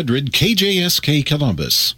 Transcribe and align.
900 0.00 0.32
KJSK 0.32 1.26
Columbus. 1.26 1.94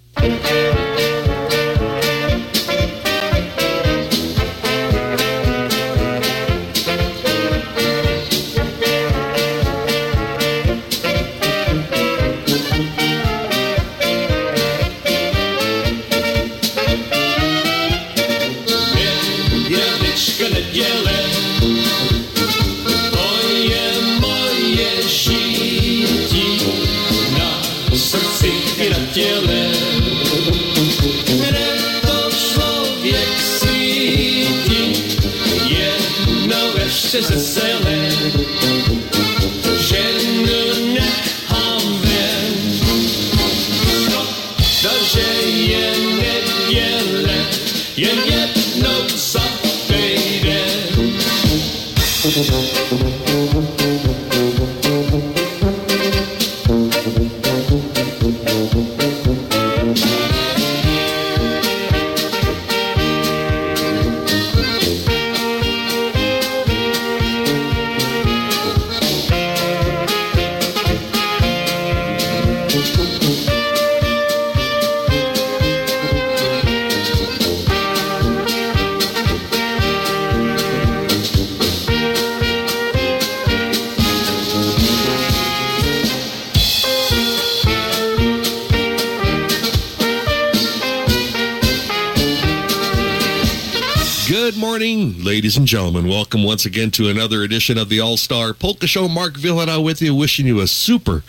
Ladies 95.52 95.58
and 95.58 95.68
gentlemen. 95.68 96.08
Welcome 96.08 96.44
once 96.44 96.64
again 96.64 96.90
to 96.92 97.10
another 97.10 97.42
edition 97.42 97.76
of 97.76 97.90
the 97.90 98.00
All 98.00 98.16
Star 98.16 98.54
Polka 98.54 98.86
Show. 98.86 99.06
Mark 99.06 99.34
Villanow 99.34 99.84
with 99.84 100.00
you, 100.00 100.14
wishing 100.14 100.46
you 100.46 100.60
a 100.60 100.66
super, 100.66 101.22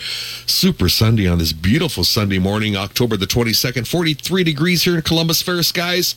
super 0.63 0.87
Sunday 0.87 1.27
on 1.27 1.39
this 1.39 1.51
beautiful 1.51 2.05
Sunday 2.05 2.39
morning, 2.39 2.77
October 2.77 3.17
the 3.17 3.25
22nd, 3.25 3.85
43 3.85 4.45
degrees 4.45 4.83
here 4.83 4.95
in 4.95 5.01
Columbus, 5.01 5.41
fair 5.41 5.61
skies. 5.61 6.15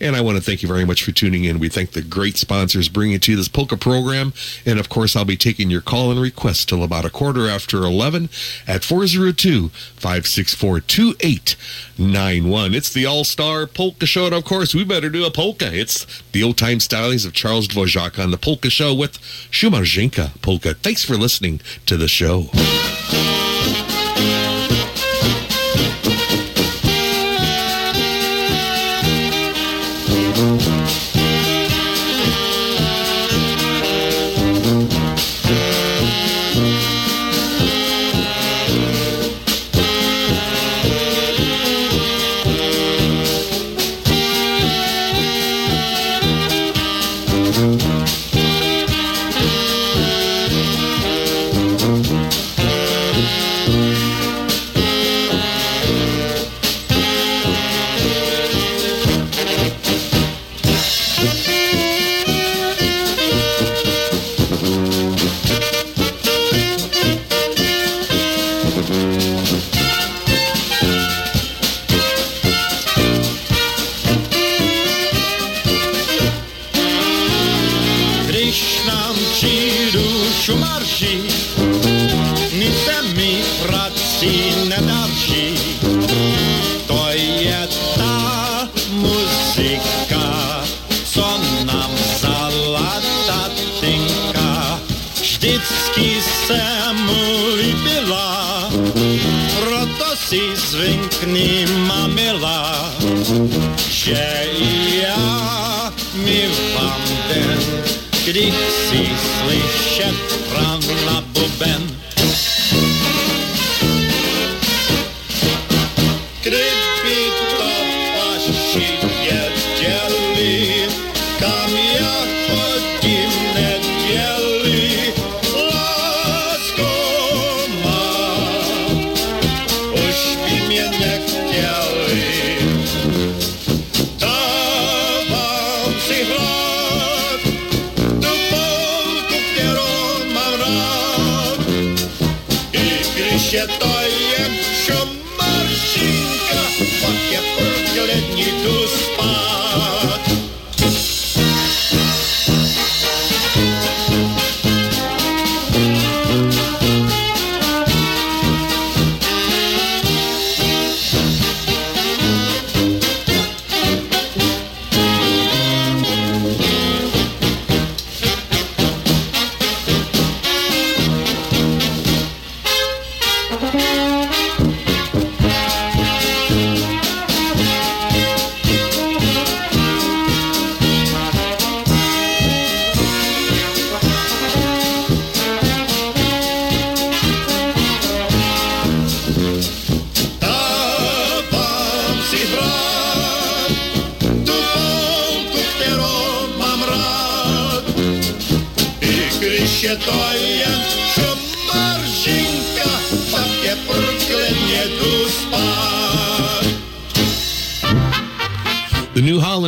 And 0.00 0.16
I 0.16 0.22
want 0.22 0.38
to 0.38 0.42
thank 0.42 0.62
you 0.62 0.68
very 0.68 0.86
much 0.86 1.02
for 1.02 1.12
tuning 1.12 1.44
in. 1.44 1.58
We 1.58 1.68
thank 1.68 1.90
the 1.90 2.00
great 2.00 2.38
sponsors 2.38 2.88
bringing 2.88 3.20
to 3.20 3.32
you 3.32 3.36
this 3.36 3.48
polka 3.48 3.76
program. 3.76 4.32
And 4.64 4.78
of 4.78 4.88
course, 4.88 5.14
I'll 5.14 5.26
be 5.26 5.36
taking 5.36 5.68
your 5.68 5.82
call 5.82 6.10
and 6.10 6.18
request 6.18 6.70
till 6.70 6.82
about 6.82 7.04
a 7.04 7.10
quarter 7.10 7.50
after 7.50 7.84
11 7.84 8.30
at 8.66 8.82
402 8.82 9.68
564 9.68 10.80
2891. 10.80 12.72
It's 12.72 12.90
the 12.90 13.04
All 13.04 13.24
Star 13.24 13.66
Polka 13.66 14.06
Show. 14.06 14.24
And 14.24 14.34
of 14.34 14.46
course, 14.46 14.74
we 14.74 14.84
better 14.84 15.10
do 15.10 15.26
a 15.26 15.30
polka. 15.30 15.70
It's 15.70 16.06
the 16.32 16.42
old 16.42 16.56
time 16.56 16.78
stylings 16.78 17.26
of 17.26 17.34
Charles 17.34 17.68
Dvorak 17.68 18.18
on 18.18 18.30
the 18.30 18.38
Polka 18.38 18.70
Show 18.70 18.94
with 18.94 19.18
Shumarzinka 19.50 20.40
Polka. 20.40 20.72
Thanks 20.72 21.04
for 21.04 21.18
listening 21.18 21.60
to 21.84 21.98
the 21.98 22.08
show. 22.08 22.48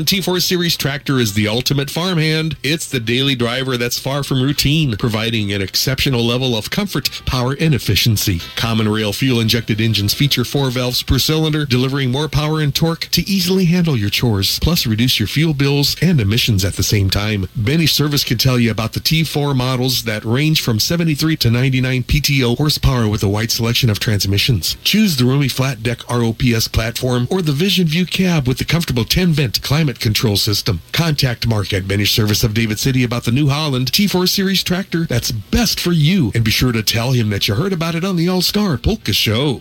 New 0.05 0.21
T4 0.21 0.43
Series 0.43 0.77
tractor 0.77 1.19
is 1.19 1.33
the 1.33 1.49
ultimate 1.49 1.89
farmhand. 1.89 2.59
It's 2.62 2.87
the 2.87 3.01
daily 3.01 3.35
driver 3.35 3.79
that's 3.79 3.99
far 3.99 4.23
from 4.23 4.43
routine, 4.43 4.99
providing 4.99 5.51
an 5.51 5.62
exceptional 5.62 6.23
level 6.23 6.55
of 6.59 6.69
comfort, 6.69 7.23
power, 7.25 7.56
and 7.59 7.75
efficiency. 7.75 8.41
Common 8.55 8.87
rail 8.87 9.15
fuel 9.15 9.41
injected 9.41 9.81
engines 9.81 10.12
feature 10.12 10.45
four 10.45 10.69
valves 10.69 11.03
per 11.03 11.19
cylinder, 11.19 11.65
delivering 11.65 12.11
more 12.11 12.29
power 12.29 12.61
and 12.61 12.75
torque 12.75 13.09
to 13.12 13.23
easily 13.23 13.65
handle 13.65 13.97
your 13.97 14.11
chores, 14.11 14.59
plus 14.59 14.87
reduce 14.87 15.19
your 15.19 15.27
fuel 15.27 15.55
bills 15.55 15.97
and 16.03 16.21
emissions 16.21 16.67
at 16.67 16.75
the 16.75 16.83
same 16.83 17.09
time. 17.09 17.49
Benny 17.57 17.87
Service 17.87 18.25
can 18.25 18.37
tell 18.37 18.59
you 18.59 18.71
about 18.71 18.93
the 18.93 19.00
T4 19.00 19.57
models 19.57 20.05
that 20.05 20.23
range 20.27 20.61
from 20.61 20.79
73 20.79 21.35
to 21.39 21.50
99 21.50 22.03
PTO 22.03 22.59
horsepower 22.59 23.09
with 23.09 23.23
a 23.23 23.29
wide 23.29 23.50
selection 23.50 23.89
of 23.89 24.00
transmissions. 24.00 24.77
Choose 24.85 25.17
the 25.17 25.25
roomy 25.25 25.49
flat 25.49 25.83
deck 25.83 26.07
ROPS 26.11 26.69
platform 26.69 27.27
or 27.31 27.41
the 27.41 27.53
Vision 27.53 27.87
View 27.87 28.05
cab 28.05 28.47
with 28.47 28.59
the 28.59 28.67
comfortable 28.67 29.07
10 29.07 29.33
vent 29.33 29.62
climate 29.62 29.94
control 30.00 30.37
system. 30.37 30.81
Contact 30.93 31.46
Mark 31.46 31.73
at 31.73 31.88
Benny 31.88 32.05
Service 32.05 32.44
of 32.44 32.55
David 32.55 32.79
City 32.79 33.05
about 33.05 33.25
the 33.25 33.32
New 33.32 33.49
Holland 33.49 33.93
T4 33.93 34.29
Series 34.29 34.62
tractor 34.62 35.05
that's 35.05 35.31
best 35.31 35.81
for 35.81 35.93
you. 35.93 36.32
And 36.35 36.44
be 36.44 36.50
sure 36.50 36.73
to 36.73 36.82
tell 36.82 37.12
him 37.12 37.31
that 37.31 37.49
you 37.49 37.55
heard 37.55 37.73
about 37.73 37.94
it 37.94 38.05
on 38.05 38.17
the 38.17 38.29
All 38.29 38.43
Star 38.43 38.76
Polka 38.76 39.12
Show. 39.12 39.61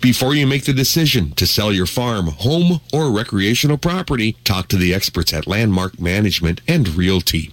Before 0.00 0.34
you 0.34 0.48
make 0.48 0.64
the 0.64 0.72
decision 0.72 1.30
to 1.32 1.46
sell 1.46 1.72
your 1.72 1.86
farm, 1.86 2.26
home, 2.26 2.80
or 2.92 3.12
recreational 3.12 3.78
property, 3.78 4.36
talk 4.42 4.66
to 4.68 4.76
the 4.76 4.92
experts 4.92 5.32
at 5.32 5.46
Landmark 5.46 6.00
Management 6.00 6.60
and 6.66 6.88
Realty. 6.96 7.52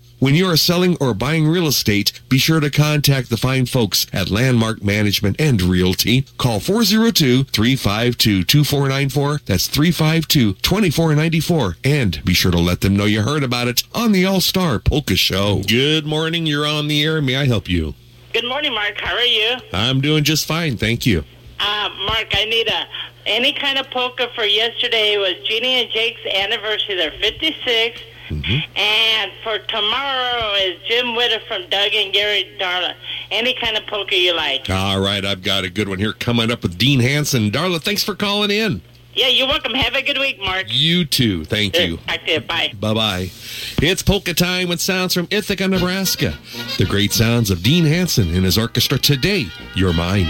When 0.21 0.35
you 0.35 0.45
are 0.45 0.55
selling 0.55 0.95
or 1.01 1.13
buying 1.15 1.47
real 1.47 1.65
estate, 1.65 2.21
be 2.29 2.37
sure 2.37 2.59
to 2.59 2.69
contact 2.69 3.31
the 3.31 3.37
fine 3.37 3.65
folks 3.65 4.05
at 4.13 4.29
Landmark 4.29 4.83
Management 4.83 5.41
and 5.41 5.59
Realty. 5.59 6.27
Call 6.37 6.59
402-352-2494. 6.59 9.45
That's 9.45 9.67
352-2494. 9.67 11.75
And 11.83 12.23
be 12.23 12.35
sure 12.35 12.51
to 12.51 12.59
let 12.59 12.81
them 12.81 12.95
know 12.95 13.05
you 13.05 13.23
heard 13.23 13.43
about 13.43 13.67
it 13.67 13.81
on 13.95 14.11
the 14.11 14.23
All-Star 14.23 14.77
Polka 14.77 15.15
Show. 15.15 15.63
Good 15.67 16.05
morning. 16.05 16.45
You're 16.45 16.67
on 16.67 16.87
the 16.87 17.03
air. 17.03 17.19
May 17.19 17.37
I 17.37 17.47
help 17.47 17.67
you? 17.67 17.95
Good 18.31 18.47
morning, 18.47 18.75
Mark. 18.75 19.01
How 19.01 19.15
are 19.15 19.25
you? 19.25 19.55
I'm 19.73 20.01
doing 20.01 20.23
just 20.23 20.45
fine. 20.45 20.77
Thank 20.77 21.07
you. 21.07 21.23
Uh, 21.59 21.89
Mark, 22.05 22.27
I 22.33 22.45
need 22.45 22.67
a 22.67 22.85
any 23.25 23.53
kind 23.53 23.79
of 23.79 23.89
polka 23.89 24.27
for 24.35 24.43
yesterday 24.43 25.17
was 25.17 25.33
Jeannie 25.47 25.81
and 25.81 25.89
Jake's 25.91 26.23
anniversary. 26.27 26.93
They're 26.95 27.09
56. 27.19 27.99
Mm-hmm. 28.31 28.77
And 28.77 29.31
for 29.43 29.59
tomorrow 29.67 30.53
is 30.55 30.81
Jim 30.87 31.15
Witter 31.15 31.39
from 31.47 31.69
Doug 31.69 31.93
and 31.93 32.13
Gary 32.13 32.55
Darla. 32.59 32.95
Any 33.29 33.53
kind 33.53 33.77
of 33.77 33.85
poker 33.87 34.15
you 34.15 34.35
like. 34.35 34.69
All 34.69 35.01
right. 35.01 35.23
I've 35.25 35.43
got 35.43 35.63
a 35.63 35.69
good 35.69 35.89
one 35.89 35.99
here 35.99 36.13
coming 36.13 36.49
up 36.49 36.63
with 36.63 36.77
Dean 36.77 36.99
Hanson. 36.99 37.51
Darla, 37.51 37.81
thanks 37.81 38.03
for 38.03 38.15
calling 38.15 38.51
in. 38.51 38.81
Yeah, 39.13 39.27
you're 39.27 39.47
welcome. 39.47 39.73
Have 39.73 39.95
a 39.95 40.01
good 40.01 40.17
week, 40.17 40.39
Mark. 40.39 40.67
You 40.69 41.03
too. 41.03 41.43
Thank 41.43 41.77
you. 41.77 41.97
To. 41.97 42.41
Bye. 42.41 42.73
Bye 42.79 42.93
bye. 42.93 43.31
It's 43.81 44.01
polka 44.01 44.33
time 44.33 44.69
with 44.69 44.79
sounds 44.79 45.13
from 45.13 45.27
Ithaca, 45.29 45.67
Nebraska. 45.67 46.37
The 46.77 46.85
great 46.85 47.11
sounds 47.11 47.51
of 47.51 47.61
Dean 47.61 47.83
Hanson 47.83 48.33
and 48.33 48.45
his 48.45 48.57
orchestra 48.57 48.97
today. 48.97 49.47
You're 49.75 49.93
mine. 49.93 50.27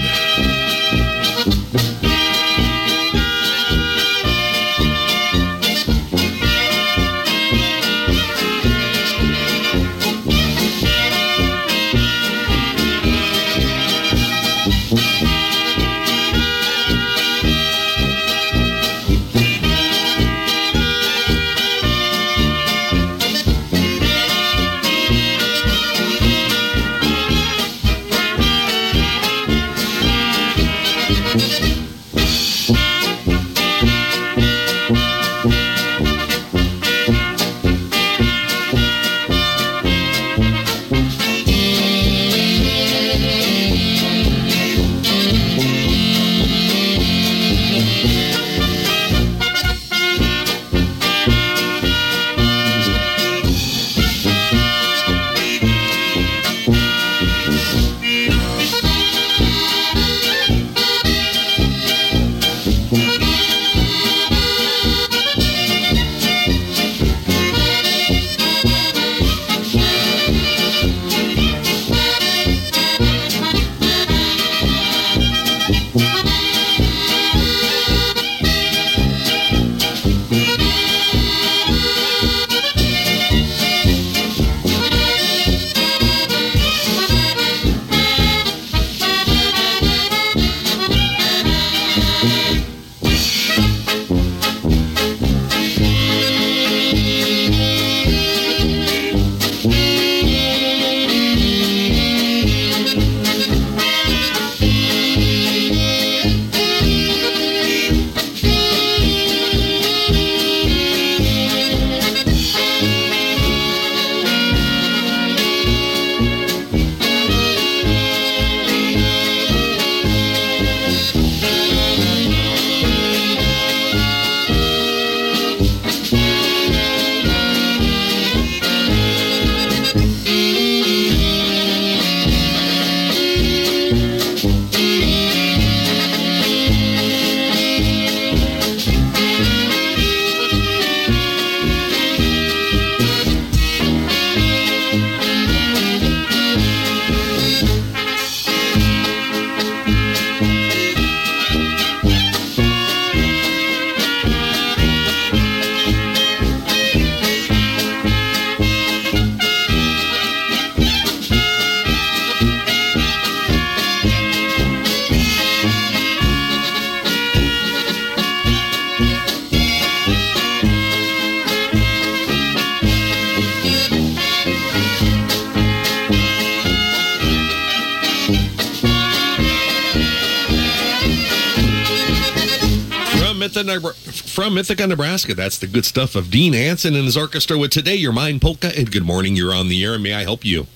From 184.52 184.58
Ithaca, 184.58 184.86
Nebraska. 184.86 185.34
That's 185.34 185.58
the 185.58 185.66
good 185.66 185.86
stuff 185.86 186.14
of 186.14 186.30
Dean 186.30 186.52
Hanson 186.52 186.94
and 186.94 187.06
his 187.06 187.16
orchestra 187.16 187.58
with 187.58 187.72
Today 187.72 187.96
Your 187.96 188.12
Mind 188.12 188.42
Polka. 188.42 188.78
And 188.78 188.92
good 188.92 189.06
morning, 189.06 189.34
you're 189.34 189.54
on 189.54 189.70
the 189.70 189.82
air. 189.82 189.98
May 189.98 190.14
I 190.14 190.24
help 190.24 190.44
you? 190.44 190.68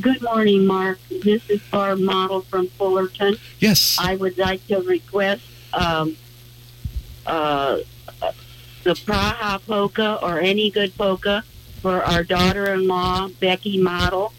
Good 0.00 0.22
morning, 0.22 0.64
Mark. 0.64 1.00
This 1.10 1.50
is 1.50 1.60
Barb 1.62 1.98
Model 1.98 2.42
from 2.42 2.68
Fullerton. 2.68 3.38
Yes. 3.58 3.98
I 4.00 4.14
would 4.14 4.38
like 4.38 4.64
to 4.68 4.78
request 4.82 5.42
um, 5.72 6.16
uh, 7.26 7.78
the 8.84 8.92
Praha 8.92 9.60
polka 9.66 10.20
or 10.22 10.38
any 10.38 10.70
good 10.70 10.96
polka 10.96 11.42
for 11.82 12.04
our 12.04 12.22
daughter-in-law, 12.22 13.30
Becky 13.40 13.82
Model. 13.82 14.32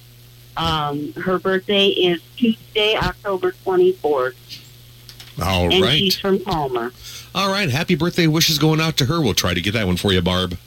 Um, 0.56 1.12
her 1.16 1.38
birthday 1.38 1.88
is 1.88 2.22
Tuesday, 2.38 2.96
October 2.96 3.52
24th, 3.66 4.36
All 5.44 5.70
and 5.70 5.84
right. 5.84 5.98
she's 6.00 6.18
from 6.18 6.40
Palmer. 6.40 6.94
All 7.36 7.52
right. 7.52 7.70
Happy 7.70 7.96
birthday 7.96 8.28
wishes 8.28 8.58
going 8.58 8.82
out 8.82 8.98
to 8.98 9.06
her. 9.06 9.22
We'll 9.22 9.34
try 9.34 9.54
to 9.54 9.62
get 9.62 9.74
that 9.74 9.88
one 9.88 9.98
for 9.98 10.12
you, 10.12 10.22
Barb. 10.22 10.58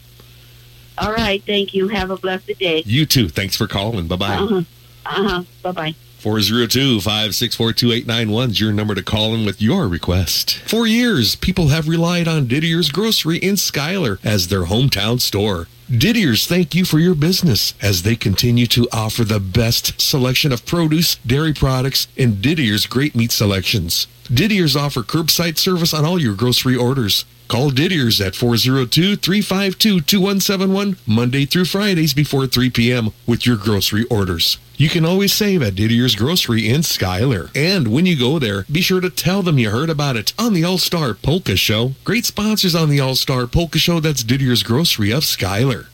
All 0.99 1.13
right, 1.13 1.43
thank 1.45 1.75
you. 1.75 1.89
Have 1.89 2.11
a 2.11 2.17
blessed 2.17 2.51
day. 2.59 2.83
You 2.85 3.07
too. 3.07 3.29
Thanks 3.29 3.57
for 3.57 3.67
calling. 3.67 4.07
Bye 4.09 4.17
bye. 4.17 4.35
Uh-huh. 4.37 4.63
Uh-huh. 5.07 5.43
Bye-bye. 5.63 5.95
402 6.23 7.01
564 7.01 7.73
2891 7.73 8.51
is 8.51 8.61
your 8.61 8.73
number 8.73 8.95
to 8.95 9.03
call 9.03 9.35
in 9.35 9.45
with 9.45 9.61
your 9.61 9.89
request. 9.89 10.57
For 10.59 10.87
years, 10.87 11.35
people 11.35 11.67
have 11.69 11.89
relied 11.89 12.29
on 12.29 12.47
Didier's 12.47 12.93
Grocery 12.93 13.39
in 13.39 13.57
Schuyler 13.57 14.21
as 14.23 14.47
their 14.47 14.67
hometown 14.67 15.21
store. 15.21 15.67
Didier's 15.91 16.47
thank 16.47 16.77
you 16.77 16.85
for 16.85 17.01
your 17.01 17.17
business 17.17 17.75
as 17.83 18.03
they 18.03 18.15
continue 18.15 18.69
to 18.69 18.87
offer 18.93 19.25
the 19.25 19.41
best 19.41 20.01
selection 20.01 20.53
of 20.53 20.65
produce, 20.65 21.17
dairy 21.17 21.53
products, 21.53 22.07
and 22.17 22.37
Didier's 22.37 22.87
great 22.87 23.17
meat 23.17 23.33
selections. 23.33 24.07
Didier's 24.33 24.77
offer 24.77 25.03
curbside 25.03 25.59
service 25.59 25.93
on 25.93 26.05
all 26.05 26.21
your 26.21 26.37
grocery 26.37 26.77
orders. 26.77 27.25
Call 27.49 27.71
Didier's 27.71 28.21
at 28.21 28.35
402-352-2171 28.35 30.99
Monday 31.05 31.47
through 31.47 31.65
Fridays 31.65 32.15
before 32.15 32.47
3 32.47 32.71
p.m. 32.71 33.11
with 33.27 33.45
your 33.45 33.57
grocery 33.57 34.05
orders. 34.05 34.59
You 34.83 34.89
can 34.89 35.05
always 35.05 35.33
save 35.33 35.63
at 35.63 35.77
Didier's 35.77 36.17
Grocery 36.17 36.69
in 36.69 36.83
Schuyler. 36.83 37.51
And 37.55 37.87
when 37.87 38.05
you 38.05 38.19
go 38.19 38.41
there, 38.41 38.65
be 38.65 38.81
sure 38.81 39.01
to 39.01 39.11
tell 39.11 39.41
them 39.41 39.57
you 39.57 39.71
heard 39.71 39.89
about 39.89 40.17
it 40.17 40.33
on 40.37 40.55
the 40.55 40.65
All-Star 40.65 41.15
Polka 41.15 41.55
Show. 41.55 41.93
Great 42.03 42.25
sponsors 42.25 42.75
on 42.75 42.89
the 42.89 42.99
All-Star 42.99 43.47
Polka 43.47 43.79
Show. 43.79 44.01
That's 44.01 44.25
Didier's 44.25 44.65
Grocery 44.65 45.13
of 45.13 45.25
Schuyler. 45.25 45.87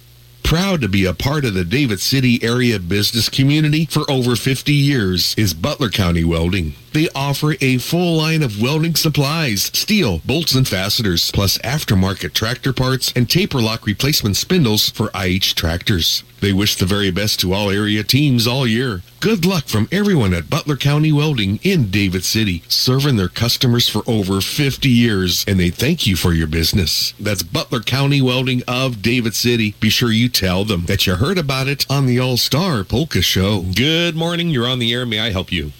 Proud 0.42 0.80
to 0.80 0.88
be 0.88 1.04
a 1.04 1.12
part 1.12 1.44
of 1.44 1.52
the 1.52 1.66
David 1.66 2.00
City 2.00 2.42
area 2.42 2.78
business 2.78 3.28
community 3.28 3.84
for 3.84 4.10
over 4.10 4.34
50 4.34 4.72
years 4.72 5.34
is 5.36 5.52
Butler 5.52 5.90
County 5.90 6.24
Welding. 6.24 6.72
They 6.94 7.10
offer 7.14 7.56
a 7.60 7.76
full 7.76 8.16
line 8.16 8.42
of 8.42 8.62
welding 8.62 8.94
supplies, 8.94 9.64
steel, 9.74 10.22
bolts 10.24 10.54
and 10.54 10.66
fasteners, 10.66 11.30
plus 11.30 11.58
aftermarket 11.58 12.32
tractor 12.32 12.72
parts 12.72 13.12
and 13.14 13.28
taper 13.28 13.60
lock 13.60 13.84
replacement 13.84 14.38
spindles 14.38 14.88
for 14.88 15.10
IH 15.14 15.54
tractors. 15.56 16.24
They 16.40 16.52
wish 16.52 16.76
the 16.76 16.86
very 16.86 17.10
best 17.10 17.40
to 17.40 17.52
all 17.52 17.68
area 17.70 18.04
teams 18.04 18.46
all 18.46 18.66
year. 18.66 19.02
Good 19.20 19.44
luck 19.44 19.66
from 19.66 19.88
everyone 19.90 20.32
at 20.32 20.48
Butler 20.48 20.76
County 20.76 21.10
Welding 21.10 21.58
in 21.64 21.90
David 21.90 22.24
City, 22.24 22.62
serving 22.68 23.16
their 23.16 23.28
customers 23.28 23.88
for 23.88 24.02
over 24.06 24.40
50 24.40 24.88
years, 24.88 25.44
and 25.48 25.58
they 25.58 25.70
thank 25.70 26.06
you 26.06 26.14
for 26.14 26.32
your 26.32 26.46
business. 26.46 27.12
That's 27.18 27.42
Butler 27.42 27.80
County 27.80 28.22
Welding 28.22 28.62
of 28.68 29.02
David 29.02 29.34
City. 29.34 29.74
Be 29.80 29.90
sure 29.90 30.12
you 30.12 30.28
tell 30.28 30.64
them 30.64 30.84
that 30.86 31.06
you 31.06 31.16
heard 31.16 31.38
about 31.38 31.66
it 31.66 31.84
on 31.90 32.06
the 32.06 32.20
All 32.20 32.36
Star 32.36 32.84
Polka 32.84 33.20
Show. 33.20 33.62
Good 33.74 34.14
morning. 34.14 34.50
You're 34.50 34.68
on 34.68 34.78
the 34.78 34.92
air. 34.94 35.04
May 35.04 35.18
I 35.18 35.30
help 35.30 35.50
you? 35.50 35.72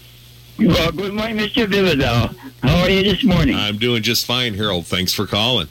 Well, 0.59 0.91
good 0.91 1.15
morning, 1.15 1.37
Mr. 1.37 1.67
Villadell. 1.69 2.35
How 2.65 2.79
are 2.83 2.91
you 2.91 3.05
this 3.05 3.23
morning? 3.23 3.55
I'm 3.55 3.79
doing 3.79 4.03
just 4.03 4.27
fine, 4.27 4.55
Harold. 4.55 4.87
Thanks 4.89 5.13
for 5.13 5.25
calling. 5.25 5.69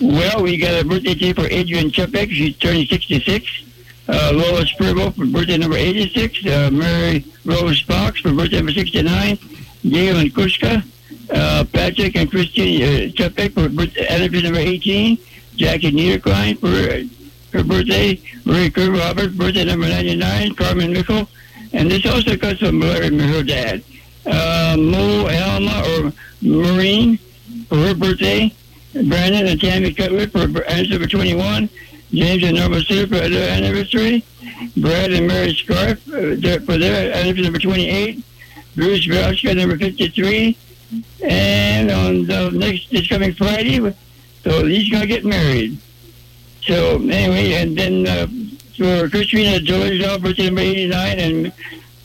well, 0.00 0.44
we 0.44 0.56
got 0.58 0.80
a 0.80 0.84
birthday 0.84 1.16
cake 1.16 1.34
for 1.34 1.46
Adrian 1.48 1.90
Chupek. 1.90 2.30
She's 2.30 2.56
turning 2.56 2.86
66. 2.86 3.64
Uh, 4.08 4.30
Lois 4.34 4.70
Spurbo 4.72 5.14
for 5.14 5.26
birthday 5.26 5.56
number 5.58 5.76
86. 5.76 6.46
Uh, 6.46 6.70
Mary 6.72 7.24
Rose 7.44 7.80
Fox 7.80 8.20
for 8.20 8.32
birthday 8.32 8.58
number 8.58 8.72
69. 8.72 9.38
Gail 9.88 10.16
and 10.18 10.32
Kushka. 10.32 10.84
Uh, 11.28 11.64
Patrick 11.72 12.16
and 12.16 12.30
Christine 12.30 12.82
uh, 12.82 13.48
for 13.48 13.68
birthday 13.68 14.42
number 14.42 14.60
18. 14.60 15.18
Jackie 15.56 15.90
Niederklein 15.90 16.58
for 16.58 17.56
her 17.56 17.64
birthday. 17.64 18.20
Marie 18.44 18.70
Kerr 18.70 18.90
Roberts, 18.90 19.34
birthday 19.34 19.64
number 19.64 19.88
99. 19.88 20.54
Carmen 20.54 20.92
Mickle. 20.92 21.28
And 21.72 21.90
this 21.90 22.06
also 22.06 22.36
comes 22.36 22.58
from 22.58 22.80
Larry 22.80 23.16
her 23.18 23.42
dad. 23.42 23.82
Uh, 24.24 24.76
Mo 24.78 25.28
Alma 25.28 25.82
or 25.88 26.12
Marine 26.42 27.18
for 27.68 27.76
her 27.76 27.94
birthday. 27.94 28.52
Brandon 28.92 29.46
and 29.46 29.60
Tammy 29.60 29.92
Cutler 29.92 30.26
for 30.28 30.38
anniversary 30.38 30.88
number 30.88 31.06
21. 31.06 31.68
James 32.16 32.42
and 32.44 32.56
Norma 32.56 32.80
Sue 32.80 33.06
for 33.06 33.28
their 33.28 33.50
anniversary. 33.50 34.24
Brad 34.74 35.12
and 35.12 35.26
Mary 35.26 35.54
Scarf 35.54 36.08
uh, 36.08 36.60
for 36.64 36.78
their 36.78 37.12
anniversary 37.12 37.42
number 37.42 37.58
28. 37.58 38.24
Bruce 38.74 39.06
Velchka, 39.06 39.54
number 39.54 39.76
53. 39.76 40.56
And 41.22 41.90
on 41.90 42.24
the 42.24 42.50
next, 42.52 42.90
this 42.90 43.06
coming 43.06 43.34
Friday, 43.34 43.80
so 44.42 44.64
he's 44.64 44.88
going 44.88 45.02
to 45.02 45.06
get 45.06 45.26
married. 45.26 45.78
So 46.62 46.94
anyway, 46.94 47.52
and 47.54 47.76
then 47.76 48.06
uh, 48.06 48.26
for 48.76 49.10
Christina 49.10 49.58
Dolezel, 49.58 50.22
birthday 50.22 50.46
number 50.46 50.62
89, 50.62 51.18
and 51.18 51.52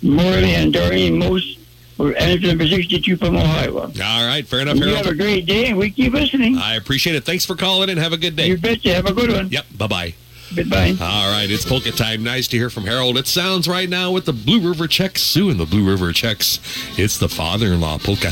Morley 0.01 0.55
and 0.55 0.73
Doreen 0.73 1.19
Most 1.19 1.60
for 2.01 2.15
anniversary 2.17 2.47
number 2.49 2.67
62 2.67 3.17
from 3.17 3.37
Ohio. 3.37 3.79
All 3.79 3.89
right. 4.27 4.45
Fair 4.45 4.61
enough, 4.61 4.77
You 4.77 4.95
have 4.95 5.05
a 5.07 5.13
great 5.15 5.45
day, 5.45 5.67
and 5.67 5.77
we 5.77 5.91
keep 5.91 6.13
listening. 6.13 6.57
I 6.57 6.75
appreciate 6.75 7.15
it. 7.15 7.23
Thanks 7.23 7.45
for 7.45 7.55
calling 7.55 7.89
and 7.89 7.99
have 7.99 8.13
a 8.13 8.17
good 8.17 8.35
day. 8.35 8.47
You 8.47 8.57
betcha. 8.57 8.93
Have 8.93 9.05
a 9.05 9.13
good 9.13 9.31
one. 9.31 9.49
Yep. 9.49 9.65
Bye 9.77 9.87
bye. 9.87 10.13
Goodbye. 10.53 10.95
All 10.99 11.31
right, 11.31 11.47
it's 11.49 11.63
polka 11.63 11.91
time. 11.91 12.23
Nice 12.23 12.49
to 12.49 12.57
hear 12.57 12.69
from 12.69 12.83
Harold. 12.83 13.17
It 13.17 13.25
sounds 13.27 13.69
right 13.69 13.87
now 13.87 14.11
with 14.11 14.25
the 14.25 14.33
Blue 14.33 14.59
River 14.67 14.85
Czechs. 14.87 15.21
Sue 15.21 15.49
and 15.49 15.57
the 15.59 15.65
Blue 15.65 15.87
River 15.87 16.11
Czechs. 16.11 16.59
It's 16.99 17.17
the 17.17 17.29
father-in-law 17.29 17.99
polka. 17.99 18.31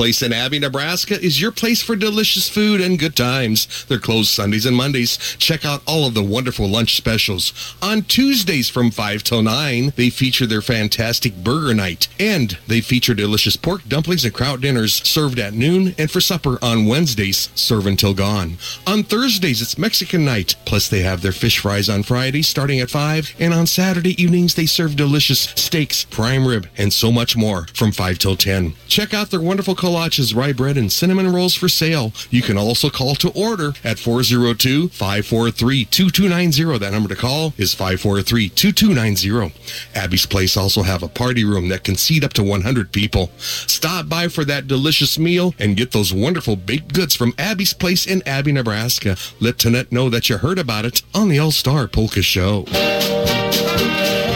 Place 0.00 0.22
in 0.22 0.32
Abie, 0.32 0.58
Nebraska 0.58 1.20
is 1.20 1.42
your 1.42 1.52
place 1.52 1.82
for 1.82 1.94
delicious 1.94 2.48
food 2.48 2.80
and 2.80 2.98
good 2.98 3.14
times. 3.14 3.84
They're 3.84 3.98
closed 3.98 4.30
Sundays 4.30 4.64
and 4.64 4.74
Mondays. 4.74 5.18
Check 5.36 5.66
out 5.66 5.82
all 5.86 6.06
of 6.06 6.14
the 6.14 6.22
wonderful 6.22 6.66
lunch 6.66 6.96
specials. 6.96 7.76
On 7.82 8.00
Tuesdays 8.00 8.70
from 8.70 8.90
5 8.90 9.22
till 9.22 9.42
9, 9.42 9.92
they 9.96 10.08
feature 10.08 10.46
their 10.46 10.62
fantastic 10.62 11.36
burger 11.44 11.74
night. 11.74 12.08
And 12.18 12.56
they 12.66 12.80
feature 12.80 13.12
delicious 13.12 13.56
pork 13.56 13.86
dumplings 13.88 14.24
and 14.24 14.32
kraut 14.32 14.62
dinners 14.62 15.06
served 15.06 15.38
at 15.38 15.52
noon 15.52 15.94
and 15.98 16.10
for 16.10 16.22
supper 16.22 16.58
on 16.62 16.86
Wednesdays, 16.86 17.50
serve 17.54 17.86
until 17.86 18.14
gone. 18.14 18.56
On 18.86 19.02
Thursdays, 19.02 19.60
it's 19.60 19.76
Mexican 19.76 20.24
night. 20.24 20.56
Plus, 20.64 20.88
they 20.88 21.00
have 21.00 21.20
their 21.20 21.30
fish 21.30 21.58
fries 21.58 21.90
on 21.90 22.04
Friday 22.04 22.40
starting 22.40 22.80
at 22.80 22.88
5. 22.88 23.34
And 23.38 23.52
on 23.52 23.66
Saturday 23.66 24.14
evenings, 24.22 24.54
they 24.54 24.64
serve 24.64 24.96
delicious 24.96 25.40
steaks, 25.56 26.06
prime 26.06 26.46
rib, 26.46 26.68
and 26.78 26.90
so 26.90 27.12
much 27.12 27.36
more 27.36 27.66
from 27.74 27.92
5 27.92 28.18
till 28.18 28.36
10. 28.36 28.72
Check 28.88 29.12
out 29.12 29.30
their 29.30 29.42
wonderful 29.42 29.74
kolaches, 29.90 30.34
rye 30.34 30.52
bread, 30.52 30.76
and 30.76 30.92
cinnamon 30.92 31.32
rolls 31.32 31.54
for 31.54 31.68
sale. 31.68 32.12
You 32.30 32.42
can 32.42 32.56
also 32.56 32.90
call 32.90 33.16
to 33.16 33.30
order 33.30 33.72
at 33.82 33.96
402-543-2290. 33.96 36.78
That 36.78 36.92
number 36.92 37.08
to 37.08 37.16
call 37.16 37.52
is 37.56 37.74
543-2290. 37.74 39.52
Abie's 39.96 40.26
Place 40.26 40.56
also 40.56 40.82
have 40.82 41.02
a 41.02 41.08
party 41.08 41.42
room 41.44 41.68
that 41.68 41.82
can 41.84 41.96
seat 41.96 42.22
up 42.22 42.34
to 42.34 42.44
100 42.44 42.92
people. 42.92 43.30
Stop 43.38 44.08
by 44.08 44.28
for 44.28 44.44
that 44.44 44.68
delicious 44.68 45.18
meal 45.18 45.54
and 45.58 45.76
get 45.76 45.90
those 45.92 46.14
wonderful 46.14 46.56
baked 46.56 46.94
goods 46.94 47.16
from 47.16 47.32
Abie's 47.38 47.74
Place 47.74 48.06
in 48.06 48.22
Abie, 48.26 48.52
Nebraska. 48.52 49.16
Let 49.40 49.56
Tonette 49.56 49.92
know 49.92 50.10
that 50.10 50.28
you 50.28 50.36
heard 50.38 50.58
about 50.58 50.84
it 50.84 51.02
on 51.14 51.28
the 51.28 51.38
All-Star 51.38 51.86
Polka 51.88 52.22
Show. 52.22 52.66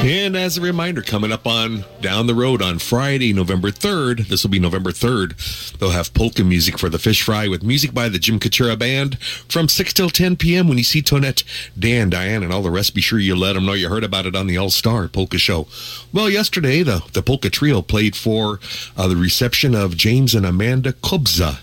And 0.04 0.36
as 0.36 0.58
a 0.58 0.60
reminder, 0.60 1.00
coming 1.00 1.32
up 1.32 1.46
on 1.46 1.86
down 2.02 2.26
the 2.26 2.34
road 2.34 2.60
on 2.60 2.78
Friday, 2.78 3.32
November 3.32 3.70
3rd, 3.70 4.28
this 4.28 4.42
will 4.42 4.50
be 4.50 4.58
November 4.58 4.90
3rd, 4.90 5.78
they'll 5.78 5.92
have 5.92 6.12
polka 6.12 6.44
music 6.44 6.78
for 6.78 6.90
the 6.90 6.98
fish 6.98 7.22
fry 7.22 7.48
with 7.48 7.62
music 7.62 7.94
by 7.94 8.10
the 8.10 8.18
Jim 8.18 8.38
Kachura 8.38 8.78
Band 8.78 9.18
from 9.48 9.66
6 9.66 9.94
till 9.94 10.10
10 10.10 10.36
p.m. 10.36 10.68
When 10.68 10.76
you 10.76 10.84
see 10.84 11.00
Tonette, 11.00 11.42
Dan, 11.78 12.10
Diane, 12.10 12.42
and 12.42 12.52
all 12.52 12.60
the 12.60 12.70
rest, 12.70 12.94
be 12.94 13.00
sure 13.00 13.18
you 13.18 13.34
let 13.34 13.54
them 13.54 13.64
know 13.64 13.72
you 13.72 13.88
heard 13.88 14.04
about 14.04 14.26
it 14.26 14.36
on 14.36 14.46
the 14.46 14.58
All 14.58 14.68
Star 14.68 15.08
Polka 15.08 15.38
Show. 15.38 15.68
Well, 16.12 16.28
yesterday, 16.28 16.82
the, 16.82 17.02
the 17.14 17.22
Polka 17.22 17.48
Trio 17.48 17.80
played 17.80 18.14
for 18.14 18.60
uh, 18.98 19.08
the 19.08 19.16
reception 19.16 19.74
of 19.74 19.96
James 19.96 20.34
and 20.34 20.44
Amanda 20.44 20.92
Kobza. 20.92 21.60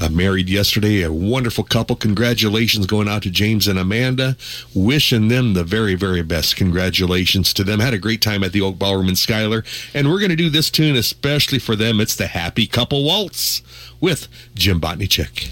Uh, 0.00 0.08
married 0.08 0.48
yesterday, 0.48 1.02
a 1.02 1.12
wonderful 1.12 1.64
couple. 1.64 1.96
Congratulations 1.96 2.86
going 2.86 3.08
out 3.08 3.22
to 3.24 3.30
James 3.30 3.66
and 3.66 3.78
Amanda. 3.78 4.36
Wishing 4.72 5.26
them 5.26 5.54
the 5.54 5.64
very, 5.64 5.96
very 5.96 6.22
best. 6.22 6.54
Congratulations 6.54 7.52
to 7.54 7.64
them. 7.64 7.80
Had 7.80 7.94
a 7.94 7.98
great 7.98 8.22
time 8.22 8.44
at 8.44 8.52
the 8.52 8.60
Oak 8.60 8.78
Ballroom 8.78 9.08
in 9.08 9.16
Schuyler. 9.16 9.64
And 9.94 10.08
we're 10.08 10.20
going 10.20 10.30
to 10.30 10.36
do 10.36 10.50
this 10.50 10.70
tune 10.70 10.94
especially 10.94 11.58
for 11.58 11.74
them. 11.74 12.00
It's 12.00 12.14
the 12.14 12.28
Happy 12.28 12.66
Couple 12.68 13.02
Waltz 13.02 13.62
with 14.00 14.28
Jim 14.54 14.80
Botnichek. 14.80 15.48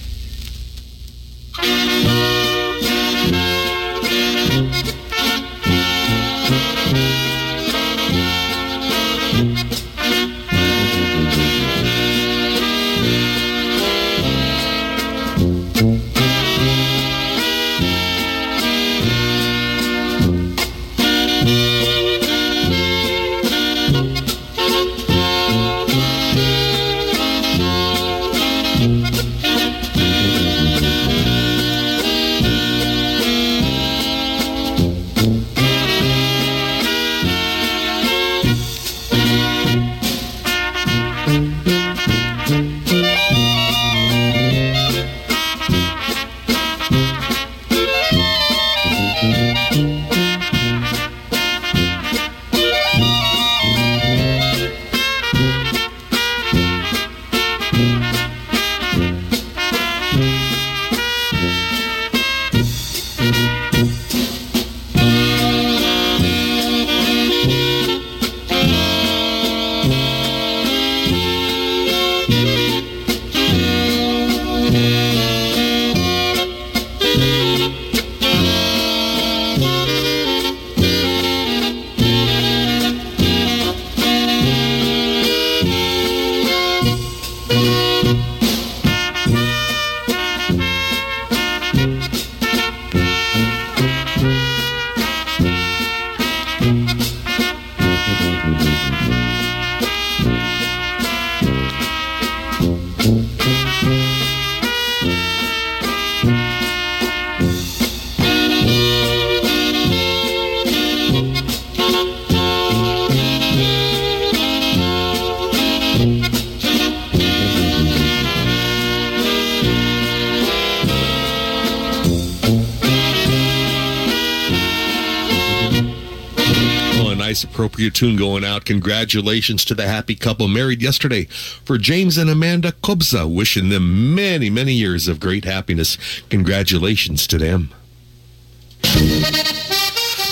Nice 127.36 127.44
appropriate 127.44 127.92
tune 127.94 128.16
going 128.16 128.44
out. 128.44 128.64
Congratulations 128.64 129.62
to 129.66 129.74
the 129.74 129.86
happy 129.86 130.14
couple 130.14 130.48
married 130.48 130.80
yesterday 130.80 131.24
for 131.24 131.76
James 131.76 132.16
and 132.16 132.30
Amanda 132.30 132.72
Kobza. 132.72 133.30
Wishing 133.30 133.68
them 133.68 134.14
many, 134.14 134.48
many 134.48 134.72
years 134.72 135.06
of 135.06 135.20
great 135.20 135.44
happiness. 135.44 135.98
Congratulations 136.30 137.26
to 137.26 137.36
them. 137.36 137.74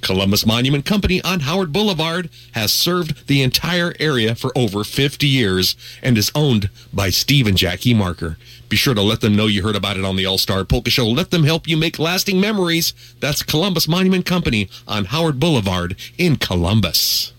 Columbus 0.00 0.46
Monument 0.46 0.84
Company 0.84 1.22
on 1.22 1.40
Howard 1.40 1.72
Boulevard 1.72 2.30
has 2.52 2.72
served 2.72 3.26
the 3.26 3.42
entire 3.42 3.94
area 4.00 4.34
for 4.34 4.56
over 4.56 4.84
50 4.84 5.26
years 5.26 5.76
and 6.02 6.16
is 6.16 6.32
owned 6.34 6.70
by 6.92 7.10
Steve 7.10 7.46
and 7.46 7.56
Jackie 7.56 7.94
Marker. 7.94 8.36
Be 8.68 8.76
sure 8.76 8.94
to 8.94 9.02
let 9.02 9.20
them 9.20 9.34
know 9.34 9.46
you 9.46 9.62
heard 9.62 9.76
about 9.76 9.96
it 9.96 10.04
on 10.04 10.16
the 10.16 10.26
All 10.26 10.38
Star 10.38 10.64
Polka 10.64 10.90
Show. 10.90 11.06
Let 11.06 11.30
them 11.30 11.44
help 11.44 11.66
you 11.66 11.76
make 11.76 11.98
lasting 11.98 12.40
memories. 12.40 12.94
That's 13.20 13.42
Columbus 13.42 13.88
Monument 13.88 14.24
Company 14.24 14.68
on 14.86 15.06
Howard 15.06 15.40
Boulevard 15.40 15.96
in 16.18 16.36
Columbus. 16.36 17.32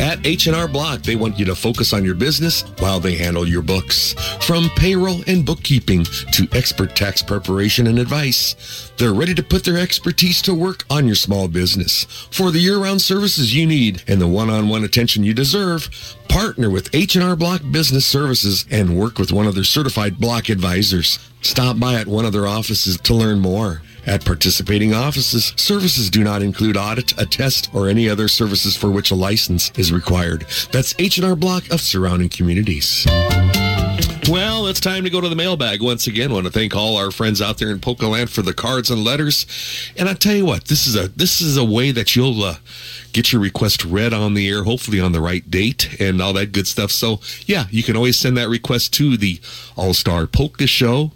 At 0.00 0.26
H&R 0.26 0.66
Block, 0.66 1.02
they 1.02 1.14
want 1.14 1.38
you 1.38 1.44
to 1.44 1.54
focus 1.54 1.92
on 1.92 2.04
your 2.04 2.16
business 2.16 2.62
while 2.80 2.98
they 2.98 3.14
handle 3.14 3.46
your 3.46 3.62
books. 3.62 4.14
From 4.40 4.68
payroll 4.76 5.22
and 5.28 5.46
bookkeeping 5.46 6.04
to 6.32 6.48
expert 6.52 6.96
tax 6.96 7.22
preparation 7.22 7.86
and 7.86 8.00
advice, 8.00 8.92
they're 8.98 9.14
ready 9.14 9.34
to 9.34 9.42
put 9.42 9.64
their 9.64 9.78
expertise 9.78 10.42
to 10.42 10.54
work 10.54 10.84
on 10.90 11.06
your 11.06 11.14
small 11.14 11.46
business. 11.46 12.04
For 12.30 12.50
the 12.50 12.58
year-round 12.58 13.02
services 13.02 13.54
you 13.54 13.66
need 13.66 14.02
and 14.08 14.20
the 14.20 14.26
one-on-one 14.26 14.82
attention 14.82 15.22
you 15.22 15.32
deserve, 15.32 15.88
partner 16.28 16.70
with 16.70 16.92
H&R 16.92 17.36
Block 17.36 17.62
Business 17.70 18.04
Services 18.04 18.66
and 18.70 18.98
work 18.98 19.18
with 19.18 19.32
one 19.32 19.46
of 19.46 19.54
their 19.54 19.64
certified 19.64 20.18
block 20.18 20.48
advisors. 20.48 21.20
Stop 21.40 21.78
by 21.78 21.94
at 21.94 22.08
one 22.08 22.24
of 22.24 22.32
their 22.32 22.48
offices 22.48 22.98
to 22.98 23.14
learn 23.14 23.38
more. 23.38 23.80
At 24.06 24.24
participating 24.24 24.92
offices, 24.92 25.54
services 25.56 26.10
do 26.10 26.22
not 26.22 26.42
include 26.42 26.76
audit, 26.76 27.18
attest, 27.18 27.70
or 27.72 27.88
any 27.88 28.08
other 28.08 28.28
services 28.28 28.76
for 28.76 28.90
which 28.90 29.10
a 29.10 29.14
license 29.14 29.72
is 29.78 29.92
required. 29.92 30.46
That's 30.72 30.94
H&R 30.98 31.34
Block 31.36 31.70
of 31.70 31.80
surrounding 31.80 32.28
communities. 32.28 33.06
Well, 34.28 34.68
it's 34.68 34.80
time 34.80 35.04
to 35.04 35.10
go 35.10 35.20
to 35.20 35.28
the 35.28 35.36
mailbag 35.36 35.82
once 35.82 36.06
again. 36.06 36.30
I 36.30 36.34
want 36.34 36.46
to 36.46 36.52
thank 36.52 36.74
all 36.74 36.96
our 36.96 37.10
friends 37.10 37.42
out 37.42 37.58
there 37.58 37.70
in 37.70 37.78
Polka 37.78 38.06
Land 38.06 38.30
for 38.30 38.40
the 38.40 38.54
cards 38.54 38.90
and 38.90 39.04
letters. 39.04 39.46
And 39.98 40.08
I 40.08 40.14
tell 40.14 40.34
you 40.34 40.46
what, 40.46 40.64
this 40.64 40.86
is 40.86 40.96
a 40.96 41.08
this 41.08 41.42
is 41.42 41.58
a 41.58 41.64
way 41.64 41.90
that 41.90 42.16
you'll 42.16 42.42
uh, 42.42 42.56
get 43.12 43.32
your 43.32 43.42
request 43.42 43.84
read 43.84 44.14
on 44.14 44.32
the 44.32 44.48
air, 44.48 44.64
hopefully 44.64 44.98
on 44.98 45.12
the 45.12 45.20
right 45.20 45.48
date 45.50 46.00
and 46.00 46.22
all 46.22 46.32
that 46.32 46.52
good 46.52 46.66
stuff. 46.66 46.90
So 46.90 47.20
yeah, 47.44 47.66
you 47.70 47.82
can 47.82 47.96
always 47.96 48.16
send 48.16 48.38
that 48.38 48.48
request 48.48 48.94
to 48.94 49.18
the 49.18 49.40
All 49.76 49.92
Star 49.92 50.26
Polka 50.26 50.66
Show. 50.66 51.12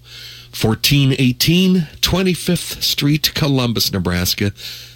1418 0.50 1.88
25th 2.00 2.82
Street, 2.82 3.32
Columbus, 3.34 3.92
Nebraska. 3.92 4.52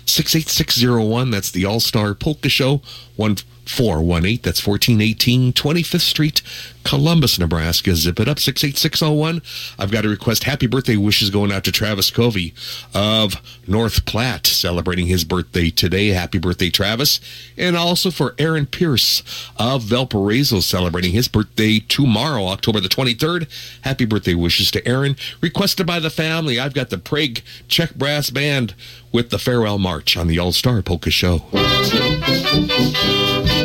68601. 0.07 1.31
That's 1.31 1.51
the 1.51 1.65
All 1.65 1.81
Star 1.81 2.15
Polka 2.15 2.49
Show. 2.49 2.83
1418. 3.63 4.41
That's 4.43 4.67
1418 4.67 5.53
25th 5.53 6.01
Street, 6.01 6.43
Columbus, 6.85 7.39
Nebraska. 7.39 7.95
Zip 7.95 8.19
it 8.19 8.29
up. 8.29 8.39
68601. 8.39 9.41
I've 9.79 9.91
got 9.91 10.05
a 10.05 10.09
request. 10.09 10.45
Happy 10.45 10.67
birthday 10.67 10.97
wishes 10.97 11.31
going 11.31 11.53
out 11.53 11.65
to 11.65 11.73
Travis 11.73 12.11
Covey 12.11 12.55
of 12.95 13.35
North 13.67 14.05
Platte, 14.05 14.47
celebrating 14.47 15.07
his 15.07 15.25
birthday 15.25 15.71
today. 15.71 16.09
Happy 16.09 16.39
birthday, 16.39 16.71
Travis. 16.71 17.21
And 17.57 17.77
also 17.77 18.11
for 18.11 18.35
Aaron 18.39 18.67
Pierce 18.67 19.23
of 19.57 19.83
Valparaiso, 19.83 20.61
celebrating 20.61 21.13
his 21.13 21.29
birthday 21.29 21.79
tomorrow, 21.79 22.47
October 22.47 22.81
the 22.81 22.89
23rd. 22.89 23.49
Happy 23.83 24.05
birthday 24.05 24.35
wishes 24.35 24.71
to 24.73 24.87
Aaron. 24.87 25.17
Requested 25.41 25.87
by 25.87 26.01
the 26.01 26.11
family. 26.11 26.59
I've 26.59 26.75
got 26.75 26.91
the 26.91 26.99
Prague 26.99 27.41
Czech 27.69 27.95
Brass 27.95 28.31
Band 28.31 28.75
with 29.13 29.31
the 29.31 29.39
Farewell 29.39 29.79
March 29.79 30.17
on 30.17 30.27
the 30.27 30.39
All 30.39 30.53
Star 30.53 30.83
Polka 30.83 31.11
Show. 31.11 31.43
Thank 32.33 33.57
you. 33.57 33.62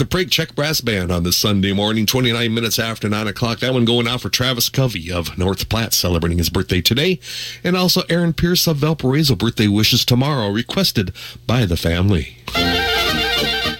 The 0.00 0.06
Prague 0.06 0.30
Czech 0.30 0.54
Brass 0.54 0.80
Band 0.80 1.12
on 1.12 1.24
this 1.24 1.36
Sunday 1.36 1.74
morning, 1.74 2.06
29 2.06 2.54
minutes 2.54 2.78
after 2.78 3.06
9 3.06 3.26
o'clock. 3.28 3.58
That 3.58 3.74
one 3.74 3.84
going 3.84 4.08
out 4.08 4.22
for 4.22 4.30
Travis 4.30 4.70
Covey 4.70 5.12
of 5.12 5.36
North 5.36 5.68
Platte 5.68 5.92
celebrating 5.92 6.38
his 6.38 6.48
birthday 6.48 6.80
today. 6.80 7.20
And 7.62 7.76
also 7.76 8.04
Aaron 8.08 8.32
Pierce 8.32 8.66
of 8.66 8.78
Valparaiso 8.78 9.36
birthday 9.36 9.68
wishes 9.68 10.06
tomorrow, 10.06 10.48
requested 10.48 11.12
by 11.46 11.66
the 11.66 11.76
family. 11.76 12.38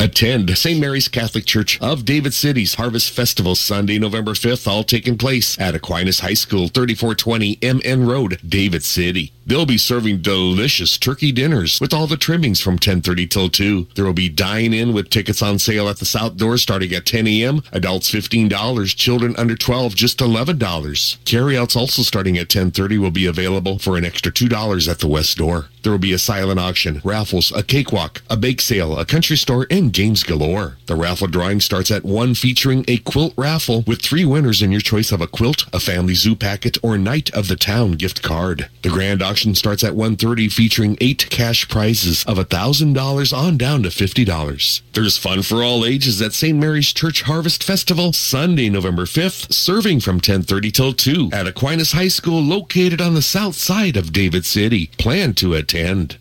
Attend 0.00 0.56
St. 0.56 0.80
Mary's 0.80 1.08
Catholic 1.08 1.44
Church 1.44 1.78
of 1.78 2.06
David 2.06 2.32
City's 2.32 2.76
Harvest 2.76 3.10
Festival 3.10 3.54
Sunday, 3.54 3.98
November 3.98 4.30
5th, 4.30 4.66
all 4.66 4.82
taking 4.82 5.18
place 5.18 5.60
at 5.60 5.74
Aquinas 5.74 6.20
High 6.20 6.32
School, 6.32 6.68
3420 6.68 7.58
MN 7.62 8.06
Road, 8.06 8.40
David 8.48 8.82
City. 8.82 9.30
They'll 9.44 9.66
be 9.66 9.78
serving 9.78 10.22
delicious 10.22 10.96
turkey 10.96 11.32
dinners 11.32 11.80
with 11.80 11.92
all 11.92 12.06
the 12.06 12.16
trimmings 12.16 12.60
from 12.60 12.78
10:30 12.78 13.28
till 13.28 13.50
2. 13.50 13.88
There 13.94 14.04
will 14.04 14.12
be 14.14 14.28
dine-in 14.28 14.94
with 14.94 15.10
tickets 15.10 15.42
on 15.42 15.58
sale 15.58 15.88
at 15.88 15.98
the 15.98 16.04
south 16.06 16.36
door 16.36 16.56
starting 16.56 16.94
at 16.94 17.04
10 17.04 17.26
a.m. 17.26 17.62
Adults 17.72 18.10
$15, 18.10 18.96
children 18.96 19.34
under 19.36 19.56
12 19.56 19.94
just 19.94 20.18
$11. 20.20 21.16
Carryouts 21.24 21.76
also 21.76 22.02
starting 22.02 22.38
at 22.38 22.48
10:30 22.48 22.96
will 22.96 23.10
be 23.10 23.26
available 23.26 23.78
for 23.78 23.98
an 23.98 24.04
extra 24.06 24.32
$2 24.32 24.88
at 24.88 25.00
the 25.00 25.08
west 25.08 25.36
door. 25.36 25.68
There 25.82 25.92
will 25.92 25.98
be 25.98 26.12
a 26.12 26.18
silent 26.18 26.60
auction, 26.60 27.00
raffles, 27.02 27.52
a 27.52 27.62
cakewalk, 27.62 28.22
a 28.30 28.36
bake 28.36 28.60
sale, 28.60 28.98
a 28.98 29.04
country 29.04 29.36
store, 29.36 29.66
and 29.70 29.89
games 29.92 30.22
galore. 30.22 30.76
The 30.86 30.96
raffle 30.96 31.26
drawing 31.26 31.60
starts 31.60 31.90
at 31.90 32.04
1 32.04 32.34
featuring 32.34 32.84
a 32.88 32.98
quilt 32.98 33.34
raffle 33.36 33.82
with 33.86 34.02
three 34.02 34.24
winners 34.24 34.62
in 34.62 34.72
your 34.72 34.80
choice 34.80 35.12
of 35.12 35.20
a 35.20 35.26
quilt, 35.26 35.66
a 35.72 35.80
family 35.80 36.14
zoo 36.14 36.34
packet, 36.34 36.78
or 36.82 36.98
Night 36.98 37.30
of 37.34 37.48
the 37.48 37.56
Town 37.56 37.92
gift 37.92 38.22
card. 38.22 38.68
The 38.82 38.88
grand 38.88 39.22
auction 39.22 39.54
starts 39.54 39.84
at 39.84 39.94
1.30 39.94 40.52
featuring 40.52 40.96
eight 41.00 41.28
cash 41.30 41.68
prizes 41.68 42.24
of 42.24 42.38
$1,000 42.38 43.36
on 43.36 43.56
down 43.56 43.82
to 43.82 43.88
$50. 43.88 44.80
There's 44.92 45.16
fun 45.16 45.42
for 45.42 45.62
all 45.62 45.84
ages 45.84 46.20
at 46.22 46.32
St. 46.32 46.58
Mary's 46.58 46.92
Church 46.92 47.22
Harvest 47.22 47.62
Festival 47.62 48.12
Sunday, 48.12 48.68
November 48.68 49.04
5th, 49.04 49.52
serving 49.52 50.00
from 50.00 50.20
10.30 50.20 50.72
till 50.72 50.92
2 50.92 51.30
at 51.32 51.46
Aquinas 51.46 51.92
High 51.92 52.08
School 52.08 52.40
located 52.40 53.00
on 53.00 53.14
the 53.14 53.22
south 53.22 53.54
side 53.54 53.96
of 53.96 54.12
David 54.12 54.44
City. 54.44 54.88
Plan 54.98 55.34
to 55.34 55.54
attend. 55.54 56.18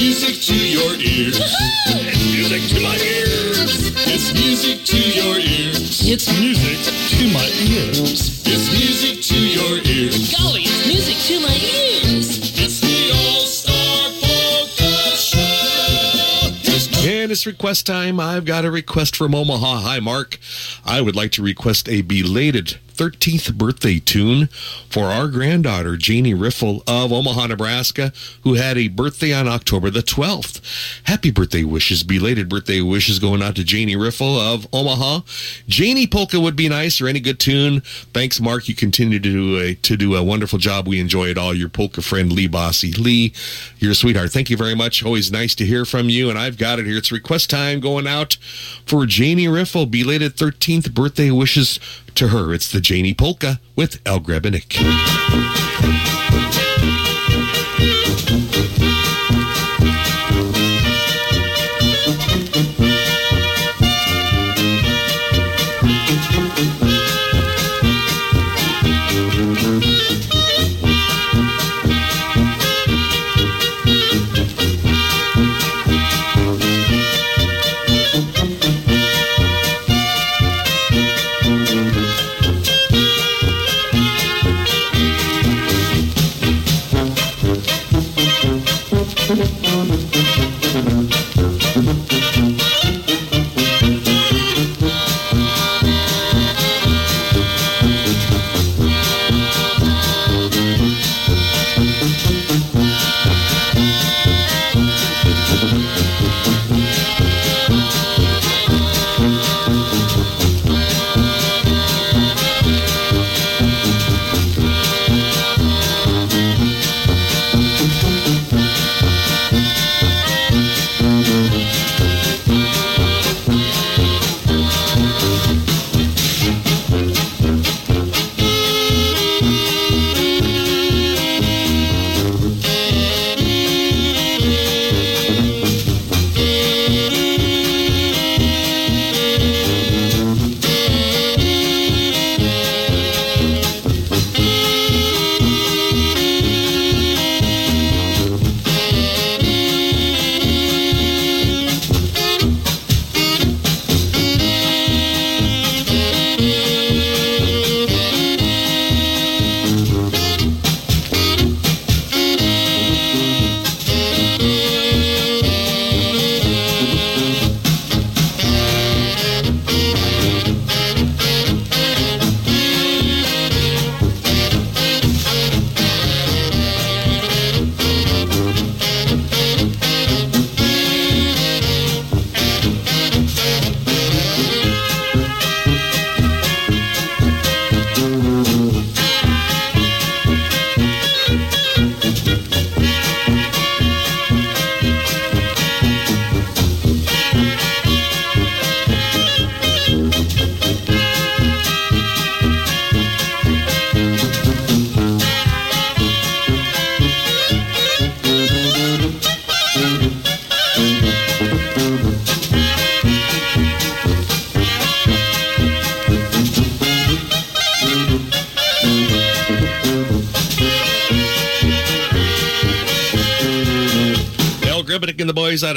It's 0.00 0.22
music 0.22 0.42
to 0.42 0.54
your 0.54 0.94
ears. 0.94 1.40
It's 1.90 2.22
music 2.32 2.62
to 2.68 2.80
my 2.80 2.94
ears. 2.94 3.90
It's 4.06 4.32
music 4.32 4.84
to 4.84 4.96
your 4.96 5.38
ears. 5.40 6.08
It's 6.08 6.38
music 6.38 6.78
to 7.18 7.32
my 7.34 7.44
ears. 7.66 8.46
It's 8.46 8.70
music 8.70 9.24
to 9.24 9.36
your 9.36 9.78
ears. 9.84 10.32
Golly, 10.38 10.62
it's 10.62 10.86
music 10.86 11.16
to 11.26 11.40
my 11.40 11.52
ears. 11.52 12.38
It's 12.62 12.80
the 12.80 13.10
All 13.12 13.40
Star 13.40 14.10
Polka 14.20 15.16
Show. 15.16 16.70
It's 16.72 17.04
And 17.04 17.32
it's 17.32 17.44
request 17.44 17.84
time. 17.86 18.20
I've 18.20 18.44
got 18.44 18.64
a 18.64 18.70
request 18.70 19.16
from 19.16 19.34
Omaha. 19.34 19.80
Hi, 19.80 19.98
Mark. 19.98 20.38
I 20.84 21.00
would 21.00 21.16
like 21.16 21.32
to 21.32 21.42
request 21.42 21.88
a 21.88 22.02
belated 22.02 22.78
13th 22.98 23.54
birthday 23.54 24.00
tune 24.00 24.48
for 24.90 25.04
our 25.04 25.28
granddaughter, 25.28 25.96
Janie 25.96 26.34
Riffle 26.34 26.82
of 26.88 27.12
Omaha, 27.12 27.46
Nebraska, 27.46 28.12
who 28.42 28.54
had 28.54 28.76
a 28.76 28.88
birthday 28.88 29.32
on 29.32 29.46
October 29.46 29.88
the 29.88 30.00
12th. 30.00 30.60
Happy 31.04 31.30
birthday 31.30 31.62
wishes, 31.62 32.02
belated 32.02 32.48
birthday 32.48 32.80
wishes 32.80 33.20
going 33.20 33.40
out 33.40 33.54
to 33.54 33.62
Janie 33.62 33.94
Riffle 33.94 34.36
of 34.36 34.66
Omaha. 34.72 35.20
Janie 35.68 36.08
Polka 36.08 36.40
would 36.40 36.56
be 36.56 36.68
nice 36.68 37.00
or 37.00 37.06
any 37.06 37.20
good 37.20 37.38
tune. 37.38 37.82
Thanks, 38.12 38.40
Mark. 38.40 38.68
You 38.68 38.74
continue 38.74 39.20
to 39.20 39.32
do 39.32 39.58
a, 39.60 39.74
to 39.76 39.96
do 39.96 40.16
a 40.16 40.22
wonderful 40.22 40.58
job. 40.58 40.88
We 40.88 40.98
enjoy 40.98 41.26
it 41.26 41.38
all. 41.38 41.54
Your 41.54 41.68
polka 41.68 42.02
friend, 42.02 42.32
Lee 42.32 42.48
Bossy. 42.48 42.90
Lee, 42.92 43.32
you're 43.78 43.94
sweetheart. 43.94 44.32
Thank 44.32 44.50
you 44.50 44.56
very 44.56 44.74
much. 44.74 45.04
Always 45.04 45.30
nice 45.30 45.54
to 45.54 45.64
hear 45.64 45.84
from 45.84 46.08
you. 46.08 46.30
And 46.30 46.38
I've 46.38 46.58
got 46.58 46.80
it 46.80 46.86
here. 46.86 46.98
It's 46.98 47.12
request 47.12 47.48
time 47.48 47.78
going 47.78 48.08
out 48.08 48.36
for 48.86 49.06
Janie 49.06 49.46
Riffle. 49.46 49.86
Belated 49.86 50.34
13th 50.34 50.92
birthday 50.92 51.30
wishes 51.30 51.78
to 52.18 52.28
her. 52.28 52.52
It's 52.52 52.72
the 52.72 52.80
Janie 52.80 53.14
Polka 53.14 53.60
with 53.76 54.00
El 54.04 54.18
Grebenik. 54.18 56.17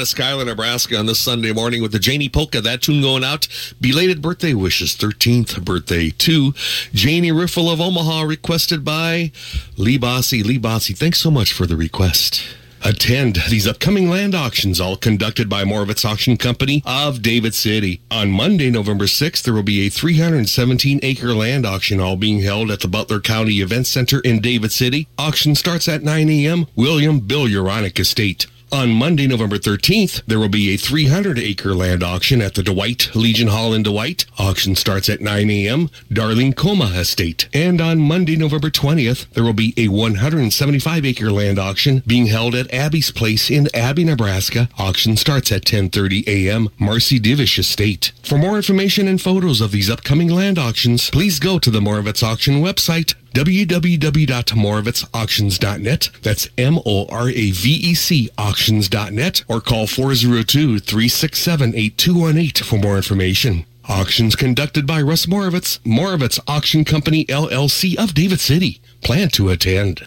Of 0.02 0.46
Nebraska 0.46 0.98
on 0.98 1.06
this 1.06 1.20
Sunday 1.20 1.52
morning 1.52 1.80
with 1.80 1.92
the 1.92 2.00
Janie 2.00 2.28
Polka. 2.28 2.60
That 2.60 2.82
tune 2.82 3.02
going 3.02 3.22
out. 3.22 3.46
Belated 3.80 4.20
birthday 4.20 4.52
wishes, 4.52 4.96
13th 4.96 5.64
birthday 5.64 6.10
to 6.10 6.54
Janie 6.92 7.30
Riffle 7.30 7.70
of 7.70 7.80
Omaha, 7.80 8.22
requested 8.22 8.84
by 8.84 9.30
Lee 9.76 9.98
Bossy. 9.98 10.42
Lee 10.42 10.58
Bossy, 10.58 10.92
thanks 10.92 11.20
so 11.20 11.30
much 11.30 11.52
for 11.52 11.66
the 11.66 11.76
request. 11.76 12.42
Attend 12.84 13.44
these 13.48 13.64
upcoming 13.64 14.10
land 14.10 14.34
auctions, 14.34 14.80
all 14.80 14.96
conducted 14.96 15.48
by 15.48 15.62
Moravec 15.62 16.04
Auction 16.04 16.36
Company 16.36 16.82
of 16.84 17.22
David 17.22 17.54
City. 17.54 18.00
On 18.10 18.28
Monday, 18.28 18.70
November 18.70 19.04
6th, 19.04 19.44
there 19.44 19.54
will 19.54 19.62
be 19.62 19.86
a 19.86 19.88
317 19.88 20.98
acre 21.04 21.32
land 21.32 21.64
auction, 21.64 22.00
all 22.00 22.16
being 22.16 22.40
held 22.40 22.72
at 22.72 22.80
the 22.80 22.88
Butler 22.88 23.20
County 23.20 23.60
Event 23.60 23.86
Center 23.86 24.18
in 24.18 24.40
David 24.40 24.72
City. 24.72 25.06
Auction 25.16 25.54
starts 25.54 25.86
at 25.86 26.02
9 26.02 26.28
a.m. 26.28 26.66
William 26.74 27.20
Bill 27.20 27.46
Uronic 27.46 28.00
Estate. 28.00 28.48
On 28.72 28.90
Monday, 28.90 29.26
November 29.26 29.58
13th, 29.58 30.22
there 30.26 30.38
will 30.38 30.48
be 30.48 30.72
a 30.72 30.78
300 30.78 31.38
acre 31.38 31.74
land 31.74 32.02
auction 32.02 32.40
at 32.40 32.54
the 32.54 32.62
Dwight 32.62 33.14
Legion 33.14 33.48
Hall 33.48 33.74
in 33.74 33.82
Dwight. 33.82 34.24
Auction 34.38 34.74
starts 34.76 35.10
at 35.10 35.20
9 35.20 35.50
a.m. 35.50 35.90
Darling 36.10 36.54
Coma 36.54 36.86
Estate. 36.86 37.50
And 37.52 37.82
on 37.82 37.98
Monday, 37.98 38.34
November 38.34 38.70
20th, 38.70 39.28
there 39.34 39.44
will 39.44 39.52
be 39.52 39.74
a 39.76 39.88
175 39.88 41.04
acre 41.04 41.30
land 41.30 41.58
auction 41.58 42.02
being 42.06 42.28
held 42.28 42.54
at 42.54 42.72
Abie's 42.72 43.10
Place 43.10 43.50
in 43.50 43.68
Abby, 43.74 44.04
Nebraska. 44.04 44.70
Auction 44.78 45.18
starts 45.18 45.52
at 45.52 45.66
10:30 45.66 46.26
a.m. 46.26 46.70
Marcy 46.78 47.20
Divish 47.20 47.58
Estate. 47.58 48.12
For 48.22 48.38
more 48.38 48.56
information 48.56 49.06
and 49.06 49.20
photos 49.20 49.60
of 49.60 49.72
these 49.72 49.90
upcoming 49.90 50.28
land 50.28 50.58
auctions, 50.58 51.10
please 51.10 51.38
go 51.38 51.58
to 51.58 51.70
the 51.70 51.80
Moravec 51.80 52.22
Auction 52.22 52.62
website 52.62 53.12
www.moravecauctions.net. 53.34 56.10
That's 56.22 56.48
M-O-R-A-V-E-C 56.58 58.30
auctions.net 58.38 59.44
or 59.48 59.60
call 59.60 59.86
402-367-8218 59.86 62.64
for 62.64 62.78
more 62.78 62.96
information. 62.96 63.66
Auctions 63.88 64.36
conducted 64.36 64.86
by 64.86 65.02
Russ 65.02 65.26
Moravec, 65.26 65.80
Moravec 65.80 66.38
Auction 66.46 66.84
Company 66.84 67.24
LLC 67.26 67.98
of 67.98 68.14
David 68.14 68.38
City. 68.40 68.80
Plan 69.02 69.28
to 69.30 69.50
attend. 69.50 70.06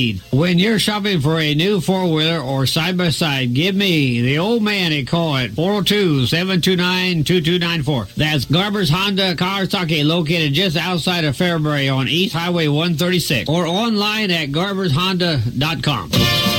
When 0.31 0.59
you're 0.59 0.79
shopping 0.79 1.21
for 1.21 1.39
a 1.39 1.53
new 1.55 1.79
four-wheeler 1.81 2.39
or 2.39 2.65
side-by-side, 2.65 3.53
give 3.53 3.75
me, 3.75 4.21
the 4.21 4.37
old 4.39 4.63
man, 4.63 4.91
a 4.91 5.05
call 5.05 5.37
at 5.37 5.51
402-729-2294. 5.51 8.15
That's 8.15 8.45
Garber's 8.45 8.89
Honda 8.89 9.35
Kawasaki 9.35 10.03
located 10.05 10.53
just 10.53 10.75
outside 10.77 11.23
of 11.25 11.37
Fairbury 11.37 11.95
on 11.95 12.07
East 12.07 12.33
Highway 12.35 12.67
136 12.67 13.47
or 13.49 13.67
online 13.67 14.31
at 14.31 14.49
garbershonda.com. 14.49 16.50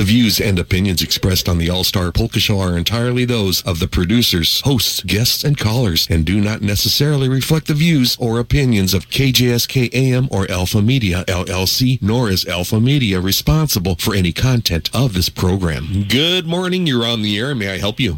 The 0.00 0.06
views 0.06 0.40
and 0.40 0.58
opinions 0.58 1.02
expressed 1.02 1.46
on 1.46 1.58
the 1.58 1.68
All 1.68 1.84
Star 1.84 2.10
Polka 2.10 2.40
Show 2.40 2.58
are 2.58 2.74
entirely 2.74 3.26
those 3.26 3.60
of 3.64 3.80
the 3.80 3.86
producers, 3.86 4.62
hosts, 4.62 5.02
guests, 5.02 5.44
and 5.44 5.58
callers, 5.58 6.08
and 6.08 6.24
do 6.24 6.40
not 6.40 6.62
necessarily 6.62 7.28
reflect 7.28 7.66
the 7.66 7.74
views 7.74 8.16
or 8.18 8.38
opinions 8.38 8.94
of 8.94 9.10
KJSK 9.10 9.92
AM 9.92 10.26
or 10.30 10.50
Alpha 10.50 10.80
Media 10.80 11.22
LLC, 11.28 12.00
nor 12.00 12.30
is 12.30 12.46
Alpha 12.46 12.80
Media 12.80 13.20
responsible 13.20 13.94
for 13.96 14.14
any 14.14 14.32
content 14.32 14.88
of 14.94 15.12
this 15.12 15.28
program. 15.28 16.06
Good 16.08 16.46
morning. 16.46 16.86
You're 16.86 17.04
on 17.04 17.20
the 17.20 17.38
air. 17.38 17.54
May 17.54 17.68
I 17.68 17.76
help 17.76 18.00
you? 18.00 18.16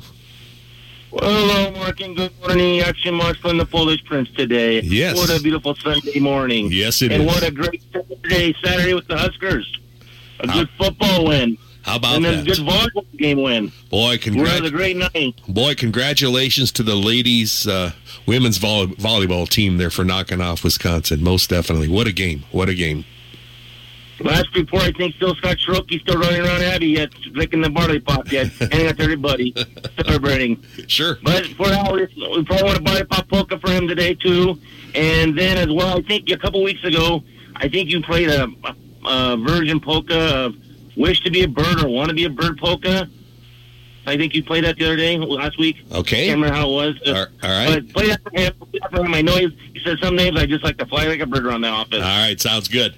Well, 1.11 1.29
hello, 1.29 1.73
Mark, 1.73 2.01
and 2.01 2.17
good 2.17 2.31
morning. 2.43 2.79
Action 2.79 3.17
March 3.17 3.41
from 3.41 3.59
the 3.59 3.67
Polish 3.67 4.05
Prince 4.05 4.31
today. 4.37 4.83
Yes. 4.83 5.17
What 5.17 5.37
a 5.37 5.43
beautiful 5.43 5.75
Sunday 5.75 6.21
morning. 6.21 6.71
Yes, 6.71 7.03
it 7.03 7.11
and 7.11 7.25
is. 7.25 7.27
what 7.27 7.43
a 7.43 7.51
great 7.51 7.83
Saturday, 7.93 8.55
Saturday 8.63 8.95
with 8.95 9.09
the 9.09 9.19
Huskers. 9.19 9.81
A 10.39 10.47
good 10.47 10.69
football 10.79 11.27
win. 11.27 11.59
How 11.83 11.97
about 11.97 12.17
and 12.17 12.25
then 12.25 12.45
that? 12.45 12.59
a 12.59 12.63
good 12.63 12.67
volleyball 12.67 13.17
game 13.19 13.43
win. 13.43 13.73
Boy, 13.91 14.19
We're 14.27 14.47
at 14.47 14.73
great 14.73 14.97
night. 14.97 15.35
boy, 15.49 15.75
congratulations 15.75 16.71
to 16.73 16.83
the 16.83 16.95
ladies 16.95 17.67
uh, 17.67 17.93
women's 18.27 18.59
volley- 18.59 18.95
volleyball 18.97 19.49
team 19.49 19.79
there 19.79 19.91
for 19.91 20.05
knocking 20.05 20.41
off 20.41 20.63
Wisconsin. 20.63 21.23
Most 21.25 21.51
definitely. 21.51 21.89
What 21.89 22.07
a 22.07 22.13
game. 22.13 22.45
What 22.53 22.69
a 22.69 22.75
game. 22.75 23.05
Last 24.21 24.55
report, 24.55 24.85
I 24.85 24.93
think 24.93 25.17
still 25.17 25.35
Scott 25.35 25.57
Shiroki's 25.59 26.03
still 26.03 26.21
running 26.21 26.43
around 26.43 26.63
Abie 26.63 26.89
yet, 26.91 27.11
drinking 27.33 27.63
the 27.63 27.71
barley 27.71 27.99
pop 27.99 28.31
yet, 28.31 28.47
handing 28.61 28.87
out 28.87 28.97
to 28.99 29.03
everybody, 29.03 29.53
celebrating. 30.05 30.63
Sure. 30.87 31.19
But 31.25 31.47
for 31.47 31.67
we 31.93 32.03
we 32.37 32.45
probably 32.45 32.63
want 32.65 32.79
a 32.79 32.83
barley 32.83 33.05
pop 33.05 33.29
polka 33.29 33.59
for 33.59 33.71
him 33.71 33.89
today 33.89 34.15
too. 34.15 34.59
And 34.95 35.37
then 35.37 35.57
as 35.57 35.75
well, 35.75 35.99
I 35.99 36.03
think 36.03 36.31
a 36.31 36.37
couple 36.37 36.63
weeks 36.63 36.85
ago, 36.85 37.25
I 37.57 37.69
think 37.69 37.91
you 37.91 38.01
played 38.03 38.29
a, 38.29 38.47
a, 38.65 39.09
a 39.09 39.37
virgin 39.39 39.81
polka 39.81 40.15
of 40.45 40.55
"Wish 40.97 41.21
to 41.21 41.31
be 41.31 41.43
a 41.43 41.49
Bird" 41.49 41.83
or 41.83 41.89
"Want 41.89 42.09
to 42.09 42.15
be 42.15 42.25
a 42.25 42.31
Bird" 42.31 42.59
polka. 42.59 43.09
I 44.07 44.17
think 44.17 44.35
you 44.35 44.43
played 44.43 44.65
that 44.65 44.77
the 44.77 44.85
other 44.85 44.97
day, 44.97 45.17
last 45.17 45.59
week. 45.59 45.77
Okay. 45.93 46.27
Can't 46.27 46.41
remember 46.41 46.55
how 46.55 46.69
it 46.69 46.73
was. 46.73 47.01
All 47.07 47.15
all 47.15 47.27
right. 47.43 47.87
But 47.87 47.93
play 47.93 48.09
that 48.09 48.23
for 48.23 48.31
him. 48.31 48.53
Play 48.55 48.81
that 48.81 48.91
for 48.91 49.05
him. 49.05 49.15
I 49.15 49.23
know 49.23 49.37
he, 49.37 49.81
said 49.85 49.99
some 49.99 50.17
names 50.17 50.39
I 50.39 50.47
just 50.47 50.63
like 50.63 50.79
to 50.79 50.87
fly 50.87 51.07
like 51.07 51.21
a 51.21 51.27
bird 51.27 51.45
around 51.45 51.63
the 51.63 51.69
office. 51.69 52.03
All 52.03 52.23
right. 52.23 52.41
Sounds 52.41 52.69
good. 52.69 52.97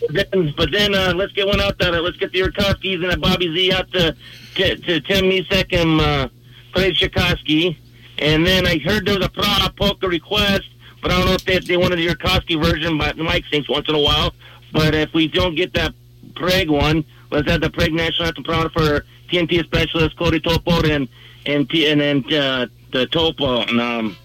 But 0.00 0.30
then, 0.30 0.54
but 0.56 0.70
then 0.70 0.94
uh, 0.94 1.12
let's 1.14 1.32
get 1.32 1.46
one 1.46 1.60
out 1.60 1.78
there. 1.78 1.92
Let's 2.00 2.16
get 2.16 2.32
the 2.32 2.40
Urkowskis 2.40 3.02
and 3.02 3.12
a 3.12 3.16
Bobby 3.16 3.54
Z 3.54 3.72
out 3.72 3.90
to 3.92 4.16
to, 4.56 4.76
to 4.76 5.00
Tim 5.00 5.24
Misek 5.24 5.72
and 5.72 6.00
uh, 6.00 6.28
Fred 6.72 6.94
Chikoski. 6.94 7.76
And 8.18 8.46
then 8.46 8.66
I 8.66 8.78
heard 8.78 9.06
there 9.06 9.18
was 9.18 9.26
a 9.26 9.30
Praha 9.30 9.74
polka 9.76 10.08
request, 10.08 10.68
but 11.02 11.10
I 11.10 11.18
don't 11.18 11.26
know 11.26 11.34
if 11.34 11.44
they, 11.44 11.58
they 11.58 11.76
wanted 11.76 11.96
the 11.96 12.06
Urkowski 12.06 12.62
version, 12.62 12.96
but 12.96 13.16
Mike 13.16 13.44
sings 13.50 13.68
once 13.68 13.88
in 13.88 13.94
a 13.94 14.00
while. 14.00 14.34
But 14.72 14.94
if 14.94 15.12
we 15.14 15.26
don't 15.28 15.54
get 15.54 15.72
that 15.74 15.94
Prague 16.34 16.68
one, 16.68 17.04
was 17.30 17.46
at 17.46 17.60
the 17.60 17.70
Prague 17.70 17.92
National 17.92 18.28
Anthem 18.28 18.44
Praha 18.44 18.72
for 18.72 19.04
TNT 19.30 19.64
specialist 19.64 20.16
Cody 20.16 20.40
Topo 20.40 20.82
and 20.82 21.08
and 21.46 21.70
and 21.72 22.00
then 22.00 22.24
uh, 22.32 22.66
the 22.92 23.06
Topo 23.06 23.62
and 23.62 23.80
um, 23.80 24.16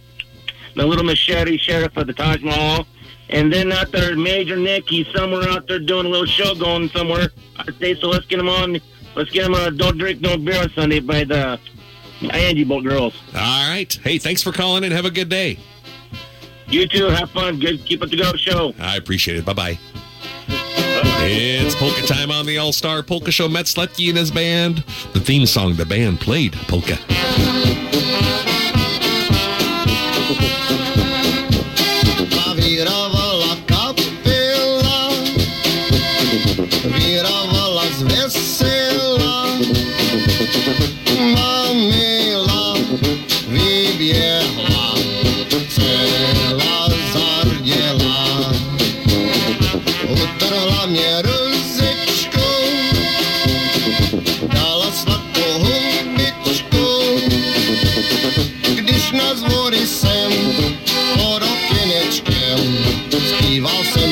the 0.76 0.86
little 0.86 1.04
machete 1.04 1.58
sheriff 1.58 1.96
of 1.98 2.08
the 2.08 2.14
Taj 2.14 2.42
Mahal. 2.42 2.86
And 3.30 3.54
then 3.54 3.72
out 3.72 3.92
there, 3.92 4.16
Major 4.16 4.58
Nick, 4.58 4.90
he's 4.90 5.08
somewhere 5.16 5.48
out 5.50 5.68
there 5.68 5.78
doing 5.78 6.08
a 6.08 6.10
little 6.10 6.26
show 6.26 6.56
going 6.56 6.90
somewhere. 6.90 7.30
I 7.58 7.72
say, 7.74 7.94
so 7.94 8.08
let's 8.08 8.26
get 8.26 8.40
him 8.40 8.50
on. 8.50 8.80
Let's 9.16 9.30
get 9.30 9.46
him 9.46 9.54
on 9.54 9.78
Don't 9.78 9.98
Drink 10.00 10.22
No 10.22 10.36
Beer 10.38 10.64
on 10.64 10.70
Sunday 10.72 11.00
by 11.00 11.26
the 11.26 11.60
Angie 12.32 12.64
Boat 12.64 12.84
Girls. 12.84 13.14
All 13.36 13.70
right. 13.70 13.94
Hey, 14.04 14.18
thanks 14.18 14.42
for 14.42 14.52
calling 14.52 14.84
and 14.84 14.92
have 14.94 15.06
a 15.06 15.12
good 15.12 15.30
day. 15.30 15.60
You 16.68 16.88
too, 16.88 17.06
have 17.06 17.30
fun. 17.32 17.60
Good, 17.60 17.86
keep 17.86 18.04
it 18.04 18.10
the 18.10 18.18
go 18.18 18.34
show. 18.34 18.74
I 18.80 18.96
appreciate 18.96 19.38
it. 19.38 19.46
Bye 19.46 19.54
bye. 19.54 19.80
It's 21.22 21.76
polka 21.76 22.02
time 22.08 22.32
on 22.32 22.46
the 22.46 22.58
All 22.58 22.74
Star 22.74 23.04
Polka 23.04 23.32
Show. 23.32 23.48
Matt 23.48 23.66
Sletky 23.66 24.10
and 24.10 24.18
his 24.18 24.32
band. 24.32 24.84
The 25.14 25.20
theme 25.20 25.46
song 25.46 25.76
the 25.76 25.86
band 25.86 26.20
played 26.20 26.54
polka. 26.68 26.98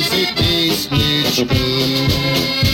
Лизе 0.10 0.28
песничку. 0.38 2.67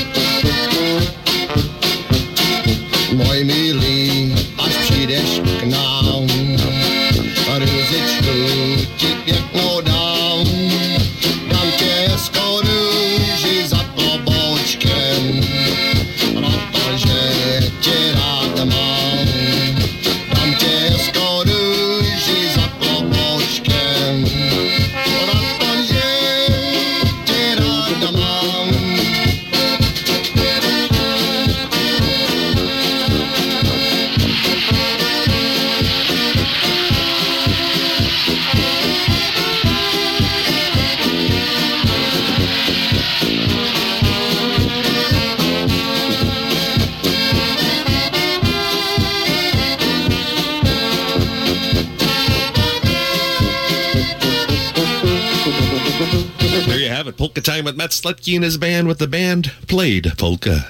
Polka 57.23 57.39
time 57.39 57.63
with 57.63 57.77
Matt 57.77 57.91
Sletke 57.91 58.35
and 58.35 58.43
his 58.43 58.57
band 58.57 58.85
with 58.85 58.99
the 58.99 59.07
band 59.07 59.53
played 59.69 60.11
polka. 60.17 60.67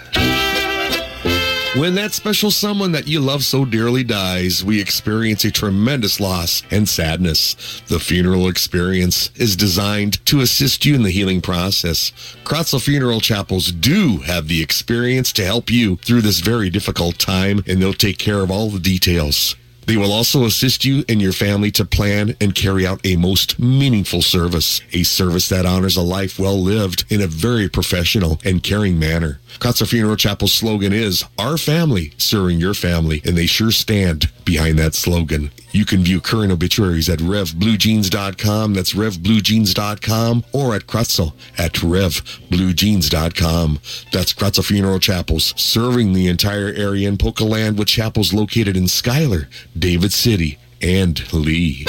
When 1.75 1.95
that 1.95 2.11
special 2.11 2.51
someone 2.51 2.91
that 2.91 3.07
you 3.07 3.21
love 3.21 3.43
so 3.43 3.65
dearly 3.65 4.03
dies, 4.03 4.63
we 4.63 4.79
experience 4.79 5.43
a 5.45 5.49
tremendous 5.49 6.19
loss 6.19 6.61
and 6.69 6.87
sadness. 6.87 7.81
The 7.87 7.99
funeral 7.99 8.47
experience 8.47 9.31
is 9.35 9.55
designed 9.55 10.23
to 10.27 10.41
assist 10.41 10.85
you 10.85 10.93
in 10.93 11.01
the 11.01 11.09
healing 11.09 11.41
process. 11.41 12.11
Kratzel 12.43 12.83
Funeral 12.83 13.19
Chapels 13.19 13.71
do 13.71 14.17
have 14.17 14.47
the 14.47 14.61
experience 14.61 15.33
to 15.33 15.43
help 15.43 15.71
you 15.71 15.95
through 15.95 16.21
this 16.21 16.41
very 16.41 16.69
difficult 16.69 17.17
time, 17.17 17.63
and 17.65 17.81
they'll 17.81 17.93
take 17.93 18.19
care 18.19 18.41
of 18.41 18.51
all 18.51 18.69
the 18.69 18.79
details. 18.79 19.55
They 19.85 19.97
will 19.97 20.11
also 20.11 20.45
assist 20.45 20.85
you 20.85 21.03
and 21.09 21.21
your 21.21 21.33
family 21.33 21.71
to 21.71 21.85
plan 21.85 22.35
and 22.39 22.55
carry 22.55 22.85
out 22.85 23.01
a 23.05 23.15
most 23.15 23.59
meaningful 23.59 24.21
service, 24.21 24.81
a 24.93 25.03
service 25.03 25.49
that 25.49 25.65
honors 25.65 25.97
a 25.97 26.01
life 26.01 26.39
well 26.39 26.61
lived 26.61 27.05
in 27.09 27.21
a 27.21 27.27
very 27.27 27.69
professional 27.69 28.39
and 28.45 28.63
caring 28.63 28.97
manner. 28.97 29.39
Kratzer 29.59 29.87
Funeral 29.87 30.15
Chapel's 30.15 30.53
slogan 30.53 30.93
is 30.93 31.23
Our 31.37 31.57
Family 31.57 32.13
Serving 32.17 32.59
Your 32.59 32.73
Family, 32.73 33.21
and 33.25 33.37
they 33.37 33.45
sure 33.45 33.71
stand 33.71 34.31
behind 34.45 34.79
that 34.79 34.95
slogan. 34.95 35.51
You 35.73 35.85
can 35.85 36.03
view 36.03 36.21
current 36.21 36.51
obituaries 36.51 37.09
at 37.09 37.17
revbluejeans.com, 37.19 38.73
that's 38.75 38.93
revbluejeans.com, 38.93 40.45
or 40.53 40.75
at 40.75 40.83
Kratzel 40.83 41.33
at 41.57 41.73
revbluejeans.com. 41.73 43.79
That's 44.11 44.33
Kratzel 44.33 44.65
Funeral 44.65 44.99
Chapels, 44.99 45.59
serving 45.59 46.13
the 46.13 46.27
entire 46.27 46.67
area 46.67 47.09
in 47.09 47.17
Polka 47.17 47.43
Land 47.43 47.79
with 47.79 47.87
chapels 47.87 48.33
located 48.33 48.77
in 48.77 48.87
Schuyler, 48.87 49.49
David 49.77 50.13
City, 50.13 50.59
and 50.79 51.33
Leigh. 51.33 51.85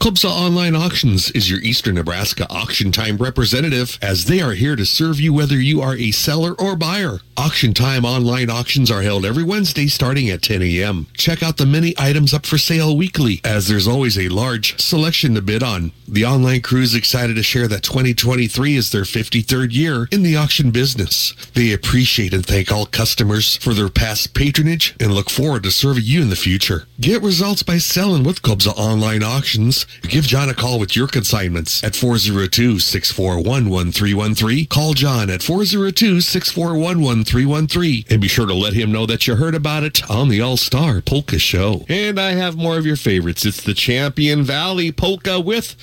Clubsa 0.00 0.30
Online 0.30 0.74
Auctions 0.74 1.30
is 1.32 1.50
your 1.50 1.60
Eastern 1.60 1.96
Nebraska 1.96 2.46
auction 2.48 2.90
time 2.90 3.18
representative 3.18 3.98
as 4.00 4.24
they 4.24 4.40
are 4.40 4.52
here 4.52 4.74
to 4.74 4.86
serve 4.86 5.20
you 5.20 5.34
whether 5.34 5.60
you 5.60 5.82
are 5.82 5.94
a 5.94 6.10
seller 6.10 6.54
or 6.58 6.74
buyer. 6.74 7.18
Auction 7.36 7.74
time 7.74 8.06
online 8.06 8.48
auctions 8.48 8.90
are 8.90 9.02
held 9.02 9.26
every 9.26 9.44
Wednesday 9.44 9.88
starting 9.88 10.30
at 10.30 10.40
10 10.40 10.62
a.m. 10.62 11.06
Check 11.18 11.42
out 11.42 11.58
the 11.58 11.66
many 11.66 11.94
items 11.98 12.32
up 12.32 12.46
for 12.46 12.56
sale 12.56 12.96
weekly 12.96 13.42
as 13.44 13.68
there's 13.68 13.86
always 13.86 14.18
a 14.18 14.30
large 14.30 14.80
selection 14.80 15.34
to 15.34 15.42
bid 15.42 15.62
on. 15.62 15.92
The 16.08 16.24
online 16.24 16.62
crew 16.62 16.80
is 16.80 16.94
excited 16.94 17.36
to 17.36 17.42
share 17.42 17.68
that 17.68 17.82
2023 17.82 18.76
is 18.76 18.90
their 18.90 19.02
53rd 19.02 19.72
year 19.72 20.08
in 20.10 20.22
the 20.22 20.34
auction 20.34 20.70
business. 20.70 21.34
They 21.54 21.72
appreciate 21.72 22.32
and 22.32 22.44
thank 22.44 22.72
all 22.72 22.86
customers 22.86 23.56
for 23.56 23.74
their 23.74 23.90
past 23.90 24.34
patronage 24.34 24.96
and 24.98 25.14
look 25.14 25.30
forward 25.30 25.62
to 25.64 25.70
serving 25.70 26.04
you 26.04 26.22
in 26.22 26.30
the 26.30 26.36
future. 26.36 26.86
Get 27.00 27.22
results 27.22 27.62
by 27.62 27.78
selling 27.78 28.24
with 28.24 28.42
Clubsa 28.42 28.76
Online 28.76 29.22
Auctions. 29.22 29.86
Give 30.02 30.24
John 30.24 30.48
a 30.48 30.54
call 30.54 30.78
with 30.78 30.96
your 30.96 31.06
consignments 31.06 31.84
at 31.84 31.92
402-641-1313. 31.92 34.68
Call 34.68 34.94
John 34.94 35.28
at 35.30 35.40
402-641-1313 35.40 38.10
and 38.10 38.20
be 38.20 38.28
sure 38.28 38.46
to 38.46 38.54
let 38.54 38.72
him 38.72 38.92
know 38.92 39.06
that 39.06 39.26
you 39.26 39.34
heard 39.36 39.54
about 39.54 39.82
it 39.82 40.08
on 40.10 40.28
the 40.28 40.40
All-Star 40.40 41.00
Polka 41.00 41.38
Show. 41.38 41.84
And 41.88 42.20
I 42.20 42.32
have 42.32 42.56
more 42.56 42.78
of 42.78 42.86
your 42.86 42.96
favorites. 42.96 43.44
It's 43.44 43.62
the 43.62 43.74
Champion 43.74 44.42
Valley 44.42 44.90
Polka 44.92 45.40
with 45.40 45.76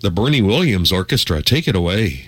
the 0.00 0.10
Bernie 0.10 0.42
Williams 0.42 0.92
Orchestra. 0.92 1.42
Take 1.42 1.66
it 1.66 1.74
away. 1.74 2.24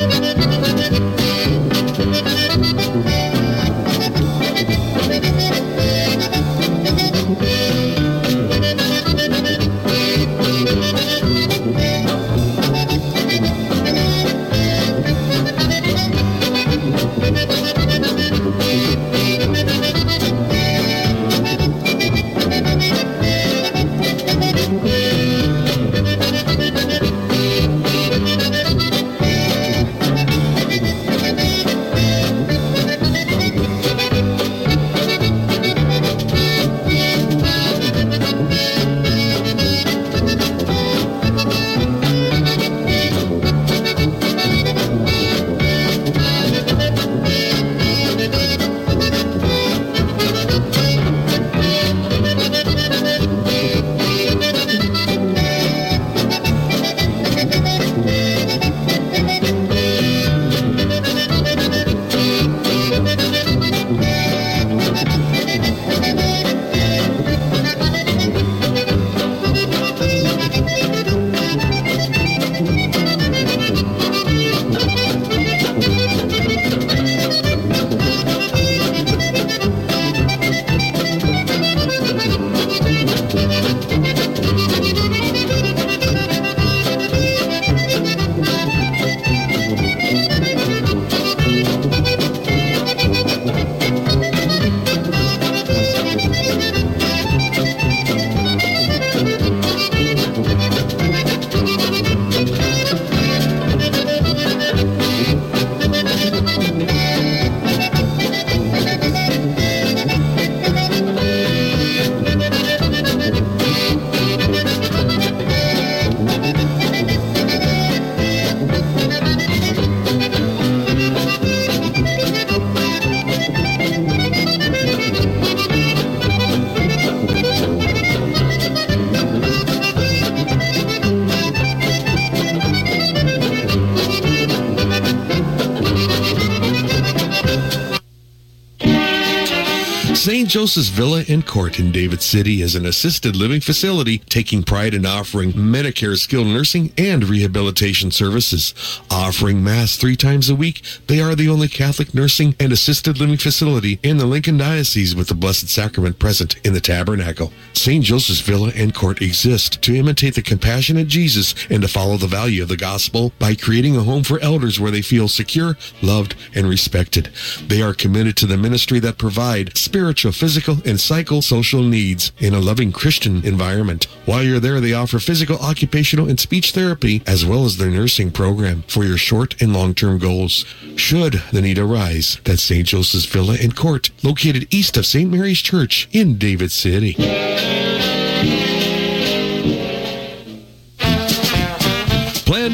Joseph's 140.56 140.88
Villa 140.88 141.22
and 141.28 141.46
Court 141.46 141.78
in 141.78 141.92
David 141.92 142.22
City 142.22 142.62
is 142.62 142.74
an 142.74 142.86
assisted 142.86 143.36
living 143.36 143.60
facility 143.60 144.20
taking 144.20 144.62
pride 144.62 144.94
in 144.94 145.04
offering 145.04 145.52
Medicare 145.52 146.16
skilled 146.16 146.46
nursing 146.46 146.94
and 146.96 147.28
rehabilitation 147.28 148.10
services. 148.10 148.72
Offering 149.10 149.62
Mass 149.62 149.98
three 149.98 150.16
times 150.16 150.48
a 150.48 150.54
week, 150.54 150.80
they 151.08 151.20
are 151.20 151.34
the 151.34 151.50
only 151.50 151.68
Catholic 151.68 152.14
nursing 152.14 152.54
and 152.58 152.72
assisted 152.72 153.20
living 153.20 153.36
facility 153.36 154.00
in 154.02 154.16
the 154.16 154.24
Lincoln 154.24 154.56
Diocese 154.56 155.14
with 155.14 155.28
the 155.28 155.34
Blessed 155.34 155.68
Sacrament 155.68 156.18
present 156.18 156.56
in 156.64 156.72
the 156.72 156.80
tabernacle. 156.80 157.52
St. 157.86 158.04
Joseph's 158.04 158.40
Villa 158.40 158.72
and 158.74 158.92
Court 158.92 159.22
exist 159.22 159.80
to 159.82 159.94
imitate 159.94 160.34
the 160.34 160.42
compassionate 160.42 161.06
Jesus 161.06 161.54
and 161.70 161.82
to 161.82 161.86
follow 161.86 162.16
the 162.16 162.26
value 162.26 162.60
of 162.60 162.68
the 162.68 162.76
gospel 162.76 163.32
by 163.38 163.54
creating 163.54 163.96
a 163.96 164.02
home 164.02 164.24
for 164.24 164.40
elders 164.40 164.80
where 164.80 164.90
they 164.90 165.02
feel 165.02 165.28
secure, 165.28 165.76
loved, 166.02 166.34
and 166.52 166.68
respected. 166.68 167.30
They 167.68 167.82
are 167.82 167.94
committed 167.94 168.36
to 168.38 168.46
the 168.46 168.56
ministry 168.56 168.98
that 168.98 169.18
provide 169.18 169.78
spiritual, 169.78 170.32
physical, 170.32 170.74
and 170.84 170.98
psychosocial 170.98 171.88
needs 171.88 172.32
in 172.40 172.54
a 172.54 172.58
loving 172.58 172.90
Christian 172.90 173.46
environment. 173.46 174.08
While 174.24 174.42
you're 174.42 174.58
there, 174.58 174.80
they 174.80 174.92
offer 174.92 175.20
physical, 175.20 175.56
occupational, 175.58 176.28
and 176.28 176.40
speech 176.40 176.72
therapy 176.72 177.22
as 177.24 177.46
well 177.46 177.64
as 177.64 177.76
their 177.76 177.90
nursing 177.90 178.32
program 178.32 178.82
for 178.88 179.04
your 179.04 179.16
short 179.16 179.62
and 179.62 179.72
long-term 179.72 180.18
goals. 180.18 180.64
Should 180.96 181.34
the 181.52 181.62
need 181.62 181.78
arise, 181.78 182.40
that 182.42 182.58
St. 182.58 182.84
Joseph's 182.84 183.26
Villa 183.26 183.56
and 183.62 183.76
Court, 183.76 184.10
located 184.26 184.66
east 184.74 184.96
of 184.96 185.06
St. 185.06 185.30
Mary's 185.30 185.60
Church 185.60 186.08
in 186.10 186.36
David 186.36 186.72
City. 186.72 187.14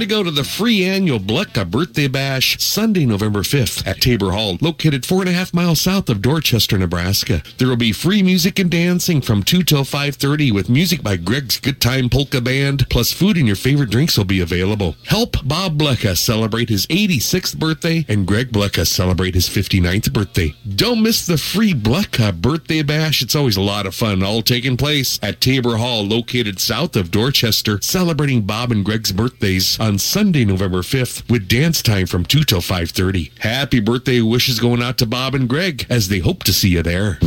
To 0.02 0.08
go 0.08 0.24
to 0.24 0.32
the 0.32 0.42
free 0.42 0.84
annual 0.84 1.20
Blecka 1.20 1.70
Birthday 1.70 2.08
Bash 2.08 2.60
Sunday, 2.60 3.06
November 3.06 3.42
5th 3.42 3.86
at 3.86 4.00
Tabor 4.00 4.32
Hall, 4.32 4.58
located 4.60 5.06
four 5.06 5.20
and 5.20 5.28
a 5.28 5.32
half 5.32 5.54
miles 5.54 5.80
south 5.80 6.08
of 6.08 6.20
Dorchester, 6.20 6.76
Nebraska. 6.76 7.40
There 7.58 7.68
will 7.68 7.76
be 7.76 7.92
free 7.92 8.20
music 8.20 8.58
and 8.58 8.68
dancing 8.68 9.20
from 9.20 9.44
2 9.44 9.62
till 9.62 9.84
5.30 9.84 10.52
with 10.52 10.68
music 10.68 11.04
by 11.04 11.16
Greg's 11.16 11.60
Good 11.60 11.80
Time 11.80 12.08
Polka 12.08 12.40
Band, 12.40 12.90
plus 12.90 13.12
food 13.12 13.36
and 13.36 13.46
your 13.46 13.54
favorite 13.54 13.90
drinks 13.90 14.18
will 14.18 14.24
be 14.24 14.40
available. 14.40 14.96
Help 15.06 15.36
Bob 15.44 15.78
Blecka 15.78 16.18
celebrate 16.18 16.68
his 16.68 16.84
86th 16.88 17.56
birthday 17.56 18.04
and 18.08 18.26
Greg 18.26 18.50
Blecka 18.50 18.84
celebrate 18.84 19.36
his 19.36 19.48
59th 19.48 20.12
birthday. 20.12 20.52
Don't 20.74 21.02
miss 21.02 21.24
the 21.24 21.38
free 21.38 21.74
Blecka 21.74 22.34
Birthday 22.34 22.82
Bash. 22.82 23.22
It's 23.22 23.36
always 23.36 23.56
a 23.56 23.60
lot 23.60 23.86
of 23.86 23.94
fun, 23.94 24.24
all 24.24 24.42
taking 24.42 24.76
place 24.76 25.20
at 25.22 25.40
Tabor 25.40 25.76
Hall, 25.76 26.04
located 26.04 26.58
south 26.58 26.96
of 26.96 27.12
Dorchester, 27.12 27.80
celebrating 27.80 28.42
Bob 28.42 28.72
and 28.72 28.84
Greg's 28.84 29.12
birthdays 29.12 29.78
on 29.78 29.91
Sunday, 29.98 30.44
November 30.44 30.78
5th, 30.78 31.30
with 31.30 31.48
dance 31.48 31.82
time 31.82 32.06
from 32.06 32.24
2 32.24 32.44
till 32.44 32.60
5.30. 32.60 33.38
Happy 33.38 33.80
birthday 33.80 34.20
wishes 34.20 34.60
going 34.60 34.82
out 34.82 34.98
to 34.98 35.06
Bob 35.06 35.34
and 35.34 35.48
Greg 35.48 35.86
as 35.90 36.08
they 36.08 36.18
hope 36.18 36.44
to 36.44 36.52
see 36.52 36.70
you 36.70 36.82
there. 36.82 37.18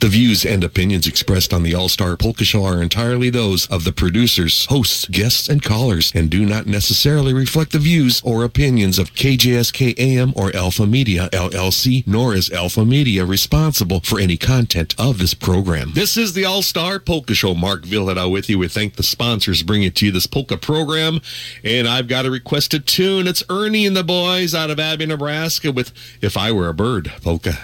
The 0.00 0.06
views 0.06 0.46
and 0.46 0.62
opinions 0.62 1.08
expressed 1.08 1.52
on 1.52 1.64
the 1.64 1.74
All 1.74 1.88
Star 1.88 2.16
Polka 2.16 2.44
Show 2.44 2.64
are 2.64 2.80
entirely 2.80 3.30
those 3.30 3.66
of 3.66 3.82
the 3.82 3.90
producers, 3.92 4.66
hosts, 4.66 5.08
guests, 5.08 5.48
and 5.48 5.60
callers, 5.60 6.12
and 6.14 6.30
do 6.30 6.46
not 6.46 6.66
necessarily 6.66 7.34
reflect 7.34 7.72
the 7.72 7.80
views 7.80 8.22
or 8.24 8.44
opinions 8.44 9.00
of 9.00 9.14
KJSK 9.14 9.98
AM 9.98 10.32
or 10.36 10.54
Alpha 10.54 10.86
Media 10.86 11.28
LLC, 11.32 12.06
nor 12.06 12.32
is 12.32 12.48
Alpha 12.52 12.84
Media 12.84 13.24
responsible 13.24 13.98
for 14.00 14.20
any 14.20 14.36
content 14.36 14.94
of 14.98 15.18
this 15.18 15.34
program. 15.34 15.90
This 15.94 16.16
is 16.16 16.32
the 16.32 16.44
All 16.44 16.62
Star 16.62 17.00
Polka 17.00 17.34
Show. 17.34 17.56
Mark 17.56 17.82
Villada 17.82 18.30
with 18.30 18.48
you. 18.48 18.60
We 18.60 18.68
thank 18.68 18.94
the 18.94 19.02
sponsors 19.02 19.64
bringing 19.64 19.90
to 19.90 20.06
you 20.06 20.12
this 20.12 20.28
polka 20.28 20.56
program. 20.56 21.20
And 21.64 21.88
I've 21.88 22.06
got 22.06 22.24
a 22.24 22.30
requested 22.30 22.86
tune. 22.86 23.26
It's 23.26 23.42
Ernie 23.50 23.84
and 23.84 23.96
the 23.96 24.04
Boys 24.04 24.54
out 24.54 24.70
of 24.70 24.78
Abie, 24.78 25.06
Nebraska 25.06 25.72
with 25.72 25.92
If 26.20 26.36
I 26.36 26.52
Were 26.52 26.68
a 26.68 26.74
Bird 26.74 27.10
polka. 27.20 27.58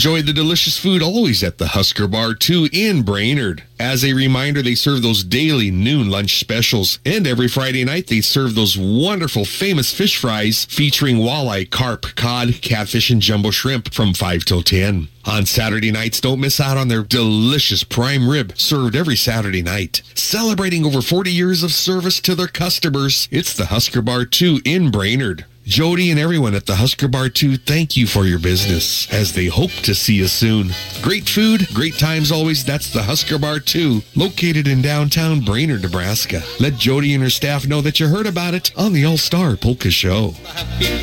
Enjoy 0.00 0.22
the 0.22 0.32
delicious 0.32 0.78
food 0.78 1.02
always 1.02 1.44
at 1.44 1.58
the 1.58 1.68
Husker 1.68 2.08
Bar 2.08 2.32
2 2.32 2.70
in 2.72 3.02
Brainard. 3.02 3.64
As 3.78 4.02
a 4.02 4.14
reminder, 4.14 4.62
they 4.62 4.74
serve 4.74 5.02
those 5.02 5.22
daily 5.22 5.70
noon 5.70 6.08
lunch 6.08 6.40
specials. 6.40 6.98
And 7.04 7.26
every 7.26 7.48
Friday 7.48 7.84
night, 7.84 8.06
they 8.06 8.22
serve 8.22 8.54
those 8.54 8.78
wonderful 8.78 9.44
famous 9.44 9.92
fish 9.92 10.16
fries 10.16 10.64
featuring 10.64 11.16
walleye, 11.16 11.68
carp, 11.68 12.16
cod, 12.16 12.62
catfish, 12.62 13.10
and 13.10 13.20
jumbo 13.20 13.50
shrimp 13.50 13.92
from 13.92 14.14
5 14.14 14.46
till 14.46 14.62
10. 14.62 15.08
On 15.26 15.44
Saturday 15.44 15.90
nights, 15.90 16.18
don't 16.18 16.40
miss 16.40 16.60
out 16.60 16.78
on 16.78 16.88
their 16.88 17.02
delicious 17.02 17.84
prime 17.84 18.26
rib 18.26 18.56
served 18.56 18.96
every 18.96 19.16
Saturday 19.16 19.60
night. 19.60 20.00
Celebrating 20.14 20.86
over 20.86 21.02
40 21.02 21.30
years 21.30 21.62
of 21.62 21.72
service 21.72 22.20
to 22.20 22.34
their 22.34 22.48
customers, 22.48 23.28
it's 23.30 23.52
the 23.52 23.66
Husker 23.66 24.00
Bar 24.00 24.24
2 24.24 24.62
in 24.64 24.90
Brainard. 24.90 25.44
Jody 25.70 26.10
and 26.10 26.18
everyone 26.18 26.56
at 26.56 26.66
the 26.66 26.74
Husker 26.74 27.06
Bar 27.06 27.28
2, 27.28 27.56
thank 27.56 27.96
you 27.96 28.08
for 28.08 28.24
your 28.24 28.40
business 28.40 29.08
as 29.12 29.32
they 29.32 29.46
hope 29.46 29.70
to 29.84 29.94
see 29.94 30.14
you 30.14 30.26
soon. 30.26 30.72
Great 31.00 31.28
food, 31.28 31.68
great 31.72 31.96
times 31.96 32.32
always. 32.32 32.64
That's 32.64 32.92
the 32.92 33.04
Husker 33.04 33.38
Bar 33.38 33.60
2, 33.60 34.02
located 34.16 34.66
in 34.66 34.82
downtown 34.82 35.42
Brainard, 35.42 35.82
Nebraska. 35.82 36.42
Let 36.58 36.74
Jody 36.74 37.14
and 37.14 37.22
her 37.22 37.30
staff 37.30 37.68
know 37.68 37.80
that 37.82 38.00
you 38.00 38.08
heard 38.08 38.26
about 38.26 38.52
it 38.52 38.76
on 38.76 38.92
the 38.92 39.04
All 39.06 39.16
Star 39.16 39.54
Polka 39.54 39.92
Show. 39.92 40.34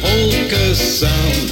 polka 0.02 0.76
sound. 0.76 1.52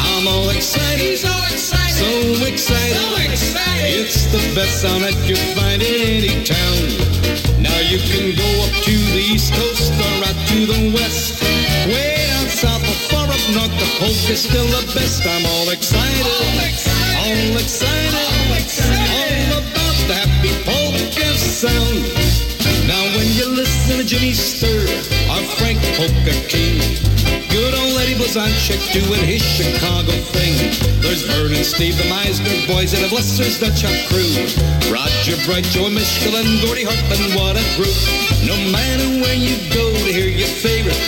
I'm 0.00 0.26
all 0.26 0.50
excited, 0.50 1.18
so 1.18 1.28
excited, 1.46 1.94
so 1.94 2.44
excited, 2.44 2.96
so 2.96 3.22
excited. 3.22 4.02
It's 4.02 4.26
the 4.32 4.42
best 4.56 4.82
sound 4.82 5.04
that 5.04 5.14
you 5.28 5.36
find 5.54 5.80
in 5.80 6.24
any 6.26 6.44
town. 6.44 7.62
Now 7.62 7.78
you 7.78 7.98
can 7.98 8.34
go 8.34 8.64
up 8.66 8.82
to 8.82 8.90
the 9.14 9.22
east 9.30 9.54
coast 9.54 9.92
or 9.92 10.26
out 10.26 10.48
to 10.48 10.66
the 10.66 10.92
west. 10.92 11.41
Way 13.52 13.58
down 13.58 13.68
south 13.68 13.68
or 13.68 13.68
far 13.68 13.68
up 13.68 13.70
north, 13.70 13.80
the 13.80 13.88
polka's 13.98 14.42
still 14.42 14.66
the 14.66 14.92
best. 14.94 15.26
I'm 15.26 15.46
all 15.46 15.68
excited, 15.70 16.26
all 16.26 16.58
excited, 16.64 17.18
all 17.18 17.56
excited, 17.58 18.14
all, 18.14 18.56
excited. 18.56 19.08
all 19.12 19.58
about 19.58 19.96
the 20.08 20.14
happy 20.14 20.52
polka 20.64 21.36
sound. 21.36 22.02
Now 22.86 23.02
when 23.16 23.28
you 23.36 23.48
listen 23.48 23.98
to 23.98 24.04
Jimmy 24.04 24.32
Sturr, 24.32 24.88
our 25.30 25.42
Frank 25.56 25.78
Polka 25.96 26.34
King, 26.48 26.80
good 27.50 27.74
old 27.74 28.00
Eddie 28.00 28.16
Blazonczyk 28.16 28.80
doing 28.92 29.22
his 29.24 29.42
Chicago 29.42 30.12
thing. 30.34 30.56
There's 31.00 31.22
Vernon, 31.22 31.64
Steve, 31.64 31.96
the 31.96 32.04
Meisner 32.04 32.66
boys, 32.66 32.94
and 32.94 33.04
the 33.04 33.08
Blessers, 33.08 33.58
the 33.60 33.70
Chuck 33.76 33.94
crew. 34.08 34.32
Roger 34.90 35.36
Bright, 35.46 35.64
Joe 35.70 35.90
Mischel, 35.90 36.34
and 36.34 36.60
Gordy 36.64 36.84
Hartman, 36.84 37.36
what 37.36 37.56
a 37.56 37.64
group. 37.76 37.94
No 38.44 38.56
matter 38.72 39.06
where 39.22 39.36
you 39.36 39.56
go 39.70 39.92
to 39.92 40.12
hear 40.12 40.28
your 40.28 40.48
favorite 40.48 40.98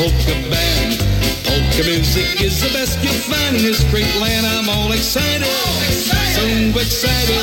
is 2.41 2.61
the 2.61 2.69
best 2.73 3.03
you'll 3.03 3.13
find 3.13 3.57
in 3.57 3.63
this 3.63 3.85
great 3.91 4.15
land. 4.21 4.47
I'm 4.47 4.69
all 4.69 4.93
excited, 4.93 5.47
so 5.47 6.43
excited, 6.81 7.37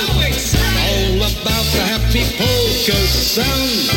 all 0.88 1.18
about 1.18 1.66
the 1.74 1.82
happy 1.86 2.24
polka 2.38 2.98
sound. 3.08 3.92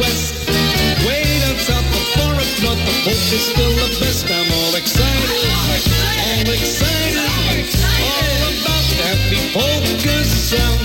West, 0.00 0.48
down 1.50 1.58
south, 1.58 1.84
the 1.92 2.00
up 2.40 2.62
north, 2.62 2.80
the 2.86 2.94
polka's 3.04 3.44
still 3.52 3.74
the 3.76 3.88
best. 4.00 4.24
I'm 4.30 4.50
all 4.52 4.74
excited, 4.74 5.28
all 5.52 5.72
excited, 6.48 7.16
all 8.00 8.42
about 8.48 8.84
the 8.88 8.96
happy 9.04 9.40
polka 9.52 10.24
sound. 10.24 10.80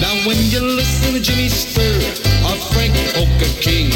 Now 0.00 0.14
when 0.26 0.38
you 0.50 0.60
listen 0.60 1.14
to 1.14 1.20
Jimmy 1.20 1.48
Sturr 1.48 1.98
or 2.44 2.56
Frank 2.72 2.94
Polka 3.14 3.48
King, 3.60 3.90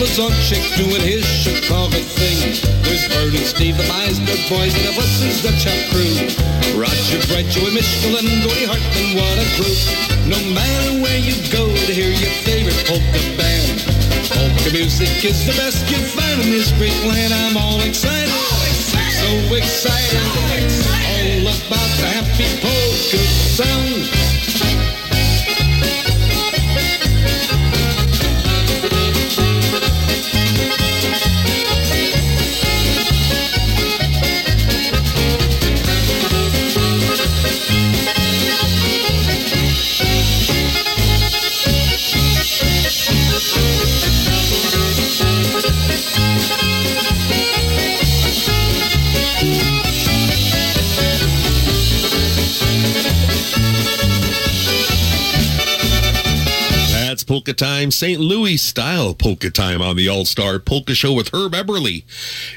Eddie 0.00 0.12
Blazonczyk 0.16 0.76
doing 0.76 1.02
his 1.02 1.24
Chicago 1.26 1.96
thing. 2.16 2.56
There's 2.82 3.06
Bert 3.08 3.34
and 3.34 3.44
Steve, 3.44 3.76
the 3.76 3.84
Meisner 3.84 4.48
boys, 4.48 4.74
and 4.74 4.86
the 4.88 4.96
Buses, 4.96 5.42
the 5.42 5.52
Chop 5.60 5.76
Crew. 5.92 6.80
Roger 6.80 7.20
Brett, 7.28 7.44
Joey 7.52 7.68
and 7.68 8.42
Gordy 8.42 8.64
Hartman, 8.64 9.16
what 9.16 9.36
a 9.36 9.46
group. 9.60 9.76
No 10.24 10.40
matter 10.54 11.02
where 11.02 11.18
you 11.18 11.36
go 11.52 11.68
to 11.68 11.92
hear 11.92 12.08
your 12.08 12.32
favorite 12.48 12.80
polka 12.88 13.20
band, 13.36 13.84
polka 14.32 14.72
music 14.72 15.24
is 15.24 15.44
the 15.44 15.52
best 15.52 15.84
you 15.90 15.98
find 15.98 16.40
in 16.40 16.50
this 16.50 16.72
great 16.72 16.96
land. 17.04 17.34
I'm 17.34 17.56
all 17.56 17.80
excited, 17.80 18.30
so 18.32 19.28
excited, 19.52 20.16
all 21.12 21.44
about 21.44 21.90
the 22.00 22.08
happy 22.08 22.48
polka 22.64 23.20
sound. 23.52 24.29
Polka 57.30 57.52
Time, 57.52 57.92
St. 57.92 58.20
Louis 58.20 58.56
style 58.56 59.14
Polka 59.14 59.52
Time 59.52 59.80
on 59.80 59.94
the 59.94 60.08
All 60.08 60.24
Star 60.24 60.58
Polka 60.58 60.96
Show 60.96 61.12
with 61.12 61.32
Herb 61.32 61.52
Eberly. 61.52 62.02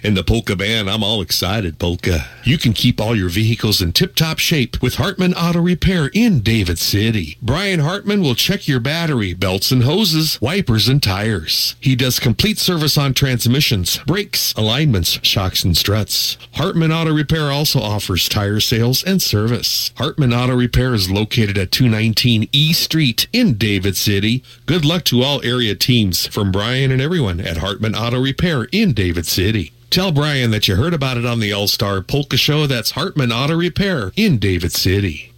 And 0.02 0.18
the 0.18 0.24
Polka 0.24 0.56
Band, 0.56 0.90
I'm 0.90 1.04
all 1.04 1.22
excited, 1.22 1.78
Polka. 1.78 2.26
You 2.44 2.58
can 2.58 2.74
keep 2.74 3.00
all 3.00 3.16
your 3.16 3.30
vehicles 3.30 3.84
in 3.84 3.94
tip 3.94 4.16
top 4.16 4.40
shape 4.40 4.82
with 4.82 4.96
Hartman 4.96 5.36
Auto 5.36 5.62
Repair 5.62 6.10
in 6.12 6.40
David 6.40 6.80
City. 6.80 7.38
Brian 7.40 7.82
Hartman 7.82 8.22
will 8.22 8.34
check 8.34 8.68
your 8.68 8.80
battery, 8.80 9.36
belts 9.36 9.72
and 9.72 9.84
hoses, 9.84 10.42
wipers 10.42 10.88
and 10.88 11.04
tires. 11.04 11.76
He 11.80 11.96
does 11.96 12.20
complete 12.20 12.58
service 12.58 12.98
on 12.98 13.14
transmissions, 13.14 14.00
brakes, 14.08 14.54
alignments, 14.58 15.20
shocks 15.22 15.64
and 15.64 15.78
struts. 15.78 16.36
Hartman 16.54 16.92
Auto 16.92 17.14
Repair 17.14 17.52
also 17.52 17.80
offers 17.80 18.28
tire 18.28 18.60
sales 18.60 19.04
and 19.04 19.22
service. 19.22 19.92
Hartman 19.98 20.34
Auto 20.34 20.56
Repair 20.56 20.96
is 20.96 21.12
located 21.12 21.60
at 21.60 21.72
219 21.72 22.50
E 22.52 22.74
Street 22.74 23.28
in 23.32 23.54
David 23.54 23.96
City. 23.96 24.44
Good 24.66 24.86
luck 24.86 25.04
to 25.06 25.24
all 25.24 25.44
area 25.44 25.76
teams 25.76 26.26
from 26.28 26.50
Brian 26.50 26.90
and 26.90 27.02
everyone 27.02 27.42
at 27.42 27.58
Hartman 27.58 27.96
Auto 27.96 28.22
Repair 28.22 28.70
in 28.72 28.94
David 28.94 29.26
City. 29.26 29.74
Tell 29.90 30.14
Brian 30.14 30.52
that 30.52 30.70
you 30.70 30.78
heard 30.78 30.94
about 30.94 31.18
it 31.18 31.26
on 31.26 31.42
the 31.42 31.52
All 31.52 31.68
Star 31.68 32.02
Polka 32.02 32.38
Show. 32.38 32.66
That's 32.66 32.92
Hartman 32.92 33.34
Auto 33.34 33.58
Repair 33.58 34.14
in 34.16 34.38
David 34.38 34.72
City. 34.72 35.34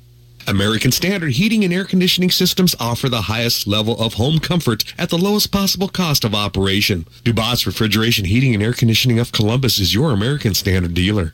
American 0.47 0.91
Standard 0.91 1.31
Heating 1.31 1.63
and 1.63 1.73
Air 1.73 1.85
Conditioning 1.85 2.29
Systems 2.29 2.75
offer 2.79 3.09
the 3.09 3.23
highest 3.23 3.65
level 3.65 3.99
of 3.99 4.13
home 4.13 4.37
comfort 4.37 4.83
at 4.95 5.09
the 5.09 5.17
lowest 5.17 5.51
possible 5.51 5.87
cost 5.87 6.23
of 6.23 6.35
operation. 6.35 7.07
Dubas 7.23 7.65
Refrigeration 7.65 8.25
Heating 8.25 8.53
and 8.53 8.61
Air 8.61 8.73
Conditioning 8.73 9.17
of 9.17 9.31
Columbus 9.31 9.79
is 9.79 9.95
your 9.95 10.11
American 10.11 10.53
Standard 10.53 10.93
dealer. 10.93 11.33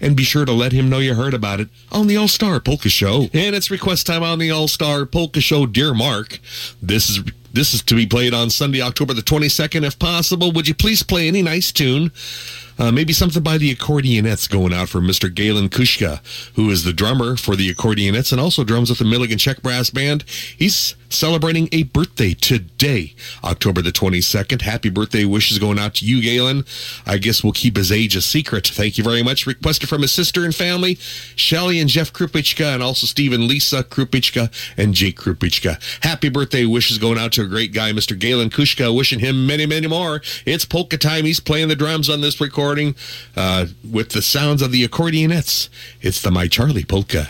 and 0.00 0.16
be 0.16 0.24
sure 0.24 0.44
to 0.44 0.52
let 0.52 0.72
him 0.72 0.88
know 0.88 0.98
you 0.98 1.14
heard 1.14 1.34
about 1.34 1.60
it 1.60 1.68
on 1.92 2.06
the 2.06 2.16
All 2.16 2.28
Star 2.28 2.60
Polka 2.60 2.88
Show. 2.88 3.28
And 3.32 3.54
it's 3.54 3.70
request 3.70 4.06
time 4.06 4.22
on 4.22 4.38
the 4.38 4.50
All 4.50 4.68
Star 4.68 5.06
Polka 5.06 5.40
Show, 5.40 5.66
dear 5.66 5.94
Mark. 5.94 6.38
This 6.82 7.08
is 7.08 7.22
this 7.52 7.72
is 7.72 7.82
to 7.82 7.94
be 7.94 8.04
played 8.04 8.34
on 8.34 8.50
Sunday, 8.50 8.82
October 8.82 9.14
the 9.14 9.22
22nd, 9.22 9.84
if 9.84 9.96
possible. 9.96 10.50
Would 10.50 10.66
you 10.66 10.74
please 10.74 11.04
play 11.04 11.28
any 11.28 11.40
nice 11.40 11.70
tune? 11.70 12.10
Uh, 12.78 12.90
maybe 12.90 13.12
something 13.12 13.42
by 13.42 13.56
the 13.56 13.74
Accordionettes 13.74 14.50
going 14.50 14.72
out 14.72 14.88
for 14.88 15.00
Mr. 15.00 15.32
Galen 15.32 15.68
Kushka, 15.68 16.20
who 16.54 16.70
is 16.70 16.82
the 16.82 16.92
drummer 16.92 17.36
for 17.36 17.54
the 17.54 17.72
Accordionettes 17.72 18.32
and 18.32 18.40
also 18.40 18.64
drums 18.64 18.90
with 18.90 18.98
the 18.98 19.04
Milligan 19.04 19.38
Czech 19.38 19.62
Brass 19.62 19.90
Band. 19.90 20.24
He's 20.56 20.96
celebrating 21.08 21.68
a 21.70 21.84
birthday 21.84 22.34
today, 22.34 23.14
October 23.44 23.80
the 23.80 23.92
22nd. 23.92 24.62
Happy 24.62 24.90
birthday 24.90 25.24
wishes 25.24 25.60
going 25.60 25.78
out 25.78 25.94
to 25.94 26.04
you, 26.04 26.20
Galen. 26.20 26.64
I 27.06 27.18
guess 27.18 27.44
we'll 27.44 27.52
keep 27.52 27.76
his 27.76 27.92
age 27.92 28.16
a 28.16 28.22
secret. 28.22 28.66
Thank 28.66 28.98
you 28.98 29.04
very 29.04 29.22
much. 29.22 29.46
Requested 29.46 29.88
from 29.88 30.02
his 30.02 30.10
sister 30.10 30.44
and 30.44 30.54
family, 30.54 30.96
Shelly 31.36 31.78
and 31.78 31.88
Jeff 31.88 32.12
Krupichka, 32.12 32.74
and 32.74 32.82
also 32.82 33.06
Steve 33.06 33.32
and 33.32 33.44
Lisa 33.44 33.84
Krupichka 33.84 34.50
and 34.76 34.94
Jake 34.94 35.16
Krupichka. 35.16 35.80
Happy 36.02 36.28
birthday 36.28 36.64
wishes 36.64 36.98
going 36.98 37.18
out 37.18 37.30
to 37.32 37.42
a 37.42 37.46
great 37.46 37.72
guy, 37.72 37.92
Mr. 37.92 38.18
Galen 38.18 38.50
Kushka. 38.50 38.94
Wishing 38.94 39.20
him 39.20 39.46
many, 39.46 39.66
many 39.66 39.86
more. 39.86 40.20
It's 40.44 40.64
polka 40.64 40.98
time. 40.98 41.24
He's 41.24 41.40
playing 41.40 41.68
the 41.68 41.76
drums 41.76 42.10
on 42.10 42.20
this 42.20 42.40
recording 42.40 42.63
uh, 43.36 43.66
with 43.88 44.10
the 44.10 44.22
sounds 44.22 44.62
of 44.62 44.72
the 44.72 44.86
Accordionettes. 44.86 45.68
It's 46.00 46.20
the 46.22 46.30
My 46.30 46.48
Charlie 46.48 46.84
polka. 46.84 47.28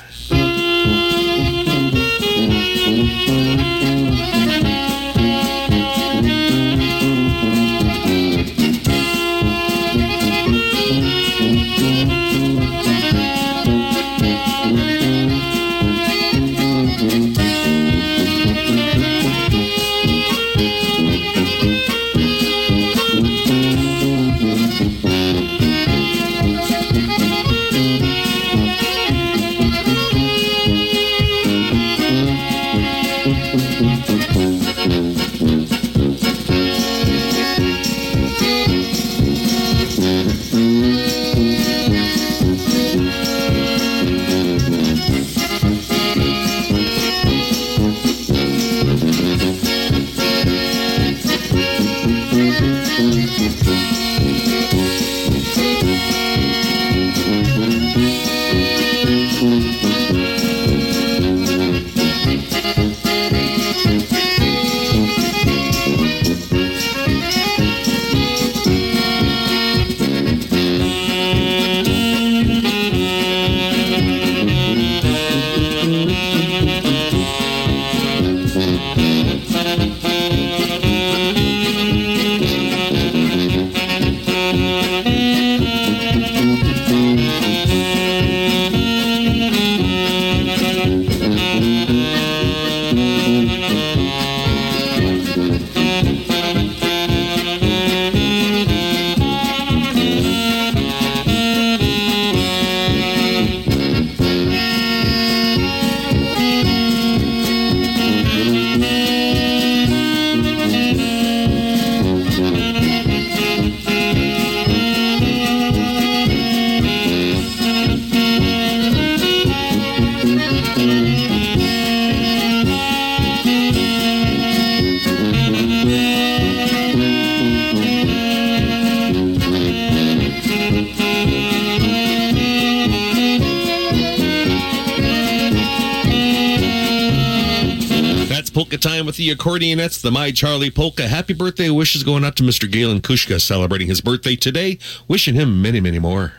Time 138.84 139.06
with 139.06 139.16
the 139.16 139.34
accordionettes, 139.34 140.02
the 140.02 140.10
My 140.10 140.30
Charlie 140.30 140.70
Polka. 140.70 141.08
Happy 141.08 141.32
birthday 141.32 141.70
wishes 141.70 142.02
going 142.02 142.22
out 142.22 142.36
to 142.36 142.42
Mr. 142.42 142.70
Galen 142.70 143.00
Kushka 143.00 143.40
celebrating 143.40 143.88
his 143.88 144.02
birthday 144.02 144.36
today. 144.36 144.78
Wishing 145.08 145.34
him 145.34 145.62
many, 145.62 145.80
many 145.80 145.98
more. 145.98 146.34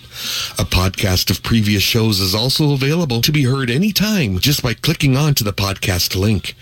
A 0.58 0.66
podcast 0.66 1.30
of 1.30 1.44
previous 1.44 1.84
shows 1.84 2.20
is 2.20 2.34
also 2.36 2.74
available 2.74 3.22
to 3.22 3.32
be 3.32 3.44
heard 3.44 3.70
anytime 3.70 4.40
just 4.40 4.62
by 4.64 4.74
clicking 4.74 5.16
onto 5.16 5.44
the 5.46 5.54
podcast 5.54 6.20
link. 6.20 6.56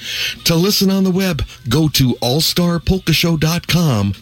To 0.43 0.55
listen 0.55 0.91
on 0.91 1.05
the 1.05 1.09
web, 1.09 1.41
go 1.67 1.87
to 1.89 2.13
allstarpolkashow.com. 2.15 3.54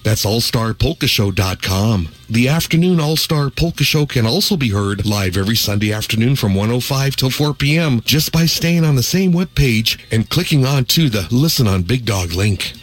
That's 0.03 0.25
allstarpolkashow.com. 0.25 2.09
The 2.29 2.47
afternoon 2.47 2.99
All-Star 2.99 3.49
Polka 3.49 3.83
Show 3.83 4.05
can 4.05 4.25
also 4.25 4.57
be 4.57 4.69
heard 4.69 5.05
live 5.05 5.37
every 5.37 5.55
Sunday 5.55 5.91
afternoon 5.91 6.35
from 6.35 6.53
105 6.55 7.15
till 7.15 7.29
4 7.29 7.53
p.m. 7.53 8.01
just 8.01 8.31
by 8.31 8.45
staying 8.45 8.85
on 8.85 8.95
the 8.95 9.03
same 9.03 9.33
webpage 9.33 9.99
and 10.11 10.29
clicking 10.29 10.65
onto 10.65 11.09
the 11.09 11.27
Listen 11.31 11.67
on 11.67 11.81
Big 11.81 12.05
Dog 12.05 12.33
link. 12.33 12.73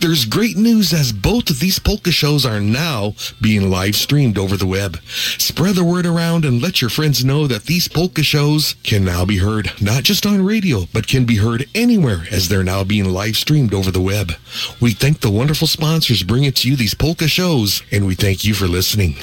There's 0.00 0.24
great 0.24 0.56
news 0.56 0.94
as 0.94 1.12
both 1.12 1.50
of 1.50 1.60
these 1.60 1.78
polka 1.78 2.10
shows 2.10 2.46
are 2.46 2.58
now 2.58 3.14
being 3.38 3.70
live 3.70 3.94
streamed 3.94 4.38
over 4.38 4.56
the 4.56 4.66
web. 4.66 4.96
Spread 5.36 5.74
the 5.74 5.84
word 5.84 6.06
around 6.06 6.46
and 6.46 6.62
let 6.62 6.80
your 6.80 6.88
friends 6.88 7.22
know 7.22 7.46
that 7.46 7.64
these 7.64 7.86
polka 7.86 8.22
shows 8.22 8.76
can 8.82 9.04
now 9.04 9.26
be 9.26 9.36
heard 9.36 9.70
not 9.78 10.02
just 10.02 10.24
on 10.24 10.42
radio, 10.42 10.86
but 10.94 11.06
can 11.06 11.26
be 11.26 11.36
heard 11.36 11.66
anywhere 11.74 12.24
as 12.30 12.48
they're 12.48 12.64
now 12.64 12.82
being 12.82 13.12
live 13.12 13.36
streamed 13.36 13.74
over 13.74 13.90
the 13.90 14.00
web. 14.00 14.32
We 14.80 14.92
thank 14.92 15.20
the 15.20 15.30
wonderful 15.30 15.66
sponsors 15.66 16.22
bringing 16.22 16.52
to 16.52 16.68
you 16.70 16.76
these 16.76 16.94
polka 16.94 17.28
shows, 17.28 17.82
and 17.92 18.06
we 18.06 18.14
thank 18.14 18.42
you 18.42 18.54
for 18.54 18.66
listening. 18.66 19.16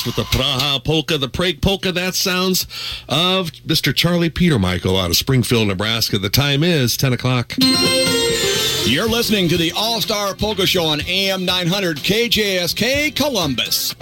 Request 0.00 0.18
with 0.18 0.32
the 0.32 0.38
Praha 0.38 0.82
polka, 0.82 1.18
the 1.18 1.28
Prague 1.28 1.60
polka, 1.60 1.92
that 1.92 2.14
sounds 2.14 2.66
of 3.08 3.50
Mr. 3.66 3.94
Charlie 3.94 4.30
Peter 4.30 4.58
Michael 4.58 4.98
out 4.98 5.10
of 5.10 5.16
Springfield, 5.16 5.68
Nebraska. 5.68 6.18
The 6.18 6.30
time 6.30 6.62
is 6.62 6.96
10 6.96 7.12
o'clock. 7.12 7.54
You're 8.84 9.08
listening 9.08 9.48
to 9.48 9.56
the 9.56 9.72
All 9.76 10.00
Star 10.00 10.34
Polka 10.34 10.66
Show 10.66 10.84
on 10.84 11.00
AM 11.02 11.44
900 11.44 11.98
KJSK 11.98 13.14
Columbus. 13.14 13.94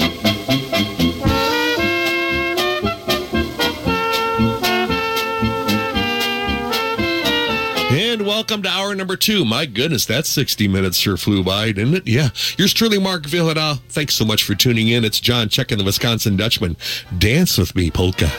Welcome 8.39 8.63
to 8.63 8.69
hour 8.69 8.95
number 8.95 9.17
two. 9.17 9.45
My 9.45 9.67
goodness, 9.67 10.07
that 10.07 10.25
60 10.25 10.69
minutes 10.69 10.97
sure 10.97 11.17
flew 11.17 11.43
by, 11.43 11.73
didn't 11.73 11.95
it? 11.95 12.07
Yeah. 12.07 12.29
Yours 12.57 12.73
truly, 12.73 13.01
Mark 13.01 13.25
Vyhlidal. 13.25 13.81
Thanks 13.89 14.15
so 14.15 14.25
much 14.25 14.45
for 14.45 14.55
tuning 14.55 14.87
in. 14.87 15.05
It's 15.05 15.19
John 15.19 15.49
Check 15.49 15.73
and 15.73 15.81
the 15.81 15.85
Wisconsin 15.85 16.37
Dutchman. 16.37 16.77
Dance 17.19 17.59
with 17.59 17.75
me, 17.75 17.91
polka. 17.91 18.31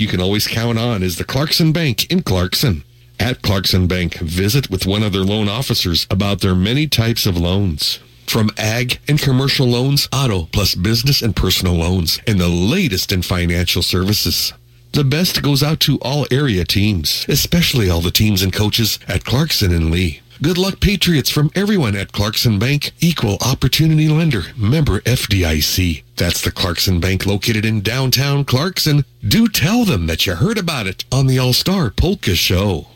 You 0.00 0.08
can 0.08 0.22
always 0.22 0.48
count 0.48 0.78
on 0.78 1.02
is 1.02 1.18
the 1.18 1.24
Clarkson 1.24 1.72
Bank 1.72 2.10
in 2.10 2.22
Clarkson. 2.22 2.84
At 3.18 3.42
Clarkson 3.42 3.86
Bank, 3.86 4.14
visit 4.14 4.70
with 4.70 4.86
one 4.86 5.02
of 5.02 5.12
their 5.12 5.24
loan 5.24 5.46
officers 5.46 6.06
about 6.08 6.40
their 6.40 6.54
many 6.54 6.88
types 6.88 7.26
of 7.26 7.36
loans. 7.36 7.98
From 8.26 8.50
ag 8.56 8.98
and 9.06 9.20
commercial 9.20 9.66
loans, 9.66 10.08
auto, 10.10 10.48
plus 10.54 10.74
business 10.74 11.20
and 11.20 11.36
personal 11.36 11.74
loans, 11.74 12.18
and 12.26 12.40
the 12.40 12.48
latest 12.48 13.12
in 13.12 13.20
financial 13.20 13.82
services. 13.82 14.54
The 14.92 15.04
best 15.04 15.42
goes 15.42 15.62
out 15.62 15.80
to 15.80 15.98
all 15.98 16.26
area 16.30 16.64
teams, 16.64 17.26
especially 17.28 17.90
all 17.90 18.00
the 18.00 18.10
teams 18.10 18.40
and 18.40 18.54
coaches 18.54 18.98
at 19.06 19.26
Clarkson 19.26 19.70
and 19.70 19.90
Leigh. 19.90 20.22
Good 20.42 20.56
luck, 20.56 20.80
Patriots, 20.80 21.28
from 21.28 21.50
everyone 21.54 21.94
at 21.94 22.12
Clarkson 22.12 22.58
Bank, 22.58 22.92
equal 23.00 23.36
opportunity 23.42 24.08
lender, 24.08 24.44
member 24.56 25.02
FDIC. 25.02 26.02
That's 26.16 26.40
the 26.40 26.50
Clarkson 26.50 26.98
Bank 26.98 27.26
located 27.26 27.66
in 27.66 27.82
downtown 27.82 28.46
Clarkson. 28.46 29.04
Do 29.30 29.46
tell 29.46 29.84
them 29.84 30.08
that 30.08 30.26
you 30.26 30.34
heard 30.34 30.58
about 30.58 30.88
it 30.88 31.04
on 31.12 31.28
the 31.28 31.38
All 31.38 31.52
Star 31.52 31.88
Polka 31.88 32.34
Show. 32.34 32.88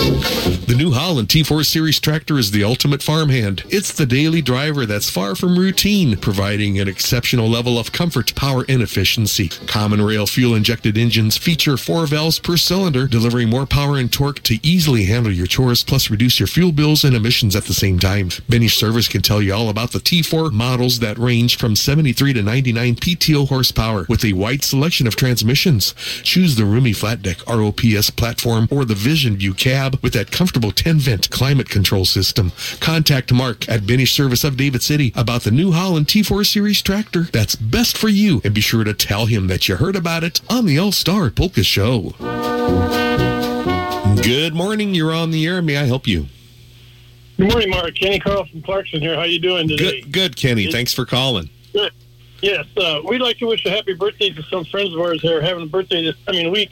The 0.00 0.76
New 0.78 0.92
Holland 0.92 1.28
T4 1.28 1.66
Series 1.66 2.00
tractor 2.00 2.38
is 2.38 2.52
the 2.52 2.64
ultimate 2.64 3.02
farmhand. 3.02 3.64
It's 3.68 3.92
the 3.92 4.06
daily 4.06 4.40
driver 4.40 4.86
that's 4.86 5.10
far 5.10 5.34
from 5.34 5.58
routine, 5.58 6.16
providing 6.16 6.78
an 6.78 6.88
exceptional 6.88 7.48
level 7.48 7.78
of 7.78 7.92
comfort, 7.92 8.34
power, 8.34 8.64
and 8.68 8.80
efficiency. 8.80 9.48
Common 9.66 10.00
rail 10.00 10.26
fuel 10.26 10.54
injected 10.54 10.96
engines 10.96 11.36
feature 11.36 11.76
four 11.76 12.06
valves 12.06 12.38
per 12.38 12.56
cylinder, 12.56 13.06
delivering 13.06 13.50
more 13.50 13.66
power 13.66 13.98
and 13.98 14.10
torque 14.10 14.42
to 14.44 14.58
easily 14.66 15.04
handle 15.04 15.32
your 15.32 15.46
chores, 15.46 15.84
plus 15.84 16.08
reduce 16.08 16.40
your 16.40 16.46
fuel 16.46 16.72
bills 16.72 17.04
and 17.04 17.14
emissions 17.14 17.54
at 17.54 17.64
the 17.64 17.74
same 17.74 17.98
time. 17.98 18.30
Benish 18.48 18.78
Service 18.78 19.08
can 19.08 19.22
tell 19.22 19.42
you 19.42 19.52
all 19.52 19.68
about 19.68 19.90
the 19.90 19.98
T4 19.98 20.50
models 20.52 21.00
that 21.00 21.18
range 21.18 21.58
from 21.58 21.76
73 21.76 22.32
to 22.34 22.42
99 22.42 22.94
PTO 22.94 23.48
horsepower 23.48 24.06
with 24.08 24.24
a 24.24 24.32
wide 24.32 24.62
selection 24.62 25.06
of 25.06 25.16
transmissions. 25.16 25.94
Choose 26.22 26.56
the 26.56 26.64
roomy 26.64 26.92
flat 26.92 27.20
deck 27.20 27.44
ROPS 27.46 28.10
platform 28.10 28.68
or 28.70 28.84
the 28.84 28.94
Vision 28.94 29.36
View 29.36 29.52
cab 29.52 29.89
with 30.02 30.12
that 30.12 30.30
comfortable 30.30 30.70
10 30.70 30.98
vent 30.98 31.30
climate 31.30 31.68
control 31.68 32.04
system. 32.04 32.52
Contact 32.80 33.32
Mark 33.32 33.68
at 33.68 33.80
Benish 33.82 34.12
Service 34.12 34.44
of 34.44 34.56
David 34.56 34.82
City 34.82 35.12
about 35.16 35.42
the 35.42 35.50
New 35.50 35.72
Holland 35.72 36.06
T4 36.06 36.46
Series 36.46 36.82
tractor 36.82 37.24
that's 37.24 37.56
best 37.56 37.96
for 37.96 38.08
you. 38.08 38.40
And 38.44 38.54
be 38.54 38.60
sure 38.60 38.84
to 38.84 38.94
tell 38.94 39.26
him 39.26 39.46
that 39.48 39.68
you 39.68 39.76
heard 39.76 39.96
about 39.96 40.24
it 40.24 40.40
on 40.48 40.66
the 40.66 40.78
All 40.78 40.92
Star 40.92 41.30
Polka 41.30 41.62
Show. 41.62 42.14
Good 44.22 44.54
morning. 44.54 44.94
You're 44.94 45.12
on 45.12 45.30
the 45.30 45.46
air. 45.46 45.62
May 45.62 45.76
I 45.76 45.84
help 45.84 46.06
you? 46.06 46.26
Good 47.36 47.50
morning, 47.50 47.70
Mark. 47.70 47.94
Kenny 47.94 48.20
Carl 48.20 48.44
from 48.44 48.60
Clarkson 48.62 49.00
here. 49.00 49.14
How 49.14 49.22
you 49.22 49.40
doing 49.40 49.66
today? 49.66 50.02
Good, 50.02 50.12
good 50.12 50.36
Kenny. 50.36 50.70
Thanks 50.70 50.92
for 50.92 51.06
calling. 51.06 51.48
Good. 51.72 51.92
Yes, 52.42 52.66
uh, 52.76 53.00
we'd 53.04 53.20
like 53.20 53.38
to 53.38 53.46
wish 53.46 53.64
a 53.66 53.70
happy 53.70 53.94
birthday 53.94 54.30
to 54.30 54.42
some 54.44 54.64
friends 54.64 54.94
of 54.94 55.00
ours 55.00 55.20
that 55.22 55.32
are 55.32 55.40
having 55.42 55.62
a 55.62 55.66
birthday 55.66 56.02
this 56.02 56.16
coming 56.26 56.50
week. 56.50 56.70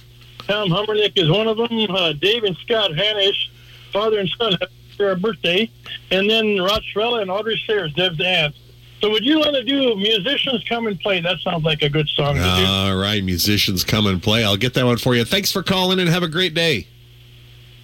Tom 0.49 0.71
Hummernick 0.71 1.13
is 1.17 1.31
one 1.31 1.47
of 1.47 1.59
them. 1.59 1.91
Uh, 1.91 2.13
Dave 2.15 2.45
and 2.45 2.57
Scott 2.57 2.91
Hanish, 2.93 3.49
father 3.93 4.19
and 4.19 4.29
son, 4.39 4.53
have 4.53 4.71
their 4.97 5.15
birthday. 5.15 5.71
And 6.11 6.29
then 6.29 6.61
Rod 6.61 6.83
and 6.97 7.31
Audrey 7.31 7.63
Sayers, 7.67 7.93
Deb's 7.95 8.21
aunt. 8.21 8.55
So 9.01 9.11
would 9.11 9.25
you 9.25 9.39
want 9.39 9.55
to 9.55 9.63
do 9.63 9.95
Musicians 9.95 10.65
Come 10.69 10.89
and 10.89 10.99
Play? 10.99 11.21
That 11.21 11.39
sounds 11.41 11.65
like 11.65 11.83
a 11.83 11.89
good 11.89 12.09
song 12.09 12.35
to 12.35 12.41
do. 12.41 12.47
All 12.67 12.97
right, 12.97 13.23
musicians 13.23 13.85
come 13.85 14.07
and 14.07 14.21
play. 14.21 14.43
I'll 14.45 14.57
get 14.57 14.75
that 14.75 14.85
one 14.85 14.97
for 14.97 15.15
you. 15.15 15.25
Thanks 15.25 15.53
for 15.53 15.63
calling 15.63 16.01
and 16.01 16.09
have 16.09 16.25
a 16.25 16.29
great 16.29 16.55
day. 16.55 16.89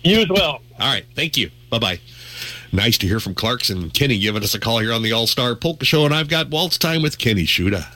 You 0.03 0.21
as 0.21 0.29
well. 0.29 0.61
All 0.81 0.93
right, 0.93 1.05
thank 1.15 1.37
you. 1.37 1.51
Bye 1.71 1.79
bye. 1.79 2.01
Nice 2.73 2.99
to 2.99 3.07
hear 3.07 3.21
from 3.21 3.35
Clarkson. 3.35 3.91
Kenny 3.91 4.19
giving 4.19 4.43
us 4.43 4.55
a 4.55 4.61
call 4.61 4.81
here 4.81 4.93
on 4.93 5.03
the 5.03 5.13
All 5.13 5.29
Star 5.29 5.55
Polka 5.55 5.85
Show, 5.85 6.05
and 6.05 6.13
I've 6.13 6.29
got 6.29 6.51
Waltz 6.51 6.79
Time 6.79 7.03
with 7.03 7.19
Kenny 7.19 7.45
Shuda. 7.45 7.87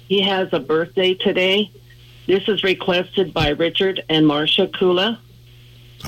He 0.08 0.22
has 0.22 0.50
a 0.52 0.60
birthday 0.60 1.14
today. 1.14 1.72
This 2.28 2.48
is 2.48 2.64
requested 2.64 3.34
by 3.34 3.50
Richard 3.50 4.04
and 4.10 4.28
Marcia 4.28 4.68
Kula. 4.68 5.18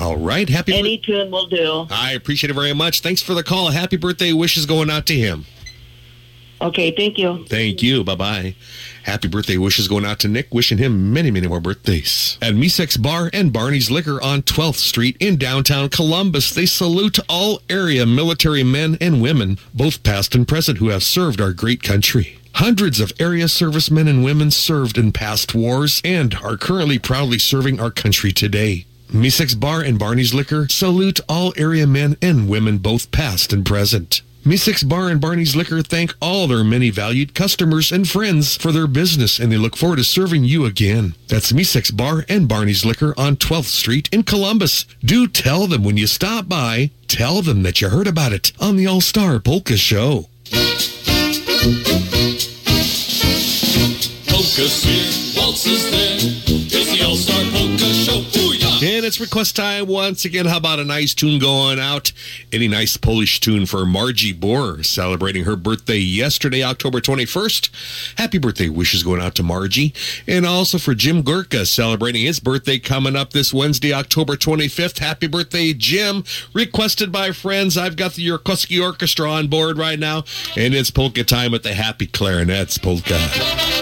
All 0.00 0.16
right. 0.16 0.48
Happy 0.48 0.74
Any 0.76 0.98
tune 0.98 1.30
will 1.30 1.46
do. 1.46 1.86
I 1.90 2.12
appreciate 2.12 2.50
it 2.50 2.54
very 2.54 2.72
much. 2.72 3.00
Thanks 3.00 3.22
for 3.22 3.34
the 3.34 3.42
call. 3.42 3.70
Happy 3.70 3.96
birthday 3.96 4.32
wishes 4.32 4.66
going 4.66 4.90
out 4.90 5.06
to 5.06 5.14
him. 5.14 5.44
Okay, 6.60 6.90
thank 6.90 7.18
you. 7.18 7.44
Thank 7.46 7.82
you. 7.82 8.04
Bye 8.04 8.14
bye. 8.14 8.54
Happy 9.02 9.28
birthday 9.28 9.58
wishes 9.58 9.86
going 9.86 10.06
out 10.06 10.18
to 10.20 10.28
Nick. 10.28 10.54
Wishing 10.54 10.78
him 10.78 11.12
many, 11.12 11.30
many 11.30 11.46
more 11.46 11.60
birthdays. 11.60 12.38
At 12.40 12.54
Misek's 12.54 12.96
Bar 12.96 13.30
and 13.32 13.52
Barney's 13.52 13.90
Liquor 13.90 14.22
on 14.22 14.42
12th 14.42 14.76
Street 14.76 15.16
in 15.20 15.36
downtown 15.36 15.90
Columbus, 15.90 16.54
they 16.54 16.64
salute 16.66 17.18
all 17.28 17.60
area 17.68 18.06
military 18.06 18.62
men 18.62 18.96
and 19.00 19.20
women, 19.20 19.58
both 19.74 20.02
past 20.02 20.34
and 20.34 20.48
present, 20.48 20.78
who 20.78 20.88
have 20.88 21.02
served 21.02 21.40
our 21.40 21.52
great 21.52 21.82
country. 21.82 22.38
Hundreds 22.54 23.00
of 23.00 23.12
area 23.18 23.48
servicemen 23.48 24.06
and 24.08 24.24
women 24.24 24.50
served 24.50 24.96
in 24.96 25.10
past 25.12 25.54
wars 25.54 26.00
and 26.04 26.36
are 26.36 26.56
currently 26.56 26.98
proudly 26.98 27.38
serving 27.38 27.80
our 27.80 27.90
country 27.90 28.32
today. 28.32 28.86
Misek's 29.12 29.54
Bar 29.54 29.82
and 29.82 29.98
Barney's 29.98 30.34
Liquor 30.34 30.66
salute 30.68 31.20
all 31.28 31.52
area 31.56 31.86
men 31.86 32.16
and 32.22 32.48
women, 32.48 32.78
both 32.78 33.10
past 33.10 33.52
and 33.52 33.66
present. 33.66 34.22
Misek's 34.44 34.82
Bar 34.82 35.08
and 35.08 35.22
Barney's 35.22 35.56
Liquor 35.56 35.80
thank 35.80 36.14
all 36.20 36.46
their 36.46 36.62
many 36.62 36.90
valued 36.90 37.34
customers 37.34 37.90
and 37.90 38.06
friends 38.06 38.58
for 38.58 38.72
their 38.72 38.86
business, 38.86 39.38
and 39.38 39.50
they 39.50 39.56
look 39.56 39.74
forward 39.74 39.96
to 39.96 40.04
serving 40.04 40.44
you 40.44 40.66
again. 40.66 41.14
That's 41.28 41.50
Misek's 41.50 41.90
Bar 41.90 42.26
and 42.28 42.46
Barney's 42.46 42.84
Liquor 42.84 43.14
on 43.16 43.36
12th 43.36 43.64
Street 43.64 44.10
in 44.12 44.22
Columbus. 44.22 44.84
Do 45.02 45.26
tell 45.28 45.66
them 45.66 45.82
when 45.82 45.96
you 45.96 46.06
stop 46.06 46.46
by, 46.46 46.90
tell 47.08 47.40
them 47.40 47.62
that 47.62 47.80
you 47.80 47.88
heard 47.88 48.06
about 48.06 48.32
it 48.34 48.52
on 48.60 48.76
the 48.76 48.86
All-Star 48.86 49.40
Polka 49.40 49.78
Show. 49.78 50.28
Polka's 54.28 54.84
here, 54.84 55.42
waltzes 55.42 55.90
there. 55.90 56.18
It's 56.20 56.92
the 56.92 57.02
All 57.02 57.16
Star 57.16 57.42
Polka 57.50 57.94
Show. 57.94 58.43
And 58.84 59.06
it's 59.06 59.18
request 59.18 59.56
time 59.56 59.86
once 59.86 60.26
again. 60.26 60.44
How 60.44 60.58
about 60.58 60.78
a 60.78 60.84
nice 60.84 61.14
tune 61.14 61.38
going 61.38 61.80
out? 61.80 62.12
Any 62.52 62.68
nice 62.68 62.98
Polish 62.98 63.40
tune 63.40 63.64
for 63.64 63.86
Margie 63.86 64.34
Bohr 64.34 64.84
celebrating 64.84 65.44
her 65.44 65.56
birthday 65.56 65.96
yesterday, 65.96 66.62
October 66.62 67.00
21st. 67.00 68.18
Happy 68.18 68.36
birthday 68.36 68.68
wishes 68.68 69.02
going 69.02 69.22
out 69.22 69.34
to 69.36 69.42
Margie. 69.42 69.94
And 70.28 70.44
also 70.44 70.76
for 70.76 70.94
Jim 70.94 71.22
Gurka 71.22 71.66
celebrating 71.66 72.26
his 72.26 72.40
birthday 72.40 72.78
coming 72.78 73.16
up 73.16 73.32
this 73.32 73.54
Wednesday, 73.54 73.94
October 73.94 74.36
25th. 74.36 74.98
Happy 74.98 75.28
birthday, 75.28 75.72
Jim. 75.72 76.22
Requested 76.52 77.10
by 77.10 77.32
friends. 77.32 77.78
I've 77.78 77.96
got 77.96 78.12
the 78.12 78.28
Yurkowski 78.28 78.84
Orchestra 78.84 79.30
on 79.30 79.46
board 79.46 79.78
right 79.78 79.98
now. 79.98 80.24
And 80.58 80.74
it's 80.74 80.90
polka 80.90 81.24
time 81.24 81.54
at 81.54 81.62
the 81.62 81.72
Happy 81.72 82.06
Clarinets 82.06 82.76
Polka. 82.76 83.73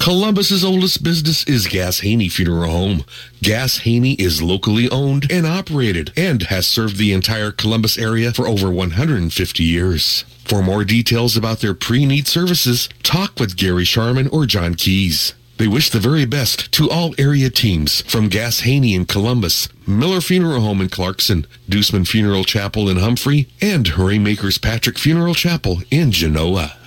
Columbus's 0.00 0.64
oldest 0.64 1.02
business 1.02 1.44
is 1.44 1.66
Gass 1.66 2.00
Haney 2.00 2.30
Funeral 2.30 2.70
Home. 2.70 3.04
Gass 3.42 3.80
Haney 3.80 4.14
is 4.14 4.40
locally 4.40 4.88
owned 4.88 5.30
and 5.30 5.46
operated 5.46 6.10
and 6.16 6.44
has 6.44 6.66
served 6.66 6.96
the 6.96 7.12
entire 7.12 7.52
Columbus 7.52 7.98
area 7.98 8.32
for 8.32 8.48
over 8.48 8.70
150 8.70 9.62
years. 9.62 10.24
For 10.46 10.62
more 10.62 10.84
details 10.84 11.36
about 11.36 11.60
their 11.60 11.74
pre-need 11.74 12.26
services, 12.26 12.88
talk 13.02 13.38
with 13.38 13.58
Gary 13.58 13.84
Sharman 13.84 14.28
or 14.28 14.46
John 14.46 14.74
Keys. 14.74 15.34
They 15.58 15.68
wish 15.68 15.90
the 15.90 16.00
very 16.00 16.24
best 16.24 16.72
to 16.72 16.88
all 16.88 17.14
area 17.18 17.50
teams 17.50 18.00
from 18.10 18.30
Gass 18.30 18.60
Haney 18.60 18.94
in 18.94 19.04
Columbus, 19.04 19.68
Miller 19.86 20.22
Funeral 20.22 20.62
Home 20.62 20.80
in 20.80 20.88
Clarkson, 20.88 21.46
Deuceman 21.68 22.08
Funeral 22.08 22.44
Chapel 22.44 22.88
in 22.88 22.96
Humphrey, 22.96 23.48
and 23.60 23.86
Rainmakers 23.98 24.56
Patrick 24.56 24.98
Funeral 24.98 25.34
Chapel 25.34 25.82
in 25.90 26.10
Genoa. 26.10 26.79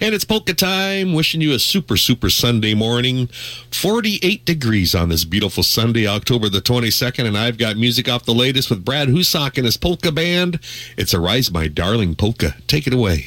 And 0.00 0.14
it's 0.14 0.24
polka 0.24 0.54
time. 0.54 1.12
Wishing 1.12 1.40
you 1.40 1.52
a 1.52 1.58
super, 1.58 1.96
super 1.96 2.30
Sunday 2.30 2.74
morning. 2.74 3.28
48 3.72 4.44
degrees 4.44 4.94
on 4.94 5.08
this 5.08 5.24
beautiful 5.24 5.62
Sunday, 5.62 6.06
October 6.06 6.48
the 6.48 6.60
22nd. 6.60 7.26
And 7.26 7.36
I've 7.36 7.58
got 7.58 7.76
music 7.76 8.08
off 8.08 8.24
the 8.24 8.34
latest 8.34 8.70
with 8.70 8.84
Brad 8.84 9.08
Husak 9.08 9.56
and 9.56 9.64
his 9.64 9.76
polka 9.76 10.12
band. 10.12 10.60
It's 10.96 11.14
a 11.14 11.20
Rise 11.20 11.50
My 11.50 11.68
Darling 11.68 12.14
polka. 12.14 12.54
Take 12.66 12.86
it 12.86 12.94
away. 12.94 13.26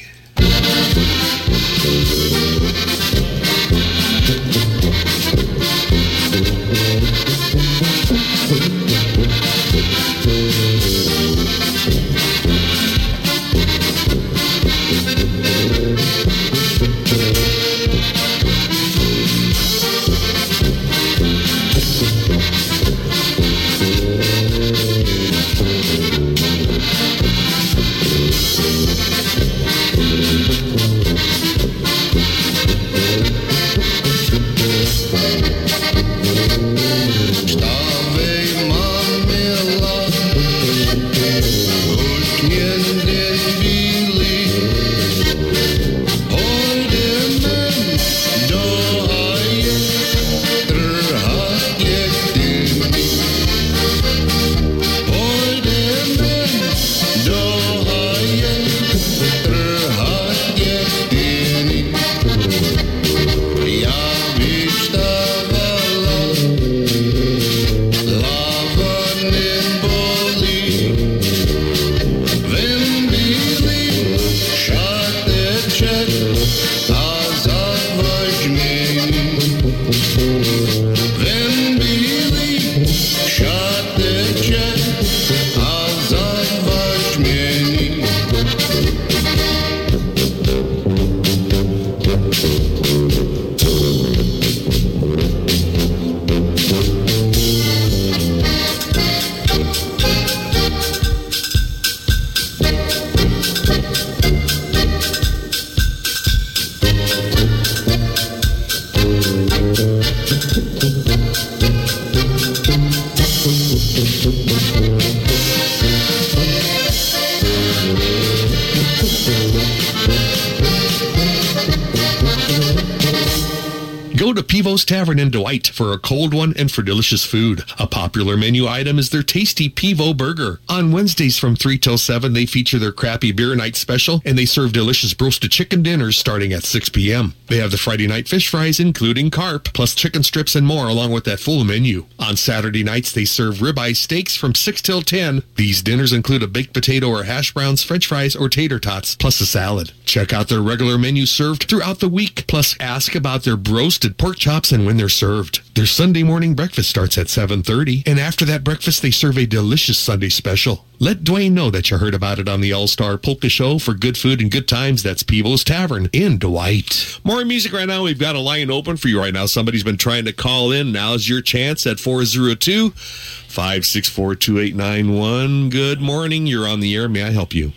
Pivo's 124.51 124.83
Tavern 124.83 125.17
in 125.17 125.31
Dwight 125.31 125.67
for 125.67 125.93
a 125.93 125.97
cold 125.97 126.33
one 126.33 126.53
and 126.57 126.69
for 126.69 126.81
delicious 126.81 127.23
food. 127.23 127.63
A 127.79 127.87
popular 127.87 128.35
menu 128.35 128.67
item 128.67 128.99
is 128.99 129.09
their 129.09 129.23
tasty 129.23 129.69
Pivo 129.69 130.13
burger. 130.13 130.59
On 130.67 130.91
Wednesdays 130.91 131.39
from 131.39 131.55
3 131.55 131.77
till 131.77 131.97
7, 131.97 132.33
they 132.33 132.45
feature 132.45 132.77
their 132.77 132.91
crappy 132.91 133.31
beer 133.31 133.55
night 133.55 133.77
special 133.77 134.21
and 134.25 134.37
they 134.37 134.43
serve 134.43 134.73
delicious 134.73 135.15
roasted 135.17 135.51
chicken 135.51 135.83
dinners 135.83 136.17
starting 136.17 136.51
at 136.51 136.65
6 136.65 136.89
p.m. 136.89 137.33
They 137.47 137.59
have 137.59 137.71
the 137.71 137.77
Friday 137.77 138.07
night 138.07 138.27
fish 138.27 138.49
fries, 138.49 138.77
including 138.77 139.31
carp, 139.31 139.71
plus 139.73 139.95
chicken 139.95 140.21
strips 140.21 140.53
and 140.53 140.67
more, 140.67 140.89
along 140.89 141.13
with 141.13 141.23
that 141.23 141.39
full 141.39 141.63
menu. 141.63 142.07
On 142.19 142.35
Saturday 142.35 142.83
nights, 142.83 143.13
they 143.13 143.23
serve 143.23 143.59
ribeye 143.59 143.95
steaks 143.95 144.35
from 144.35 144.53
6 144.53 144.81
till 144.81 145.01
10. 145.01 145.43
These 145.55 145.81
dinners 145.81 146.11
include 146.11 146.43
a 146.43 146.47
baked 146.47 146.73
potato 146.73 147.07
or 147.07 147.23
hash 147.23 147.53
browns, 147.53 147.83
french 147.83 148.05
fries, 148.05 148.35
or 148.35 148.49
tater 148.49 148.79
tots, 148.79 149.15
plus 149.15 149.39
a 149.39 149.45
salad. 149.45 149.93
Check 150.03 150.33
out 150.33 150.49
their 150.49 150.61
regular 150.61 150.97
menu 150.97 151.25
served 151.25 151.69
throughout 151.69 151.99
the 151.99 152.09
week, 152.09 152.45
plus 152.47 152.75
ask 152.81 153.15
about 153.15 153.43
their 153.43 153.55
roasted 153.55 154.17
pork 154.17 154.40
chops 154.41 154.71
and 154.71 154.85
when 154.85 154.97
they're 154.97 155.07
served. 155.07 155.61
Their 155.75 155.85
Sunday 155.85 156.23
morning 156.23 156.55
breakfast 156.55 156.89
starts 156.89 157.17
at 157.17 157.27
7.30, 157.27 158.07
and 158.07 158.19
after 158.19 158.43
that 158.45 158.63
breakfast, 158.63 159.03
they 159.03 159.11
serve 159.11 159.37
a 159.37 159.45
delicious 159.45 159.99
Sunday 159.99 160.29
special. 160.29 160.85
Let 160.99 161.19
Dwayne 161.19 161.51
know 161.51 161.69
that 161.69 161.89
you 161.89 161.97
heard 161.99 162.15
about 162.15 162.39
it 162.39 162.49
on 162.49 162.59
the 162.59 162.73
All-Star 162.73 163.17
Polka 163.19 163.49
Show 163.49 163.77
for 163.77 163.93
good 163.93 164.17
food 164.17 164.41
and 164.41 164.51
good 164.51 164.67
times. 164.67 165.03
That's 165.03 165.23
Pivo's 165.23 165.63
Tavern 165.63 166.09
in 166.11 166.39
Dwight. 166.39 167.19
More 167.23 167.45
music 167.45 167.71
right 167.71 167.87
now. 167.87 168.03
We've 168.03 168.19
got 168.19 168.35
a 168.35 168.39
line 168.39 168.71
open 168.71 168.97
for 168.97 169.07
you 169.07 169.19
right 169.19 169.33
now. 169.33 169.45
Somebody's 169.45 169.83
been 169.83 169.97
trying 169.97 170.25
to 170.25 170.33
call 170.33 170.71
in. 170.71 170.91
Now's 170.91 171.29
your 171.29 171.41
chance 171.41 171.85
at 171.85 171.99
402 171.99 172.89
564 172.91 174.35
2891. 174.35 175.69
Good 175.69 176.01
morning. 176.01 176.47
You're 176.47 176.67
on 176.67 176.79
the 176.79 176.95
air. 176.95 177.07
May 177.07 177.23
I 177.23 177.29
help 177.29 177.53
you? 177.53 177.73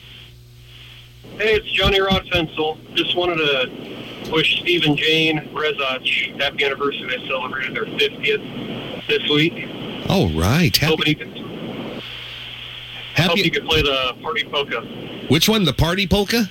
Hey, 1.37 1.57
it's 1.57 1.71
Johnny 1.73 2.01
Rod 2.01 2.25
Fensel. 2.27 2.79
Just 2.95 3.17
wanted 3.17 3.37
to 3.37 4.14
wish 4.31 4.61
Steve 4.61 4.85
and 4.85 4.97
Jane 4.97 5.41
Rezach 5.53 6.41
happy 6.41 6.65
anniversary. 6.65 7.09
They 7.09 7.27
celebrated 7.27 7.75
their 7.75 7.85
50th 7.85 9.07
this 9.09 9.29
week. 9.31 9.69
All 10.09 10.29
right. 10.31 10.75
Happy, 10.77 10.91
Hoping 10.97 11.07
you 11.09 11.17
could, 11.17 12.03
hope 13.17 13.37
you 13.39 13.51
could 13.51 13.65
play 13.67 13.83
the 13.83 14.15
party 14.23 14.45
polka. 14.45 14.81
which 15.29 15.49
one? 15.49 15.65
The 15.65 15.73
party 15.73 16.07
polka? 16.07 16.45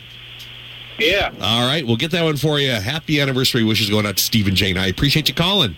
Yeah. 1.00 1.32
All 1.42 1.68
right. 1.68 1.86
We'll 1.86 1.98
get 1.98 2.12
that 2.12 2.24
one 2.24 2.38
for 2.38 2.60
you. 2.60 2.72
Happy 2.72 3.20
anniversary 3.20 3.64
wishes 3.64 3.90
going 3.90 4.06
out 4.06 4.18
to 4.18 4.24
Steve 4.24 4.48
and 4.48 4.56
Jane. 4.56 4.78
I 4.78 4.88
appreciate 4.88 5.28
you 5.28 5.34
calling. 5.36 5.76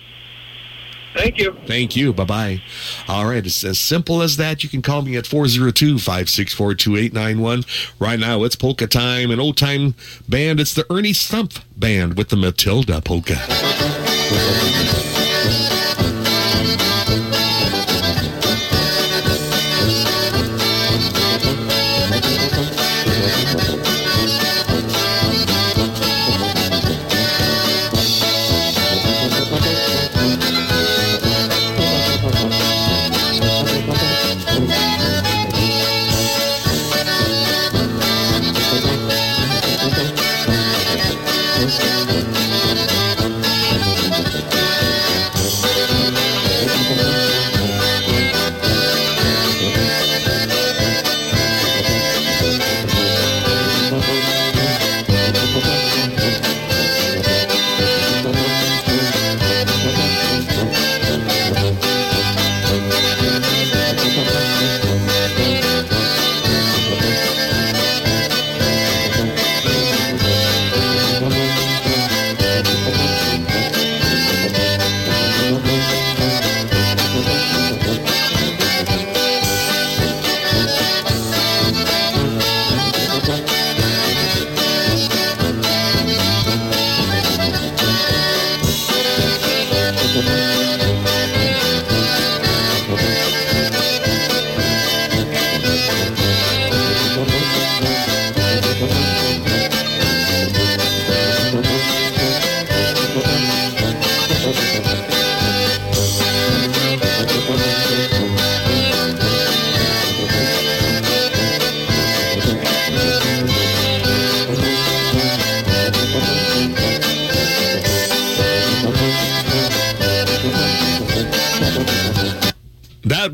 Thank 1.15 1.37
you. 1.37 1.55
Thank 1.65 1.95
you. 1.95 2.13
Bye 2.13 2.25
bye. 2.25 2.61
All 3.07 3.25
right. 3.25 3.45
It's 3.45 3.63
as 3.63 3.79
simple 3.79 4.21
as 4.21 4.37
that. 4.37 4.63
You 4.63 4.69
can 4.69 4.81
call 4.81 5.01
me 5.01 5.15
at 5.15 5.25
402 5.25 5.97
564 5.97 6.75
2891. 6.75 7.63
Right 7.99 8.19
now, 8.19 8.43
it's 8.43 8.55
polka 8.55 8.87
time, 8.87 9.31
an 9.31 9.39
old 9.39 9.57
time 9.57 9.95
band. 10.27 10.59
It's 10.59 10.73
the 10.73 10.85
Ernie 10.91 11.13
Stump 11.13 11.53
Band 11.77 12.17
with 12.17 12.29
the 12.29 12.35
Matilda 12.35 13.01
Polka. 13.01 13.35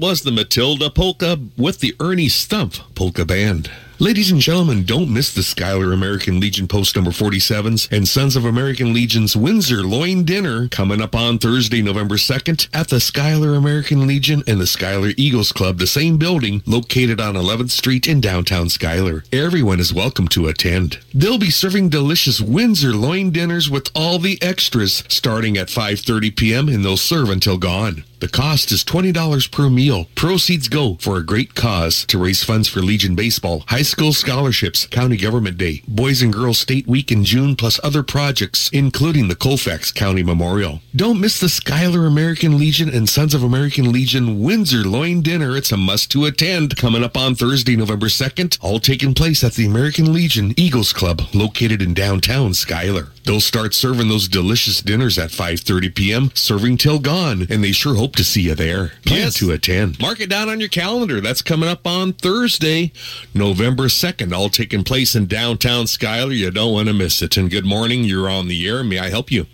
Was 0.02 0.23
the 0.23 0.32
Matilda 0.32 0.90
Polka 0.90 1.38
with 1.56 1.80
the 1.80 1.95
Ernie 1.99 2.28
Stump 2.28 2.73
Polka 2.95 3.23
Band. 3.23 3.69
Ladies 3.99 4.32
and 4.32 4.41
gentlemen, 4.41 4.84
don't 4.84 5.14
miss 5.14 5.32
the 5.32 5.44
Schuyler 5.44 5.94
American 5.94 6.40
Legion 6.40 6.68
Post 6.68 6.95
number 6.95 7.11
47s 7.11 7.88
and 7.91 8.07
Sons 8.07 8.36
of 8.36 8.44
American 8.44 8.95
Legion's 8.95 9.38
Windsor 9.38 9.84
Loin 9.84 10.23
Dinner 10.23 10.68
coming 10.69 11.03
up 11.03 11.14
on 11.15 11.38
Thursday, 11.38 11.84
November 11.84 12.15
2nd 12.15 12.68
at 12.73 12.88
the 12.88 12.99
Schuyler 12.99 13.53
American 13.53 14.07
Legion 14.07 14.41
and 14.48 14.60
the 14.60 14.65
Schuyler 14.65 15.11
Eagles 15.18 15.52
Club, 15.52 15.78
the 15.78 15.86
same 15.86 16.18
building 16.18 16.64
located 16.65 17.22
on 17.22 17.36
11th 17.36 17.69
Street 17.69 18.07
in 18.07 18.19
downtown 18.19 18.69
Schuyler. 18.69 19.23
Everyone 19.32 19.80
is 19.80 19.94
welcome 19.94 20.28
to 20.30 20.48
attend. 20.48 20.98
They'll 21.14 21.38
be 21.38 21.52
serving 21.52 21.90
delicious 21.90 22.41
Windsor 22.41 22.94
Loin 22.94 23.30
Dinners 23.30 23.69
with 23.69 23.91
all 23.94 24.18
the 24.18 24.41
extras 24.41 25.03
starting 25.10 25.57
at 25.57 25.68
5.30 25.68 26.36
p.m. 26.36 26.69
and 26.69 26.84
they'll 26.84 26.98
serve 26.98 27.30
until 27.30 27.60
gone. 27.60 28.03
The 28.22 28.27
cost 28.27 28.72
is 28.72 28.84
$20 28.84 29.49
per 29.49 29.68
meal. 29.68 30.06
Proceeds 30.14 30.68
go 30.68 30.95
for 31.02 31.18
a 31.18 31.26
great 31.26 31.56
cause 31.56 32.06
to 32.06 32.19
raise 32.19 32.43
funds 32.43 32.68
for 32.68 32.80
Legion 32.80 33.15
Baseball, 33.15 33.64
high 33.65 33.81
school 33.81 34.14
scholarships, 34.14 34.85
County 34.85 35.18
Government 35.18 35.57
Day, 35.57 35.81
Boys 35.88 36.22
and 36.22 36.31
Girls 36.31 36.60
State 36.60 36.85
Week 36.85 37.11
in 37.11 37.26
June, 37.26 37.56
plus 37.56 37.80
other 37.84 38.03
projects, 38.03 38.69
including 38.72 39.27
the 39.27 39.35
Colfax 39.35 39.91
County 39.91 40.22
Memorial. 40.22 40.81
Don't 40.95 41.19
miss 41.19 41.39
the 41.39 41.49
Schuyler 41.49 42.06
American 42.06 42.60
Legion 42.60 42.89
and 42.89 43.10
Sons 43.10 43.34
of 43.34 43.41
American 43.41 43.91
Legion 43.91 44.39
Windsor 44.39 44.88
Loin 44.88 45.23
Dinner. 45.23 45.57
It's 45.57 45.72
a 45.72 45.77
must 45.77 46.11
to 46.11 46.26
attend 46.26 46.77
coming 46.77 47.03
up 47.03 47.18
on 47.18 47.34
Thursday, 47.34 47.76
November 47.76 48.06
2nd, 48.06 48.60
all 48.61 48.80
taking 48.80 49.15
place 49.15 49.43
at 49.43 49.53
the 49.53 49.65
American 49.65 50.14
Legion 50.14 50.53
Eagles 50.57 50.93
Club 50.93 51.23
located 51.34 51.81
in 51.81 51.95
downtown 51.95 52.53
Schuyler. 52.53 53.07
They'll 53.23 53.39
start 53.39 53.73
serving 53.76 54.10
those 54.10 54.27
delicious 54.27 54.81
dinners 54.81 55.19
at 55.19 55.30
5:30 55.30 55.93
p.m., 55.93 56.31
serving 56.34 56.77
till 56.77 56.98
gone, 56.99 57.45
and 57.49 57.64
they 57.64 57.72
sure 57.72 57.93
hope 57.95 58.15
to 58.15 58.23
see 58.23 58.41
you 58.41 58.56
there. 58.56 58.93
Plan 59.06 59.19
Yes. 59.22 59.35
to 59.35 59.52
attend. 59.52 59.99
Mark 59.99 60.19
it 60.19 60.30
down 60.30 60.49
on 60.49 60.60
your 60.60 60.69
calendar. 60.69 61.22
That's 61.22 61.41
coming 61.43 61.69
up 61.69 61.85
on 61.85 62.14
Thursday, 62.14 62.91
November 63.34 63.84
2nd, 63.89 64.34
all 64.34 64.49
taking 64.49 64.84
place 64.84 65.14
in 65.15 65.27
downtown 65.27 65.85
Schuyler. 65.88 66.31
You 66.31 66.49
don't 66.49 66.73
want 66.73 66.88
to 66.88 66.93
miss 66.93 67.22
it. 67.22 67.38
And 67.38 67.49
good 67.49 67.65
morning. 67.65 68.03
You're 68.03 68.30
on 68.30 68.48
the 68.48 68.68
air. 68.68 68.84
May 68.84 68.98
I 68.99 69.10
help 69.10 69.31
you? 69.31 69.45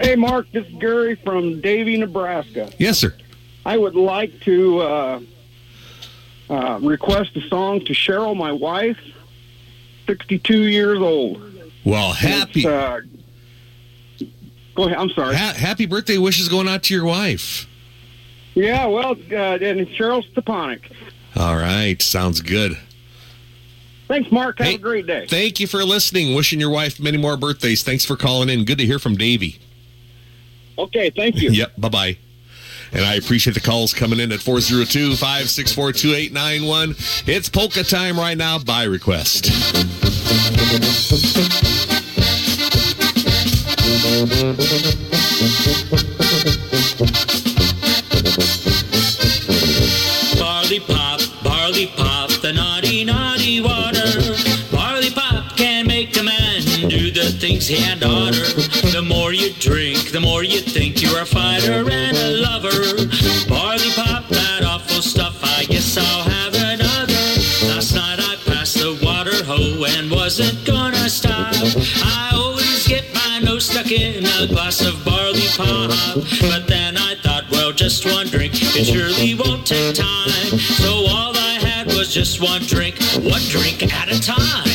Hey, 0.00 0.16
Mark, 0.16 0.50
this 0.52 0.66
is 0.66 0.74
Gary 0.74 1.14
from 1.14 1.60
Davey, 1.60 1.96
Nebraska. 1.96 2.70
Yes, 2.78 2.98
sir. 2.98 3.14
I 3.64 3.78
would 3.78 3.94
like 3.94 4.40
to 4.40 4.80
uh, 4.80 5.20
uh, 6.50 6.78
request 6.82 7.36
a 7.36 7.40
song 7.48 7.84
to 7.84 7.92
Cheryl, 7.92 8.36
my 8.36 8.50
wife, 8.52 8.98
62 10.06 10.62
years 10.62 10.98
old. 10.98 11.40
Well, 11.84 12.12
happy. 12.12 12.66
Uh, 12.66 13.00
go 14.74 14.84
ahead. 14.84 14.98
I'm 14.98 15.10
sorry. 15.10 15.34
Ha- 15.36 15.54
happy 15.56 15.86
birthday 15.86 16.18
wishes 16.18 16.48
going 16.48 16.68
out 16.68 16.82
to 16.84 16.94
your 16.94 17.04
wife. 17.04 17.66
Yeah, 18.54 18.86
well, 18.86 19.12
uh, 19.12 19.34
and 19.34 19.80
it's 19.80 19.90
Cheryl 19.92 20.22
Stepanek. 20.32 20.80
All 21.36 21.56
right. 21.56 22.00
Sounds 22.02 22.40
good. 22.42 22.76
Thanks, 24.08 24.30
Mark. 24.30 24.58
Have 24.58 24.66
Hey, 24.66 24.74
a 24.74 24.78
great 24.78 25.06
day. 25.06 25.26
Thank 25.26 25.58
you 25.58 25.66
for 25.66 25.82
listening. 25.84 26.34
Wishing 26.34 26.60
your 26.60 26.68
wife 26.68 27.00
many 27.00 27.16
more 27.16 27.36
birthdays. 27.38 27.82
Thanks 27.82 28.04
for 28.04 28.14
calling 28.16 28.50
in. 28.50 28.64
Good 28.66 28.78
to 28.78 28.84
hear 28.86 28.98
from 28.98 29.16
Davey. 29.16 29.58
Okay, 30.78 31.10
thank 31.10 31.36
you. 31.40 31.50
yep. 31.50 31.72
Bye 31.78 31.88
bye. 31.88 32.18
And 32.92 33.04
I 33.06 33.14
appreciate 33.14 33.54
the 33.54 33.60
calls 33.60 33.94
coming 33.94 34.20
in 34.20 34.30
at 34.32 34.40
402 34.40 35.16
564 35.16 35.92
2891. 35.92 36.90
It's 37.26 37.48
polka 37.48 37.82
time 37.82 38.18
right 38.18 38.36
now 38.36 38.58
by 38.58 38.84
request. 38.84 39.50
Fighter 61.32 61.88
and 61.90 62.16
a 62.16 62.30
lover. 62.42 63.08
Barley 63.48 63.90
pop, 63.94 64.28
that 64.28 64.64
awful 64.64 65.02
stuff, 65.02 65.40
I 65.42 65.64
guess 65.64 65.96
I'll 65.96 66.31
wasn't 70.38 70.64
gonna 70.64 71.10
stop. 71.10 71.52
I 72.02 72.30
always 72.32 72.88
get 72.88 73.04
my 73.12 73.40
nose 73.40 73.66
stuck 73.66 73.92
in 73.92 74.24
a 74.24 74.46
glass 74.46 74.80
of 74.80 75.04
barley 75.04 75.46
pop. 75.58 75.90
But 76.40 76.66
then 76.66 76.96
I 76.96 77.16
thought, 77.16 77.44
well, 77.50 77.70
just 77.70 78.06
one 78.06 78.28
drink, 78.28 78.54
it 78.54 78.86
surely 78.86 79.34
won't 79.34 79.66
take 79.66 79.94
time. 79.94 80.58
So 80.58 81.04
all 81.10 81.36
I 81.36 81.58
had 81.60 81.86
was 81.88 82.14
just 82.14 82.40
one 82.40 82.62
drink, 82.62 82.98
one 83.16 83.42
drink 83.50 83.82
at 83.82 84.08
a 84.10 84.18
time. 84.22 84.71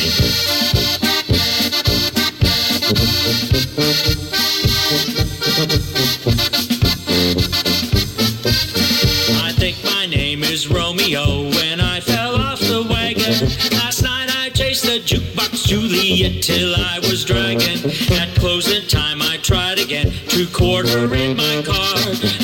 Till 16.28 16.74
I 16.76 16.98
was 17.00 17.24
dragging. 17.24 17.78
At 18.12 18.34
closing 18.36 18.86
time 18.86 19.22
I 19.22 19.38
tried 19.38 19.78
again 19.78 20.12
to 20.28 20.46
quarter 20.48 21.12
in 21.14 21.36
my 21.36 21.62
car. 21.64 21.96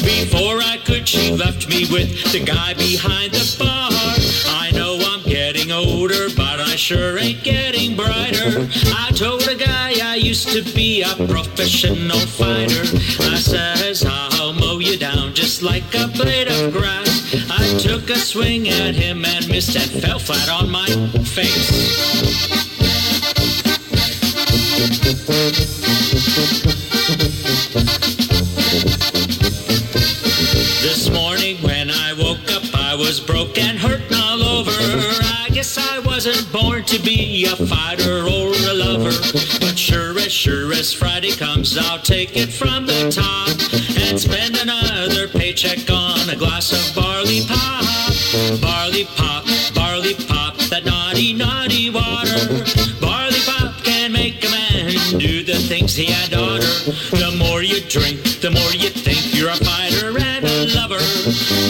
Before 0.02 0.58
I 0.60 0.78
could, 0.84 1.06
she 1.06 1.30
left 1.30 1.68
me 1.68 1.86
with 1.92 2.32
the 2.32 2.40
guy 2.40 2.72
behind 2.74 3.32
the 3.32 3.44
bar. 3.58 3.90
I 4.48 4.70
know 4.72 4.98
I'm 5.00 5.22
getting 5.22 5.70
older, 5.70 6.28
but 6.34 6.60
I 6.60 6.76
sure 6.76 7.18
ain't 7.18 7.44
getting 7.44 7.94
brighter. 7.94 8.68
I 8.96 9.10
told 9.14 9.46
a 9.48 9.54
guy 9.54 9.92
I 10.02 10.16
used 10.16 10.48
to 10.48 10.62
be 10.74 11.02
a 11.02 11.14
professional 11.26 12.18
fighter. 12.20 12.84
I 13.32 13.36
says 13.36 14.04
I'll 14.06 14.54
mow 14.54 14.78
you 14.78 14.96
down 14.96 15.34
just 15.34 15.62
like 15.62 15.94
a 15.94 16.08
blade 16.08 16.48
of 16.48 16.72
grass. 16.72 17.34
I 17.50 17.78
took 17.78 18.08
a 18.08 18.16
swing 18.16 18.68
at 18.68 18.94
him 18.94 19.24
and 19.24 19.46
missed 19.48 19.76
and 19.76 20.02
fell 20.02 20.18
flat 20.18 20.48
on 20.48 20.70
my 20.70 20.86
face. 21.22 22.63
This 24.74 24.90
morning 31.10 31.62
when 31.62 31.90
I 31.90 32.12
woke 32.18 32.50
up, 32.50 32.64
I 32.74 32.96
was 32.98 33.20
broke 33.20 33.56
and 33.56 33.78
hurting 33.78 34.16
all 34.16 34.42
over. 34.42 34.72
I 34.72 35.48
guess 35.52 35.78
I 35.78 36.00
wasn't 36.00 36.52
born 36.52 36.82
to 36.86 36.98
be 36.98 37.44
a 37.44 37.54
fighter 37.54 38.26
or 38.26 38.50
a 38.50 38.74
lover. 38.74 39.12
But 39.60 39.78
sure 39.78 40.18
as 40.18 40.32
sure 40.32 40.72
as 40.72 40.92
Friday 40.92 41.36
comes, 41.36 41.78
I'll 41.78 42.00
take 42.00 42.36
it 42.36 42.52
from 42.52 42.84
the 42.84 43.12
top 43.12 43.56
and 44.02 44.18
spend 44.18 44.56
another 44.56 45.28
paycheck 45.28 45.88
on 45.88 46.28
a 46.30 46.36
glass 46.36 46.72
of 46.72 46.92
barley 46.96 47.42
pop. 47.46 47.84
Barley 48.60 49.04
pop, 49.14 49.43
do 55.18 55.44
the 55.44 55.54
things 55.54 55.94
he 55.94 56.06
had 56.06 56.34
oughter. 56.34 56.66
The 57.10 57.34
more 57.38 57.62
you 57.62 57.80
drink, 57.88 58.40
the 58.40 58.50
more 58.50 58.72
you 58.72 58.90
think 58.90 59.34
you're 59.34 59.50
a 59.50 59.56
fighter 59.56 60.16
and 60.18 60.44
a 60.44 60.74
lover. 60.74 61.00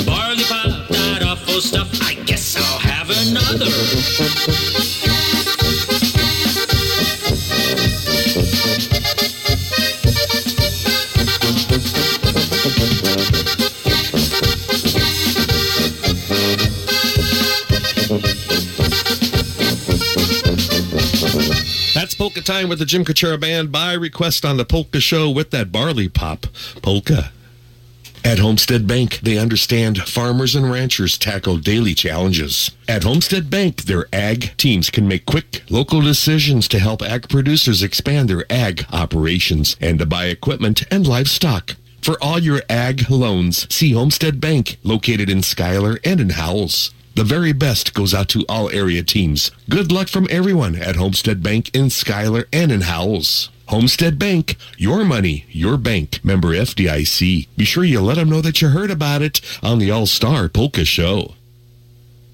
Barley 0.07 0.45
pop, 0.45 0.89
that 0.89 1.23
awful 1.23 1.61
stuff, 1.61 1.91
I 2.03 2.15
guess 2.25 2.57
I'll 2.57 2.79
have 2.79 3.11
another. 3.11 4.74
Time 22.45 22.69
with 22.69 22.79
the 22.79 22.85
Jim 22.85 23.07
Kachera 23.07 23.41
Band 23.41 23.73
by 23.73 23.95
request 23.95 24.45
on 24.45 24.59
the 24.59 24.67
Polka 24.67 25.01
Show 25.01 25.31
with 25.31 25.51
that 25.53 25.73
barley 25.73 26.11
pop 26.11 26.47
polka. 26.83 27.33
At 28.23 28.39
Homestead 28.39 28.87
Bank, 28.87 29.21
they 29.21 29.39
understand 29.39 30.03
farmers 30.03 30.55
and 30.55 30.71
ranchers 30.71 31.17
tackle 31.17 31.57
daily 31.57 31.95
challenges. 31.95 32.71
At 32.87 33.03
Homestead 33.03 33.49
Bank, 33.49 33.85
their 33.85 34.09
ag 34.13 34.55
teams 34.59 34.91
can 34.91 35.09
make 35.09 35.25
quick, 35.25 35.63
local 35.71 36.03
decisions 36.03 36.69
to 36.69 36.79
help 36.79 37.01
ag 37.01 37.31
producers 37.31 37.83
expand 37.83 38.29
their 38.29 38.45
ag 38.53 38.85
operations 38.93 39.79
and 39.81 39.99
to 39.99 40.05
buy 40.05 40.27
equipment 40.27 40.85
and 40.91 41.07
livestock. 41.07 41.77
For 42.03 42.23
all 42.23 42.39
your 42.39 42.61
ag 42.69 43.09
loans, 43.09 43.67
see 43.75 43.93
Homestead 43.93 44.39
Bank, 44.39 44.77
located 44.83 45.31
in 45.31 45.43
Schuyler 45.43 45.99
and 46.05 46.21
in 46.21 46.31
Howells. 46.31 46.93
The 47.15 47.23
very 47.23 47.53
best 47.53 47.95
goes 47.95 48.13
out 48.13 48.29
to 48.31 48.45
all 48.49 48.71
area 48.71 49.05
teams. 49.05 49.53
Good 49.71 49.93
luck 49.93 50.09
from 50.09 50.27
everyone 50.31 50.75
at 50.75 50.97
Homestead 50.97 51.45
Bank 51.45 51.71
in 51.73 51.91
Schuyler 51.91 52.47
and 52.53 52.73
in 52.73 52.83
Howells. 52.83 53.51
Homestead 53.67 54.19
Bank, 54.19 54.57
your 54.77 55.05
money, 55.05 55.47
your 55.49 55.77
bank. 55.77 56.19
Member 56.25 56.49
FDIC. 56.49 57.47
Be 57.57 57.65
sure 57.65 57.85
you 57.85 58.01
let 58.01 58.17
them 58.17 58.31
know 58.31 58.41
that 58.41 58.61
you 58.61 58.69
heard 58.71 58.91
about 58.91 59.23
it 59.23 59.41
on 59.63 59.79
the 59.79 59.93
All 59.93 60.07
Star 60.07 60.49
Polka 60.49 60.85
Show. 60.85 61.35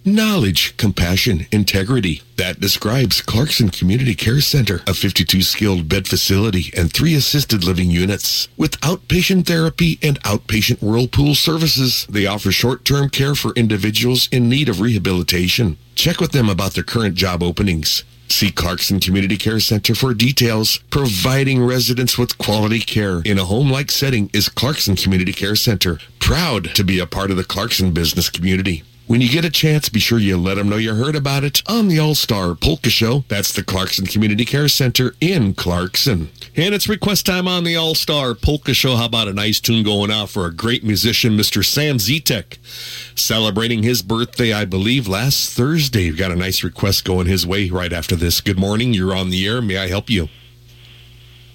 Knowledge, 0.02 0.78
compassion, 0.78 1.46
integrity. 1.52 2.22
That 2.36 2.58
describes 2.58 3.20
Clarkson 3.20 3.68
Community 3.68 4.14
Care 4.14 4.40
Center, 4.40 4.80
a 4.86 4.94
52 4.94 5.42
skilled 5.42 5.90
bed 5.90 6.08
facility 6.08 6.72
and 6.74 6.90
three 6.90 7.14
assisted 7.14 7.64
living 7.64 7.90
units. 7.90 8.48
With 8.56 8.80
outpatient 8.80 9.46
therapy 9.46 9.98
and 10.02 10.18
outpatient 10.22 10.80
whirlpool 10.80 11.34
services, 11.34 12.06
they 12.08 12.24
offer 12.24 12.50
short-term 12.50 13.10
care 13.10 13.34
for 13.34 13.52
individuals 13.52 14.26
in 14.32 14.48
need 14.48 14.70
of 14.70 14.80
rehabilitation. 14.80 15.76
Check 15.96 16.18
with 16.18 16.32
them 16.32 16.48
about 16.48 16.72
their 16.72 16.82
current 16.82 17.14
job 17.14 17.42
openings. 17.42 18.02
See 18.30 18.50
Clarkson 18.50 19.00
Community 19.00 19.36
Care 19.36 19.60
Center 19.60 19.94
for 19.94 20.14
details. 20.14 20.78
Providing 20.88 21.62
residents 21.62 22.16
with 22.16 22.38
quality 22.38 22.80
care 22.80 23.20
in 23.26 23.38
a 23.38 23.44
home-like 23.44 23.90
setting 23.90 24.30
is 24.32 24.48
Clarkson 24.48 24.96
Community 24.96 25.34
Care 25.34 25.56
Center. 25.56 25.98
Proud 26.20 26.74
to 26.74 26.84
be 26.84 26.98
a 26.98 27.06
part 27.06 27.30
of 27.30 27.36
the 27.36 27.44
Clarkson 27.44 27.92
business 27.92 28.30
community. 28.30 28.82
When 29.10 29.20
you 29.20 29.28
get 29.28 29.44
a 29.44 29.50
chance, 29.50 29.88
be 29.88 29.98
sure 29.98 30.20
you 30.20 30.36
let 30.36 30.54
them 30.54 30.68
know 30.68 30.76
you 30.76 30.94
heard 30.94 31.16
about 31.16 31.42
it 31.42 31.68
on 31.68 31.88
the 31.88 31.98
All-Star 31.98 32.54
Polka 32.54 32.90
Show. 32.90 33.24
That's 33.26 33.52
the 33.52 33.64
Clarkson 33.64 34.06
Community 34.06 34.44
Care 34.44 34.68
Center 34.68 35.16
in 35.20 35.52
Clarkson. 35.54 36.30
And 36.54 36.76
it's 36.76 36.88
request 36.88 37.26
time 37.26 37.48
on 37.48 37.64
the 37.64 37.74
All-Star 37.74 38.36
Polka 38.36 38.72
Show. 38.72 38.94
How 38.94 39.06
about 39.06 39.26
a 39.26 39.32
nice 39.32 39.58
tune 39.58 39.82
going 39.82 40.12
out 40.12 40.28
for 40.28 40.46
a 40.46 40.54
great 40.54 40.84
musician, 40.84 41.36
Mr. 41.36 41.64
Sam 41.64 41.96
Zitek, 41.96 42.58
celebrating 43.18 43.82
his 43.82 44.00
birthday, 44.00 44.52
I 44.52 44.64
believe, 44.64 45.08
last 45.08 45.56
Thursday. 45.56 46.08
We've 46.08 46.16
got 46.16 46.30
a 46.30 46.36
nice 46.36 46.62
request 46.62 47.04
going 47.04 47.26
his 47.26 47.44
way 47.44 47.68
right 47.68 47.92
after 47.92 48.14
this. 48.14 48.40
Good 48.40 48.60
morning. 48.60 48.94
You're 48.94 49.16
on 49.16 49.30
the 49.30 49.44
air. 49.44 49.60
May 49.60 49.78
I 49.78 49.88
help 49.88 50.08
you? 50.08 50.28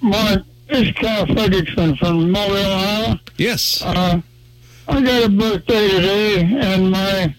Mark, 0.01 0.41
it's 0.67 0.99
Cal 0.99 1.25
Fredrickson 1.25 1.97
from 1.99 2.31
Mobile, 2.31 2.57
Ohio. 2.57 3.17
Yes. 3.37 3.81
Uh, 3.81 4.19
I 4.89 5.01
got 5.01 5.23
a 5.23 5.29
birthday 5.29 5.87
today, 5.87 6.41
and 6.41 6.91
my 6.91 7.33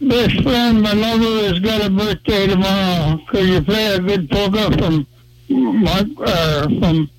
best 0.00 0.42
friend, 0.42 0.82
my 0.82 0.92
lover, 0.92 1.48
has 1.48 1.58
got 1.60 1.84
a 1.84 1.90
birthday 1.90 2.46
tomorrow. 2.46 3.20
Could 3.28 3.48
you 3.48 3.62
play 3.62 3.94
a 3.94 4.00
good 4.00 4.30
polka 4.30 4.70
from 4.78 5.06
Mark, 5.48 6.06
uh, 6.24 6.68
from 6.80 7.10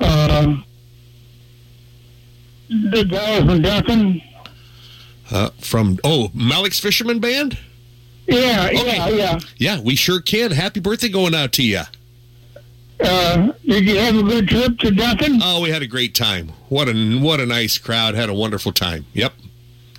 uh, 0.00 0.56
the 2.68 3.04
guy 3.04 3.44
from 3.44 3.62
Duncan? 3.62 4.22
Uh, 5.30 5.50
from, 5.60 5.98
oh, 6.04 6.30
Malik's 6.34 6.78
Fisherman 6.78 7.18
Band? 7.18 7.58
Yeah, 8.26 8.70
yeah, 8.70 9.08
yeah. 9.08 9.38
Yeah, 9.56 9.80
we 9.80 9.94
sure 9.94 10.20
can. 10.20 10.50
Happy 10.50 10.80
birthday 10.80 11.08
going 11.08 11.34
out 11.34 11.52
to 11.54 11.62
you. 11.62 11.82
Uh, 12.98 13.52
did 13.64 13.84
you 13.84 13.98
have 13.98 14.16
a 14.16 14.22
good 14.22 14.48
trip 14.48 14.78
to 14.78 14.90
Duncan? 14.90 15.40
Oh, 15.42 15.60
we 15.60 15.70
had 15.70 15.82
a 15.82 15.86
great 15.86 16.14
time. 16.14 16.48
What 16.68 16.88
a 16.88 17.18
what 17.18 17.40
a 17.40 17.46
nice 17.46 17.76
crowd. 17.78 18.14
Had 18.14 18.30
a 18.30 18.34
wonderful 18.34 18.72
time. 18.72 19.04
Yep, 19.12 19.34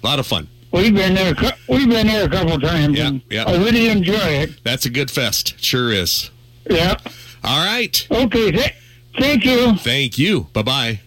a 0.04 0.06
lot 0.06 0.20
of 0.20 0.26
fun. 0.26 0.48
We've 0.78 0.94
been 0.96 1.16
there. 1.16 1.34
a 1.34 1.54
We've 1.68 1.90
been 1.90 2.08
there 2.08 2.26
a 2.26 2.30
couple 2.30 2.60
times. 2.60 2.98
Yeah, 2.98 3.12
yeah. 3.30 3.46
I 3.46 3.56
really 3.58 3.90
enjoy 3.90 4.14
it. 4.14 4.64
That's 4.64 4.86
a 4.86 4.90
good 4.92 5.10
fest. 5.10 5.56
Sure 5.64 5.92
is. 5.92 6.30
Yeah. 6.70 6.96
All 7.44 7.66
right. 7.66 8.08
Okay. 8.12 8.52
Th- 8.52 8.74
thank 9.18 9.44
you. 9.44 9.76
Thank 9.78 10.18
you. 10.20 10.48
Bye 10.54 10.62
bye. 10.62 11.00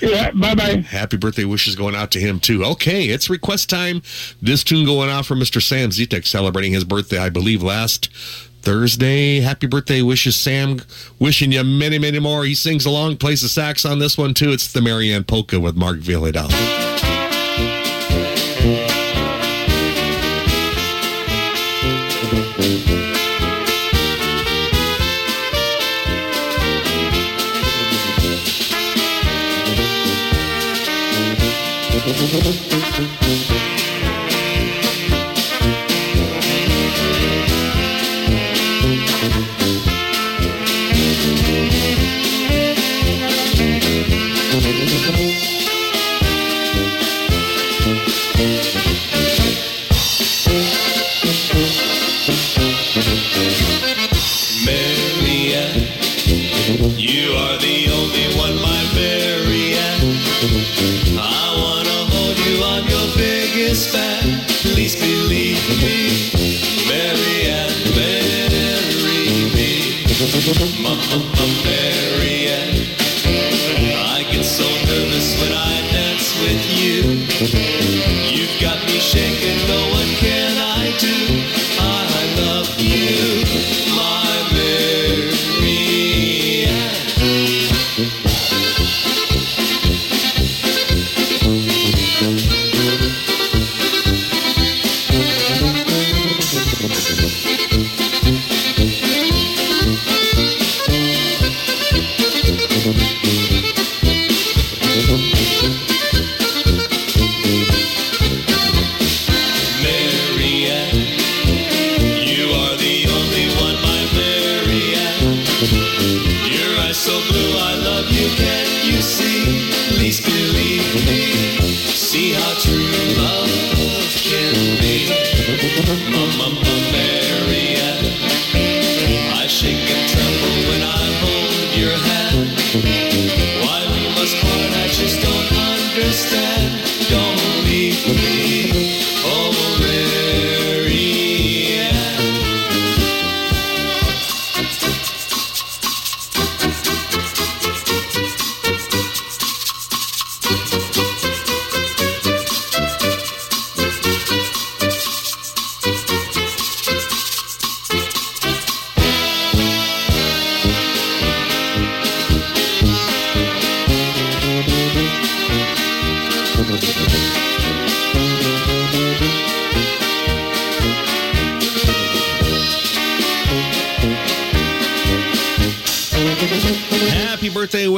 Yeah. 0.00 0.30
Bye 0.30 0.54
bye. 0.54 0.76
Happy 0.76 1.16
birthday 1.16 1.44
wishes 1.44 1.74
going 1.74 1.94
out 1.96 2.12
to 2.12 2.20
him 2.20 2.38
too. 2.40 2.64
Okay, 2.64 3.06
it's 3.06 3.28
request 3.28 3.68
time. 3.68 4.00
This 4.40 4.62
tune 4.62 4.86
going 4.86 5.10
out 5.10 5.26
for 5.26 5.34
Mr. 5.34 5.60
Sam 5.60 5.90
Zitek 5.90 6.24
celebrating 6.26 6.72
his 6.72 6.84
birthday, 6.84 7.18
I 7.18 7.28
believe, 7.30 7.62
last 7.62 8.08
Thursday. 8.62 9.40
Happy 9.40 9.66
birthday 9.66 10.02
wishes, 10.02 10.36
Sam. 10.36 10.80
Wishing 11.18 11.52
you 11.52 11.64
many, 11.64 11.98
many 11.98 12.20
more. 12.20 12.44
He 12.44 12.54
sings 12.54 12.86
along, 12.86 13.16
plays 13.16 13.42
the 13.42 13.48
sax 13.48 13.84
on 13.84 13.98
this 13.98 14.16
one 14.16 14.34
too. 14.34 14.52
It's 14.52 14.72
the 14.72 14.80
Marianne 14.80 15.24
Polka 15.24 15.58
with 15.58 15.76
Mark 15.76 15.98
Vyhlidal. 15.98 16.50
Mm-hmm. 32.12 32.60
me, 65.78 66.32
Marianne, 66.88 67.94
marry 67.94 69.50
me. 69.54 70.04
Mama, 70.82 71.18
Marianne, 71.36 72.09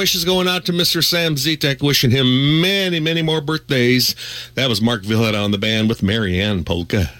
wishes 0.02 0.24
going 0.24 0.48
out 0.48 0.64
to 0.64 0.72
Mr. 0.72 1.00
Sam 1.04 1.36
Zitek. 1.36 1.80
Wishing 1.80 2.10
him 2.10 2.60
many, 2.60 2.98
many 2.98 3.22
more 3.22 3.40
birthdays. 3.40 4.16
That 4.56 4.68
was 4.68 4.80
Mark 4.82 5.02
Vyhlidal 5.02 5.44
on 5.44 5.52
the 5.52 5.58
band 5.58 5.88
with 5.88 6.02
Marianne 6.02 6.64
Polka. 6.64 7.12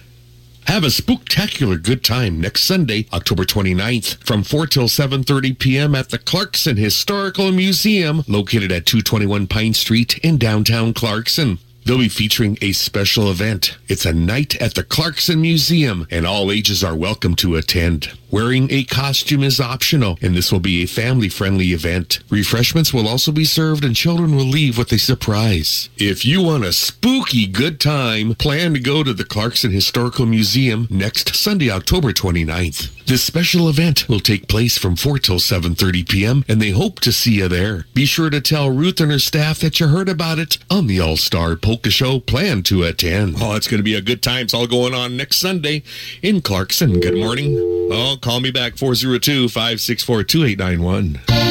Have 0.67 0.83
a 0.83 0.87
spooktacular 0.87 1.81
good 1.81 2.03
time 2.03 2.41
next 2.41 2.63
Sunday, 2.65 3.07
October 3.13 3.45
29th, 3.45 4.21
from 4.25 4.43
4 4.43 4.67
till 4.67 4.89
7.30 4.89 5.57
p.m. 5.57 5.95
at 5.95 6.09
the 6.09 6.17
Clarkson 6.17 6.75
Historical 6.75 7.53
Museum, 7.53 8.25
located 8.27 8.73
at 8.73 8.85
221 8.85 9.47
Pine 9.47 9.73
Street 9.73 10.17
in 10.17 10.37
downtown 10.37 10.93
Clarkson. 10.93 11.59
They'll 11.85 11.97
be 11.97 12.07
featuring 12.07 12.57
a 12.61 12.71
special 12.71 13.29
event. 13.29 13.77
It's 13.89 14.05
a 14.05 14.13
night 14.13 14.55
at 14.61 14.75
the 14.75 14.83
Clarkson 14.83 15.41
Museum, 15.41 16.07
and 16.09 16.25
all 16.25 16.49
ages 16.49 16.81
are 16.83 16.95
welcome 16.95 17.35
to 17.35 17.55
attend. 17.55 18.17
Wearing 18.31 18.71
a 18.71 18.85
costume 18.85 19.43
is 19.43 19.59
optional, 19.59 20.17
and 20.21 20.33
this 20.33 20.51
will 20.51 20.61
be 20.61 20.83
a 20.83 20.87
family 20.87 21.27
friendly 21.27 21.73
event. 21.73 22.19
Refreshments 22.29 22.93
will 22.93 23.07
also 23.07 23.31
be 23.31 23.45
served, 23.45 23.83
and 23.83 23.95
children 23.95 24.35
will 24.35 24.45
leave 24.45 24.77
with 24.77 24.91
a 24.93 24.97
surprise. 24.97 25.89
If 25.97 26.25
you 26.25 26.41
want 26.41 26.63
a 26.63 26.73
spooky 26.73 27.45
good 27.47 27.81
time, 27.81 28.33
plan 28.35 28.73
to 28.73 28.79
go 28.79 29.03
to 29.03 29.13
the 29.13 29.25
Clarkson 29.25 29.71
Historical 29.71 30.25
Museum 30.25 30.87
next 30.89 31.35
Sunday, 31.35 31.69
October 31.69 32.13
29th. 32.13 33.02
This 33.05 33.21
special 33.21 33.67
event 33.67 34.07
will 34.07 34.21
take 34.21 34.47
place 34.47 34.77
from 34.77 34.95
4 34.95 35.19
till 35.19 35.35
7.30 35.35 36.07
p.m., 36.07 36.45
and 36.47 36.61
they 36.61 36.69
hope 36.71 37.01
to 37.01 37.11
see 37.11 37.39
you 37.39 37.49
there. 37.49 37.85
Be 37.93 38.05
sure 38.05 38.29
to 38.29 38.39
tell 38.39 38.69
Ruth 38.69 39.01
and 39.01 39.11
her 39.11 39.19
staff 39.19 39.59
that 39.59 39.77
you 39.79 39.87
heard 39.87 40.07
about 40.07 40.39
it 40.39 40.57
on 40.69 40.87
the 40.87 41.01
All-Star 41.01 41.57
Polka 41.57 41.91
Show. 41.91 42.21
Plan 42.21 42.63
to 42.63 42.83
attend. 42.83 43.35
Oh, 43.39 43.55
it's 43.55 43.67
going 43.67 43.79
to 43.79 43.83
be 43.83 43.95
a 43.95 44.01
good 44.01 44.23
time. 44.23 44.43
It's 44.43 44.53
all 44.53 44.67
going 44.67 44.93
on 44.93 45.17
next 45.17 45.35
Sunday 45.37 45.83
in 46.21 46.39
Clarkson. 46.41 47.01
Good 47.01 47.17
morning. 47.17 47.57
Oh, 47.91 48.15
call 48.21 48.39
me 48.39 48.51
back 48.51 48.75
402-564-2891. 48.75 51.42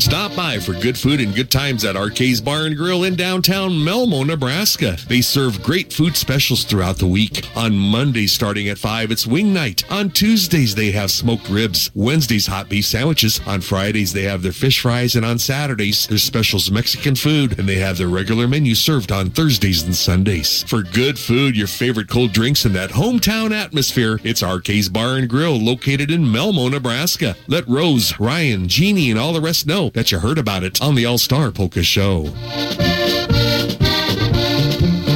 Stop 0.00 0.34
by 0.34 0.58
for 0.58 0.72
good 0.72 0.96
food 0.96 1.20
and 1.20 1.34
good 1.34 1.50
times 1.50 1.84
at 1.84 1.94
Arcade's 1.94 2.40
Bar 2.40 2.62
and 2.62 2.76
Grill 2.76 3.04
in 3.04 3.16
downtown 3.16 3.84
Malmo, 3.84 4.24
Nebraska. 4.24 4.96
They 5.06 5.20
serve 5.20 5.62
great 5.62 5.92
food 5.92 6.16
specials 6.16 6.64
throughout 6.64 6.96
the 6.96 7.06
week. 7.06 7.46
On 7.54 7.76
Mondays 7.76 8.32
starting 8.32 8.70
at 8.70 8.78
5, 8.78 9.10
it's 9.10 9.26
wing 9.26 9.52
night. 9.52 9.84
On 9.90 10.10
Tuesdays, 10.10 10.74
they 10.74 10.90
have 10.92 11.10
smoked 11.10 11.50
ribs. 11.50 11.90
Wednesdays, 11.94 12.46
hot 12.46 12.70
beef 12.70 12.86
sandwiches. 12.86 13.40
On 13.46 13.60
Fridays, 13.60 14.12
they 14.12 14.22
have 14.22 14.42
their 14.42 14.52
fish 14.52 14.80
fries. 14.80 15.16
And 15.16 15.24
on 15.24 15.38
Saturdays, 15.38 16.06
their 16.06 16.18
specials 16.18 16.70
Mexican 16.70 17.14
food. 17.14 17.58
And 17.58 17.68
they 17.68 17.76
have 17.76 17.98
their 17.98 18.08
regular 18.08 18.48
menu 18.48 18.74
served 18.74 19.12
on 19.12 19.30
Thursdays 19.30 19.82
and 19.82 19.94
Sundays. 19.94 20.62
For 20.62 20.82
good 20.82 21.18
food, 21.18 21.54
your 21.54 21.66
favorite 21.66 22.08
cold 22.08 22.32
drinks, 22.32 22.64
and 22.64 22.74
that 22.74 22.90
hometown 22.90 23.52
atmosphere, 23.52 24.18
it's 24.24 24.42
Arcade's 24.42 24.88
Bar 24.88 25.18
and 25.18 25.28
Grill 25.28 25.56
located 25.56 26.10
in 26.10 26.26
Malmo, 26.26 26.68
Nebraska. 26.68 27.36
Let 27.48 27.68
Rose, 27.68 28.18
Ryan, 28.18 28.66
Jeannie, 28.66 29.10
and 29.10 29.20
all 29.20 29.34
the 29.34 29.42
rest 29.42 29.66
know 29.66 29.89
that 29.92 30.12
you 30.12 30.18
heard 30.18 30.38
about 30.38 30.62
it 30.62 30.80
on 30.80 30.94
the 30.94 31.06
All 31.06 31.18
Star 31.18 31.50
Polka 31.50 31.82
Show. 31.82 32.24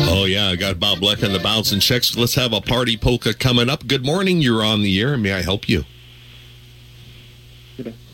Oh, 0.06 0.26
yeah, 0.26 0.48
I 0.48 0.56
got 0.56 0.80
Bob 0.80 0.98
Bleck 0.98 1.22
and 1.22 1.34
the 1.34 1.40
Bouncing 1.40 1.80
Czechs. 1.80 2.16
Let's 2.16 2.34
have 2.34 2.52
a 2.52 2.60
party 2.60 2.96
polka 2.96 3.34
coming 3.34 3.68
up. 3.68 3.86
Good 3.86 4.04
morning. 4.04 4.40
You're 4.40 4.64
on 4.64 4.82
the 4.82 5.00
air. 5.00 5.16
May 5.16 5.32
I 5.32 5.42
help 5.42 5.68
you? 5.68 5.84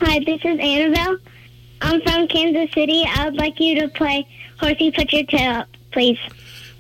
Hi, 0.01 0.19
this 0.25 0.41
is 0.45 0.59
Annabelle. 0.59 1.19
I'm 1.83 2.01
from 2.03 2.29
Kansas 2.29 2.73
City. 2.75 3.05
I 3.07 3.27
would 3.27 3.37
like 3.37 3.61
you 3.61 3.81
to 3.81 3.89
play 3.89 4.27
Horsey 4.59 4.91
Put 4.91 5.13
Your 5.13 5.25
Tail 5.25 5.53
Up, 5.53 5.69
please. 5.93 6.19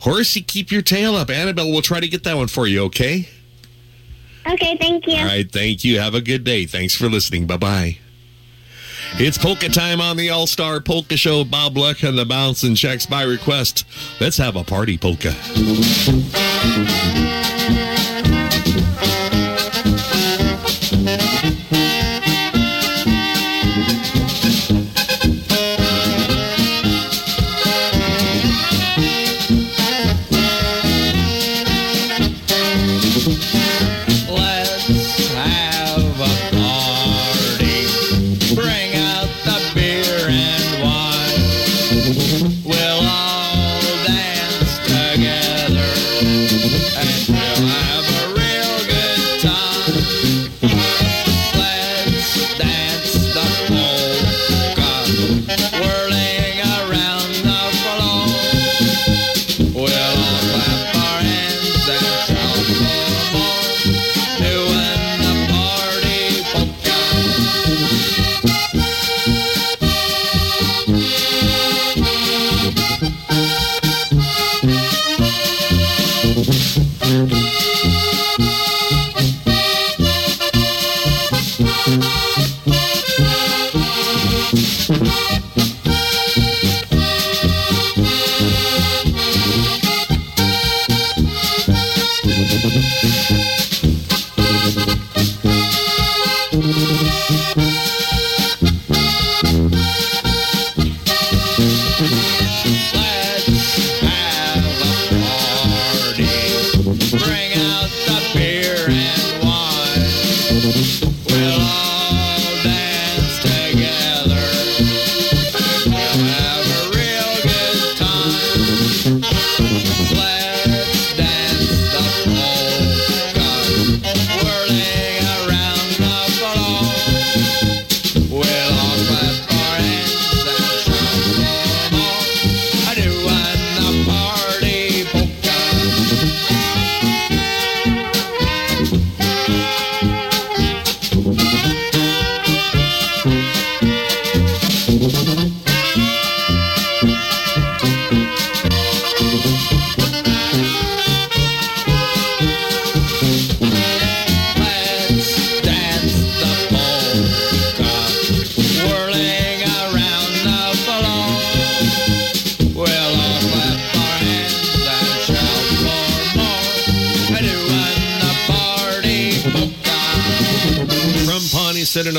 Horsey, 0.00 0.42
keep 0.42 0.70
your 0.70 0.82
tail 0.82 1.14
up. 1.14 1.30
Annabelle, 1.30 1.70
we'll 1.70 1.82
try 1.82 2.00
to 2.00 2.08
get 2.08 2.24
that 2.24 2.36
one 2.36 2.48
for 2.48 2.66
you, 2.66 2.84
okay? 2.84 3.28
Okay, 4.46 4.76
thank 4.78 5.06
you. 5.06 5.16
All 5.16 5.26
right, 5.26 5.50
thank 5.50 5.84
you. 5.84 6.00
Have 6.00 6.14
a 6.14 6.22
good 6.22 6.44
day. 6.44 6.64
Thanks 6.66 6.94
for 6.94 7.08
listening. 7.08 7.46
Bye 7.46 7.58
bye. 7.58 7.98
It's 9.14 9.36
polka 9.36 9.68
time 9.68 10.00
on 10.00 10.16
the 10.16 10.30
All 10.30 10.46
Star 10.46 10.80
Polka 10.80 11.16
Show. 11.16 11.44
Bob 11.44 11.76
Luck 11.76 12.02
and 12.02 12.16
the 12.16 12.24
Bouncing 12.24 12.74
Czechs 12.74 13.06
by 13.06 13.22
request. 13.22 13.84
Let's 14.20 14.36
have 14.38 14.56
a 14.56 14.64
party 14.64 14.96
polka. 14.96 15.34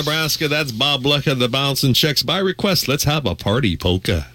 Nebraska, 0.02 0.48
that's 0.48 0.72
Bob 0.72 1.06
Luck 1.06 1.28
of 1.28 1.38
the 1.38 1.48
Bouncing 1.48 1.94
Czechs 1.94 2.24
by 2.24 2.40
request. 2.40 2.88
Let's 2.88 3.04
have 3.04 3.28
a 3.28 3.36
party 3.36 3.78
polka. 3.78 4.26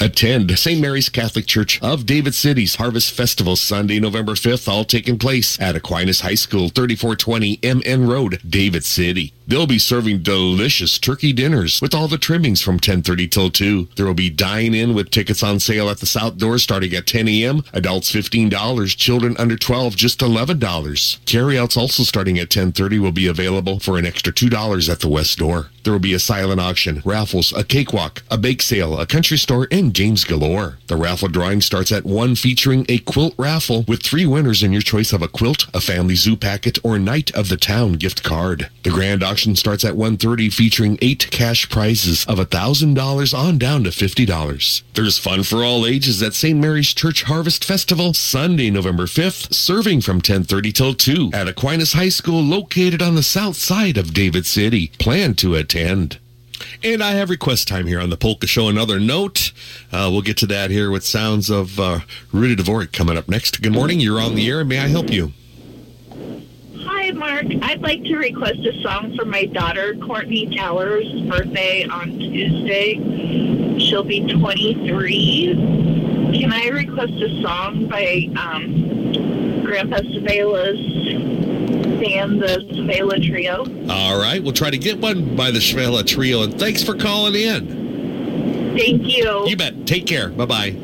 Attend 0.00 0.58
St. 0.58 0.80
Mary's 0.80 1.10
Catholic 1.10 1.44
Church 1.44 1.78
of 1.82 2.06
David 2.06 2.34
City's 2.34 2.76
Harvest 2.76 3.12
Festival 3.12 3.54
Sunday, 3.56 4.00
November 4.00 4.32
5th, 4.32 4.66
all 4.68 4.86
taking 4.86 5.18
place 5.18 5.60
at 5.60 5.76
Aquinas 5.76 6.22
High 6.22 6.36
School, 6.36 6.70
3420 6.70 7.60
MN 7.62 8.08
Road, 8.08 8.40
David 8.48 8.86
City. 8.86 9.34
They'll 9.46 9.66
be 9.66 9.78
serving 9.78 10.22
delicious 10.22 10.98
turkey 10.98 11.32
dinners 11.32 11.80
with 11.82 11.94
all 11.94 12.08
the 12.08 12.18
trimmings 12.18 12.62
from 12.62 12.78
10:30 12.78 13.28
till 13.30 13.50
2. 13.50 13.88
There 13.96 14.06
will 14.06 14.14
be 14.14 14.30
dine-in 14.30 14.94
with 14.94 15.10
tickets 15.10 15.42
on 15.42 15.60
sale 15.60 15.90
at 15.90 15.98
the 15.98 16.06
south 16.06 16.38
door 16.38 16.58
starting 16.58 16.94
at 16.94 17.06
10 17.06 17.28
a.m. 17.28 17.64
Adults 17.72 18.12
$15, 18.12 18.96
children 18.96 19.36
under 19.38 19.56
12 19.56 19.96
just 19.96 20.20
$11. 20.20 21.18
Carryouts 21.26 21.76
also 21.76 22.02
starting 22.04 22.38
at 22.38 22.50
10:30 22.50 22.98
will 22.98 23.12
be 23.12 23.26
available 23.26 23.80
for 23.80 23.98
an 23.98 24.06
extra 24.06 24.32
$2 24.32 24.88
at 24.88 25.00
the 25.00 25.08
west 25.08 25.38
door. 25.38 25.70
There 25.82 25.92
will 25.92 26.00
be 26.00 26.14
a 26.14 26.20
silent 26.20 26.60
auction, 26.60 27.02
raffles, 27.04 27.52
a 27.52 27.64
cakewalk, 27.64 28.22
a 28.30 28.38
bake 28.38 28.62
sale, 28.62 29.00
a 29.00 29.06
country 29.06 29.36
store, 29.36 29.66
and 29.72 29.92
games 29.92 30.22
galore. 30.22 30.78
The 30.86 30.96
raffle 30.96 31.28
drawing 31.28 31.60
starts 31.60 31.90
at 31.90 32.06
1 32.06 32.36
featuring 32.36 32.86
a 32.88 32.98
quilt 32.98 33.34
raffle 33.36 33.84
with 33.88 34.00
three 34.02 34.24
winners 34.24 34.62
in 34.62 34.72
your 34.72 34.82
choice 34.82 35.12
of 35.12 35.22
a 35.22 35.28
quilt, 35.28 35.66
a 35.74 35.80
family 35.80 36.14
zoo 36.14 36.36
packet, 36.36 36.78
or 36.84 37.00
Night 37.00 37.32
of 37.34 37.48
the 37.48 37.56
Town 37.56 37.94
gift 37.94 38.22
card. 38.22 38.68
The 38.84 38.90
grand 38.90 39.24
auction 39.24 39.31
starts 39.32 39.84
at 39.84 39.94
1.30 39.94 40.52
featuring 40.52 40.98
eight 41.00 41.30
cash 41.30 41.68
prizes 41.68 42.24
of 42.26 42.38
$1,000 42.38 43.38
on 43.38 43.58
down 43.58 43.84
to 43.84 43.90
$50. 43.90 44.82
There's 44.94 45.18
fun 45.18 45.42
for 45.42 45.64
all 45.64 45.86
ages 45.86 46.22
at 46.22 46.34
St. 46.34 46.58
Mary's 46.58 46.92
Church 46.92 47.22
Harvest 47.22 47.64
Festival 47.64 48.12
Sunday, 48.12 48.70
November 48.70 49.04
5th, 49.04 49.54
serving 49.54 50.02
from 50.02 50.20
10.30 50.20 50.74
till 50.74 50.94
2 50.94 51.30
at 51.32 51.48
Aquinas 51.48 51.94
High 51.94 52.10
School 52.10 52.42
located 52.42 53.00
on 53.00 53.14
the 53.14 53.22
south 53.22 53.56
side 53.56 53.96
of 53.96 54.12
David 54.12 54.44
City. 54.44 54.88
Plan 54.98 55.34
to 55.36 55.54
attend. 55.54 56.18
And 56.84 57.02
I 57.02 57.12
have 57.12 57.30
request 57.30 57.68
time 57.68 57.86
here 57.86 58.00
on 58.00 58.10
the 58.10 58.16
Polka 58.16 58.46
Show. 58.46 58.68
Another 58.68 59.00
note. 59.00 59.52
Uh, 59.90 60.08
we'll 60.12 60.22
get 60.22 60.36
to 60.38 60.46
that 60.46 60.70
here 60.70 60.90
with 60.90 61.04
sounds 61.04 61.50
of 61.50 61.80
uh, 61.80 62.00
Rudy 62.32 62.54
Dvorak 62.54 62.92
coming 62.92 63.16
up 63.16 63.28
next. 63.28 63.62
Good 63.62 63.72
morning. 63.72 63.98
You're 63.98 64.20
on 64.20 64.34
the 64.34 64.48
air. 64.48 64.64
May 64.64 64.78
I 64.78 64.88
help 64.88 65.10
you? 65.10 65.32
Hi, 67.02 67.10
Mark. 67.10 67.46
I'd 67.62 67.82
like 67.82 68.04
to 68.04 68.16
request 68.16 68.60
a 68.60 68.80
song 68.80 69.16
for 69.16 69.24
my 69.24 69.46
daughter, 69.46 69.96
Courtney 69.96 70.46
Towers' 70.56 71.10
birthday 71.22 71.84
on 71.84 72.16
Tuesday. 72.16 72.94
She'll 73.80 74.04
be 74.04 74.20
23. 74.32 75.54
Can 76.32 76.52
I 76.52 76.68
request 76.68 77.14
a 77.14 77.42
song 77.42 77.88
by 77.88 78.28
um, 78.36 79.64
Grandpa 79.64 79.96
Savella's 79.96 80.78
band, 82.00 82.40
the 82.40 82.64
Savella 82.70 83.20
Trio? 83.20 83.66
All 83.90 84.16
right. 84.20 84.40
We'll 84.40 84.52
try 84.52 84.70
to 84.70 84.78
get 84.78 85.00
one 85.00 85.34
by 85.34 85.50
the 85.50 85.58
Schwela 85.58 86.06
Trio. 86.06 86.44
And 86.44 86.56
thanks 86.56 86.84
for 86.84 86.94
calling 86.94 87.34
in. 87.34 88.76
Thank 88.78 89.08
you. 89.08 89.48
You 89.48 89.56
bet. 89.56 89.88
Take 89.88 90.06
care. 90.06 90.28
Bye 90.28 90.46
bye. 90.46 90.81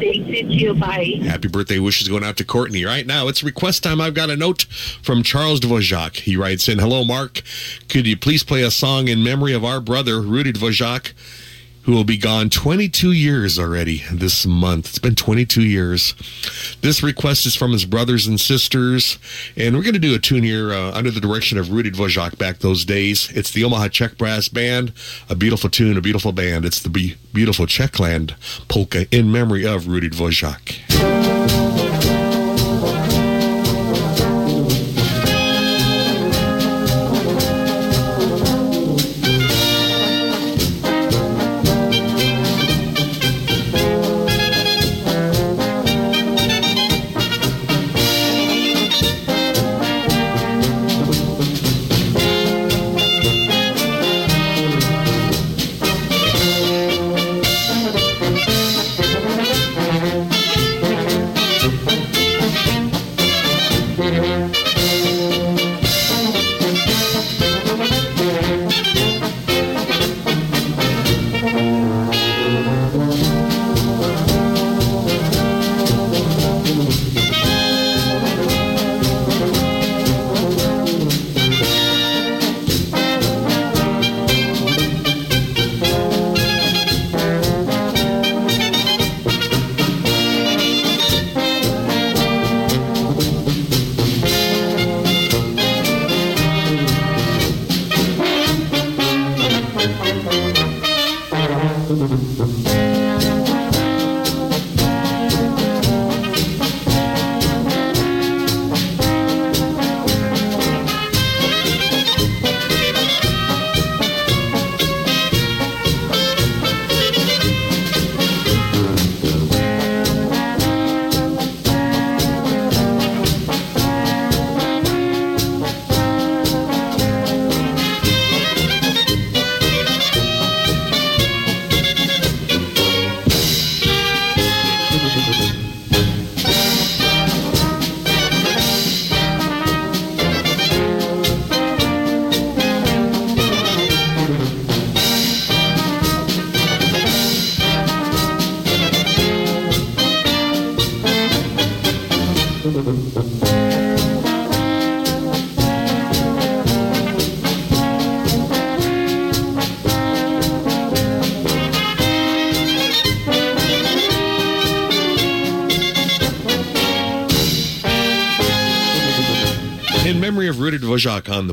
You. 0.00 0.74
Bye. 0.74 1.20
Happy 1.22 1.48
birthday 1.48 1.78
wishes 1.78 2.08
going 2.08 2.24
out 2.24 2.36
to 2.38 2.44
Courtney. 2.44 2.84
Right 2.84 3.06
now, 3.06 3.28
it's 3.28 3.42
request 3.42 3.82
time. 3.82 4.00
I've 4.00 4.14
got 4.14 4.30
a 4.30 4.36
note 4.36 4.62
from 5.02 5.22
Charles 5.22 5.60
Dvorak. 5.60 6.20
He 6.20 6.36
writes 6.36 6.68
in, 6.68 6.78
Hello, 6.78 7.04
Mark. 7.04 7.42
Could 7.88 8.06
you 8.06 8.16
please 8.16 8.42
play 8.42 8.62
a 8.62 8.70
song 8.70 9.08
in 9.08 9.22
memory 9.22 9.52
of 9.52 9.64
our 9.64 9.80
brother, 9.80 10.20
Rudy 10.20 10.52
Dvorak, 10.52 11.12
who 11.88 11.94
will 11.94 12.04
be 12.04 12.18
gone 12.18 12.50
22 12.50 13.12
years 13.12 13.58
already 13.58 14.02
this 14.12 14.44
month? 14.44 14.90
It's 14.90 14.98
been 14.98 15.14
22 15.14 15.62
years. 15.62 16.12
This 16.82 17.02
request 17.02 17.46
is 17.46 17.56
from 17.56 17.72
his 17.72 17.86
brothers 17.86 18.26
and 18.26 18.38
sisters, 18.38 19.16
and 19.56 19.74
we're 19.74 19.82
going 19.82 19.94
to 19.94 19.98
do 19.98 20.14
a 20.14 20.18
tune 20.18 20.42
here 20.42 20.70
uh, 20.70 20.92
under 20.92 21.10
the 21.10 21.18
direction 21.18 21.56
of 21.56 21.72
Rudy 21.72 21.90
Dvorak 21.90 22.36
back 22.36 22.58
those 22.58 22.84
days. 22.84 23.30
It's 23.34 23.52
the 23.52 23.64
Omaha 23.64 23.88
Czech 23.88 24.18
Brass 24.18 24.50
Band, 24.50 24.92
a 25.30 25.34
beautiful 25.34 25.70
tune, 25.70 25.96
a 25.96 26.02
beautiful 26.02 26.32
band. 26.32 26.66
It's 26.66 26.82
the 26.82 26.90
be- 26.90 27.16
beautiful 27.32 27.64
Czechland 27.64 28.34
polka 28.68 29.06
in 29.10 29.32
memory 29.32 29.64
of 29.66 29.88
Rudy 29.88 30.10
Dvorak. 30.10 31.97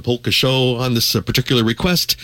Polka 0.05 0.29
Show 0.29 0.75
on 0.75 0.93
this 0.93 1.15
uh, 1.15 1.21
particular 1.21 1.63
request, 1.63 2.15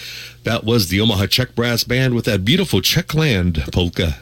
that 0.43 0.63
was 0.63 0.89
the 0.89 1.01
Omaha 1.01 1.25
Czech 1.25 1.55
Brass 1.55 1.83
Band 1.83 2.13
with 2.13 2.25
that 2.25 2.45
beautiful 2.45 2.79
Czechland 2.79 3.71
polka. 3.71 4.17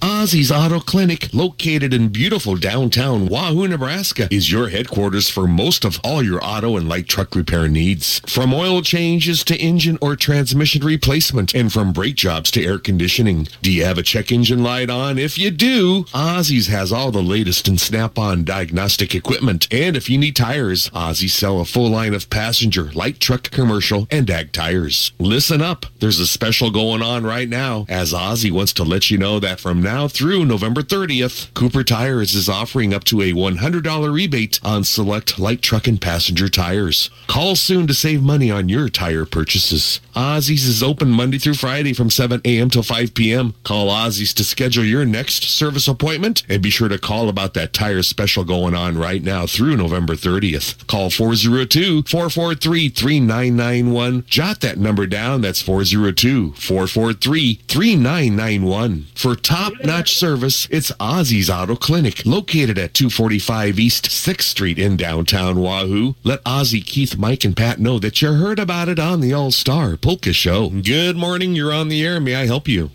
Ozzy's 0.00 0.52
Auto 0.52 0.78
Clinic, 0.78 1.28
located 1.34 1.92
in 1.92 2.08
beautiful 2.08 2.54
downtown 2.54 3.26
Wahoo, 3.26 3.66
Nebraska, 3.66 4.28
is 4.30 4.52
your 4.52 4.68
headquarters 4.68 5.28
for 5.28 5.48
most 5.48 5.84
of 5.84 5.98
all 6.04 6.22
your 6.22 6.38
auto 6.42 6.76
and 6.76 6.88
light 6.88 7.08
truck 7.08 7.34
repair 7.34 7.66
needs. 7.66 8.20
From 8.26 8.54
oil 8.54 8.80
changes 8.82 9.42
to 9.44 9.56
engine 9.56 9.98
or 10.00 10.14
transmission 10.14 10.84
replacement, 10.84 11.52
and 11.54 11.72
from 11.72 11.92
brake 11.92 12.14
jobs 12.14 12.50
to 12.52 12.64
air 12.64 12.78
conditioning. 12.78 13.48
Do 13.60 13.72
you 13.72 13.84
have 13.84 13.98
a 13.98 14.04
check 14.04 14.30
engine 14.30 14.62
light 14.62 14.88
on? 14.88 15.18
If 15.18 15.36
you 15.36 15.50
do, 15.50 16.04
Ozzy's 16.14 16.68
has 16.68 16.92
all 16.92 17.10
the 17.10 17.22
latest 17.22 17.66
in 17.66 17.76
snap-on 17.76 18.44
diagnostic 18.44 19.14
equipment. 19.16 19.66
And 19.72 19.96
if 19.96 20.08
you 20.08 20.16
need 20.16 20.36
tires, 20.36 20.90
Ozzy 20.90 21.28
sell 21.28 21.60
a 21.60 21.64
full 21.64 21.90
line 21.90 22.14
of 22.14 22.30
passenger, 22.30 22.92
light 22.92 23.18
truck, 23.18 23.50
commercial, 23.50 24.06
and 24.12 24.30
ag 24.30 24.52
tires. 24.52 25.12
Listen 25.18 25.60
up. 25.60 25.86
There's 25.98 26.20
a 26.20 26.26
special 26.26 26.70
going 26.70 27.02
on 27.02 27.24
right 27.24 27.48
now 27.48 27.84
as 27.88 28.12
Ozzy 28.12 28.52
wants 28.52 28.72
to 28.74 28.84
let 28.84 29.10
you 29.10 29.18
know 29.18 29.40
that 29.40 29.58
from 29.58 29.87
now 29.88 30.06
through 30.06 30.44
November 30.44 30.82
30th. 30.82 31.54
Cooper 31.54 31.82
Tires 31.82 32.34
is 32.34 32.46
offering 32.46 32.92
up 32.92 33.04
to 33.04 33.22
a 33.22 33.32
$100 33.32 34.12
rebate 34.12 34.60
on 34.62 34.84
select 34.84 35.38
light 35.38 35.62
truck 35.62 35.86
and 35.86 35.98
passenger 35.98 36.50
tires. 36.50 37.08
Call 37.26 37.56
soon 37.56 37.86
to 37.86 37.94
save 37.94 38.22
money 38.22 38.50
on 38.50 38.68
your 38.68 38.90
tire 38.90 39.24
purchases. 39.24 40.00
Ozzy's 40.14 40.66
is 40.66 40.82
open 40.82 41.08
Monday 41.08 41.38
through 41.38 41.54
Friday 41.54 41.94
from 41.94 42.10
7 42.10 42.42
a.m. 42.44 42.68
till 42.68 42.82
5 42.82 43.14
p.m. 43.14 43.54
Call 43.64 43.88
Ozzy's 43.88 44.34
to 44.34 44.44
schedule 44.44 44.84
your 44.84 45.06
next 45.06 45.44
service 45.44 45.88
appointment 45.88 46.42
and 46.50 46.60
be 46.60 46.68
sure 46.68 46.88
to 46.88 46.98
call 46.98 47.30
about 47.30 47.54
that 47.54 47.72
tire 47.72 48.02
special 48.02 48.44
going 48.44 48.74
on 48.74 48.98
right 48.98 49.22
now 49.22 49.46
through 49.46 49.76
November 49.76 50.14
30th. 50.14 50.86
Call 50.86 51.08
402 51.08 52.02
443 52.02 52.90
3991. 52.90 54.24
Jot 54.26 54.60
that 54.60 54.76
number 54.76 55.06
down. 55.06 55.40
That's 55.40 55.62
402 55.62 56.52
443 56.52 57.54
3991. 57.68 59.06
For 59.14 59.34
top 59.34 59.77
notch 59.84 60.14
service, 60.16 60.66
it's 60.70 60.90
Ozzy's 60.92 61.50
Auto 61.50 61.76
Clinic, 61.76 62.24
located 62.24 62.78
at 62.78 62.94
245 62.94 63.78
East 63.78 64.08
6th 64.08 64.42
Street 64.42 64.78
in 64.78 64.96
downtown 64.96 65.60
Wahoo. 65.60 66.14
Let 66.24 66.42
Ozzy, 66.44 66.84
Keith, 66.84 67.16
Mike, 67.16 67.44
and 67.44 67.56
Pat 67.56 67.78
know 67.78 67.98
that 67.98 68.20
you 68.22 68.32
heard 68.32 68.58
about 68.58 68.88
it 68.88 68.98
on 68.98 69.20
the 69.20 69.32
All 69.32 69.50
Star 69.50 69.96
Polka 69.96 70.32
Show. 70.32 70.68
Good 70.70 71.16
morning. 71.16 71.54
You're 71.54 71.72
on 71.72 71.88
the 71.88 72.04
air. 72.04 72.20
May 72.20 72.34
I 72.36 72.46
help 72.46 72.68
you? 72.68 72.90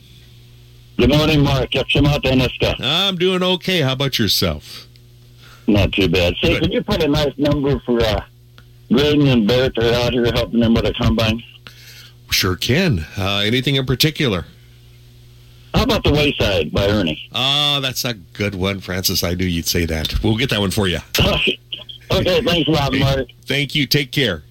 Good 0.98 1.10
morning, 1.10 1.42
Mark. 1.42 1.74
Jak 1.74 1.90
się 1.90 2.02
ma 2.02 2.20
Deniska? 2.20 2.76
I'm 2.80 3.18
doing 3.18 3.42
okay. 3.44 3.82
How 3.82 3.94
about 3.94 4.20
yourself? 4.20 4.88
Not 5.68 5.92
too 5.94 6.08
bad. 6.08 6.36
Say, 6.42 6.60
could 6.60 6.74
you 6.74 6.84
put 6.84 7.02
a 7.02 7.08
nice 7.08 7.34
number 7.38 7.80
for 7.86 8.00
uh, 8.02 8.22
Graydon 8.92 9.28
and 9.28 9.48
Barrett? 9.48 9.74
They're 9.76 9.96
out 10.06 10.14
here 10.14 10.32
helping 10.34 10.60
them 10.60 10.74
with 10.74 10.86
a 10.86 10.94
combine. 10.94 11.42
Sure 12.30 12.56
can. 12.56 13.06
Uh, 13.18 13.44
anything 13.46 13.76
in 13.76 13.86
particular? 13.86 14.46
How 15.84 15.98
about 15.98 16.04
the 16.06 16.14
Wayside 16.14 16.72
by 16.72 16.88
Ernie? 16.88 17.30
Oh, 17.34 17.82
that's 17.82 18.06
a 18.06 18.14
good 18.14 18.56
one, 18.56 18.80
Francis. 18.80 19.22
I 19.22 19.34
knew 19.34 19.44
you'd 19.44 19.68
say 19.68 19.84
that. 19.84 20.24
We'll 20.24 20.38
get 20.38 20.50
that 20.52 20.62
one 20.62 20.72
for 20.72 20.88
you. 20.88 21.00
okay, 21.20 22.42
thanks 22.42 22.70
a 22.70 22.72
lot, 22.72 22.94
Mark. 22.94 23.28
Thank 23.46 23.76
you. 23.76 23.86
Take 23.86 24.14
care. 24.14 24.44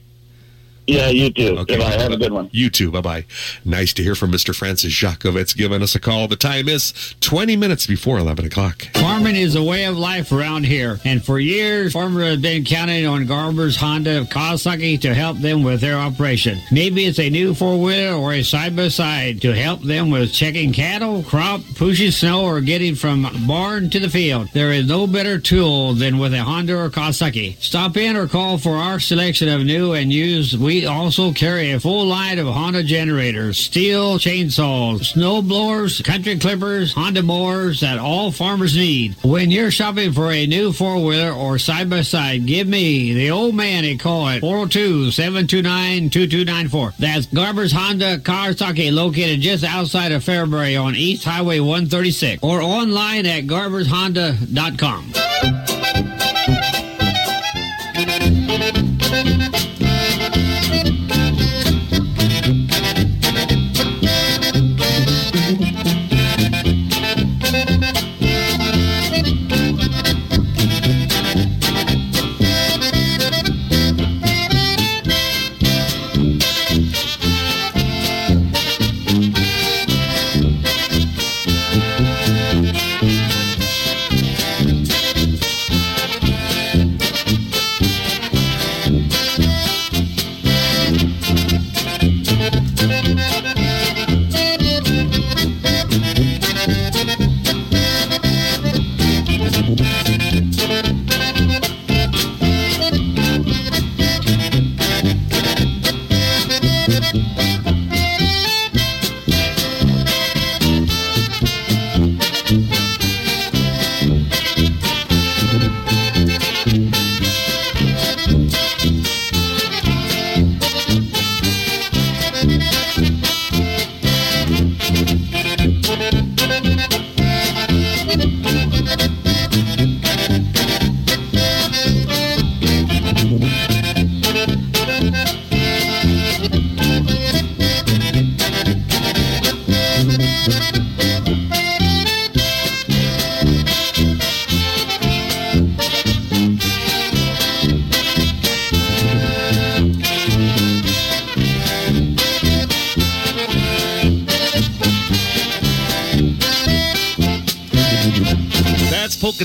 Yeah, 0.87 1.09
you 1.09 1.31
too. 1.33 1.57
Okay. 1.59 1.77
Goodbye. 1.77 1.93
Have 1.93 2.13
a 2.13 2.17
good 2.17 2.33
one. 2.33 2.49
You 2.53 2.71
too. 2.71 2.91
Bye 2.91 3.01
bye. 3.01 3.25
Nice 3.65 3.93
to 3.95 4.03
hear 4.03 4.15
from 4.15 4.33
Mr. 4.33 4.55
Francis 4.55 4.93
Jakovitz 4.93 5.57
giving 5.57 5.83
us 5.83 5.95
a 5.95 6.01
call. 6.01 6.27
The 6.29 6.37
time 6.37 6.69
is 6.69 7.15
20 7.21 7.57
minutes 7.57 7.87
before 7.87 8.19
11 8.19 8.47
o'clock. 8.47 8.89
Farming 8.95 9.37
is 9.37 9.55
a 9.55 9.63
way 9.63 9.85
of 9.85 9.97
life 9.97 10.33
around 10.33 10.65
here, 10.65 10.99
and 11.05 11.25
for 11.25 11.39
years, 11.39 11.93
farmers 11.93 12.31
have 12.33 12.43
been 12.43 12.65
counting 12.65 13.07
on 13.07 13.27
Garber's 13.27 13.77
Honda 13.77 14.19
of 14.19 14.29
Kawasaki 14.29 15.01
to 15.03 15.15
help 15.15 15.39
them 15.39 15.63
with 15.63 15.81
their 15.81 15.97
operation. 15.99 16.59
Maybe 16.71 17.07
it's 17.07 17.19
a 17.21 17.31
new 17.31 17.55
four 17.55 17.81
wheeler 17.81 18.17
or 18.17 18.33
a 18.33 18.43
side 18.43 18.75
by 18.75 18.89
side 18.89 19.41
to 19.43 19.55
help 19.55 19.83
them 19.83 20.11
with 20.11 20.33
checking 20.33 20.73
cattle, 20.73 21.23
crop, 21.23 21.61
pushing 21.77 22.11
snow, 22.11 22.45
or 22.45 22.61
getting 22.61 22.95
from 22.95 23.27
barn 23.47 23.89
to 23.91 24.01
the 24.01 24.11
field. 24.11 24.49
There 24.53 24.73
is 24.73 24.87
no 24.89 25.07
better 25.07 25.39
tool 25.39 25.95
than 25.95 26.19
with 26.19 26.35
a 26.35 26.43
Honda 26.43 26.77
or 26.77 26.91
Kawasaki. 26.91 27.61
Stop 27.63 27.97
in 27.97 28.17
or 28.17 28.27
call 28.27 28.59
for 28.59 28.77
our 28.77 28.99
selection 28.99 29.49
of 29.49 29.65
new 29.65 29.93
and 29.93 30.13
used. 30.13 30.59
We 30.73 30.87
also 30.87 31.35
carry 31.35 31.73
a 31.73 31.81
full 31.81 32.07
line 32.07 32.39
of 32.39 32.47
Honda 32.47 32.83
generators, 32.83 33.59
Stihl 33.59 34.17
chainsaws, 34.17 35.05
snow 35.05 35.43
blowers, 35.43 36.01
country 36.01 36.39
clippers, 36.39 36.95
Honda 36.95 37.23
mowers 37.23 37.81
that 37.81 37.99
all 37.99 38.33
farmers 38.33 38.75
need. 38.75 39.15
When 39.23 39.51
you're 39.51 39.71
shopping 39.71 40.15
for 40.15 40.33
a 40.33 40.47
new 40.47 40.73
four 40.73 41.05
wheeler 41.05 41.31
or 41.31 41.59
side 41.59 41.91
by 41.91 42.01
side, 42.01 42.47
give 42.47 42.67
me 42.67 43.13
the 43.13 43.31
old 43.31 43.55
man 43.55 43.85
a 43.85 43.99
call 43.99 44.27
at 44.29 44.41
402 44.41 45.11
729 45.11 46.09
2294. 46.09 46.95
That's 46.99 47.27
Garber's 47.27 47.73
Honda 47.73 48.17
Kawasaki 48.17 48.91
located 48.91 49.43
just 49.43 49.65
outside 49.65 50.13
of 50.13 50.25
Fairbury 50.25 50.83
on 50.83 50.97
East 50.97 51.25
Highway 51.25 51.61
136 51.61 52.43
or 52.43 52.63
online 52.63 53.27
at 53.27 53.45
garbershonda.com. 53.45 55.72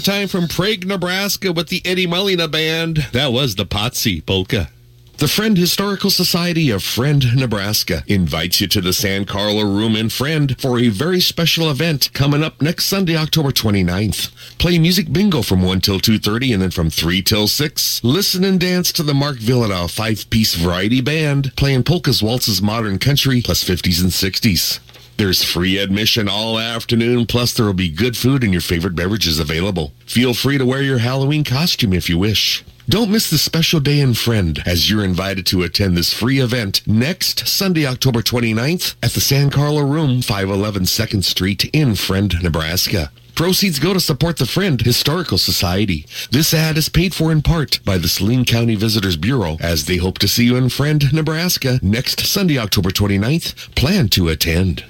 time 0.08 0.30
from 0.30 0.48
Prague, 0.48 0.86
Nebraska 0.86 1.52
with 1.52 1.68
the 1.68 1.82
Eddie 1.84 2.08
Malina 2.08 2.50
Band. 2.50 3.08
That 3.12 3.34
was 3.34 3.56
the 3.56 3.66
Potsy 3.66 4.26
Polka. 4.26 4.70
The 5.18 5.28
Friend 5.28 5.58
Historical 5.58 6.10
Society 6.10 6.70
of 6.70 6.82
Friend, 6.82 7.36
Nebraska 7.36 8.06
invites 8.08 8.62
you 8.62 8.68
to 8.68 8.80
the 8.80 8.94
San 8.94 9.26
Carlo 9.26 9.64
Room 9.64 9.98
in 9.98 10.08
Friend 10.08 10.56
for 10.62 10.80
a 10.80 10.88
very 10.88 11.20
special 11.20 11.70
event 11.70 12.10
coming 12.14 12.42
up 12.42 12.62
next 12.62 12.86
Sunday, 12.86 13.18
October 13.18 13.50
29th. 13.50 14.32
Play 14.60 14.80
music 14.80 15.12
bingo 15.12 15.42
from 15.42 15.62
1 15.62 15.82
till 15.82 16.00
2.30 16.00 16.54
and 16.54 16.62
then 16.62 16.72
from 16.72 16.90
3 16.90 17.22
till 17.22 17.50
6. 17.50 18.02
Listen 18.02 18.46
and 18.46 18.62
dance 18.62 18.94
to 18.94 19.04
the 19.04 19.14
Mark 19.14 19.36
Vyhlidal 19.38 19.92
five-piece 19.92 20.56
variety 20.56 21.02
band 21.02 21.54
playing 21.58 21.84
polkas, 21.84 22.24
waltzes, 22.24 22.62
modern 22.62 22.98
country, 22.98 23.42
plus 23.42 23.62
50s 23.62 24.02
and 24.02 24.12
60s. 24.12 24.80
There's 25.18 25.44
free 25.44 25.80
admission 25.80 26.30
all 26.30 26.60
afternoon, 26.60 27.26
plus 27.26 27.52
there 27.52 27.66
will 27.66 27.74
be 27.74 27.90
good 27.90 28.16
food 28.16 28.44
and 28.44 28.54
your 28.54 28.62
favorite 28.62 28.96
beverages 28.96 29.40
available. 29.40 29.92
Feel 30.06 30.36
free 30.36 30.60
to 30.60 30.66
wear 30.66 30.84
your 30.84 31.00
Halloween 31.00 31.44
costume 31.44 31.92
if 31.92 32.08
you 32.08 32.20
wish. 32.20 32.64
Don't 32.88 33.10
miss 33.10 33.28
the 33.28 33.40
special 33.40 33.80
day 33.80 34.00
in 34.00 34.14
Friend 34.14 34.62
as 34.66 34.92
you're 34.92 35.04
invited 35.04 35.48
to 35.48 35.64
attend 35.64 35.98
this 35.98 36.14
free 36.14 36.40
event 36.40 36.88
next 36.88 37.48
Sunday, 37.48 37.88
October 37.88 38.22
29th 38.22 38.96
at 39.02 39.12
the 39.12 39.20
San 39.20 39.50
Carlo 39.50 39.82
Room, 39.82 40.22
511 40.22 40.84
2nd 40.84 41.24
Street 41.24 41.66
in 41.74 41.96
Friend, 41.96 42.36
Nebraska. 42.44 43.12
Proceeds 43.34 43.80
go 43.80 43.94
to 43.94 44.00
support 44.00 44.38
the 44.38 44.46
Friend 44.46 44.80
Historical 44.80 45.40
Society. 45.40 46.06
This 46.30 46.54
ad 46.54 46.78
is 46.78 46.90
paid 46.90 47.16
for 47.16 47.32
in 47.32 47.42
part 47.42 47.80
by 47.84 47.98
the 47.98 48.08
Saline 48.08 48.46
County 48.46 48.76
Visitors 48.76 49.18
Bureau 49.18 49.58
as 49.60 49.86
they 49.86 49.98
hope 49.98 50.20
to 50.20 50.28
see 50.28 50.46
you 50.46 50.56
in 50.56 50.70
Friend, 50.70 51.12
Nebraska 51.12 51.80
next 51.82 52.20
Sunday, 52.20 52.60
October 52.60 52.92
29th. 52.92 53.76
Plan 53.76 54.10
to 54.10 54.30
attend. 54.30 54.86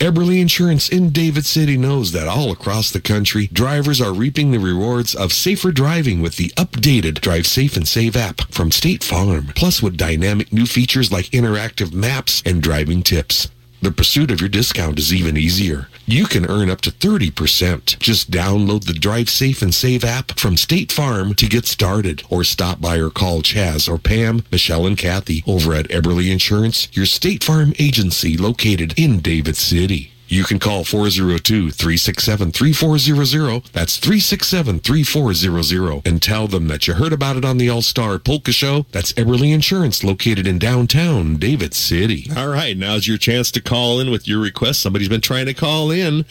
Eberly 0.00 0.40
Insurance 0.40 0.88
in 0.88 1.10
David 1.10 1.44
City 1.44 1.76
knows 1.76 2.12
that 2.12 2.26
all 2.26 2.50
across 2.50 2.90
the 2.90 3.02
country, 3.02 3.48
drivers 3.48 4.00
are 4.00 4.14
reaping 4.14 4.50
the 4.50 4.58
rewards 4.58 5.14
of 5.14 5.30
safer 5.30 5.70
driving 5.70 6.22
with 6.22 6.38
the 6.38 6.48
updated 6.56 7.20
Drive 7.20 7.46
Safe 7.46 7.76
and 7.76 7.86
Save 7.86 8.16
app 8.16 8.50
from 8.50 8.70
State 8.70 9.04
Farm, 9.04 9.48
plus 9.54 9.82
with 9.82 9.98
dynamic 9.98 10.54
new 10.54 10.64
features 10.64 11.12
like 11.12 11.26
interactive 11.26 11.92
maps 11.92 12.42
and 12.46 12.62
driving 12.62 13.02
tips. 13.02 13.50
The 13.82 13.90
pursuit 13.90 14.30
of 14.30 14.40
your 14.40 14.50
discount 14.50 14.98
is 14.98 15.14
even 15.14 15.38
easier. 15.38 15.88
You 16.04 16.26
can 16.26 16.44
earn 16.50 16.68
up 16.68 16.82
to 16.82 16.90
30%. 16.90 17.98
Just 17.98 18.30
download 18.30 18.84
the 18.84 18.92
Drive 18.92 19.30
Safe 19.30 19.62
and 19.62 19.74
Save 19.74 20.04
app 20.04 20.38
from 20.38 20.58
State 20.58 20.92
Farm 20.92 21.32
to 21.34 21.46
get 21.46 21.64
started 21.64 22.22
or 22.28 22.44
stop 22.44 22.82
by 22.82 22.98
or 22.98 23.08
call 23.08 23.40
Chaz 23.40 23.88
or 23.88 23.96
Pam, 23.96 24.44
Michelle, 24.52 24.86
and 24.86 24.98
Kathy 24.98 25.42
over 25.46 25.72
at 25.74 25.88
Eberly 25.88 26.30
Insurance, 26.30 26.88
your 26.92 27.06
State 27.06 27.42
Farm 27.42 27.72
agency 27.78 28.36
located 28.36 28.92
in 28.98 29.20
David 29.20 29.56
City. 29.56 30.12
You 30.30 30.44
can 30.44 30.58
call 30.60 30.84
402-367-3400. 30.84 33.72
That's 33.72 33.98
367-3400 33.98 36.06
and 36.06 36.22
tell 36.22 36.46
them 36.46 36.68
that 36.68 36.86
you 36.86 36.94
heard 36.94 37.12
about 37.12 37.36
it 37.36 37.44
on 37.44 37.58
the 37.58 37.68
All-Star 37.68 38.20
Polka 38.20 38.52
Show. 38.52 38.86
That's 38.92 39.12
Eberly 39.14 39.52
Insurance 39.52 40.04
located 40.04 40.46
in 40.46 40.60
downtown 40.60 41.34
David 41.34 41.74
City. 41.74 42.30
All 42.36 42.46
right, 42.46 42.76
now's 42.76 43.08
your 43.08 43.18
chance 43.18 43.50
to 43.50 43.60
call 43.60 43.98
in 43.98 44.12
with 44.12 44.28
your 44.28 44.38
request. 44.38 44.80
Somebody's 44.80 45.08
been 45.08 45.20
trying 45.20 45.46
to 45.46 45.54
call 45.54 45.90
in. 45.90 46.24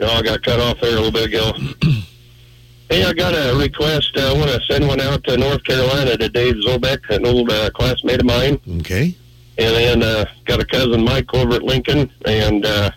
No, 0.00 0.08
I 0.08 0.22
got 0.22 0.42
cut 0.42 0.58
off 0.58 0.80
there 0.80 0.90
a 0.96 1.00
little 1.00 1.12
bit 1.12 1.28
ago. 1.28 1.52
hey, 2.90 3.04
I 3.04 3.12
got 3.12 3.32
a 3.34 3.56
request. 3.56 4.10
Uh, 4.16 4.32
I 4.34 4.36
want 4.36 4.50
to 4.50 4.60
send 4.68 4.86
one 4.88 5.00
out 5.00 5.22
to 5.24 5.36
North 5.36 5.62
Carolina 5.62 6.16
to 6.16 6.28
Dave 6.28 6.56
Zobek, 6.56 7.08
an 7.10 7.24
old 7.26 7.50
uh, 7.50 7.70
classmate 7.70 8.20
of 8.20 8.26
mine. 8.26 8.60
Okay. 8.80 9.14
And 9.58 9.76
then 9.76 10.02
uh, 10.02 10.24
got 10.44 10.60
a 10.60 10.64
cousin 10.64 11.04
Mike 11.04 11.32
over 11.34 11.54
at 11.54 11.62
Lincoln, 11.62 12.10
and 12.24 12.66
uh, 12.66 12.90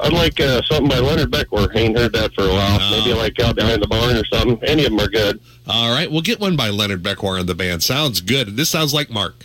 I'd 0.00 0.12
like 0.12 0.40
uh, 0.40 0.62
something 0.62 0.88
by 0.88 1.00
Leonard 1.00 1.30
Beckwer. 1.30 1.74
Ain't 1.76 1.98
heard 1.98 2.12
that 2.14 2.32
for 2.32 2.44
a 2.44 2.48
while. 2.52 2.90
Maybe 2.90 3.12
like 3.12 3.38
out 3.40 3.56
behind 3.56 3.82
the 3.82 3.88
barn 3.88 4.16
or 4.16 4.24
something. 4.26 4.62
Any 4.64 4.84
of 4.86 4.92
them 4.92 5.00
are 5.00 5.08
good. 5.10 5.40
All 5.66 5.90
right, 5.94 6.10
we'll 6.10 6.22
get 6.22 6.40
one 6.40 6.56
by 6.56 6.70
Leonard 6.70 7.02
Beckwar 7.02 7.38
and 7.38 7.48
the 7.48 7.54
band. 7.54 7.82
Sounds 7.82 8.22
good. 8.22 8.56
This 8.56 8.70
sounds 8.70 8.94
like 8.94 9.10
Mark. 9.10 9.44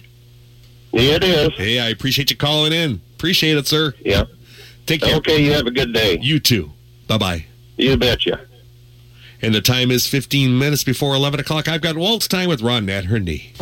Yeah, 0.94 1.16
it 1.16 1.24
is. 1.24 1.50
Hey, 1.58 1.80
I 1.80 1.90
appreciate 1.90 2.30
you 2.30 2.38
calling 2.38 2.72
in. 2.72 3.02
Appreciate 3.16 3.58
it, 3.58 3.66
sir. 3.68 3.94
Yeah. 4.00 4.26
Take 4.86 5.02
care. 5.02 5.16
Okay, 5.16 5.44
you 5.44 5.52
have 5.54 5.66
a 5.66 5.72
good 5.72 5.94
day. 5.94 6.20
You 6.22 6.40
too. 6.40 6.72
Bye 7.08 7.18
bye. 7.18 7.46
You 7.78 7.98
betcha. 7.98 8.46
And 9.42 9.54
the 9.54 9.62
time 9.62 9.92
is 9.92 10.08
15 10.08 10.58
minutes 10.58 10.84
before 10.84 11.16
11 11.16 11.40
o'clock. 11.40 11.68
I've 11.68 11.82
got 11.82 11.98
Waltz 11.98 12.28
time 12.28 12.48
with 12.48 12.62
Ron 12.62 12.86
Nat 12.86 13.06
Herney. 13.06 13.54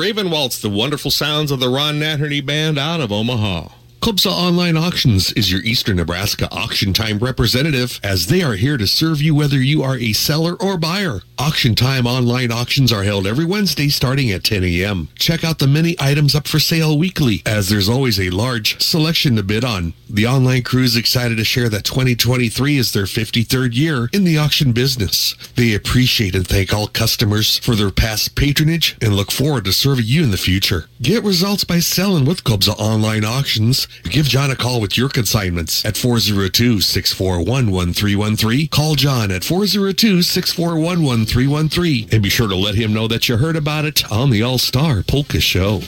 Raven 0.00 0.30
Waltz, 0.30 0.58
the 0.58 0.70
wonderful 0.70 1.10
sounds 1.10 1.50
of 1.50 1.60
the 1.60 1.68
Ron 1.68 2.00
Natterny 2.00 2.40
Band 2.40 2.78
out 2.78 3.02
of 3.02 3.12
Omaha. 3.12 3.68
Kubza 4.00 4.30
Online 4.32 4.78
Auctions 4.78 5.30
is 5.32 5.52
your 5.52 5.60
Eastern 5.60 5.96
Nebraska 5.96 6.48
auction 6.50 6.94
time 6.94 7.18
representative 7.18 8.00
as 8.02 8.28
they 8.28 8.42
are 8.42 8.54
here 8.54 8.78
to 8.78 8.86
serve 8.86 9.20
you 9.20 9.34
whether 9.34 9.60
you 9.60 9.82
are 9.82 9.98
a 9.98 10.14
seller 10.14 10.54
or 10.54 10.78
buyer. 10.78 11.20
Auction 11.38 11.74
time 11.74 12.06
online 12.06 12.50
auctions 12.50 12.94
are 12.94 13.02
held 13.02 13.26
every 13.26 13.44
Wednesday 13.44 13.90
starting 13.90 14.30
at 14.30 14.42
10 14.42 14.64
a.m. 14.64 15.10
Check 15.18 15.44
out 15.44 15.58
the 15.58 15.66
many 15.66 15.96
items 16.00 16.34
up 16.34 16.48
for 16.48 16.58
sale 16.58 16.98
weekly 16.98 17.42
as 17.44 17.68
there's 17.68 17.90
always 17.90 18.18
a 18.18 18.30
large 18.30 18.80
selection 18.82 19.36
to 19.36 19.42
bid 19.42 19.66
on. 19.66 19.92
The 20.12 20.26
online 20.26 20.64
crew 20.64 20.82
is 20.82 20.96
excited 20.96 21.38
to 21.38 21.44
share 21.44 21.68
that 21.68 21.84
2023 21.84 22.78
is 22.78 22.92
their 22.92 23.04
53rd 23.04 23.76
year 23.76 24.08
in 24.12 24.24
the 24.24 24.38
auction 24.38 24.72
business. 24.72 25.36
They 25.54 25.72
appreciate 25.72 26.34
and 26.34 26.44
thank 26.44 26.74
all 26.74 26.88
customers 26.88 27.58
for 27.58 27.76
their 27.76 27.92
past 27.92 28.34
patronage 28.34 28.96
and 29.00 29.14
look 29.14 29.30
forward 29.30 29.66
to 29.66 29.72
serving 29.72 30.06
you 30.06 30.24
in 30.24 30.32
the 30.32 30.36
future. 30.36 30.86
Get 31.00 31.22
results 31.22 31.62
by 31.62 31.78
selling 31.78 32.24
with 32.24 32.42
Kubza 32.42 32.74
Online 32.76 33.24
Auctions. 33.24 33.86
Give 34.02 34.26
John 34.26 34.50
a 34.50 34.56
call 34.56 34.80
with 34.80 34.98
your 34.98 35.10
consignments 35.10 35.84
at 35.84 35.94
402-641-1313. 35.94 38.68
Call 38.68 38.96
John 38.96 39.30
at 39.30 39.42
402-641-1313 39.42 42.12
and 42.12 42.20
be 42.20 42.28
sure 42.28 42.48
to 42.48 42.56
let 42.56 42.74
him 42.74 42.92
know 42.92 43.06
that 43.06 43.28
you 43.28 43.36
heard 43.36 43.54
about 43.54 43.84
it 43.84 44.10
on 44.10 44.30
the 44.30 44.42
All-Star 44.42 45.04
Polka 45.04 45.40
Show. 45.40 45.82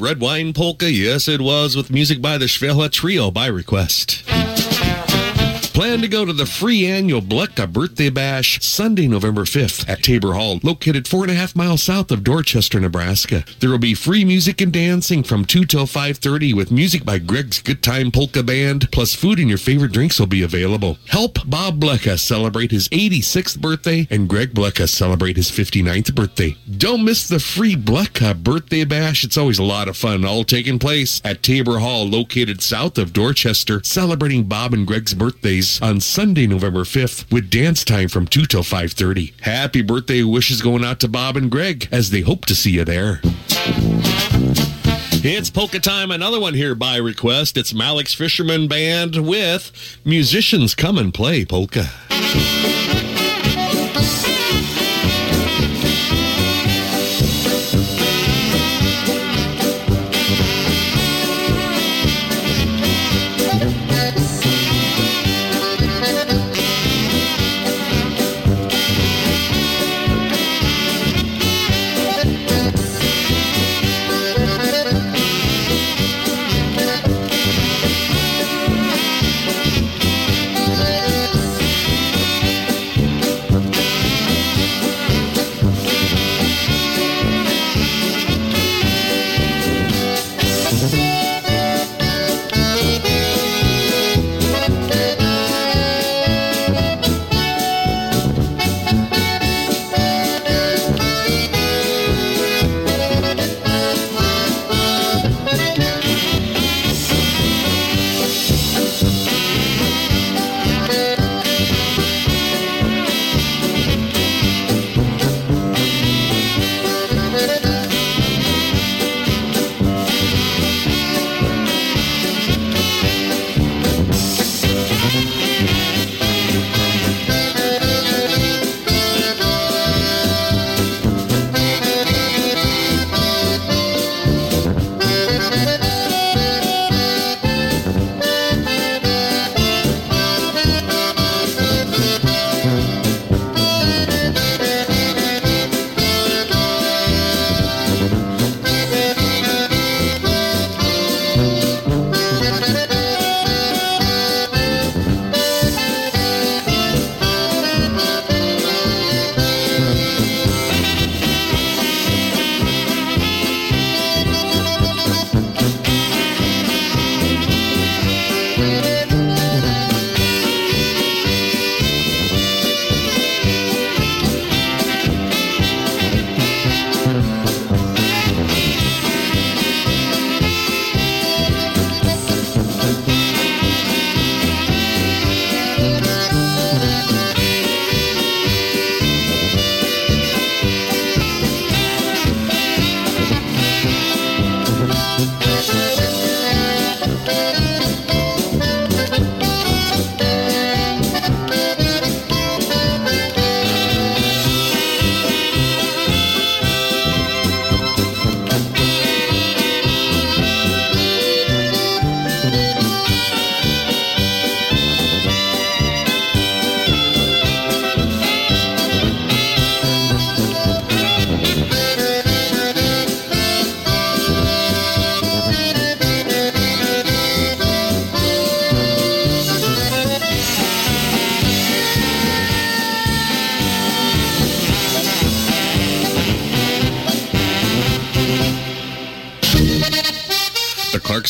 Red 0.00 0.18
Wine 0.18 0.54
Polka. 0.54 0.90
Yes, 0.90 1.28
it 1.28 1.42
was 1.42 1.76
with 1.76 1.90
music 1.90 2.22
by 2.22 2.38
the 2.38 2.46
Schwela 2.46 2.90
Trio 2.90 3.30
by 3.30 3.46
request. 3.48 4.19
Plan 5.80 6.02
to 6.02 6.08
go 6.08 6.26
to 6.26 6.32
the 6.34 6.44
free 6.44 6.84
annual 6.84 7.22
Blecka 7.22 7.66
Birthday 7.72 8.10
Bash 8.10 8.62
Sunday, 8.62 9.08
November 9.08 9.44
5th 9.44 9.88
at 9.88 10.02
Tabor 10.02 10.34
Hall, 10.34 10.60
located 10.62 11.08
four 11.08 11.22
and 11.22 11.30
a 11.30 11.34
half 11.34 11.56
miles 11.56 11.82
south 11.82 12.10
of 12.10 12.22
Dorchester, 12.22 12.78
Nebraska. 12.78 13.46
There 13.60 13.70
will 13.70 13.78
be 13.78 13.94
free 13.94 14.22
music 14.26 14.60
and 14.60 14.70
dancing 14.70 15.22
from 15.22 15.46
2 15.46 15.64
till 15.64 15.86
5.30 15.86 16.52
with 16.54 16.70
music 16.70 17.06
by 17.06 17.18
Greg's 17.18 17.62
Good 17.62 17.82
Time 17.82 18.10
Polka 18.10 18.42
Band, 18.42 18.92
plus 18.92 19.14
food 19.14 19.38
and 19.38 19.48
your 19.48 19.56
favorite 19.56 19.92
drinks 19.92 20.20
will 20.20 20.26
be 20.26 20.42
available. 20.42 20.98
Help 21.06 21.38
Bob 21.48 21.80
Blecka 21.80 22.18
celebrate 22.18 22.72
his 22.72 22.86
86th 22.90 23.58
birthday 23.58 24.06
and 24.10 24.28
Greg 24.28 24.52
Blecka 24.52 24.86
celebrate 24.86 25.38
his 25.38 25.50
59th 25.50 26.14
birthday. 26.14 26.58
Don't 26.76 27.06
miss 27.06 27.26
the 27.26 27.40
free 27.40 27.74
Blecka 27.74 28.36
Birthday 28.36 28.84
Bash. 28.84 29.24
It's 29.24 29.38
always 29.38 29.58
a 29.58 29.64
lot 29.64 29.88
of 29.88 29.96
fun, 29.96 30.26
all 30.26 30.44
taking 30.44 30.78
place 30.78 31.22
at 31.24 31.42
Tabor 31.42 31.78
Hall, 31.78 32.06
located 32.06 32.60
south 32.60 32.98
of 32.98 33.14
Dorchester, 33.14 33.80
celebrating 33.82 34.44
Bob 34.44 34.74
and 34.74 34.86
Greg's 34.86 35.14
birthdays 35.14 35.69
on 35.82 36.00
Sunday, 36.00 36.46
November 36.46 36.84
5th, 36.84 37.30
with 37.30 37.50
dance 37.50 37.84
time 37.84 38.08
from 38.08 38.26
2 38.26 38.46
till 38.46 38.62
5.30. 38.62 39.38
Happy 39.42 39.82
birthday 39.82 40.22
wishes 40.22 40.62
going 40.62 40.82
out 40.82 41.00
to 41.00 41.08
Bob 41.08 41.36
and 41.36 41.50
Greg 41.50 41.86
as 41.92 42.08
they 42.08 42.22
hope 42.22 42.46
to 42.46 42.54
see 42.54 42.70
you 42.70 42.84
there. 42.84 43.20
It's 45.22 45.50
polka 45.50 45.80
time, 45.80 46.10
another 46.10 46.40
one 46.40 46.54
here 46.54 46.74
by 46.74 46.96
request. 46.96 47.58
It's 47.58 47.74
Malik's 47.74 48.14
Fisherman 48.14 48.68
Band 48.68 49.26
with 49.28 50.00
Musicians 50.02 50.74
Come 50.74 50.96
and 50.96 51.12
Play 51.12 51.44
Polka. 51.44 51.90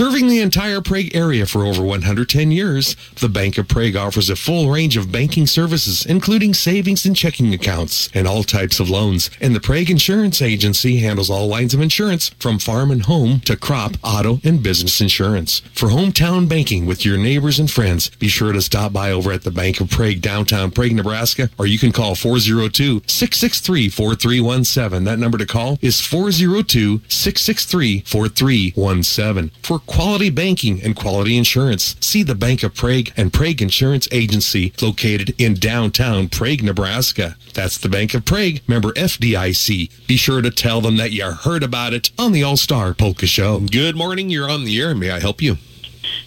Serving 0.00 0.28
the 0.28 0.40
entire 0.40 0.80
Prague 0.80 1.14
area 1.14 1.44
for 1.44 1.66
over 1.66 1.82
110 1.82 2.50
years, 2.50 2.96
the 3.16 3.28
Bank 3.28 3.58
of 3.58 3.68
Prague 3.68 3.96
offers 3.96 4.30
a 4.30 4.34
full 4.34 4.70
range 4.70 4.96
of 4.96 5.12
banking 5.12 5.46
services, 5.46 6.06
including 6.06 6.54
savings 6.54 7.04
and 7.04 7.14
checking 7.14 7.52
accounts 7.52 8.08
and 8.14 8.26
all 8.26 8.42
types 8.42 8.80
of 8.80 8.88
loans. 8.88 9.28
And 9.42 9.54
the 9.54 9.60
Prague 9.60 9.90
Insurance 9.90 10.40
Agency 10.40 11.00
handles 11.00 11.28
all 11.28 11.48
lines 11.48 11.74
of 11.74 11.82
insurance 11.82 12.30
from 12.38 12.58
farm 12.58 12.90
and 12.90 13.02
home 13.02 13.40
to 13.40 13.58
crop, 13.58 13.98
auto, 14.02 14.40
and 14.42 14.62
business 14.62 15.02
insurance. 15.02 15.60
For 15.74 15.90
hometown 15.90 16.48
banking 16.48 16.86
with 16.86 17.04
your 17.04 17.18
neighbors 17.18 17.58
and 17.58 17.70
friends, 17.70 18.08
be 18.08 18.28
sure 18.28 18.54
to 18.54 18.62
stop 18.62 18.94
by 18.94 19.12
over 19.12 19.32
at 19.32 19.42
the 19.42 19.50
Bank 19.50 19.82
of 19.82 19.90
Prague, 19.90 20.22
downtown 20.22 20.70
Prague, 20.70 20.92
Nebraska, 20.92 21.50
or 21.58 21.66
you 21.66 21.78
can 21.78 21.92
call 21.92 22.14
402 22.14 23.02
663 23.06 23.90
4317. 23.90 25.04
That 25.04 25.18
number 25.18 25.36
to 25.36 25.44
call 25.44 25.78
is 25.82 26.00
402 26.00 27.02
663 27.06 28.00
4317. 28.06 29.50
For 29.62 29.78
quality 29.90 30.30
banking 30.30 30.80
and 30.82 30.94
quality 30.94 31.36
insurance, 31.36 31.96
see 32.00 32.22
the 32.22 32.34
Bank 32.34 32.62
of 32.62 32.74
Prague 32.74 33.08
and 33.16 33.32
Prague 33.32 33.60
Insurance 33.60 34.06
Agency 34.12 34.72
located 34.80 35.34
in 35.36 35.54
downtown 35.54 36.28
Prague, 36.28 36.62
Nebraska. 36.62 37.36
That's 37.54 37.76
the 37.76 37.88
Bank 37.88 38.14
of 38.14 38.24
Prague, 38.24 38.60
member 38.68 38.92
FDIC. 38.92 40.06
Be 40.06 40.16
sure 40.16 40.42
to 40.42 40.50
tell 40.50 40.80
them 40.80 40.96
that 40.98 41.10
you 41.10 41.24
heard 41.30 41.64
about 41.64 41.92
it 41.92 42.10
on 42.16 42.30
the 42.30 42.44
All 42.44 42.56
Star 42.56 42.94
Polka 42.94 43.26
Show. 43.26 43.58
Good 43.60 43.96
morning. 43.96 44.30
You're 44.30 44.48
on 44.48 44.64
the 44.64 44.80
air. 44.80 44.94
May 44.94 45.10
I 45.10 45.18
help 45.18 45.42
you? 45.42 45.56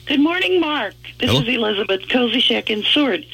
Good 0.07 0.19
morning, 0.19 0.60
Mark. 0.60 0.94
This 1.19 1.30
Hello. 1.30 1.41
is 1.41 1.48
Elizabeth 1.48 2.02
Kozichek 2.10 2.69
in 2.69 2.84
Seward. 2.84 3.26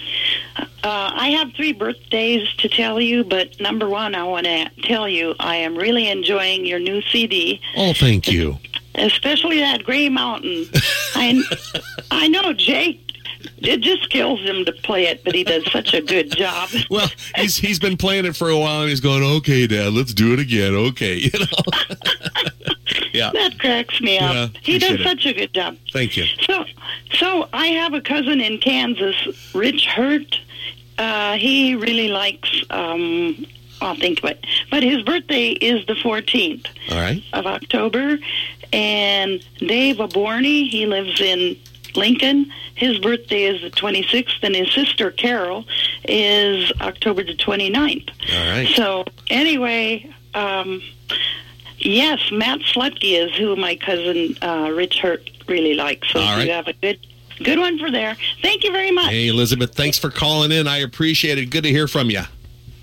Uh, 0.58 0.64
I 0.84 1.30
have 1.30 1.54
three 1.54 1.74
birthdays 1.74 2.48
to 2.58 2.70
tell 2.70 3.02
you, 3.02 3.24
but 3.24 3.60
number 3.60 3.90
one, 3.90 4.14
I 4.14 4.24
want 4.26 4.46
to 4.46 4.70
tell 4.84 5.10
you 5.10 5.34
I 5.40 5.56
am 5.56 5.76
really 5.76 6.08
enjoying 6.08 6.66
your 6.66 6.80
new 6.80 7.02
CD, 7.02 7.60
Oh, 7.76 7.94
thank 7.94 8.28
you. 8.32 8.60
Especially 9.00 9.60
that 9.60 9.84
Gray 9.84 10.10
Mountain. 10.10 10.66
I, 11.16 11.42
I 12.12 12.28
know 12.28 12.54
Jake. 12.54 13.06
It 13.60 13.80
just 13.82 14.10
kills 14.10 14.42
him 14.42 14.66
to 14.66 14.72
play 14.74 15.06
it, 15.08 15.24
but 15.24 15.34
he 15.34 15.44
does 15.46 15.70
such 15.72 15.94
a 15.94 16.02
good 16.02 16.32
job. 16.36 16.70
Well, 16.90 17.08
he's 17.36 17.56
he's 17.56 17.80
been 17.80 17.96
playing 17.98 18.26
it 18.26 18.36
for 18.36 18.50
a 18.50 18.58
while, 18.58 18.82
and 18.82 18.90
he's 18.90 19.00
going, 19.00 19.24
"Okay, 19.24 19.68
Dad, 19.68 19.94
let's 19.94 20.14
do 20.14 20.34
it 20.34 20.40
again." 20.40 20.74
Okay, 20.76 21.16
you 21.18 21.32
know. 21.40 21.46
yeah. 23.14 23.32
That 23.32 23.60
cracks 23.60 24.02
me 24.02 24.18
up. 24.18 24.34
Yeah, 24.34 24.48
he 24.62 24.80
does 24.80 25.00
it. 25.00 25.04
such 25.04 25.26
a 25.26 25.34
good 25.34 25.54
job. 25.54 25.78
Thank 25.94 26.18
you. 26.18 26.26
So, 26.42 26.66
so 27.14 27.48
I 27.54 27.68
have 27.68 27.94
a 27.94 28.02
cousin 28.02 28.42
in 28.42 28.58
Kansas, 28.60 29.16
Rich 29.54 29.86
Hurt. 29.86 30.40
Uh, 30.98 31.38
he 31.38 31.76
really 31.76 32.10
likes. 32.10 32.64
Um, 32.70 33.46
I'll 33.82 33.96
think 33.96 34.20
of 34.24 34.32
it. 34.32 34.46
But 34.72 34.84
his 34.84 35.04
birthday 35.04 35.50
is 35.52 35.86
the 35.86 35.94
14th 35.94 36.66
All 36.92 36.98
right. 36.98 37.24
of 37.34 37.46
October, 37.46 38.20
and 38.74 39.44
Dave 39.58 39.98
Aborney. 39.98 40.70
He 40.70 40.86
lives 40.86 41.20
in 41.22 41.58
Lincoln. 41.96 42.52
His 42.76 42.98
birthday 43.00 43.44
is 43.44 43.62
the 43.62 43.72
26th, 43.72 44.42
and 44.44 44.56
his 44.56 44.72
sister 44.74 45.12
Carol 45.12 45.66
is 46.06 46.72
October 46.82 47.24
the 47.24 47.36
29th. 47.36 48.10
All 48.34 48.52
right. 48.52 48.68
So 48.76 49.06
anyway, 49.30 50.10
um, 50.34 50.82
yes, 51.80 52.32
Matt 52.32 52.60
Slutke 52.60 52.98
is 53.02 53.36
who 53.36 53.56
my 53.56 53.76
cousin 53.76 54.38
uh, 54.42 54.72
Rich 54.74 55.00
Hurt 55.00 55.30
really 55.48 55.74
likes. 55.74 56.10
So 56.12 56.20
All 56.20 56.38
right. 56.38 56.46
you 56.48 56.54
have 56.54 56.68
a 56.68 56.74
good, 56.74 57.00
good 57.44 57.60
one 57.60 57.80
for 57.80 57.92
there. 57.92 58.16
Thank 58.42 58.64
you 58.64 58.72
very 58.72 58.92
much. 58.92 59.10
Hey, 59.10 59.28
Elizabeth, 59.28 59.74
thanks 59.74 59.98
for 59.98 60.10
calling 60.10 60.52
in. 60.52 60.68
I 60.68 60.78
appreciate 60.78 61.38
it. 61.38 61.48
Good 61.48 61.64
to 61.64 61.70
hear 61.70 61.88
from 61.88 62.10
you. 62.10 62.22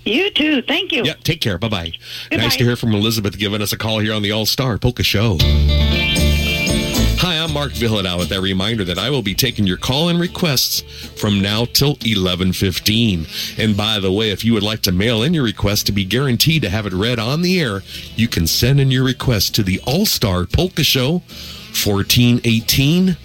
You 0.07 0.29
too. 0.31 0.61
Thank 0.61 0.93
you. 0.93 1.03
Yeah, 1.03 1.15
take 1.23 1.41
care. 1.41 1.57
Bye 1.57 1.67
bye. 1.67 1.91
Nice 2.31 2.55
to 2.55 2.63
hear 2.63 2.77
from 2.77 2.93
Elizabeth 2.93 3.37
giving 3.37 3.61
us 3.61 3.73
a 3.73 3.77
call 3.77 3.99
here 3.99 4.13
on 4.13 4.21
the 4.21 4.31
All 4.31 4.45
Star 4.45 4.77
Polka 4.77 5.03
Show. 5.03 5.37
Hi, 7.19 7.43
I'm 7.43 7.51
Mark 7.51 7.73
Vyhlidal 7.73 8.19
with 8.19 8.29
that 8.29 8.39
reminder 8.39 8.85
that 8.85 8.97
I 8.97 9.09
will 9.09 9.21
be 9.21 9.33
taking 9.33 9.67
your 9.67 9.75
call 9.75 10.07
and 10.07 10.17
requests 10.17 10.81
from 11.19 11.41
now 11.41 11.65
till 11.65 11.95
11:15. 11.97 13.27
And 13.59 13.75
by 13.75 13.99
the 13.99 14.11
way, 14.11 14.29
if 14.29 14.45
you 14.45 14.53
would 14.53 14.63
like 14.63 14.81
to 14.83 14.93
mail 14.93 15.23
in 15.23 15.33
your 15.33 15.43
request 15.43 15.87
to 15.87 15.91
be 15.91 16.05
guaranteed 16.05 16.61
to 16.61 16.69
have 16.69 16.85
it 16.85 16.93
read 16.93 17.19
on 17.19 17.41
the 17.41 17.59
air, 17.59 17.83
you 18.15 18.29
can 18.29 18.47
send 18.47 18.79
in 18.79 18.91
your 18.91 19.03
request 19.03 19.55
to 19.55 19.63
the 19.63 19.81
All 19.85 20.05
Star 20.05 20.45
Polka 20.45 20.85
Show, 20.85 21.23
1418 21.73 23.17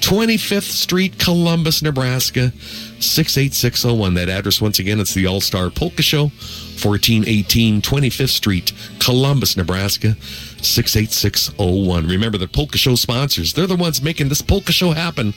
25th 0.00 0.70
Street, 0.70 1.18
Columbus, 1.18 1.82
Nebraska, 1.82 2.52
68601. 3.00 4.14
That 4.14 4.28
address, 4.28 4.60
once 4.60 4.78
again, 4.78 5.00
it's 5.00 5.14
the 5.14 5.26
All 5.26 5.40
Star 5.40 5.70
Polka 5.70 6.02
Show, 6.02 6.24
1418 6.24 7.82
25th 7.82 8.28
Street, 8.30 8.72
Columbus, 8.98 9.56
Nebraska, 9.56 10.16
68601. 10.62 12.06
Remember 12.06 12.38
the 12.38 12.48
Polka 12.48 12.78
Show 12.78 12.94
sponsors, 12.94 13.52
they're 13.52 13.66
the 13.66 13.76
ones 13.76 14.02
making 14.02 14.28
this 14.28 14.42
Polka 14.42 14.72
Show 14.72 14.90
happen 14.90 15.34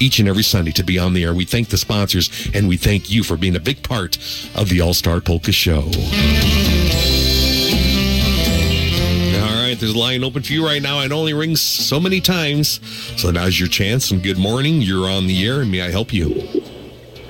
each 0.00 0.18
and 0.18 0.28
every 0.28 0.42
Sunday 0.42 0.72
to 0.72 0.82
be 0.82 0.98
on 0.98 1.12
the 1.12 1.24
air. 1.24 1.34
We 1.34 1.44
thank 1.44 1.68
the 1.68 1.76
sponsors 1.76 2.30
and 2.54 2.68
we 2.68 2.76
thank 2.76 3.10
you 3.10 3.22
for 3.22 3.36
being 3.36 3.56
a 3.56 3.60
big 3.60 3.82
part 3.82 4.16
of 4.54 4.68
the 4.68 4.80
All 4.80 4.94
Star 4.94 5.20
Polka 5.20 5.52
Show. 5.52 5.82
All 9.36 9.66
right, 9.66 9.76
there's 9.78 9.94
a 9.94 9.98
line 9.98 10.24
open 10.24 10.42
for 10.42 10.52
you 10.52 10.64
right 10.64 10.82
now. 10.82 11.00
It 11.00 11.12
only 11.12 11.34
rings 11.34 11.60
so 11.60 12.00
many 12.00 12.20
times. 12.20 12.80
So 13.20 13.30
now's 13.30 13.58
your 13.60 13.68
chance. 13.68 14.10
And 14.10 14.22
good 14.22 14.38
morning. 14.38 14.80
You're 14.80 15.08
on 15.08 15.26
the 15.26 15.46
air. 15.46 15.60
And 15.60 15.70
may 15.70 15.82
I 15.82 15.90
help 15.90 16.12
you? 16.12 16.69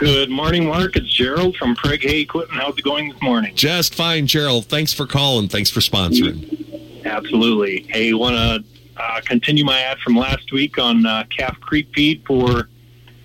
Good 0.00 0.30
morning, 0.30 0.64
Mark. 0.64 0.96
It's 0.96 1.12
Gerald 1.12 1.56
from 1.58 1.76
Prague 1.76 2.00
Hay 2.00 2.22
Equipment. 2.22 2.58
How's 2.58 2.78
it 2.78 2.82
going 2.82 3.10
this 3.10 3.20
morning? 3.20 3.54
Just 3.54 3.94
fine, 3.94 4.26
Gerald. 4.26 4.64
Thanks 4.64 4.94
for 4.94 5.06
calling. 5.06 5.46
Thanks 5.46 5.68
for 5.68 5.80
sponsoring. 5.80 7.04
Absolutely. 7.04 7.82
Hey, 7.90 8.14
want 8.14 8.34
to 8.34 8.64
uh, 8.96 9.20
continue 9.26 9.62
my 9.62 9.78
ad 9.78 9.98
from 9.98 10.16
last 10.16 10.52
week 10.52 10.78
on 10.78 11.04
uh, 11.04 11.24
calf 11.24 11.60
creep 11.60 11.94
feed 11.94 12.24
for 12.26 12.70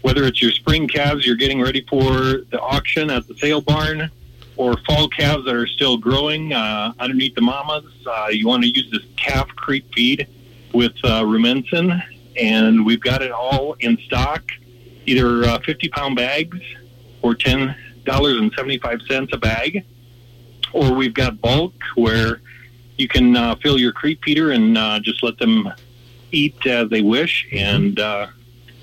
whether 0.01 0.25
it's 0.25 0.41
your 0.41 0.51
spring 0.51 0.85
calves 0.85 1.25
you're 1.25 1.37
getting 1.37 1.61
ready 1.61 1.79
for 1.89 2.41
the 2.51 2.59
auction 2.59 3.09
at 3.09 3.25
the 3.29 3.37
sale 3.37 3.61
barn 3.61 4.11
or 4.57 4.75
fall 4.85 5.07
calves 5.07 5.45
that 5.45 5.55
are 5.55 5.67
still 5.67 5.95
growing 5.95 6.51
uh, 6.51 6.91
underneath 6.99 7.35
the 7.35 7.41
mamas. 7.41 7.85
Uh, 8.05 8.27
you 8.29 8.47
want 8.47 8.61
to 8.63 8.69
use 8.69 8.91
this 8.91 9.03
calf 9.15 9.47
creep 9.55 9.89
feed 9.93 10.27
with 10.73 10.95
uh, 11.05 11.21
Rumensin, 11.23 12.03
and 12.35 12.85
we've 12.85 12.99
got 12.99 13.21
it 13.21 13.31
all 13.31 13.77
in 13.79 13.97
stock, 13.99 14.43
either 15.05 15.43
uh, 15.45 15.59
50 15.59 15.89
pound 15.89 16.15
bags 16.15 16.59
or 17.21 17.33
$10.75 17.35 19.33
a 19.33 19.37
bag, 19.37 19.85
or 20.73 20.93
we've 20.93 21.13
got 21.13 21.39
bulk 21.41 21.73
where 21.95 22.41
you 22.97 23.07
can 23.07 23.35
uh, 23.35 23.55
fill 23.61 23.77
your 23.77 23.91
creep 23.91 24.23
feeder 24.23 24.51
and 24.51 24.77
uh, 24.77 24.99
just 24.99 25.23
let 25.23 25.37
them 25.37 25.71
eat 26.31 26.65
as 26.65 26.89
they 26.89 27.01
wish. 27.01 27.47
And 27.51 27.99
uh, 27.99 28.27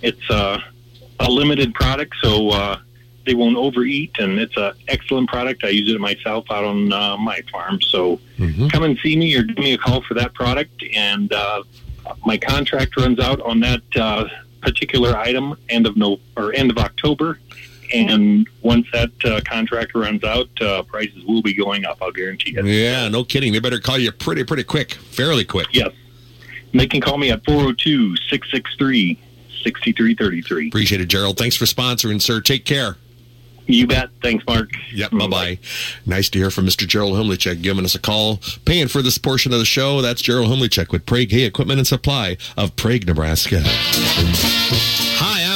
it's 0.03 0.31
uh, 0.31 0.59
a 1.21 1.31
limited 1.31 1.75
product, 1.75 2.15
so 2.23 2.51
uh, 2.51 2.79
they 3.25 3.35
won't 3.35 3.57
overeat. 3.57 4.17
And 4.19 4.39
it's 4.39 4.57
an 4.57 4.73
excellent 4.89 5.29
product. 5.29 5.65
I 5.65 5.69
use 5.69 5.91
it 5.95 6.01
myself 6.01 6.47
out 6.51 6.65
on 6.65 6.93
uh, 6.93 7.17
my 7.17 7.41
farm. 7.51 7.81
So 7.81 8.21
come 8.69 8.83
and 8.83 8.99
see 9.03 9.17
me 9.17 9.35
or 9.37 9.43
give 9.43 9.59
me 9.59 9.75
a 9.75 9.79
call 9.79 10.03
for 10.03 10.15
that 10.15 10.35
product. 10.35 10.83
And 10.95 11.33
uh, 11.33 11.63
my 12.25 12.37
contract 12.37 12.97
runs 12.97 13.19
out 13.21 13.41
on 13.43 13.61
that 13.61 13.83
uh, 13.97 14.25
particular 14.63 15.17
item 15.17 15.57
end 15.69 15.87
of 15.87 15.97
no 15.97 16.19
or 16.37 16.55
end 16.55 16.71
of 16.71 16.79
October. 16.79 17.39
And 17.93 18.49
once 18.63 18.87
that 18.93 19.11
uh, 19.25 19.41
contract 19.45 19.95
runs 19.95 20.25
out, 20.25 20.49
uh, 20.63 20.83
prices 20.83 21.25
will 21.25 21.43
be 21.43 21.53
going 21.53 21.85
up. 21.85 21.99
I'll 22.01 22.11
guarantee 22.11 22.57
it. 22.57 22.65
Yeah, 22.65 23.09
no 23.09 23.23
kidding. 23.23 23.53
They 23.53 23.59
better 23.59 23.81
call 23.81 23.99
you 23.99 24.11
pretty, 24.13 24.45
pretty 24.45 24.65
quick. 24.65 24.95
Fairly 24.95 25.45
quick. 25.45 25.67
Yes. 25.73 25.93
They 26.73 26.87
can 26.87 27.03
call 27.03 27.19
me 27.19 27.31
at 27.31 27.45
402 27.45 28.17
663 28.17 29.21
6333. 29.63 30.69
Appreciate 30.69 31.01
it, 31.03 31.07
Gerald. 31.07 31.37
Thanks 31.37 31.57
for 31.57 31.67
sponsoring, 31.67 32.21
sir. 32.21 32.41
Take 32.41 32.65
care. 32.65 32.97
You 33.67 33.87
bet. 33.87 34.11
Thanks, 34.23 34.45
Mark. 34.47 34.71
Yep. 34.93 35.13
Bye 35.13 35.27
bye. 35.27 35.59
Nice 36.05 36.29
to 36.31 36.39
hear 36.39 36.51
from 36.51 36.67
Mr. 36.67 36.87
Gerald 36.87 37.15
Humlichek 37.15 37.63
giving 37.63 37.85
us 37.85 37.95
a 37.95 38.01
call. 38.01 38.41
Paying 38.65 38.89
for 38.89 39.03
this 39.03 39.19
portion 39.19 39.53
of 39.53 39.59
the 39.59 39.65
show. 39.65 40.03
That's 40.03 40.21
Gerald 40.21 40.49
Humlichek 40.49 40.91
with 40.91 41.07
Prague 41.07 41.31
Hay 41.31 41.43
Equipment 41.45 41.79
and 41.79 41.87
Supply 41.87 42.37
of 42.57 42.75
Prague, 42.77 43.07
Nebraska. 43.07 43.63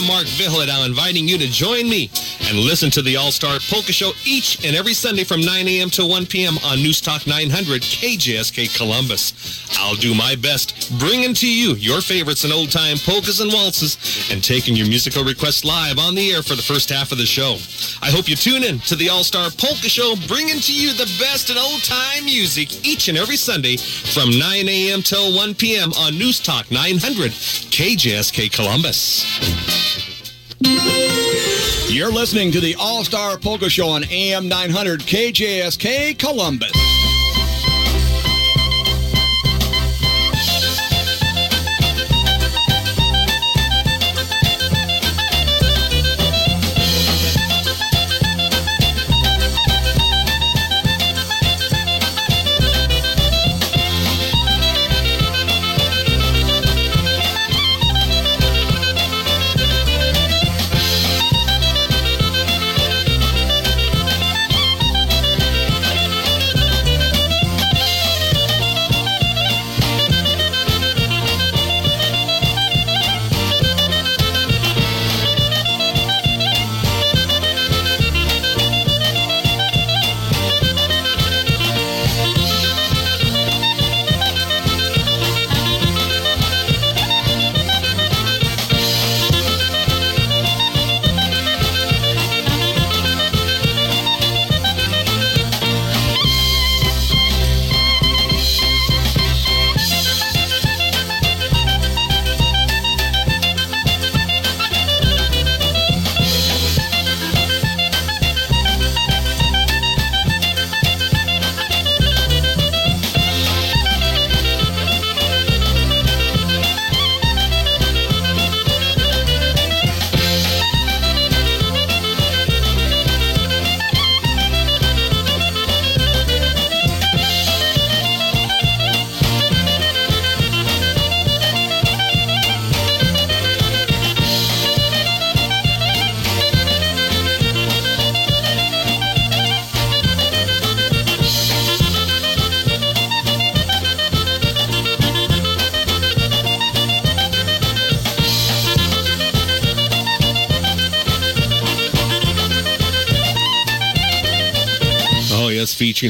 Hi, 0.07 0.12
I'm 0.12 0.24
Mark 0.24 0.27
Vyhlidal, 0.27 0.87
inviting 0.87 1.27
you 1.27 1.39
to 1.39 1.49
join 1.49 1.89
me 1.89 2.11
and 2.49 2.59
listen 2.59 2.91
to 2.91 3.03
the 3.03 3.16
All 3.16 3.33
Star 3.33 3.59
Polka 3.69 3.93
Show 3.93 4.12
each 4.24 4.65
and 4.65 4.77
every 4.77 4.95
Sunday 4.95 5.24
from 5.24 5.41
9 5.41 5.69
a.m. 5.69 5.91
to 5.91 6.07
1 6.07 6.27
p.m. 6.27 6.59
on 6.65 6.78
News 6.78 7.01
Talk 7.01 7.27
900 7.27 7.83
KJSK 7.83 8.77
Columbus. 8.77 9.66
I'll 9.78 9.97
do 9.97 10.15
my 10.15 10.37
best 10.37 10.97
bringing 10.99 11.35
to 11.35 11.49
you 11.49 11.74
your 11.74 12.01
favorites 12.01 12.45
in 12.45 12.53
old 12.53 12.70
time 12.70 12.99
polkas 12.99 13.41
and 13.41 13.53
waltzes 13.53 13.97
and 14.31 14.43
taking 14.43 14.77
your 14.77 14.87
musical 14.87 15.24
requests 15.24 15.65
live 15.65 15.99
on 15.99 16.15
the 16.15 16.33
air 16.33 16.43
for 16.43 16.55
the 16.55 16.62
first 16.62 16.91
half 16.91 17.11
of 17.11 17.19
the 17.19 17.27
show. 17.27 17.57
I 18.03 18.11
hope 18.11 18.28
you 18.28 18.37
tune 18.37 18.62
in 18.62 18.78
to 18.81 18.97
the 18.97 19.09
All 19.09 19.24
Star 19.24 19.51
Polka 19.51 19.89
Show, 19.89 20.15
bringing 20.28 20.61
to 20.61 20.73
you 20.74 20.93
the 20.93 21.11
best 21.19 21.51
in 21.51 21.59
old 21.59 21.83
time 21.83 22.24
music 22.24 22.87
each 22.87 23.09
and 23.09 23.19
every 23.19 23.37
Sunday 23.37 23.77
from 23.77 24.31
9 24.31 24.69
a.m. 24.69 25.03
till 25.03 25.35
1 25.35 25.55
p.m. 25.55 25.93
on 25.95 26.19
News 26.19 26.39
Talk 26.39 26.70
900 26.70 27.33
KJSK 27.33 28.53
Columbus. 28.53 29.95
You're 30.61 32.12
listening 32.12 32.51
to 32.53 32.61
the 32.61 32.77
All 32.78 33.05
Star 33.05 33.37
Polka 33.37 33.69
Show 33.69 33.89
on 33.89 34.05
AM 34.11 34.49
900 34.49 35.01
KJSK 35.01 36.19
Columbus. 36.19 36.73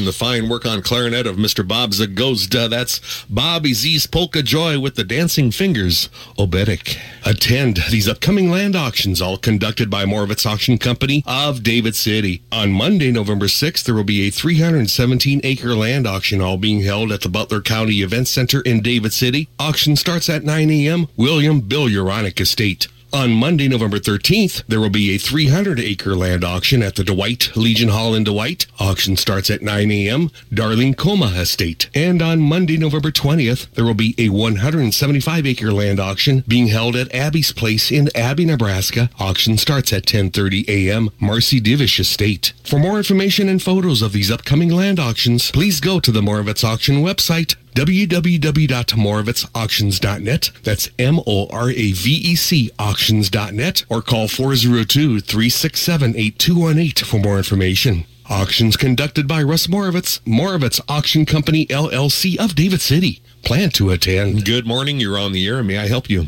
The 0.05 0.13
fine 0.13 0.47
work 0.47 0.65
on 0.65 0.81
clarinet 0.81 1.25
of 1.25 1.37
Mr. 1.37 1.67
Bob 1.67 1.91
Zagozda. 1.91 2.69
That's 2.69 3.25
Bobby 3.25 3.73
Z's 3.73 4.05
Polka 4.05 4.43
Joy 4.43 4.79
with 4.79 4.95
the 4.95 5.03
dancing 5.03 5.51
fingers, 5.51 6.09
Obetic. 6.37 6.97
Attend 7.25 7.79
these 7.89 8.07
upcoming 8.07 8.49
land 8.49 8.75
auctions, 8.75 9.21
all 9.21 9.37
conducted 9.37 9.89
by 9.89 10.05
Moravec 10.05 10.45
Auction 10.45 10.77
Company 10.77 11.23
of 11.25 11.63
David 11.63 11.95
City. 11.95 12.41
On 12.51 12.71
Monday, 12.71 13.11
November 13.11 13.47
6th, 13.47 13.83
there 13.83 13.95
will 13.95 14.03
be 14.03 14.27
a 14.27 14.31
317 14.31 15.41
acre 15.43 15.75
land 15.75 16.07
auction, 16.07 16.41
all 16.41 16.57
being 16.57 16.81
held 16.81 17.11
at 17.11 17.21
the 17.21 17.29
Butler 17.29 17.61
County 17.61 18.01
Event 18.01 18.27
Center 18.27 18.61
in 18.61 18.81
David 18.81 19.13
City. 19.13 19.49
Auction 19.59 19.95
starts 19.95 20.29
at 20.29 20.43
9 20.43 20.69
a.m. 20.69 21.07
William 21.17 21.61
Bill 21.61 21.89
Uronic 21.89 22.39
Estate. 22.39 22.87
On 23.17 23.33
Monday, 23.33 23.67
November 23.67 23.97
13th, 23.97 24.61
there 24.67 24.79
will 24.79 24.91
be 24.91 25.09
a 25.09 25.17
300 25.17 25.79
acre 25.79 26.15
land 26.15 26.43
auction 26.43 26.83
at 26.83 26.93
the 26.93 27.03
Dwight 27.03 27.49
Legion 27.55 27.89
Hall 27.89 28.13
in 28.13 28.23
Dwight. 28.23 28.67
Auction 28.79 29.17
starts 29.17 29.49
at 29.49 29.63
9 29.63 29.89
a.m. 29.89 30.29
Darling 30.53 30.93
Coma 30.93 31.33
Estate. 31.35 31.89
And 31.95 32.21
on 32.21 32.39
Monday, 32.39 32.77
November 32.77 33.09
20th, 33.09 33.71
there 33.71 33.85
will 33.85 33.95
be 33.95 34.13
a 34.19 34.29
175 34.29 35.47
acre 35.47 35.73
land 35.73 35.99
auction 35.99 36.43
being 36.47 36.67
held 36.67 36.95
at 36.95 37.11
Abie's 37.11 37.51
Place 37.51 37.91
in 37.91 38.09
Abie, 38.13 38.45
Nebraska. 38.45 39.09
Auction 39.19 39.57
starts 39.57 39.91
at 39.91 40.05
10:30 40.05 40.69
a.m. 40.69 41.09
Marcy 41.19 41.59
Divish 41.59 41.99
Estate. 41.99 42.53
For 42.65 42.77
more 42.77 42.99
information 42.99 43.49
and 43.49 43.59
photos 43.59 44.03
of 44.03 44.11
these 44.11 44.29
upcoming 44.29 44.69
land 44.69 44.99
auctions, 44.99 45.49
please 45.49 45.79
go 45.79 45.99
to 45.99 46.11
the 46.11 46.21
Moravec 46.21 46.63
Auction 46.63 46.97
website 46.97 47.55
www.moravecauctions.net. 47.77 50.51
That's 50.63 50.89
M-O-R-A-V-E-C 50.97 52.71
auctions.net 52.79 53.85
or 53.87 54.01
call 54.01 54.27
402-367-8218 54.27 57.05
for 57.05 57.19
more 57.19 57.37
information. 57.37 58.05
Auctions 58.29 58.75
conducted 58.77 59.25
by 59.27 59.43
Russ 59.43 59.67
Moravec, 59.67 60.21
Moravec 60.23 60.81
Auction 60.89 61.27
Company 61.27 61.67
LLC 61.67 62.39
of 62.39 62.55
David 62.55 62.81
City. 62.81 63.21
Plan 63.43 63.69
to 63.71 63.91
attend. 63.91 64.43
Good 64.43 64.65
morning. 64.65 64.99
You're 64.99 65.19
on 65.19 65.31
the 65.31 65.47
air. 65.47 65.63
May 65.63 65.77
I 65.77 65.87
help 65.87 66.09
you? 66.09 66.25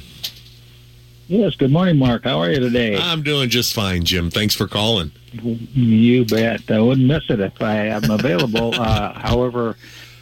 Yes, 1.28 1.56
good 1.56 1.72
morning, 1.72 1.98
Mark. 1.98 2.26
How 2.26 2.40
are 2.40 2.52
you 2.52 2.60
today? 2.60 2.96
I'm 2.96 3.24
doing 3.24 3.50
just 3.50 3.74
fine, 3.74 4.04
Jim. 4.04 4.30
Thanks 4.30 4.54
for 4.54 4.68
calling. 4.68 5.12
You 5.34 6.26
bet. 6.26 6.70
I 6.70 6.80
wouldn't 6.80 7.08
miss 7.08 7.24
it 7.30 7.40
if 7.40 7.60
I 7.60 7.88
am 7.88 8.08
available. 8.10 8.76
uh, 8.80 9.14
however, 9.14 9.76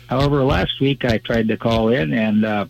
however, 0.10 0.44
last 0.44 0.80
week 0.80 1.06
I 1.06 1.18
tried 1.18 1.48
to 1.50 1.58
call 1.58 1.90
in 1.90 2.14
and 2.14 2.46
uh, 2.46 2.66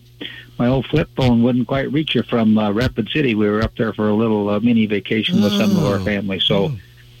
my 0.58 0.66
old 0.66 0.86
flip 0.86 1.08
phone 1.16 1.42
wouldn't 1.42 1.68
quite 1.68 1.90
reach 1.92 2.14
you 2.14 2.22
from 2.22 2.58
uh, 2.58 2.72
Rapid 2.72 3.08
City. 3.10 3.34
We 3.34 3.48
were 3.48 3.62
up 3.62 3.76
there 3.76 3.92
for 3.92 4.08
a 4.08 4.14
little 4.14 4.48
uh, 4.48 4.60
mini 4.60 4.86
vacation 4.86 5.40
with 5.40 5.52
some 5.52 5.70
of 5.70 5.84
our 5.84 6.00
family, 6.00 6.40
so 6.40 6.72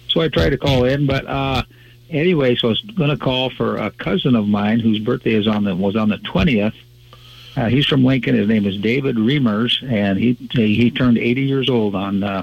so 0.08 0.20
I 0.20 0.28
tried 0.28 0.50
to 0.50 0.58
call 0.58 0.84
in. 0.84 1.06
But 1.06 1.26
uh, 1.26 1.62
anyway, 2.10 2.56
so 2.56 2.68
I 2.68 2.70
was 2.70 2.80
going 2.80 3.10
to 3.10 3.16
call 3.16 3.50
for 3.50 3.76
a 3.76 3.90
cousin 3.92 4.34
of 4.34 4.48
mine 4.48 4.80
whose 4.80 4.98
birthday 4.98 5.34
is 5.34 5.46
on 5.46 5.64
the 5.64 5.76
was 5.76 5.94
on 5.94 6.08
the 6.08 6.18
twentieth. 6.18 6.74
Uh, 7.56 7.66
he's 7.68 7.86
from 7.86 8.04
Lincoln. 8.04 8.34
His 8.34 8.48
name 8.48 8.66
is 8.66 8.76
David 8.78 9.16
Reimers, 9.16 9.82
and 9.88 10.18
he 10.18 10.34
he 10.52 10.90
turned 10.90 11.18
80 11.18 11.42
years 11.42 11.68
old 11.68 11.94
on 11.94 12.22
uh, 12.22 12.42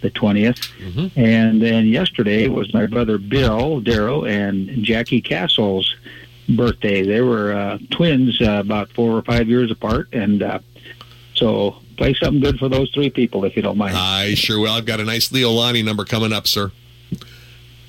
the 0.00 0.10
20th. 0.10 0.70
And 1.16 1.60
then 1.60 1.86
yesterday 1.86 2.48
was 2.48 2.72
my 2.72 2.86
brother 2.86 3.18
Bill 3.18 3.80
Darrow 3.80 4.24
and 4.24 4.82
Jackie 4.84 5.20
Castle's 5.20 5.94
birthday. 6.48 7.02
They 7.04 7.20
were 7.20 7.52
uh, 7.52 7.78
twins, 7.90 8.40
uh, 8.40 8.60
about 8.64 8.90
four 8.90 9.16
or 9.16 9.22
five 9.22 9.48
years 9.48 9.70
apart, 9.70 10.08
and 10.12 10.42
uh, 10.42 10.58
so 11.34 11.76
play 11.96 12.14
something 12.14 12.40
good 12.40 12.58
for 12.58 12.68
those 12.68 12.90
three 12.90 13.10
people 13.10 13.44
if 13.44 13.56
you 13.56 13.62
don't 13.62 13.78
mind. 13.78 13.96
I 13.96 14.34
sure 14.34 14.58
will. 14.60 14.72
I've 14.72 14.86
got 14.86 15.00
a 15.00 15.04
nice 15.04 15.32
Leo 15.32 15.50
Lonnie 15.50 15.82
number 15.82 16.04
coming 16.04 16.32
up, 16.32 16.46
sir. 16.46 16.72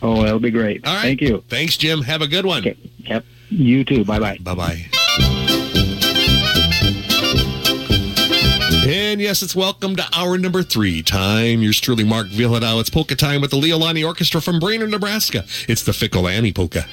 Oh, 0.01 0.23
that'll 0.23 0.39
be 0.39 0.51
great. 0.51 0.85
All 0.85 0.93
right. 0.93 1.01
Thank 1.01 1.21
you. 1.21 1.43
Thanks, 1.49 1.77
Jim. 1.77 2.01
Have 2.03 2.21
a 2.21 2.27
good 2.27 2.45
one. 2.45 2.63
Yep. 2.99 3.25
You 3.49 3.83
too. 3.83 4.05
Bye 4.05 4.19
bye. 4.19 4.37
Bye 4.41 4.55
bye. 4.55 4.85
And 8.87 9.19
yes, 9.19 9.41
it's 9.41 9.53
welcome 9.53 9.97
to 9.97 10.05
hour 10.13 10.37
number 10.37 10.63
three. 10.63 11.03
Time, 11.03 11.61
yours 11.61 11.81
truly, 11.81 12.05
Mark 12.05 12.27
Vyhlidal. 12.27 12.79
It's 12.79 12.89
polka 12.89 13.15
time 13.15 13.41
with 13.41 13.51
the 13.51 13.57
Leolani 13.57 14.05
Orchestra 14.05 14.39
from 14.41 14.59
Brainard, 14.59 14.91
Nebraska. 14.91 15.43
It's 15.67 15.83
the 15.83 15.91
Fickle 15.91 16.25
Annie 16.25 16.53
Polka. 16.53 16.85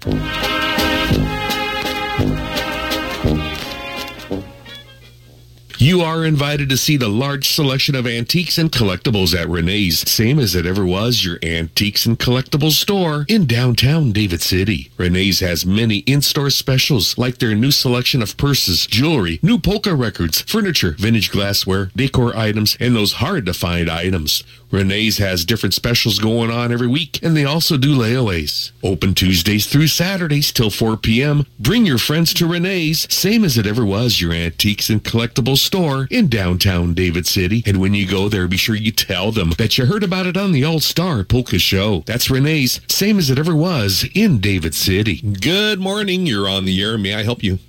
You 5.78 6.02
are 6.02 6.26
invited 6.26 6.70
to 6.70 6.78
see 6.78 6.96
the 6.98 7.10
large 7.10 7.48
selection 7.48 7.96
of 7.96 8.06
antiques 8.06 8.58
and 8.58 8.72
collectibles 8.72 9.36
at 9.36 9.50
Renee's, 9.50 10.08
same 10.08 10.38
as 10.40 10.54
it 10.56 10.66
ever 10.68 10.86
was 10.86 11.26
your 11.26 11.40
antiques 11.42 12.06
and 12.06 12.20
collectibles 12.20 12.74
store 12.74 13.26
in 13.28 13.48
downtown 13.48 14.12
David 14.12 14.42
City. 14.42 14.92
Renee's 14.98 15.40
has 15.40 15.66
many 15.66 16.00
in-store 16.00 16.52
specials 16.52 17.18
like 17.18 17.38
their 17.40 17.56
new 17.56 17.72
selection 17.72 18.22
of 18.22 18.38
purses, 18.38 18.86
jewelry, 18.86 19.40
new 19.42 19.58
polka 19.58 19.96
records, 19.96 20.42
furniture, 20.42 20.96
vintage 21.00 21.32
glassware, 21.32 21.90
decor 21.96 22.36
items, 22.38 22.78
and 22.80 22.96
those 22.96 23.14
hard-to-find 23.14 23.90
items. 23.90 24.44
Renee's 24.72 25.18
has 25.18 25.44
different 25.44 25.74
specials 25.74 26.20
going 26.20 26.50
on 26.50 26.72
every 26.72 26.88
week, 26.88 27.20
and 27.22 27.36
they 27.36 27.44
also 27.44 27.78
do 27.78 27.98
layaways. 27.98 28.72
Open 28.82 29.14
Tuesdays 29.14 29.68
through 29.68 29.88
Saturdays 29.88 30.52
till 30.52 30.70
4 30.70 30.98
p.m. 30.98 31.46
Bring 31.60 31.86
your 31.86 31.98
friends 31.98 32.34
to 32.36 32.48
Renee's, 32.48 33.14
same 33.14 33.44
as 33.44 33.58
it 33.58 33.68
ever 33.68 33.86
was 33.86 34.22
your 34.22 34.32
antiques 34.32 34.90
and 34.90 35.04
collectibles 35.04 35.58
store 35.58 36.08
in 36.10 36.30
downtown 36.30 36.94
David 36.94 37.28
City. 37.28 37.64
And 37.66 37.82
when 37.82 37.94
you 37.94 38.08
go 38.08 38.30
there, 38.30 38.48
be 38.48 38.58
sure 38.58 38.76
you 38.76 38.92
tell 38.92 39.32
them 39.32 39.52
that 39.58 39.78
you 39.78 39.86
heard 39.86 40.04
about 40.04 40.26
it 40.26 40.38
on 40.38 40.54
the 40.54 40.64
All 40.64 40.80
Star 40.80 41.24
Polka 41.24 41.60
Show. 41.60 42.04
That's 42.06 42.30
Renee's, 42.30 42.80
same 42.88 43.20
as 43.20 43.30
it 43.30 43.38
ever 43.38 43.56
was 43.56 44.08
in 44.16 44.40
David 44.40 44.74
City. 44.74 45.22
Good 45.22 45.80
morning. 45.80 46.26
You're 46.26 46.50
on 46.50 46.66
the 46.66 46.82
air. 46.82 46.98
May 46.98 47.14
I 47.16 47.24
help 47.24 47.44
you? 47.44 47.60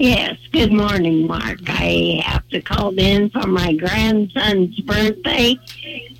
Yes, 0.00 0.38
good 0.50 0.72
morning, 0.72 1.26
Mark. 1.26 1.58
I 1.68 2.22
have 2.24 2.48
to 2.48 2.62
call 2.62 2.98
in 2.98 3.28
for 3.28 3.46
my 3.46 3.74
grandson's 3.74 4.80
birthday. 4.80 5.58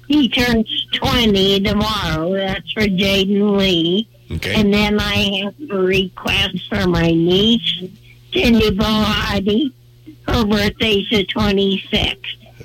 He 0.06 0.28
turns 0.28 0.86
20 0.92 1.60
tomorrow. 1.60 2.30
That's 2.34 2.70
for 2.72 2.82
Jaden 2.82 3.56
Lee. 3.56 4.06
Okay. 4.32 4.52
And 4.60 4.70
then 4.72 5.00
I 5.00 5.44
have 5.44 5.54
a 5.70 5.76
request 5.78 6.68
for 6.68 6.86
my 6.86 7.10
niece, 7.10 7.82
Cindy 8.34 8.70
Bohadi. 8.70 9.72
Her 10.28 10.44
birthday's 10.44 11.08
the 11.08 11.24
26th. 11.24 12.16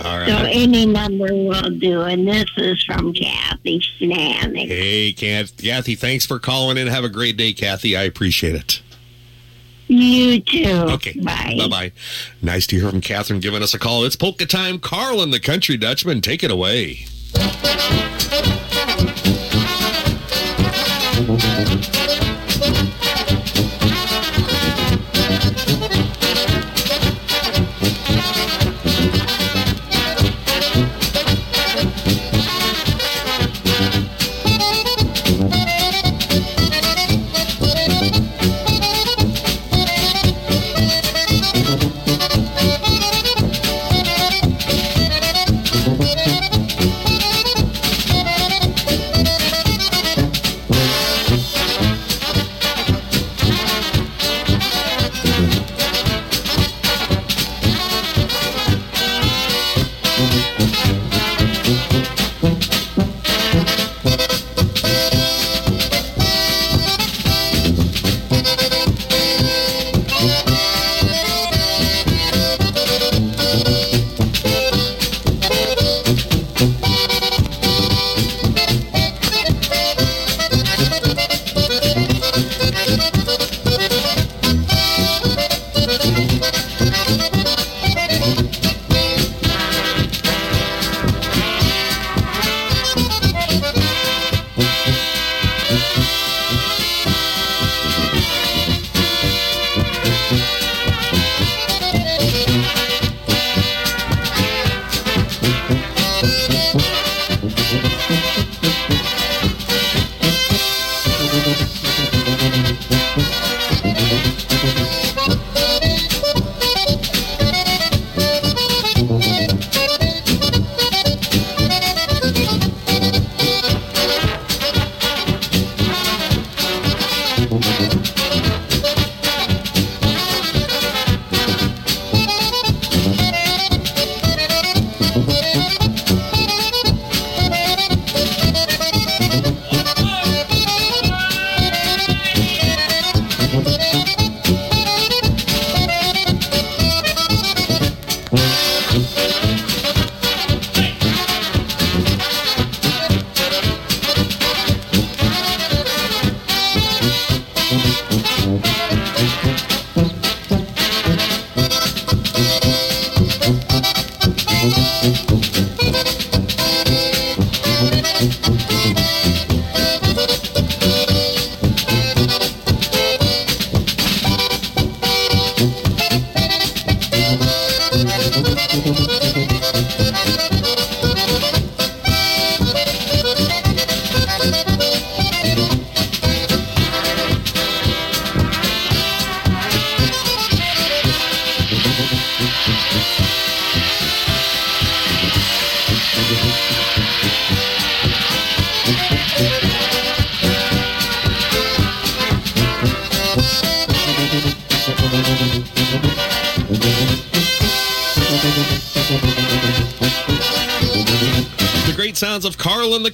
All 0.04 0.18
right. 0.20 0.28
So 0.28 0.36
any 0.36 0.86
number 0.86 1.34
will 1.34 1.70
do. 1.70 2.02
And 2.02 2.28
this 2.28 2.50
is 2.58 2.84
from 2.84 3.14
Kathy 3.14 3.82
Snanick. 4.02 4.68
Hey, 4.68 5.14
Kath- 5.14 5.56
Kathy, 5.56 5.96
thanks 5.96 6.26
for 6.26 6.40
calling 6.40 6.76
in. 6.78 6.88
Have 6.88 7.06
a 7.06 7.10
great 7.10 7.38
day, 7.38 7.54
Kathy. 7.54 7.96
I 7.96 8.04
appreciate 8.04 8.56
it. 8.56 8.82
You 9.88 10.42
too. 10.42 10.66
Okay. 10.68 11.20
Bye. 11.20 11.56
Bye 11.58 11.68
bye. 11.68 11.92
Nice 12.42 12.66
to 12.68 12.80
hear 12.80 12.90
from 12.90 13.02
Catherine 13.02 13.40
giving 13.40 13.62
us 13.62 13.74
a 13.74 13.80
call. 13.80 14.04
It's 14.04 14.16
polka 14.16 14.46
time. 14.46 14.80
Carl 14.80 15.22
and 15.22 15.34
the 15.34 15.40
Country 15.40 15.78
Dutchman, 15.78 16.22
take 16.22 16.44
it 16.44 16.52
away. 16.52 17.06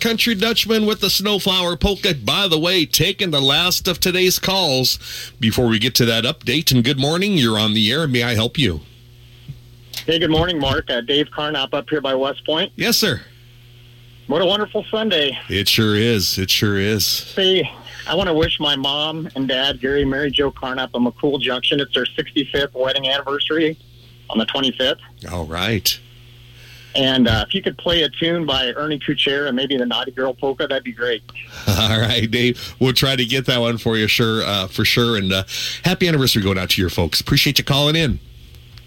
Country 0.02 0.34
Dutchman 0.34 0.88
with 0.88 1.00
the 1.00 1.12
Snowflower 1.12 1.78
Polka. 1.78 2.16
By 2.16 2.48
the 2.48 2.58
way, 2.58 2.88
taking 2.88 3.30
the 3.30 3.40
last 3.40 3.88
of 3.88 4.00
today's 4.00 4.40
calls. 4.40 4.98
Before 5.40 5.68
we 5.68 5.78
get 5.78 5.94
to 5.96 6.06
that 6.06 6.24
update, 6.24 6.72
and 6.72 6.84
good 6.84 7.00
morning, 7.00 7.34
you're 7.34 7.60
on 7.60 7.76
the 7.76 7.92
air. 7.92 8.08
May 8.08 8.24
I 8.24 8.34
help 8.34 8.58
you? 8.58 8.82
Hey, 10.08 10.18
good 10.18 10.32
morning, 10.32 10.58
Mark. 10.58 10.90
Uh, 10.90 11.02
Dave 11.02 11.30
Carnop 11.30 11.76
up 11.76 11.88
here 11.88 12.02
by 12.02 12.16
West 12.16 12.44
Point. 12.48 12.74
Yes, 12.76 12.98
sir. 12.98 13.22
What 14.26 14.42
a 14.42 14.46
wonderful 14.46 14.84
Sunday. 14.90 15.38
It 15.50 15.68
sure 15.68 15.96
is. 15.96 16.40
It 16.40 16.50
sure 16.50 16.80
is. 16.80 17.06
See, 17.06 17.64
I 18.08 18.16
want 18.16 18.28
to 18.28 18.34
wish 18.34 18.60
my 18.60 18.76
mom 18.76 19.30
and 19.36 19.48
dad, 19.48 19.82
Gary 19.82 20.02
and 20.02 20.10
Mary 20.10 20.32
Joe 20.32 20.50
Carnop 20.50 20.96
of 20.96 21.04
McCool 21.04 21.40
Junction. 21.40 21.80
It's 21.80 21.94
their 21.94 22.06
65th 22.06 22.74
wedding 22.74 23.08
anniversary 23.08 23.78
on 24.32 24.40
the 24.40 24.48
25th. 24.48 24.98
All 25.32 25.46
right. 25.46 26.00
And 26.96 27.28
uh, 27.28 27.46
if 27.48 27.54
you 27.54 27.62
could 27.62 27.78
play 27.78 28.04
a 28.04 28.10
tune 28.10 28.46
by 28.46 28.74
Ernie 28.74 29.00
Kucher 29.00 29.48
and 29.48 29.56
maybe 29.56 29.78
the 29.78 29.86
Naughty 29.86 30.12
Girl 30.12 30.34
Polka, 30.34 30.68
that'd 30.68 30.84
be 30.84 30.92
great. 30.92 31.24
All 31.68 32.00
right, 32.00 32.30
Dave. 32.30 32.76
We'll 32.80 32.94
try 32.94 33.16
to 33.16 33.26
get 33.26 33.46
that 33.46 33.60
one 33.60 33.78
for 33.78 33.98
you, 33.98 34.08
sure, 34.08 34.44
uh, 34.44 34.68
for 34.68 34.84
sure. 34.84 35.18
And 35.18 35.32
uh, 35.32 35.44
happy 35.84 36.08
anniversary 36.08 36.44
going 36.44 36.58
out 36.58 36.72
to 36.72 36.82
your 36.82 36.90
folks. 36.90 37.22
Appreciate 37.22 37.58
you 37.58 37.64
calling 37.64 37.96
in. 37.96 38.20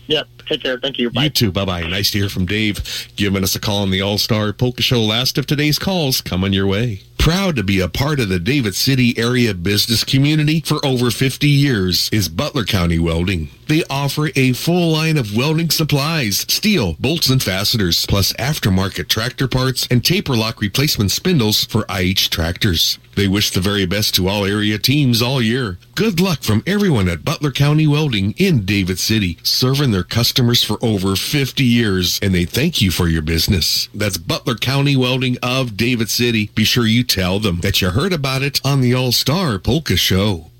Yep. 0.06 0.28
Take 0.46 0.62
care. 0.62 0.78
Thank 0.78 0.98
you. 0.98 1.10
Bye. 1.10 1.24
You 1.24 1.30
too. 1.30 1.50
Bye 1.50 1.64
bye. 1.64 1.82
Nice 1.82 2.10
to 2.10 2.18
hear 2.18 2.28
from 2.28 2.44
Dave 2.44 3.08
giving 3.16 3.42
us 3.42 3.56
a 3.56 3.60
call 3.60 3.82
on 3.82 3.90
the 3.90 4.02
All 4.02 4.18
Star 4.18 4.52
Polka 4.52 4.82
Show. 4.82 5.00
Last 5.00 5.38
of 5.38 5.46
today's 5.46 5.78
calls 5.78 6.20
coming 6.20 6.52
your 6.52 6.66
way. 6.66 7.00
Proud 7.24 7.56
to 7.56 7.62
be 7.62 7.80
a 7.80 7.88
part 7.88 8.20
of 8.20 8.28
the 8.28 8.38
David 8.38 8.74
City 8.74 9.16
area 9.18 9.54
business 9.54 10.04
community 10.04 10.60
for 10.60 10.84
over 10.84 11.10
50 11.10 11.48
years 11.48 12.10
is 12.12 12.28
Butler 12.28 12.64
County 12.64 12.98
Welding. 12.98 13.48
They 13.66 13.82
offer 13.88 14.28
a 14.36 14.52
full 14.52 14.92
line 14.92 15.16
of 15.16 15.34
welding 15.34 15.70
supplies, 15.70 16.44
steel, 16.52 16.96
bolts 17.00 17.30
and 17.30 17.42
fasteners, 17.42 18.04
plus 18.04 18.34
aftermarket 18.34 19.08
tractor 19.08 19.48
parts 19.48 19.88
and 19.90 20.04
taper 20.04 20.36
lock 20.36 20.60
replacement 20.60 21.12
spindles 21.12 21.64
for 21.64 21.86
IH 21.88 22.28
tractors. 22.28 22.98
They 23.16 23.28
wish 23.28 23.50
the 23.50 23.60
very 23.60 23.86
best 23.86 24.14
to 24.16 24.28
all 24.28 24.44
area 24.44 24.78
teams 24.78 25.22
all 25.22 25.40
year. 25.40 25.78
Good 25.94 26.20
luck 26.20 26.42
from 26.42 26.62
everyone 26.66 27.08
at 27.08 27.24
Butler 27.24 27.52
County 27.52 27.86
Welding 27.86 28.34
in 28.36 28.64
David 28.64 28.98
City, 28.98 29.38
serving 29.42 29.90
their 29.90 30.02
customers 30.02 30.62
for 30.62 30.78
over 30.82 31.16
50 31.16 31.62
years, 31.62 32.18
and 32.22 32.34
they 32.34 32.44
thank 32.44 32.80
you 32.80 32.90
for 32.90 33.08
your 33.08 33.22
business. 33.22 33.88
That's 33.94 34.18
Butler 34.18 34.56
County 34.56 34.96
Welding 34.96 35.36
of 35.42 35.76
David 35.76 36.10
City. 36.10 36.50
Be 36.54 36.64
sure 36.64 36.86
you 36.86 37.04
tell 37.04 37.38
them 37.38 37.60
that 37.60 37.80
you 37.80 37.90
heard 37.90 38.12
about 38.12 38.42
it 38.42 38.60
on 38.64 38.80
the 38.80 38.94
All 38.94 39.12
Star 39.12 39.58
Polka 39.58 39.96
Show. 39.96 40.50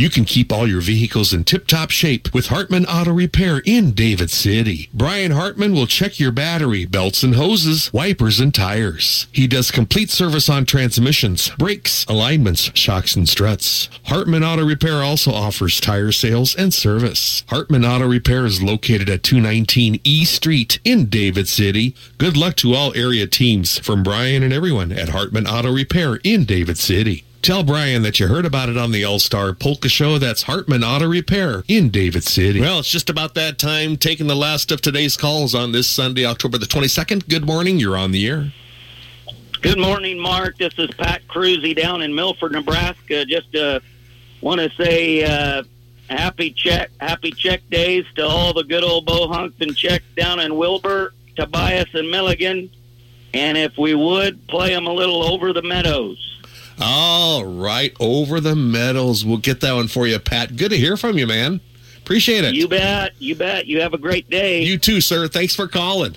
You 0.00 0.08
can 0.08 0.24
keep 0.24 0.50
all 0.50 0.66
your 0.66 0.80
vehicles 0.80 1.34
in 1.34 1.44
tip-top 1.44 1.90
shape 1.90 2.32
with 2.32 2.46
Hartman 2.46 2.86
Auto 2.86 3.12
Repair 3.12 3.60
in 3.66 3.90
David 3.90 4.30
City. 4.30 4.88
Brian 4.94 5.32
Hartman 5.32 5.74
will 5.74 5.86
check 5.86 6.18
your 6.18 6.32
battery, 6.32 6.86
belts 6.86 7.22
and 7.22 7.34
hoses, 7.34 7.92
wipers 7.92 8.40
and 8.40 8.54
tires. 8.54 9.26
He 9.30 9.46
does 9.46 9.70
complete 9.70 10.08
service 10.08 10.48
on 10.48 10.64
transmissions, 10.64 11.50
brakes, 11.58 12.06
alignments, 12.06 12.70
shocks 12.72 13.14
and 13.14 13.28
struts. 13.28 13.90
Hartman 14.04 14.42
Auto 14.42 14.64
Repair 14.64 15.02
also 15.02 15.32
offers 15.32 15.78
tire 15.78 16.12
sales 16.12 16.54
and 16.54 16.72
service. 16.72 17.44
Hartman 17.48 17.84
Auto 17.84 18.08
Repair 18.08 18.46
is 18.46 18.62
located 18.62 19.10
at 19.10 19.22
219 19.22 20.00
E 20.02 20.24
Street 20.24 20.80
in 20.82 21.10
David 21.10 21.46
City. 21.46 21.94
Good 22.16 22.38
luck 22.38 22.56
to 22.56 22.72
all 22.72 22.96
area 22.96 23.26
teams 23.26 23.78
from 23.78 24.02
Brian 24.02 24.42
and 24.42 24.54
everyone 24.54 24.92
at 24.92 25.10
Hartman 25.10 25.46
Auto 25.46 25.70
Repair 25.70 26.20
in 26.24 26.46
David 26.46 26.78
City. 26.78 27.24
Tell 27.42 27.62
Brian 27.62 28.02
that 28.02 28.20
you 28.20 28.28
heard 28.28 28.44
about 28.44 28.68
it 28.68 28.76
on 28.76 28.92
the 28.92 29.02
All 29.02 29.18
Star 29.18 29.54
Polka 29.54 29.88
Show. 29.88 30.18
That's 30.18 30.42
Hartman 30.42 30.84
Auto 30.84 31.08
Repair 31.08 31.64
in 31.68 31.88
David 31.88 32.22
City. 32.22 32.60
Well, 32.60 32.80
it's 32.80 32.90
just 32.90 33.08
about 33.08 33.34
that 33.34 33.58
time. 33.58 33.96
Taking 33.96 34.26
the 34.26 34.36
last 34.36 34.70
of 34.70 34.82
today's 34.82 35.16
calls 35.16 35.54
on 35.54 35.72
this 35.72 35.86
Sunday, 35.86 36.26
October 36.26 36.58
the 36.58 36.66
22nd. 36.66 37.28
Good 37.30 37.46
morning. 37.46 37.78
You're 37.78 37.96
on 37.96 38.10
the 38.10 38.28
air. 38.28 38.52
Good 39.62 39.78
morning, 39.78 40.18
Mark. 40.18 40.58
This 40.58 40.74
is 40.76 40.90
Pat 40.98 41.22
Cruzy 41.28 41.74
down 41.74 42.02
in 42.02 42.14
Milford, 42.14 42.52
Nebraska. 42.52 43.24
Just 43.24 43.54
uh, 43.56 43.80
want 44.42 44.60
to 44.60 44.70
say 44.76 45.24
uh, 45.24 45.62
happy 46.10 46.50
Czech, 46.50 46.90
happy 47.00 47.30
Czech 47.30 47.62
days 47.70 48.04
to 48.16 48.26
all 48.26 48.52
the 48.52 48.64
good 48.64 48.84
old 48.84 49.06
bohunks 49.06 49.58
and 49.60 49.74
Czechs 49.74 50.04
down 50.14 50.40
in 50.40 50.56
Wilber, 50.56 51.14
Tobias, 51.36 51.88
and 51.94 52.10
Milligan. 52.10 52.70
And 53.32 53.56
if 53.56 53.78
we 53.78 53.94
would 53.94 54.46
play 54.48 54.74
them 54.74 54.86
a 54.86 54.92
little 54.92 55.22
over 55.24 55.54
the 55.54 55.62
meadows. 55.62 56.26
All 56.80 57.44
right. 57.44 57.94
Over 58.00 58.40
the 58.40 58.56
meadows. 58.56 59.24
We'll 59.24 59.38
get 59.38 59.60
that 59.60 59.72
one 59.74 59.88
for 59.88 60.06
you, 60.06 60.18
Pat. 60.18 60.56
Good 60.56 60.70
to 60.70 60.76
hear 60.76 60.96
from 60.96 61.18
you, 61.18 61.26
man. 61.26 61.60
Appreciate 61.98 62.44
it. 62.44 62.54
You 62.54 62.66
bet. 62.68 63.12
You 63.18 63.34
bet. 63.34 63.66
You 63.66 63.80
have 63.82 63.94
a 63.94 63.98
great 63.98 64.28
day. 64.30 64.62
You 64.62 64.78
too, 64.78 65.00
sir. 65.00 65.28
Thanks 65.28 65.54
for 65.54 65.68
calling. 65.68 66.16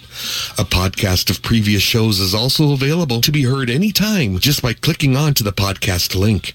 A 0.58 0.64
podcast 0.64 1.30
of 1.30 1.42
previous 1.42 1.82
shows 1.82 2.20
is 2.20 2.34
also 2.34 2.72
available 2.74 3.22
to 3.22 3.32
be 3.32 3.44
heard 3.44 3.70
anytime 3.70 4.40
just 4.40 4.62
by 4.62 4.74
clicking 4.74 5.16
onto 5.16 5.44
the 5.44 5.54
podcast 5.54 6.16
link. 6.16 6.54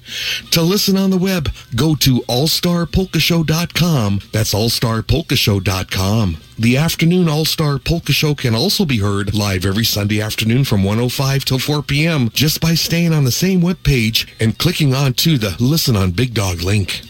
To 0.51 0.63
listen 0.63 0.97
on 0.97 1.11
the 1.11 1.19
web, 1.19 1.51
go 1.75 1.95
to 1.97 2.21
allstarpolkashow.com. 2.23 4.21
That's 4.33 4.55
allstarpolkashow.com. 4.55 6.37
The 6.59 6.77
afternoon 6.77 7.29
All-Star 7.29 7.79
Polka 7.79 8.13
Show 8.13 8.35
can 8.35 8.55
also 8.55 8.85
be 8.85 8.99
heard 8.99 9.35
live 9.35 9.65
every 9.65 9.85
Sunday 9.85 10.21
afternoon 10.21 10.65
from 10.65 10.85
105 10.85 11.45
till 11.45 11.59
4 11.59 11.83
p.m. 11.83 12.29
just 12.31 12.61
by 12.61 12.75
staying 12.75 13.13
on 13.13 13.25
the 13.25 13.33
same 13.33 13.63
webpage 13.63 14.29
and 14.39 14.57
clicking 14.59 14.95
onto 14.95 15.39
the 15.39 15.57
Listen 15.59 15.97
on 15.97 16.13
Big 16.13 16.35
Dog 16.35 16.63
link. 16.63 17.03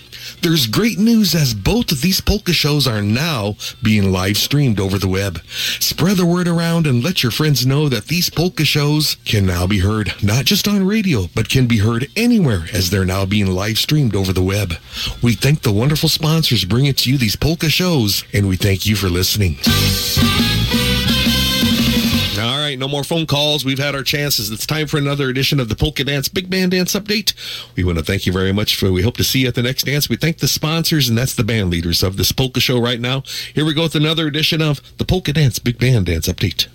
There's 0.43 0.67
great 0.67 0.99
news 0.99 1.37
as 1.37 1.55
both 1.55 1.93
of 1.93 2.01
these 2.01 2.21
polka 2.21 2.53
shows 2.53 2.89
are 2.89 3.01
now 3.01 3.55
being 3.81 4.11
live 4.11 4.37
streamed 4.37 4.81
over 4.81 4.99
the 4.99 5.07
web. 5.07 5.41
Spread 5.79 6.17
the 6.17 6.27
word 6.27 6.49
around 6.49 6.85
and 6.89 7.03
let 7.03 7.23
your 7.23 7.31
friends 7.31 7.65
know 7.65 7.89
that 7.89 8.07
these 8.07 8.29
polka 8.29 8.65
shows 8.65 9.19
can 9.25 9.47
now 9.47 9.69
be 9.69 9.79
heard 9.79 10.13
not 10.21 10.45
just 10.45 10.67
on 10.67 10.85
radio, 10.85 11.29
but 11.33 11.49
can 11.49 11.69
be 11.69 11.79
heard 11.79 12.09
anywhere 12.17 12.65
as 12.73 12.91
they're 12.91 13.05
now 13.05 13.25
being 13.25 13.47
live 13.47 13.79
streamed 13.79 14.17
over 14.17 14.33
the 14.33 14.43
web. 14.43 14.75
We 15.23 15.35
thank 15.35 15.63
the 15.63 15.71
wonderful 15.71 16.09
sponsors 16.09 16.65
bringing 16.65 16.95
to 16.95 17.11
you 17.11 17.19
these 17.19 17.37
polka 17.37 17.71
shows, 17.71 18.25
and 18.33 18.49
we 18.49 18.57
thank 18.57 18.85
you 18.85 18.97
for 18.97 19.09
listening. 19.09 19.59
All 22.39 22.59
right, 22.59 22.79
no 22.79 22.89
more 22.89 23.05
phone 23.05 23.27
calls. 23.27 23.63
We've 23.63 23.79
had 23.79 23.95
our 23.95 24.03
chances. 24.03 24.51
It's 24.51 24.67
time 24.67 24.87
for 24.87 24.97
another 24.97 25.29
edition 25.29 25.61
of 25.61 25.69
the 25.69 25.77
Polka 25.77 26.03
Dance 26.03 26.29
Big 26.29 26.49
Band 26.49 26.71
Dance 26.71 26.95
Update. 26.95 27.35
We 27.77 27.85
want 27.85 27.99
to 27.99 28.05
thank 28.05 28.25
you 28.25 28.33
very 28.33 28.53
much 28.53 28.75
for. 28.77 28.91
We 28.91 29.03
hope 29.03 29.19
to 29.19 29.25
see 29.25 29.41
you 29.41 29.49
at 29.49 29.55
the 29.55 29.63
next 29.63 29.85
dance. 29.85 30.09
We 30.09 30.17
thank 30.17 30.39
the 30.39 30.49
sponsors, 30.49 31.11
and 31.11 31.19
that's 31.19 31.35
the 31.35 31.45
band 31.45 31.69
leaders 31.71 32.03
of 32.03 32.17
this 32.17 32.33
polka 32.33 32.61
show 32.61 32.81
right 32.81 33.01
now. 33.01 33.23
Here 33.55 33.67
we 33.67 33.75
go 33.75 33.83
with 33.83 33.95
another 33.95 34.27
edition 34.27 34.63
of 34.63 34.81
the 34.97 35.05
Polka 35.05 35.35
Dance 35.35 35.59
Big 35.59 35.79
Band 35.79 36.07
Dance 36.07 36.27
Update. 36.27 36.69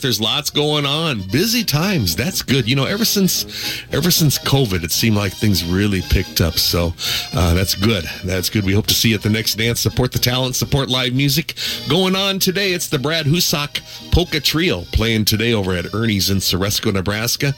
There's 0.00 0.20
lots 0.20 0.50
going 0.50 0.86
on. 0.86 1.20
Busy 1.30 1.64
times. 1.64 2.16
That's 2.16 2.42
good. 2.42 2.68
You 2.68 2.76
know, 2.76 2.84
ever 2.84 3.04
since 3.04 3.44
ever 3.92 4.10
since 4.10 4.38
COVID, 4.38 4.82
it 4.82 4.92
seemed 4.92 5.16
like 5.16 5.32
things 5.32 5.64
really 5.64 6.02
picked 6.02 6.40
up. 6.40 6.54
So 6.54 6.94
uh, 7.32 7.54
that's 7.54 7.74
good. 7.74 8.04
That's 8.24 8.50
good. 8.50 8.64
We 8.64 8.72
hope 8.72 8.86
to 8.88 8.94
see 8.94 9.10
you 9.10 9.14
at 9.16 9.22
the 9.22 9.30
next 9.30 9.54
dance. 9.54 9.80
Support 9.80 10.12
the 10.12 10.18
talent. 10.18 10.56
Support 10.56 10.88
live 10.88 11.14
music. 11.14 11.54
Going 11.88 12.16
on 12.16 12.38
today, 12.38 12.72
it's 12.72 12.88
the 12.88 12.98
Brad 12.98 13.26
Husak 13.26 13.80
Polka 14.10 14.40
Trio 14.40 14.82
playing 14.92 15.24
today 15.24 15.52
over 15.52 15.74
at 15.74 15.92
Ernie's 15.94 16.30
in 16.30 16.38
Soresco, 16.38 16.92
Nebraska. 16.92 17.54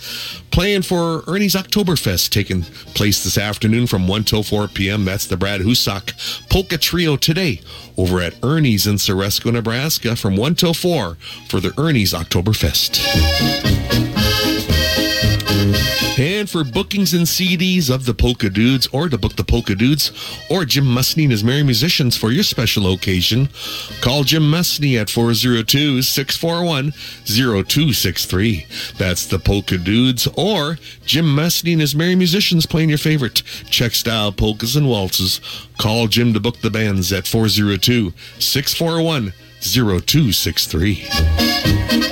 Playing 0.51 0.83
for 0.83 1.23
Ernie's 1.29 1.55
Oktoberfest 1.55 2.31
taking 2.31 2.63
place 2.95 3.23
this 3.25 3.37
afternoon 3.37 3.87
from 3.87 4.09
1 4.09 4.25
till 4.25 4.43
4 4.43 4.69
p.m. 4.69 5.05
That's 5.05 5.27
the 5.27 5.37
Brad 5.37 5.61
Husak 5.61 6.49
Polka 6.49 6.79
Trio 6.79 7.17
today 7.17 7.61
over 7.99 8.21
at 8.21 8.35
Ernie's 8.43 8.87
in 8.87 8.97
Soresco, 8.97 9.51
Nebraska 9.53 10.17
from 10.17 10.37
1 10.37 10.55
till 10.55 10.75
4 10.75 11.17
for 11.49 11.61
the 11.61 11.73
Ernie's 11.79 12.13
Oktoberfest. 12.13 12.26
And 16.19 16.49
for 16.49 16.65
bookings 16.65 17.13
and 17.13 17.27
CDs 17.27 17.91
of 17.91 18.07
the 18.07 18.15
Polka 18.15 18.49
Dudes 18.49 18.87
or 18.87 19.11
to 19.11 19.19
book 19.19 19.37
the 19.37 19.45
Polka 19.45 19.75
Dudes 19.75 20.13
or 20.49 20.65
Jim 20.65 20.85
Musney 20.85 21.25
and 21.25 21.31
his 21.31 21.45
Merry 21.45 21.63
Musicians 21.63 22.17
for 22.17 22.31
your 22.31 22.43
special 22.43 22.91
occasion, 22.91 23.51
call 24.01 24.25
Jim 24.25 24.43
Musney 24.43 24.99
at 24.99 25.11
402 25.11 26.01
641 26.01 26.93
0263. 27.27 28.67
That's 28.97 29.27
the 29.27 29.39
Polka 29.39 29.77
Dudes 29.77 30.27
or 30.39 30.79
Jim 31.05 31.27
Musney 31.27 31.73
and 31.73 31.83
his 31.83 31.95
Merry 31.95 32.15
Musicians 32.15 32.65
playing 32.65 32.89
your 32.89 32.99
favorite 32.99 33.43
Czech 33.69 33.93
style 33.93 34.33
polkas 34.33 34.75
and 34.75 34.89
waltzes. 34.89 35.43
Call 35.77 36.07
Jim 36.07 36.33
to 36.33 36.41
book 36.41 36.63
the 36.63 36.71
bands 36.71 37.13
at 37.13 37.27
402 37.27 38.15
641 38.39 39.35
0263. 39.61 42.06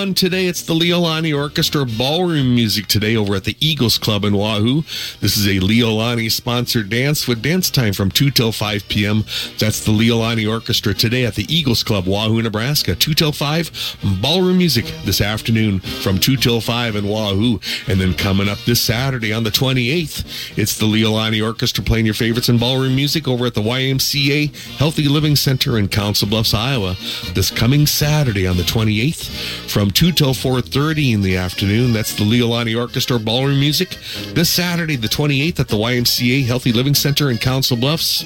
On 0.00 0.14
today, 0.14 0.46
it's 0.46 0.62
the 0.62 0.72
Leolani 0.72 1.36
Orchestra 1.36 1.84
Ballroom 1.84 2.54
Music 2.54 2.86
today 2.86 3.16
over 3.16 3.34
at 3.34 3.44
the 3.44 3.56
Eagles 3.60 3.98
Club 3.98 4.24
in 4.24 4.34
Wahoo. 4.34 4.82
This 5.20 5.36
is 5.36 5.46
a 5.46 5.60
Leolani 5.60 6.30
sponsored 6.30 6.88
dance 6.88 7.28
with 7.28 7.42
dance 7.42 7.68
time 7.68 7.92
from 7.92 8.10
2 8.10 8.30
till 8.30 8.50
5 8.50 8.88
p.m. 8.88 9.24
That's 9.58 9.84
the 9.84 9.92
Leolani 9.92 10.50
Orchestra 10.50 10.94
today 10.94 11.26
at 11.26 11.34
the 11.34 11.44
Eagles 11.54 11.82
Club, 11.82 12.06
Wahoo, 12.06 12.40
Nebraska. 12.40 12.94
2 12.94 13.12
till 13.12 13.32
5, 13.32 13.98
ballroom 14.22 14.56
music 14.56 14.86
this 15.04 15.20
afternoon 15.20 15.80
from 15.80 16.18
2 16.18 16.36
till 16.36 16.62
5 16.62 16.96
in 16.96 17.06
Wahoo. 17.06 17.60
And 17.86 18.00
then 18.00 18.14
coming 18.14 18.48
up 18.48 18.58
this 18.64 18.80
Saturday 18.80 19.34
on 19.34 19.44
the 19.44 19.50
28th, 19.50 20.56
it's 20.56 20.78
the 20.78 20.86
Leolani 20.86 21.44
Orchestra 21.44 21.84
playing 21.84 22.06
your 22.06 22.14
favorites 22.14 22.48
in 22.48 22.56
ballroom 22.58 22.96
music 22.96 23.28
over 23.28 23.44
at 23.44 23.54
the 23.54 23.60
YMCA 23.60 24.76
Healthy 24.78 25.08
Living 25.08 25.36
Center 25.36 25.76
in 25.76 25.88
Council 25.88 26.26
Bluffs, 26.26 26.54
Iowa. 26.54 26.96
This 27.34 27.50
coming 27.50 27.86
Saturday 27.86 28.46
on 28.46 28.56
the 28.56 28.62
28th 28.62 29.68
from 29.90 29.94
2 29.94 30.12
till 30.12 30.34
4.30 30.34 31.14
in 31.14 31.20
the 31.20 31.36
afternoon. 31.36 31.92
That's 31.92 32.14
the 32.14 32.22
Leolani 32.22 32.78
Orchestra 32.78 33.18
Ballroom 33.18 33.58
Music. 33.58 33.98
This 34.34 34.48
Saturday, 34.48 34.94
the 34.94 35.08
28th 35.08 35.58
at 35.58 35.66
the 35.66 35.76
YMCA 35.76 36.46
Healthy 36.46 36.70
Living 36.70 36.94
Center 36.94 37.28
in 37.28 37.38
Council 37.38 37.76
Bluffs 37.76 38.22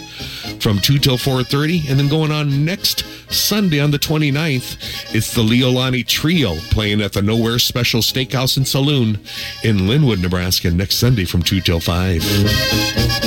from 0.62 0.78
2 0.78 0.98
till 0.98 1.16
4.30. 1.16 1.88
And 1.88 1.98
then 1.98 2.08
going 2.08 2.30
on 2.30 2.66
next 2.66 3.06
Sunday 3.32 3.80
on 3.80 3.90
the 3.92 3.98
29th, 3.98 5.14
it's 5.14 5.34
the 5.34 5.42
Leolani 5.42 6.06
Trio 6.06 6.56
playing 6.70 7.00
at 7.00 7.14
the 7.14 7.22
Nowhere 7.22 7.58
Special 7.58 8.02
Steakhouse 8.02 8.58
and 8.58 8.68
Saloon 8.68 9.18
in 9.62 9.88
Linwood, 9.88 10.18
Nebraska 10.18 10.70
next 10.70 10.96
Sunday 10.96 11.24
from 11.24 11.42
2 11.42 11.62
till 11.62 11.80
5. 11.80 13.23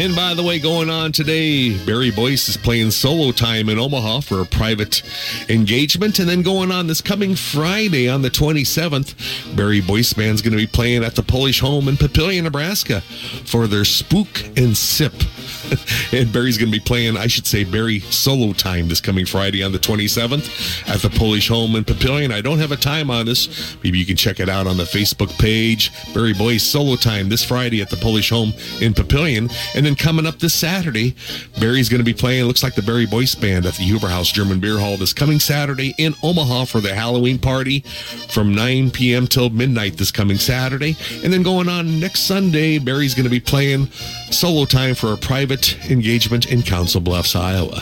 And 0.00 0.16
by 0.16 0.32
the 0.32 0.42
way, 0.42 0.58
going 0.58 0.88
on 0.88 1.12
today, 1.12 1.76
Barry 1.84 2.10
Boyce 2.10 2.48
is 2.48 2.56
playing 2.56 2.90
solo 2.90 3.32
time 3.32 3.68
in 3.68 3.78
Omaha 3.78 4.20
for 4.20 4.40
a 4.40 4.46
private 4.46 5.02
engagement. 5.50 6.18
And 6.18 6.26
then 6.26 6.40
going 6.40 6.72
on 6.72 6.86
this 6.86 7.02
coming 7.02 7.36
Friday 7.36 8.08
on 8.08 8.22
the 8.22 8.30
27th, 8.30 9.54
Barry 9.54 9.82
Boyce 9.82 10.14
Band's 10.14 10.40
going 10.40 10.52
to 10.52 10.56
be 10.56 10.66
playing 10.66 11.04
at 11.04 11.16
the 11.16 11.22
Polish 11.22 11.60
home 11.60 11.86
in 11.86 11.96
Papillion, 11.96 12.44
Nebraska 12.44 13.02
for 13.44 13.66
their 13.66 13.84
Spook 13.84 14.42
and 14.56 14.74
Sip. 14.74 15.12
and 16.12 16.32
Barry's 16.32 16.56
going 16.56 16.72
to 16.72 16.78
be 16.78 16.82
playing, 16.82 17.18
I 17.18 17.26
should 17.26 17.46
say, 17.46 17.64
Barry 17.64 18.00
solo 18.00 18.54
time 18.54 18.88
this 18.88 19.02
coming 19.02 19.26
Friday 19.26 19.62
on 19.62 19.72
the 19.72 19.78
27th 19.78 20.88
at 20.88 21.02
the 21.02 21.10
Polish 21.10 21.48
home 21.48 21.76
in 21.76 21.84
Papillion. 21.84 22.32
I 22.32 22.40
don't 22.40 22.58
have 22.58 22.72
a 22.72 22.76
time 22.76 23.10
on 23.10 23.26
this. 23.26 23.76
Maybe 23.84 23.98
you 23.98 24.06
can 24.06 24.16
check 24.16 24.40
it 24.40 24.48
out 24.48 24.66
on 24.66 24.78
the 24.78 24.84
Facebook 24.84 25.36
page. 25.38 25.92
Barry 26.14 26.32
Boyce 26.32 26.62
solo 26.62 26.96
time 26.96 27.28
this 27.28 27.44
Friday 27.44 27.82
at 27.82 27.90
the 27.90 27.96
Polish 27.96 28.30
home 28.30 28.54
in 28.80 28.94
Papillion. 28.94 29.52
And 29.74 29.89
then 29.90 29.96
coming 29.96 30.26
up 30.26 30.38
this 30.38 30.54
Saturday, 30.54 31.16
Barry's 31.58 31.88
going 31.88 31.98
to 31.98 32.04
be 32.04 32.14
playing, 32.14 32.44
looks 32.44 32.62
like 32.62 32.74
the 32.74 32.82
Barry 32.82 33.06
Boyce 33.06 33.34
Band 33.34 33.66
at 33.66 33.74
the 33.74 33.82
Huber 33.82 34.08
House 34.08 34.30
German 34.30 34.60
Beer 34.60 34.78
Hall 34.78 34.96
this 34.96 35.12
coming 35.12 35.40
Saturday 35.40 35.94
in 35.98 36.14
Omaha 36.22 36.66
for 36.66 36.80
the 36.80 36.94
Halloween 36.94 37.38
party 37.38 37.80
from 38.28 38.54
9 38.54 38.92
p.m. 38.92 39.26
till 39.26 39.50
midnight 39.50 39.96
this 39.96 40.12
coming 40.12 40.36
Saturday. 40.36 40.96
And 41.24 41.32
then 41.32 41.42
going 41.42 41.68
on 41.68 41.98
next 41.98 42.20
Sunday, 42.20 42.78
Barry's 42.78 43.14
going 43.14 43.24
to 43.24 43.30
be 43.30 43.40
playing 43.40 43.86
solo 44.30 44.64
time 44.64 44.94
for 44.94 45.12
a 45.12 45.16
private 45.16 45.76
engagement 45.90 46.50
in 46.50 46.62
Council 46.62 47.00
Bluffs, 47.00 47.34
Iowa. 47.34 47.80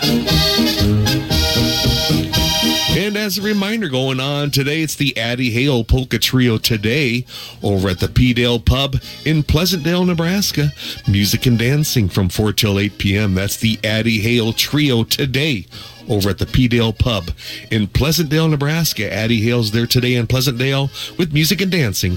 And 2.98 3.16
as 3.16 3.38
a 3.38 3.42
reminder, 3.42 3.88
going 3.88 4.18
on 4.18 4.50
today, 4.50 4.82
it's 4.82 4.96
the 4.96 5.16
Addie 5.16 5.52
Hale 5.52 5.84
Polka 5.84 6.18
Trio 6.18 6.58
today 6.58 7.24
over 7.62 7.90
at 7.90 8.00
the 8.00 8.08
P 8.08 8.34
Dale 8.34 8.58
Pub 8.58 8.96
in 9.24 9.44
Pleasantdale, 9.44 10.04
Nebraska. 10.04 10.72
Music 11.06 11.46
and 11.46 11.56
dancing 11.56 12.08
from 12.08 12.28
4 12.28 12.52
till 12.54 12.76
8 12.76 12.98
p.m. 12.98 13.36
That's 13.36 13.56
the 13.56 13.78
Addie 13.84 14.18
Hale 14.18 14.52
Trio 14.52 15.04
today 15.04 15.66
over 16.08 16.30
at 16.30 16.38
the 16.38 16.46
P 16.46 16.66
Dale 16.66 16.92
Pub 16.92 17.30
in 17.70 17.86
Pleasantdale, 17.86 18.48
Nebraska. 18.48 19.14
Addie 19.14 19.42
Hale's 19.42 19.70
there 19.70 19.86
today 19.86 20.16
in 20.16 20.26
Pleasantdale 20.26 20.90
with 21.16 21.32
music 21.32 21.60
and 21.60 21.70
dancing 21.70 22.16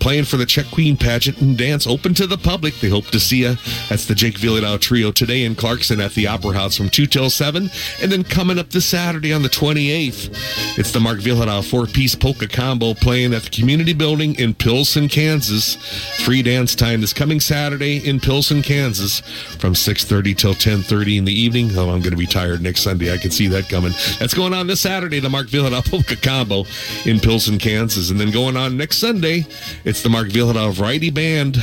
Playing 0.00 0.24
for 0.24 0.36
the 0.36 0.46
Czech 0.46 0.66
Queen 0.70 0.96
pageant 0.96 1.40
and 1.40 1.56
dance 1.56 1.86
open 1.86 2.14
to 2.14 2.26
the 2.26 2.38
public. 2.38 2.74
They 2.80 2.88
hope 2.88 3.06
to 3.06 3.20
see 3.20 3.38
you. 3.38 3.56
That's 3.88 4.06
the 4.06 4.14
Jake 4.14 4.38
Vyhlidal 4.38 4.80
Trio 4.80 5.10
today 5.10 5.44
in 5.44 5.54
Clarkson 5.54 6.00
at 6.00 6.12
the 6.12 6.26
Opera 6.26 6.52
House 6.52 6.76
from 6.76 6.88
2 6.88 7.06
till 7.06 7.30
7. 7.30 7.70
And 8.02 8.12
then 8.12 8.24
coming 8.24 8.58
up 8.58 8.70
this 8.70 8.86
Saturday 8.86 9.32
on 9.32 9.42
the 9.42 9.48
28th, 9.48 10.78
it's 10.78 10.92
the 10.92 11.00
Mark 11.00 11.18
Vyhlidal 11.18 11.68
four 11.68 11.86
piece 11.86 12.14
polka 12.14 12.46
combo 12.46 12.94
playing 12.94 13.34
at 13.34 13.42
the 13.42 13.50
Community 13.50 13.92
Building 13.92 14.34
in 14.38 14.54
Pilsen, 14.54 15.08
Kansas. 15.08 15.76
Free 16.24 16.42
dance 16.42 16.74
time 16.74 17.00
this 17.00 17.12
coming 17.12 17.40
Saturday 17.40 17.98
in 18.08 18.20
Pilsen, 18.20 18.62
Kansas 18.62 19.20
from 19.58 19.74
6.30 19.74 20.36
till 20.36 20.54
10.30 20.54 21.18
in 21.18 21.24
the 21.24 21.32
evening. 21.32 21.70
Oh, 21.76 21.90
I'm 21.90 22.00
going 22.00 22.10
to 22.10 22.16
be 22.16 22.26
tired 22.26 22.62
next 22.62 22.82
Sunday. 22.82 23.12
I 23.12 23.18
can 23.18 23.30
see 23.30 23.48
that 23.48 23.68
coming. 23.68 23.92
That's 24.18 24.34
going 24.34 24.54
on 24.54 24.66
this 24.66 24.80
Saturday, 24.80 25.20
the 25.20 25.28
Mark 25.28 25.48
Vyhlidal 25.48 25.84
polka 25.90 26.16
combo 26.16 26.64
in 27.04 27.20
Pilsen, 27.20 27.58
Kansas. 27.58 28.10
And 28.10 28.20
then 28.20 28.30
going 28.30 28.56
on 28.56 28.76
next 28.76 28.98
Sunday, 28.98 29.46
it's 29.88 30.02
the 30.02 30.08
Mark 30.10 30.28
Vyhlidal 30.28 30.74
Variety 30.74 31.08
Band 31.08 31.56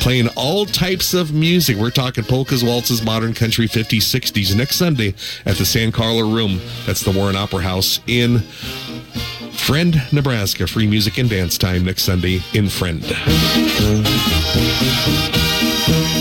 playing 0.00 0.28
all 0.28 0.64
types 0.64 1.12
of 1.12 1.34
music. 1.34 1.76
We're 1.76 1.90
talking 1.90 2.24
polkas, 2.24 2.64
waltzes, 2.64 3.02
modern 3.02 3.34
country, 3.34 3.68
50s, 3.68 3.98
60s 3.98 4.56
next 4.56 4.76
Sunday 4.76 5.14
at 5.44 5.56
the 5.56 5.66
San 5.66 5.92
Carlo 5.92 6.26
Room. 6.26 6.58
That's 6.86 7.02
the 7.02 7.10
Warren 7.10 7.36
Opera 7.36 7.60
House 7.60 8.00
in 8.06 8.38
Friend, 9.52 10.02
Nebraska. 10.10 10.66
Free 10.66 10.86
music 10.86 11.18
and 11.18 11.28
dance 11.28 11.58
time 11.58 11.84
next 11.84 12.04
Sunday 12.04 12.40
in 12.54 12.70
Friend. 12.70 13.04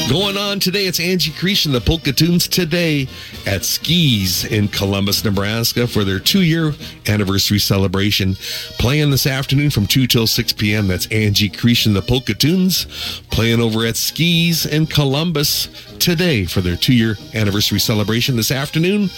Going 0.09 0.37
on 0.37 0.59
today, 0.59 0.85
it's 0.87 0.99
Angie 0.99 1.31
Creation, 1.31 1.71
the 1.71 1.79
Polka 1.79 2.11
Tunes 2.11 2.47
today 2.47 3.07
at 3.45 3.63
Skis 3.63 4.43
in 4.45 4.67
Columbus, 4.67 5.23
Nebraska 5.23 5.85
for 5.85 6.03
their 6.03 6.19
two 6.19 6.41
year 6.41 6.73
anniversary 7.07 7.59
celebration. 7.59 8.35
Playing 8.79 9.11
this 9.11 9.27
afternoon 9.27 9.69
from 9.69 9.85
2 9.85 10.07
till 10.07 10.25
6 10.25 10.53
p.m. 10.53 10.87
That's 10.87 11.05
Angie 11.07 11.49
Creation, 11.49 11.93
the 11.93 12.01
Polka 12.01 12.33
Tunes, 12.33 12.85
playing 13.29 13.61
over 13.61 13.85
at 13.85 13.97
Skis 13.97 14.65
in 14.65 14.87
Columbus 14.87 15.67
today 15.99 16.45
for 16.45 16.61
their 16.61 16.75
two 16.75 16.93
year 16.93 17.15
anniversary 17.35 17.79
celebration 17.79 18.35
this 18.35 18.51
afternoon 18.51 19.09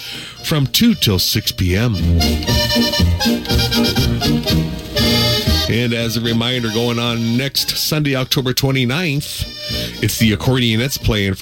from 0.43 0.67
2 0.67 0.95
till 0.95 1.19
6 1.19 1.51
p.m. 1.53 1.93
And 5.71 5.93
as 5.93 6.17
a 6.17 6.21
reminder, 6.21 6.67
going 6.73 6.99
on 6.99 7.37
next 7.37 7.69
Sunday, 7.77 8.13
October 8.13 8.51
29th, 8.51 10.03
it's 10.03 10.19
the 10.19 10.33
Accordionettes 10.33 11.01
playing 11.01 11.35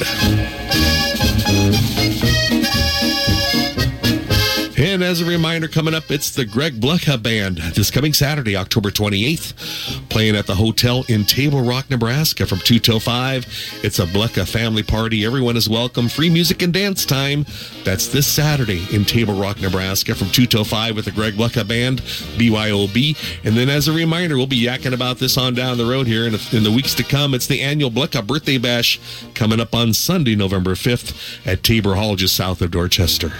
As 5.06 5.20
a 5.20 5.24
reminder, 5.24 5.68
coming 5.68 5.94
up, 5.94 6.10
it's 6.10 6.30
the 6.30 6.44
Greg 6.44 6.80
Blecha 6.80 7.22
Band 7.22 7.58
this 7.58 7.92
coming 7.92 8.12
Saturday, 8.12 8.56
October 8.56 8.90
28th, 8.90 10.08
playing 10.08 10.34
at 10.34 10.46
the 10.46 10.54
hotel 10.54 11.04
in 11.08 11.24
Table 11.24 11.60
Rock, 11.62 11.88
Nebraska 11.88 12.44
from 12.44 12.58
2 12.58 12.80
till 12.80 12.98
5. 12.98 13.80
It's 13.84 14.00
a 14.00 14.06
Blecha 14.06 14.48
family 14.48 14.82
party. 14.82 15.24
Everyone 15.24 15.56
is 15.56 15.68
welcome. 15.68 16.08
Free 16.08 16.28
music 16.28 16.62
and 16.62 16.72
dance 16.72 17.04
time. 17.04 17.46
That's 17.84 18.08
this 18.08 18.26
Saturday 18.26 18.84
in 18.92 19.04
Table 19.04 19.34
Rock, 19.34 19.60
Nebraska 19.60 20.14
from 20.14 20.28
2 20.30 20.46
till 20.46 20.64
5 20.64 20.96
with 20.96 21.04
the 21.04 21.12
Greg 21.12 21.34
Blecha 21.34 21.66
Band, 21.66 22.00
BYOB. 22.36 23.44
And 23.44 23.56
then 23.56 23.68
as 23.68 23.86
a 23.86 23.92
reminder, 23.92 24.36
we'll 24.36 24.48
be 24.48 24.60
yakking 24.60 24.92
about 24.92 25.18
this 25.18 25.38
on 25.38 25.54
down 25.54 25.78
the 25.78 25.86
road 25.86 26.08
here 26.08 26.26
in, 26.26 26.34
in 26.52 26.64
the 26.64 26.72
weeks 26.74 26.94
to 26.94 27.04
come. 27.04 27.32
It's 27.32 27.46
the 27.46 27.62
annual 27.62 27.90
Blecha 27.90 28.26
Birthday 28.26 28.58
Bash 28.58 28.98
coming 29.34 29.60
up 29.60 29.72
on 29.72 29.94
Sunday, 29.94 30.34
November 30.34 30.74
5th 30.74 31.46
at 31.46 31.62
Tabor 31.62 31.94
Hall, 31.94 32.16
just 32.16 32.34
south 32.34 32.60
of 32.60 32.72
Dorchester. 32.72 33.32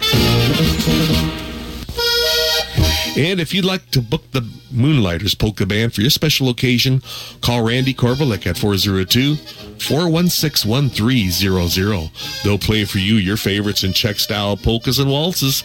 And 3.17 3.41
if 3.41 3.55
you'd 3.55 3.65
like 3.65 3.91
to 3.93 4.03
book 4.03 4.31
the 4.33 4.47
Moonlighters 4.71 5.35
Polka 5.35 5.65
Band 5.65 5.95
for 5.95 6.03
your 6.03 6.11
special 6.11 6.51
occasion, 6.51 7.01
call 7.41 7.65
Randy 7.65 7.95
Korvalik 7.95 8.47
at 8.47 8.59
402 8.59 9.37
416 9.37 10.71
1300. 10.71 12.11
They'll 12.45 12.59
play 12.59 12.85
for 12.85 12.99
you 12.99 13.15
your 13.15 13.39
favorites 13.39 13.85
in 13.85 13.95
Czech 13.95 14.19
style 14.19 14.59
polkas 14.59 14.99
and 14.99 15.11
waltzes. 15.11 15.65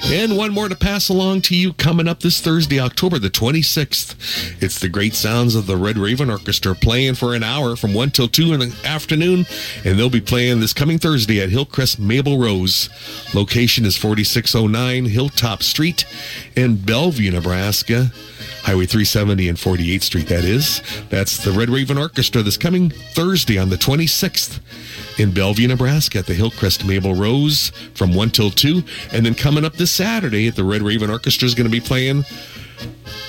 And 0.10 0.38
one 0.38 0.54
more 0.54 0.70
to 0.70 0.76
pass 0.76 1.10
along 1.10 1.42
to 1.44 1.56
you 1.56 1.74
coming 1.74 2.08
up 2.08 2.22
this 2.22 2.40
Thursday, 2.40 2.80
October 2.80 3.20
the 3.20 3.30
26th. 3.30 4.16
It's 4.64 4.80
the 4.80 4.88
great 4.88 5.14
sounds 5.14 5.54
of 5.54 5.68
the 5.68 5.76
Red 5.76 5.98
Raven 5.98 6.30
Orchestra 6.30 6.76
playing 6.76 7.16
for 7.16 7.36
an 7.36 7.44
hour 7.44 7.76
from 7.76 7.94
1 7.94 8.12
till 8.12 8.30
2 8.30 8.54
in 8.54 8.62
the 8.62 8.76
afternoon. 8.86 9.46
And 9.84 10.00
they'll 10.00 10.10
be 10.10 10.22
playing 10.22 10.62
this 10.62 10.72
coming 10.72 10.98
Thursday 10.98 11.42
at 11.42 11.50
Hillcrest 11.50 12.00
Maple 12.00 12.40
Rose. 12.40 12.90
Location 13.34 13.84
is 13.84 13.98
4609 13.98 15.12
Hilltop 15.12 15.62
Street 15.62 16.06
in 16.56 16.78
Bellevue, 16.78 17.32
Nebraska. 17.32 18.10
Highway 18.64 18.86
370 18.86 19.50
and 19.50 19.58
48th 19.58 20.04
Street, 20.04 20.28
that 20.28 20.46
is. 20.46 20.82
That's 21.10 21.44
the 21.44 21.52
Red 21.52 21.70
Raven 21.70 21.98
Orchestra 21.98 22.44
this 22.44 22.56
coming 22.56 22.92
Thursday 22.92 23.58
on 23.58 23.70
the 23.70 23.78
26th 23.78 24.62
in 25.18 25.32
Bellevue, 25.32 25.68
Nebraska 25.68 26.20
at 26.20 26.26
the 26.26 26.34
Hillcrest 26.34 26.86
Maple 26.86 27.16
Rose 27.16 27.70
from 27.94 28.14
1 28.14 28.30
till 28.32 28.52
2. 28.52 28.84
And 29.12 29.26
then 29.26 29.36
coming 29.36 29.66
up 29.66 29.74
this 29.74 29.92
Saturday 29.92 30.48
at 30.48 30.56
the 30.56 30.64
Red 30.64 30.82
Raven 30.82 31.10
Orchestra 31.10 31.46
is 31.46 31.56
going 31.56 31.66
to 31.66 31.72
be 31.72 31.80
playing 31.80 32.24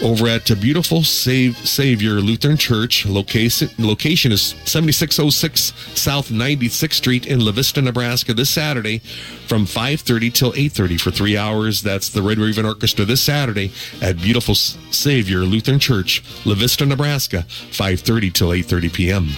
over 0.03 0.29
at 0.29 0.49
a 0.51 0.57
beautiful 0.57 1.03
Save, 1.03 1.57
Savior 1.59 2.21
Lutheran 2.21 2.57
Church. 2.57 3.07
Location, 3.07 3.69
location 3.79 4.33
is 4.33 4.55
7606 4.65 5.73
South 5.99 6.29
96th 6.29 6.93
Street 6.93 7.27
in 7.27 7.45
La 7.45 7.53
Vista, 7.53 7.83
Nebraska 7.83 8.35
this 8.35 8.51
Saturday 8.51 8.99
from 9.47 9.65
5.30 9.65 10.33
till 10.33 10.53
8.30 10.53 11.01
for 11.01 11.11
three 11.11 11.37
hours. 11.37 11.83
That's 11.83 12.09
the 12.09 12.23
Red 12.23 12.39
Raven 12.39 12.65
Orchestra 12.65 13.05
this 13.05 13.21
Saturday 13.21 13.73
at 14.01 14.17
beautiful 14.19 14.55
Savior 14.55 15.41
Lutheran 15.41 15.79
Church, 15.79 16.23
La 16.45 16.55
Vista, 16.55 16.87
Nebraska, 16.87 17.45
5.30 17.49 18.33
till 18.33 18.49
8.30 18.49 18.93
p.m. 18.93 19.29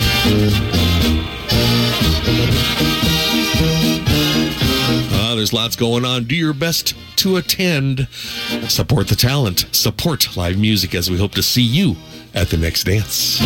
There's 5.41 5.55
lots 5.55 5.75
going 5.75 6.05
on. 6.05 6.25
Do 6.25 6.37
your 6.37 6.53
best 6.53 6.95
to 7.17 7.37
attend. 7.37 8.09
Support 8.69 9.09
the 9.09 9.17
talent. 9.17 9.65
Support 9.73 10.37
live 10.37 10.59
music 10.59 10.95
as 10.95 11.11
we 11.11 11.17
hope 11.17 11.33
to 11.33 11.43
see 11.43 11.63
you 11.63 11.97
at 12.35 12.51
the 12.51 12.59
next 12.59 12.85
dance. 12.85 13.41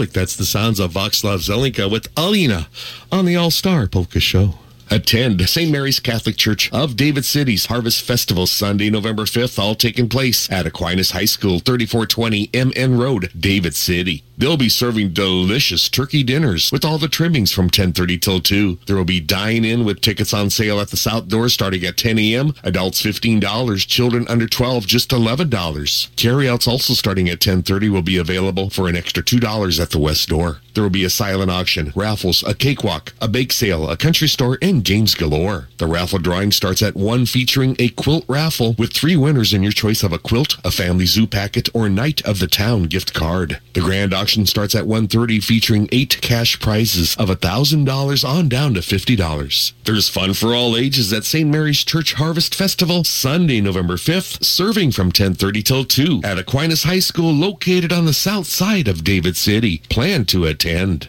Republic, 0.00 0.14
that's 0.14 0.36
the 0.36 0.46
sounds 0.46 0.80
of 0.80 0.92
Václav 0.94 1.40
Zelenka 1.40 1.90
with 1.90 2.08
Alina 2.16 2.68
on 3.12 3.26
the 3.26 3.36
All 3.36 3.50
Star 3.50 3.86
Polka 3.86 4.18
Show. 4.18 4.54
Attend 4.90 5.46
St. 5.46 5.70
Mary's 5.70 6.00
Catholic 6.00 6.38
Church 6.38 6.72
of 6.72 6.96
David 6.96 7.26
City's 7.26 7.66
Harvest 7.66 8.00
Festival 8.00 8.46
Sunday, 8.46 8.88
November 8.88 9.24
5th, 9.24 9.58
all 9.58 9.74
taking 9.74 10.08
place 10.08 10.50
at 10.50 10.66
Aquinas 10.66 11.10
High 11.10 11.26
School, 11.26 11.58
3420 11.58 12.48
MN 12.54 12.98
Road, 12.98 13.30
David 13.38 13.74
City. 13.74 14.24
They'll 14.40 14.56
be 14.56 14.70
serving 14.70 15.12
delicious 15.12 15.90
turkey 15.90 16.22
dinners 16.22 16.72
with 16.72 16.82
all 16.82 16.96
the 16.96 17.08
trimmings 17.08 17.52
from 17.52 17.68
10:30 17.68 18.16
till 18.16 18.40
2. 18.40 18.78
There 18.86 18.96
will 18.96 19.04
be 19.04 19.20
dine-in 19.20 19.84
with 19.84 20.00
tickets 20.00 20.32
on 20.32 20.48
sale 20.48 20.80
at 20.80 20.88
the 20.88 20.96
south 20.96 21.28
door 21.28 21.50
starting 21.50 21.84
at 21.84 21.98
10 21.98 22.18
a.m. 22.18 22.54
Adults 22.64 23.02
$15, 23.02 23.86
children 23.86 24.24
under 24.30 24.46
12 24.46 24.86
just 24.86 25.10
$11. 25.10 26.08
Carryouts 26.16 26.66
also 26.66 26.94
starting 26.94 27.28
at 27.28 27.40
10:30 27.40 27.90
will 27.90 28.00
be 28.00 28.16
available 28.16 28.70
for 28.70 28.88
an 28.88 28.96
extra 28.96 29.22
$2 29.22 29.78
at 29.78 29.90
the 29.90 29.98
west 29.98 30.30
door. 30.30 30.62
There 30.72 30.84
will 30.84 30.88
be 30.88 31.04
a 31.04 31.10
silent 31.10 31.50
auction, 31.50 31.92
raffles, 31.94 32.42
a 32.46 32.54
cakewalk, 32.54 33.12
a 33.20 33.28
bake 33.28 33.52
sale, 33.52 33.90
a 33.90 33.96
country 33.96 34.28
store, 34.28 34.56
and 34.62 34.82
games 34.84 35.14
galore. 35.14 35.68
The 35.76 35.88
raffle 35.88 36.20
drawing 36.20 36.52
starts 36.52 36.80
at 36.80 36.96
1 36.96 37.26
featuring 37.26 37.76
a 37.78 37.88
quilt 37.90 38.24
raffle 38.28 38.74
with 38.78 38.94
three 38.94 39.16
winners 39.16 39.52
in 39.52 39.62
your 39.62 39.72
choice 39.72 40.02
of 40.02 40.14
a 40.14 40.18
quilt, 40.18 40.56
a 40.64 40.70
family 40.70 41.06
zoo 41.06 41.26
packet, 41.26 41.68
or 41.74 41.90
night 41.90 42.22
of 42.24 42.38
the 42.38 42.46
town 42.46 42.84
gift 42.84 43.12
card. 43.12 43.58
The 43.74 43.80
grand 43.80 44.14
auction 44.14 44.29
starts 44.46 44.74
at 44.74 44.84
1.30 44.84 45.42
featuring 45.42 45.88
eight 45.92 46.20
cash 46.20 46.60
prizes 46.60 47.16
of 47.16 47.28
$1,000 47.28 48.28
on 48.28 48.48
down 48.48 48.74
to 48.74 48.80
$50. 48.80 49.72
There's 49.84 50.08
fun 50.08 50.34
for 50.34 50.54
all 50.54 50.76
ages 50.76 51.12
at 51.12 51.24
St. 51.24 51.50
Mary's 51.50 51.84
Church 51.84 52.14
Harvest 52.14 52.54
Festival 52.54 53.04
Sunday, 53.04 53.60
November 53.60 53.96
5th, 53.96 54.44
serving 54.44 54.92
from 54.92 55.12
10.30 55.12 55.64
till 55.64 55.84
2 55.84 56.20
at 56.24 56.38
Aquinas 56.38 56.84
High 56.84 57.00
School 57.00 57.32
located 57.32 57.92
on 57.92 58.06
the 58.06 58.12
south 58.12 58.46
side 58.46 58.88
of 58.88 59.04
David 59.04 59.36
City. 59.36 59.82
Plan 59.88 60.24
to 60.26 60.44
attend. 60.44 61.08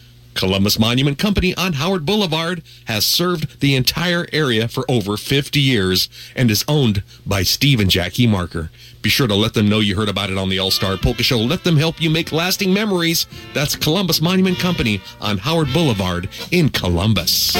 Columbus 0.33 0.79
Monument 0.79 1.17
Company 1.17 1.55
on 1.55 1.73
Howard 1.73 2.05
Boulevard 2.05 2.63
has 2.85 3.05
served 3.05 3.59
the 3.59 3.75
entire 3.75 4.27
area 4.31 4.67
for 4.67 4.89
over 4.89 5.17
50 5.17 5.59
years 5.59 6.09
and 6.35 6.49
is 6.49 6.65
owned 6.67 7.03
by 7.25 7.43
Steve 7.43 7.79
and 7.79 7.89
Jackie 7.89 8.27
Marker. 8.27 8.71
Be 9.01 9.09
sure 9.09 9.27
to 9.27 9.35
let 9.35 9.53
them 9.53 9.67
know 9.67 9.79
you 9.79 9.95
heard 9.95 10.09
about 10.09 10.29
it 10.29 10.37
on 10.37 10.49
the 10.49 10.59
All 10.59 10.71
Star 10.71 10.97
Polka 10.97 11.23
Show. 11.23 11.37
Let 11.37 11.63
them 11.63 11.77
help 11.77 12.01
you 12.01 12.09
make 12.09 12.31
lasting 12.31 12.73
memories. 12.73 13.27
That's 13.53 13.75
Columbus 13.75 14.21
Monument 14.21 14.59
Company 14.59 15.01
on 15.19 15.37
Howard 15.39 15.73
Boulevard 15.73 16.29
in 16.51 16.69
Columbus. 16.69 17.55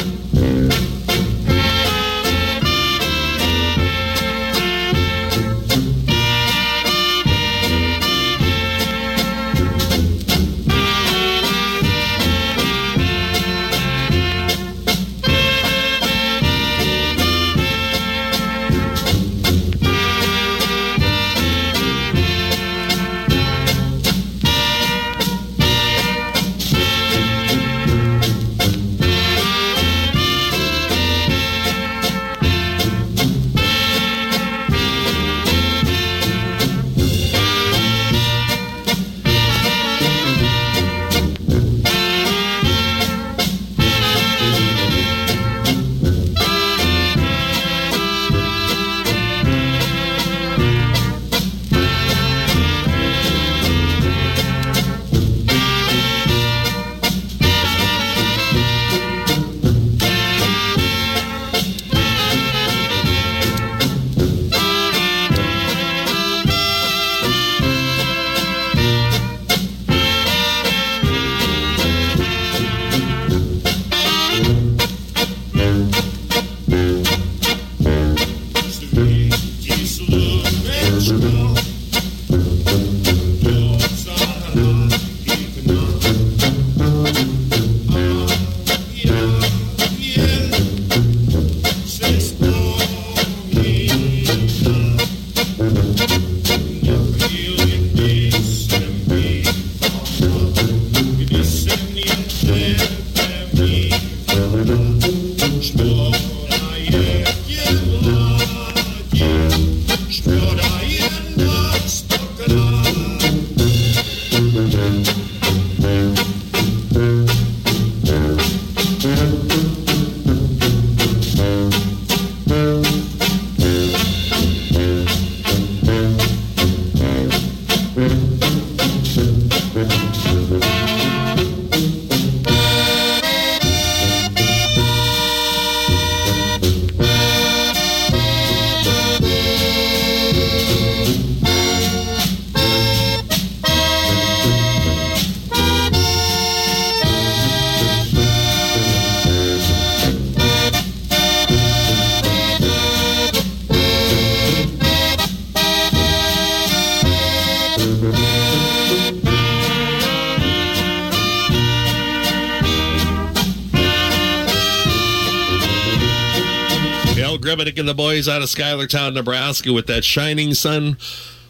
Grebenick 167.61 167.79
and 167.79 167.87
the 167.87 167.93
boys 167.93 168.27
out 168.27 168.41
of 168.41 168.49
Schuylertown, 168.49 169.13
Nebraska 169.13 169.71
with 169.71 169.85
that 169.85 170.03
Shining 170.03 170.55
Sun 170.55 170.97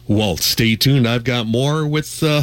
waltz. 0.06 0.44
Stay 0.44 0.76
tuned. 0.76 1.08
I've 1.08 1.24
got 1.24 1.46
more 1.46 1.86
with, 1.86 2.22
uh, 2.22 2.42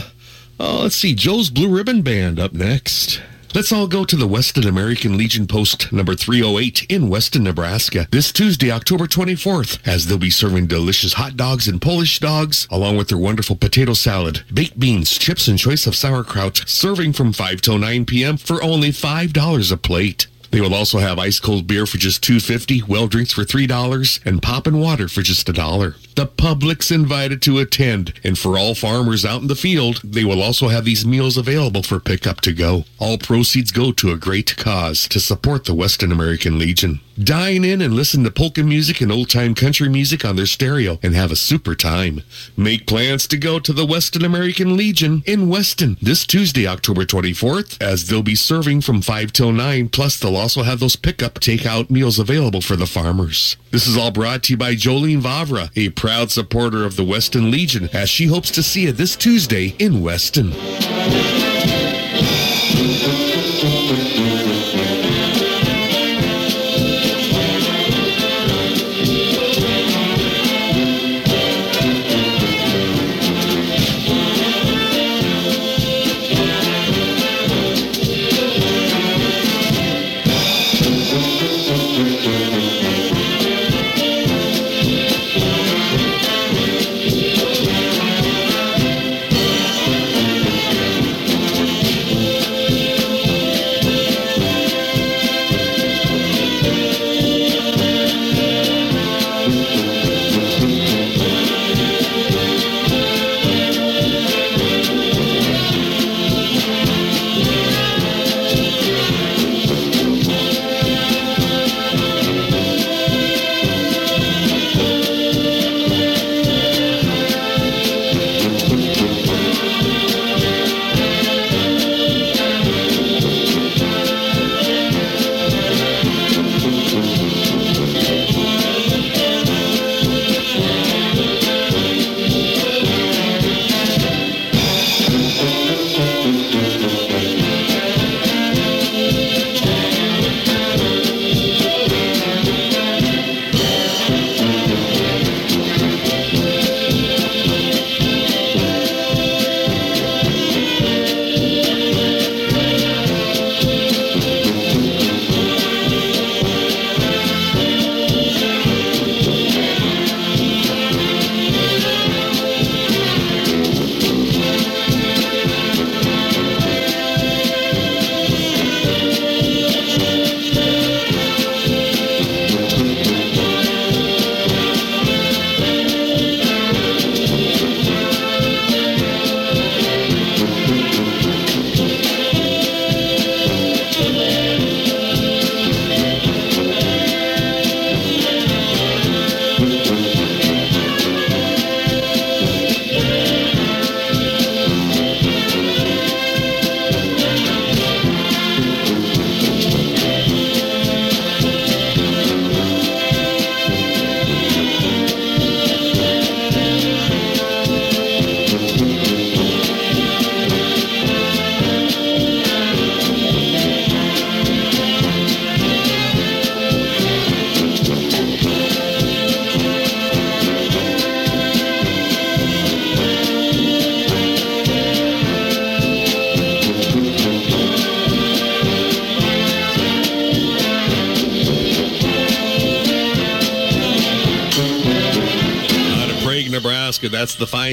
oh, 0.60 0.82
let's 0.82 0.96
see, 0.96 1.14
Joe's 1.14 1.52
Blue 1.52 1.70
Ribbon 1.70 2.02
Band 2.02 2.40
up 2.40 2.52
next. 2.52 3.22
Let's 3.54 3.72
all 3.72 3.86
go 3.86 4.06
to 4.06 4.16
the 4.16 4.28
Weston 4.28 4.68
American 4.68 5.18
Legion 5.18 5.46
Post 5.46 5.92
number 5.92 6.16
308 6.16 6.88
in 6.90 7.10
Weston, 7.10 7.44
Nebraska 7.44 8.08
this 8.12 8.32
Tuesday, 8.32 8.72
October 8.72 9.06
24th, 9.06 9.80
as 9.88 10.08
they'll 10.08 10.18
be 10.18 10.32
serving 10.32 10.66
delicious 10.66 11.14
hot 11.14 11.38
dogs 11.38 11.68
and 11.68 11.80
Polish 11.80 12.20
dogs, 12.20 12.68
along 12.72 12.98
with 12.98 13.10
their 13.10 13.20
wonderful 13.20 13.56
potato 13.56 13.94
salad, 13.94 14.44
baked 14.52 14.80
beans, 14.80 15.16
chips, 15.16 15.48
and 15.48 15.60
choice 15.60 15.86
of 15.86 15.96
sauerkraut, 15.96 16.64
serving 16.66 17.14
from 17.14 17.34
5 17.34 17.62
till 17.62 17.78
9 17.78 18.06
p.m. 18.06 18.38
for 18.38 18.64
only 18.64 18.90
$5 18.90 19.72
a 19.72 19.78
plate. 19.78 20.26
They 20.52 20.61
will 20.61 20.74
also 20.74 20.98
have 21.00 21.19
ice 21.19 21.40
cold 21.40 21.68
beer 21.68 21.86
for 21.86 21.98
just 21.98 22.24
$2.50, 22.24 22.88
well 22.88 23.08
drinks 23.08 23.34
for 23.34 23.44
$3, 23.44 24.26
and 24.26 24.42
pop 24.42 24.68
and 24.68 24.80
water 24.80 25.08
for 25.08 25.22
just 25.22 25.48
a 25.50 25.53
dollar. 25.53 25.95
The 26.20 26.26
public's 26.26 26.92
invited 26.92 27.42
to 27.44 27.60
attend, 27.60 28.12
and 28.26 28.38
for 28.38 28.58
all 28.58 28.76
farmers 28.76 29.24
out 29.24 29.42
in 29.42 29.48
the 29.48 29.56
field, 29.56 30.02
they 30.04 30.26
will 30.26 30.44
also 30.44 30.68
have 30.68 30.84
these 30.84 31.06
meals 31.06 31.38
available 31.38 31.82
for 31.82 32.02
pickup 32.02 32.42
to 32.42 32.52
go. 32.52 32.84
All 33.00 33.18
proceeds 33.18 33.72
go 33.72 33.94
to 33.94 34.12
a 34.12 34.18
great 34.18 34.58
cause 34.58 35.08
to 35.08 35.22
support 35.22 35.64
the 35.64 35.74
Weston 35.74 36.12
American 36.12 36.60
Legion. 36.60 37.00
Dine 37.22 37.66
in 37.66 37.82
and 37.82 37.94
listen 37.94 38.24
to 38.24 38.32
polka 38.32 38.64
music 38.64 39.02
and 39.02 39.12
old 39.12 39.30
time 39.30 39.54
country 39.54 39.90
music 39.90 40.24
on 40.24 40.38
their 40.38 40.46
stereo 40.46 41.00
and 41.04 41.14
have 41.16 41.34
a 41.34 41.36
super 41.36 41.76
time. 41.76 42.22
Make 42.56 42.88
plans 42.88 43.28
to 43.28 43.38
go 43.38 43.60
to 43.60 43.74
the 43.74 43.86
Weston 43.86 44.24
American 44.24 44.78
Legion 44.78 45.24
in 45.26 45.50
Weston 45.50 45.98
this 46.02 46.26
Tuesday, 46.26 46.66
October 46.66 47.04
24th, 47.04 47.82
as 47.82 48.08
they'll 48.08 48.24
be 48.24 48.36
serving 48.36 48.82
from 48.82 49.02
5 49.02 49.34
till 49.34 49.52
9, 49.52 49.90
plus 49.90 50.18
they'll 50.18 50.38
also 50.38 50.64
have 50.64 50.80
those 50.80 50.96
pickup 50.96 51.36
takeout 51.36 51.90
meals 51.90 52.20
available 52.20 52.62
for 52.62 52.78
the 52.78 52.88
farmers. 52.88 53.58
This 53.72 53.86
is 53.86 53.98
all 53.98 54.12
brought 54.12 54.44
to 54.44 54.54
you 54.54 54.58
by 54.58 54.76
Jolene 54.76 55.22
Vavra, 55.22 55.72
a 55.76 55.90
proud 56.10 56.32
supporter 56.32 56.86
of 56.86 56.96
the 56.96 57.04
Weston 57.04 57.52
Legion, 57.52 57.88
as 57.94 58.10
she 58.10 58.26
hopes 58.26 58.50
to 58.50 58.64
see 58.64 58.86
you 58.86 58.92
this 58.92 59.16
Tuesday 59.16 59.76
in 59.78 60.02
Weston. 60.02 60.50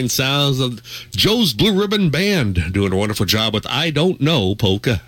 Sounds 0.09 0.61
of 0.61 0.83
Joe's 1.11 1.53
Blue 1.53 1.79
Ribbon 1.79 2.11
Band 2.11 2.73
doing 2.73 2.93
a 2.93 2.97
wonderful 2.97 3.27
job 3.27 3.55
with 3.55 3.67
I 3.67 3.91
Don't 3.91 4.21
Know 4.21 4.55
Polka. 4.55 5.03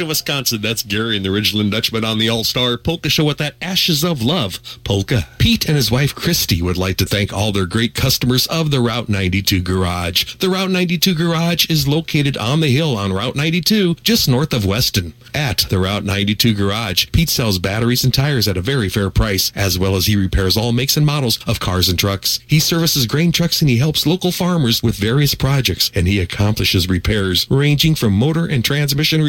Kashta, 0.00 0.08
Wisconsin, 0.08 0.60
that's 0.62 0.82
Gary 0.82 1.16
and 1.16 1.24
the 1.24 1.28
Ridgeland 1.28 1.72
Dutchman 1.72 2.04
on 2.04 2.18
the 2.18 2.28
All-Star 2.28 2.78
Polka 2.78 3.10
Show 3.10 3.24
with 3.24 3.38
that 3.38 3.54
Ashes 3.60 4.02
of 4.02 4.22
Love 4.22 4.58
polka. 4.82 5.28
Pete 5.38 5.66
and 5.66 5.76
his 5.76 5.90
wife 5.90 6.14
Christy 6.14 6.62
would 6.62 6.78
like 6.78 6.96
to 6.98 7.04
thank 7.04 7.32
all 7.32 7.52
their 7.52 7.66
great 7.66 7.94
customers 7.94 8.46
of 8.46 8.70
the 8.70 8.80
Route 8.80 9.08
92 9.08 9.60
Garage. 9.60 10.36
The 10.36 10.48
Route 10.48 10.70
92 10.70 11.14
Garage 11.14 11.68
is 11.68 11.86
located 11.86 12.36
on 12.38 12.60
the 12.60 12.74
hill 12.74 12.96
on 12.96 13.12
Route 13.12 13.36
92, 13.36 13.96
just 13.96 14.28
north 14.28 14.54
of 14.54 14.64
Weston. 14.64 15.12
At 15.34 15.66
the 15.68 15.78
Route 15.78 16.04
92 16.04 16.54
Garage, 16.54 17.06
Pete 17.12 17.28
sells 17.28 17.58
batteries 17.58 18.02
and 18.02 18.12
tires 18.12 18.48
at 18.48 18.56
a 18.56 18.62
very 18.62 18.88
fair 18.88 19.10
price, 19.10 19.52
as 19.54 19.78
well 19.78 19.96
as 19.96 20.06
he 20.06 20.16
repairs 20.16 20.56
all 20.56 20.72
makes 20.72 20.96
and 20.96 21.06
models 21.06 21.38
of 21.46 21.60
cars 21.60 21.88
and 21.88 21.98
trucks. 21.98 22.40
He 22.46 22.58
services 22.58 23.06
grain 23.06 23.32
trucks 23.32 23.60
and 23.60 23.68
he 23.68 23.78
helps 23.78 24.06
local 24.06 24.32
farmers 24.32 24.82
with 24.82 24.96
various 24.96 25.34
projects, 25.34 25.90
and 25.94 26.08
he 26.08 26.20
accomplishes 26.20 26.88
repairs 26.88 27.46
ranging 27.50 27.94
from 27.94 28.14
motor 28.14 28.46
and 28.46 28.64
transmission 28.64 29.22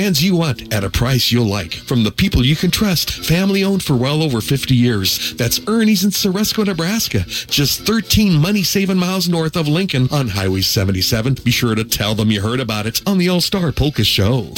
brands 0.01 0.23
you 0.23 0.35
want 0.35 0.73
at 0.73 0.83
a 0.83 0.89
price 0.89 1.31
you'll 1.31 1.45
like. 1.45 1.73
From 1.73 2.03
the 2.03 2.09
people 2.09 2.43
you 2.43 2.55
can 2.55 2.71
trust, 2.71 3.11
family 3.11 3.63
owned 3.63 3.83
for 3.83 3.95
well 3.95 4.23
over 4.23 4.41
50 4.41 4.73
years. 4.73 5.35
That's 5.35 5.59
Ernie's 5.67 6.03
in 6.03 6.09
Ceresco, 6.09 6.65
Nebraska, 6.65 7.19
just 7.19 7.85
13 7.85 8.33
money-saving 8.33 8.97
miles 8.97 9.29
north 9.29 9.55
of 9.55 9.67
Lincoln 9.67 10.07
on 10.11 10.29
Highway 10.29 10.61
77. 10.61 11.35
Be 11.43 11.51
sure 11.51 11.75
to 11.75 11.83
tell 11.83 12.15
them 12.15 12.31
you 12.31 12.41
heard 12.41 12.59
about 12.59 12.87
it 12.87 12.99
on 13.05 13.19
the 13.19 13.29
All-Star 13.29 13.71
Polka 13.71 14.03
Show. 14.03 14.53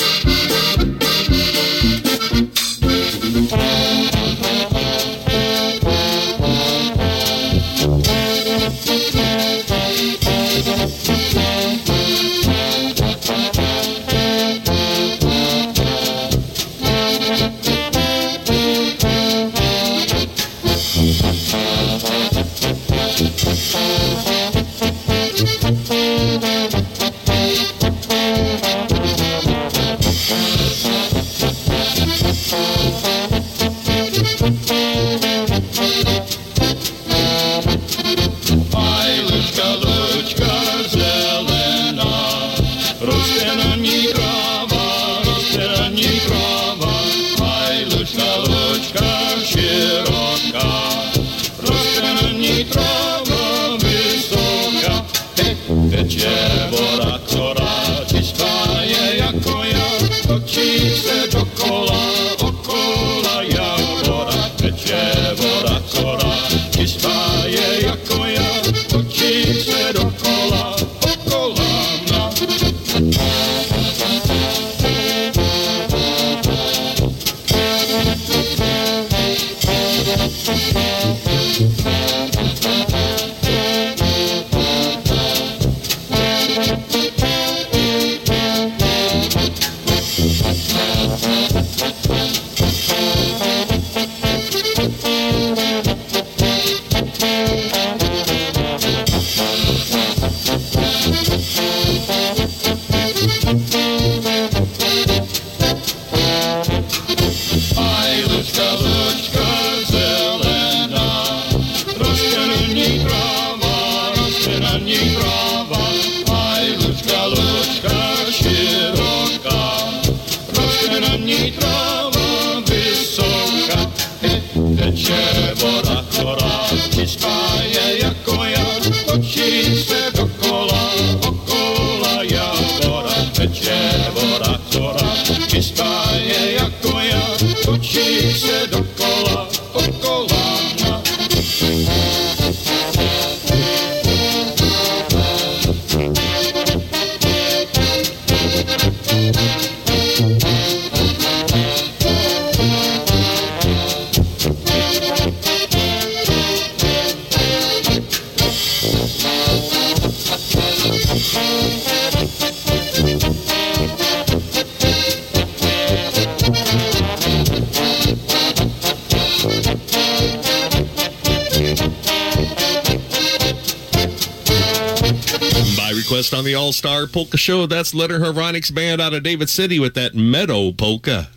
Request 176.23 176.39
on 176.39 176.45
the 176.45 176.55
All 176.55 176.71
Star 176.71 177.05
Polka 177.05 177.35
Show, 177.35 177.65
that's 177.65 177.93
Letter 177.93 178.19
Harmonics 178.19 178.71
Band 178.71 179.01
out 179.01 179.13
of 179.13 179.23
David 179.23 179.49
City 179.49 179.77
with 179.77 179.93
that 179.95 180.15
Meadow 180.15 180.71
Polka. 180.71 181.27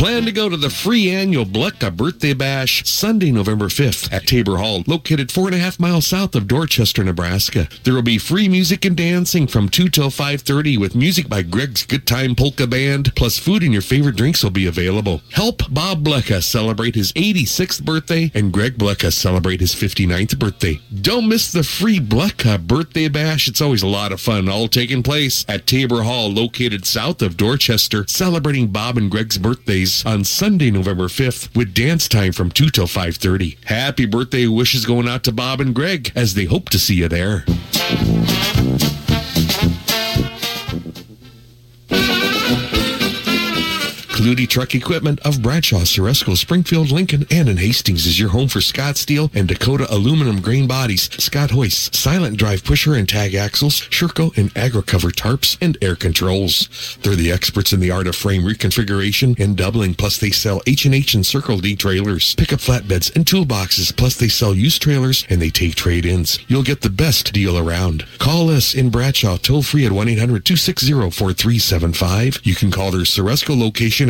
Plan 0.00 0.24
to 0.24 0.32
go 0.32 0.48
to 0.48 0.56
the 0.56 0.70
free 0.70 1.10
annual 1.10 1.44
Bleka 1.44 1.94
Birthday 1.94 2.32
Bash 2.32 2.86
Sunday, 2.88 3.30
November 3.30 3.66
5th 3.66 4.10
at 4.10 4.26
Tabor 4.26 4.56
Hall, 4.56 4.82
located 4.86 5.30
four 5.30 5.44
and 5.48 5.54
a 5.54 5.58
half 5.58 5.78
miles 5.78 6.06
south 6.06 6.34
of 6.34 6.48
Dorchester, 6.48 7.04
Nebraska. 7.04 7.68
There 7.84 7.92
will 7.92 8.00
be 8.00 8.16
free 8.16 8.48
music 8.48 8.86
and 8.86 8.96
dancing 8.96 9.46
from 9.46 9.68
2 9.68 9.90
till 9.90 10.08
5.30 10.08 10.78
with 10.78 10.94
music 10.94 11.28
by 11.28 11.42
Greg's 11.42 11.84
Good 11.84 12.06
Time 12.06 12.34
Polka 12.34 12.66
Band, 12.66 13.14
plus 13.14 13.38
food 13.38 13.62
and 13.62 13.74
your 13.74 13.82
favorite 13.82 14.16
drinks 14.16 14.42
will 14.42 14.50
be 14.50 14.66
available. 14.66 15.20
Help 15.32 15.64
Bob 15.68 16.02
Bleka 16.02 16.42
celebrate 16.42 16.94
his 16.94 17.12
86th 17.12 17.84
birthday 17.84 18.32
and 18.32 18.54
Greg 18.54 18.78
Bleka 18.78 19.12
celebrate 19.12 19.60
his 19.60 19.74
59th 19.74 20.38
birthday. 20.38 20.80
Don't 21.02 21.28
miss 21.28 21.52
the 21.52 21.62
free 21.62 22.00
Bleka 22.00 22.66
Birthday 22.66 23.08
Bash. 23.08 23.48
It's 23.48 23.60
always 23.60 23.82
a 23.82 23.86
lot 23.86 24.12
of 24.12 24.20
fun, 24.22 24.48
all 24.48 24.66
taking 24.66 25.02
place 25.02 25.44
at 25.46 25.66
Tabor 25.66 26.04
Hall, 26.04 26.30
located 26.30 26.86
south 26.86 27.20
of 27.20 27.36
Dorchester, 27.36 28.06
celebrating 28.08 28.68
Bob 28.68 28.96
and 28.96 29.10
Greg's 29.10 29.36
birthdays 29.36 29.89
on 30.06 30.24
Sunday, 30.24 30.70
November 30.70 31.04
5th, 31.04 31.54
with 31.56 31.74
dance 31.74 32.06
time 32.08 32.32
from 32.32 32.50
2 32.50 32.70
till 32.70 32.86
5.30. 32.86 33.64
Happy 33.64 34.06
birthday 34.06 34.46
wishes 34.46 34.86
going 34.86 35.08
out 35.08 35.24
to 35.24 35.32
Bob 35.32 35.60
and 35.60 35.74
Greg 35.74 36.12
as 36.14 36.34
they 36.34 36.44
hope 36.44 36.68
to 36.70 36.78
see 36.78 36.94
you 36.94 37.08
there. 37.08 37.44
Clutie 44.20 44.46
Truck 44.46 44.74
Equipment 44.74 45.18
of 45.20 45.40
Bradshaw, 45.40 45.78
Ceresco, 45.78 46.36
Springfield, 46.36 46.90
Lincoln, 46.90 47.24
and 47.30 47.48
in 47.48 47.56
Hastings 47.56 48.04
is 48.04 48.20
your 48.20 48.28
home 48.28 48.48
for 48.48 48.60
Scott 48.60 48.98
Steel 48.98 49.30
and 49.32 49.48
Dakota 49.48 49.86
aluminum 49.90 50.42
grain 50.42 50.66
bodies, 50.66 51.08
Scott 51.24 51.52
hoists, 51.52 51.98
silent 51.98 52.36
drive 52.36 52.62
pusher 52.62 52.96
and 52.96 53.08
tag 53.08 53.34
axles, 53.34 53.76
Shur-Co 53.88 54.32
and 54.36 54.52
AgriCover 54.52 55.10
tarps, 55.10 55.56
and 55.62 55.78
air 55.80 55.96
controls. 55.96 56.98
They're 57.00 57.16
the 57.16 57.32
experts 57.32 57.72
in 57.72 57.80
the 57.80 57.90
art 57.90 58.06
of 58.06 58.14
frame 58.14 58.42
reconfiguration 58.42 59.40
and 59.40 59.56
doubling, 59.56 59.94
plus 59.94 60.18
they 60.18 60.32
sell 60.32 60.60
H&H 60.66 61.14
and 61.14 61.24
Circle 61.24 61.60
D 61.60 61.74
trailers, 61.74 62.34
pickup 62.34 62.60
flatbeds, 62.60 63.16
and 63.16 63.24
toolboxes, 63.24 63.96
plus 63.96 64.16
they 64.16 64.28
sell 64.28 64.54
used 64.54 64.82
trailers 64.82 65.24
and 65.30 65.40
they 65.40 65.48
take 65.48 65.76
trade-ins. 65.76 66.38
You'll 66.46 66.62
get 66.62 66.82
the 66.82 66.90
best 66.90 67.32
deal 67.32 67.56
around. 67.56 68.04
Call 68.18 68.50
us 68.50 68.74
in 68.74 68.90
Bradshaw 68.90 69.38
toll 69.38 69.62
free 69.62 69.86
at 69.86 69.92
1-800-260-4375. 69.92 72.44
You 72.44 72.54
can 72.54 72.70
call 72.70 72.90
their 72.90 73.00
Ceresco 73.00 73.58
location 73.58 74.09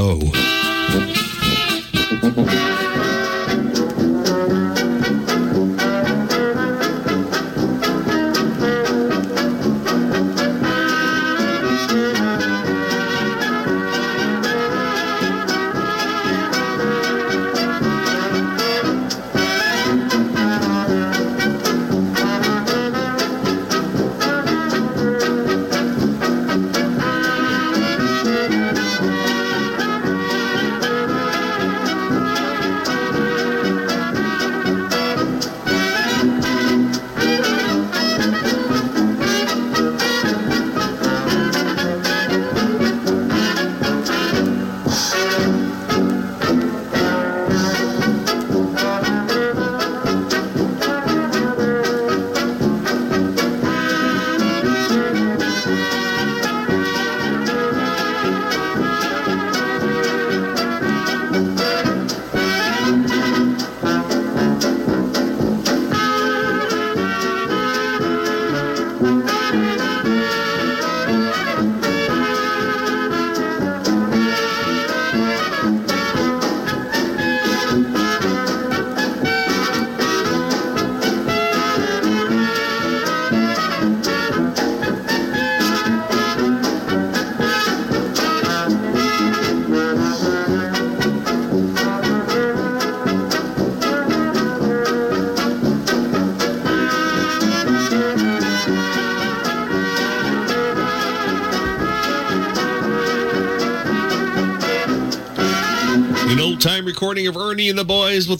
An 0.00 0.30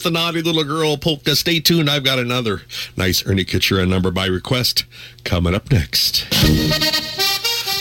with 0.03 0.13
the 0.13 0.19
naughty 0.19 0.41
little 0.41 0.63
girl 0.63 0.97
polka. 0.97 1.35
Stay 1.35 1.59
tuned. 1.59 1.87
I've 1.87 2.03
got 2.03 2.17
another 2.17 2.63
nice 2.97 3.23
Ernie 3.27 3.45
Kucera 3.45 3.87
number 3.87 4.09
by 4.09 4.25
request 4.25 4.85
coming 5.23 5.53
up 5.53 5.71
next. 5.71 6.25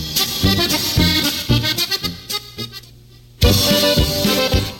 Thank 3.70 3.98
you. 3.98 4.17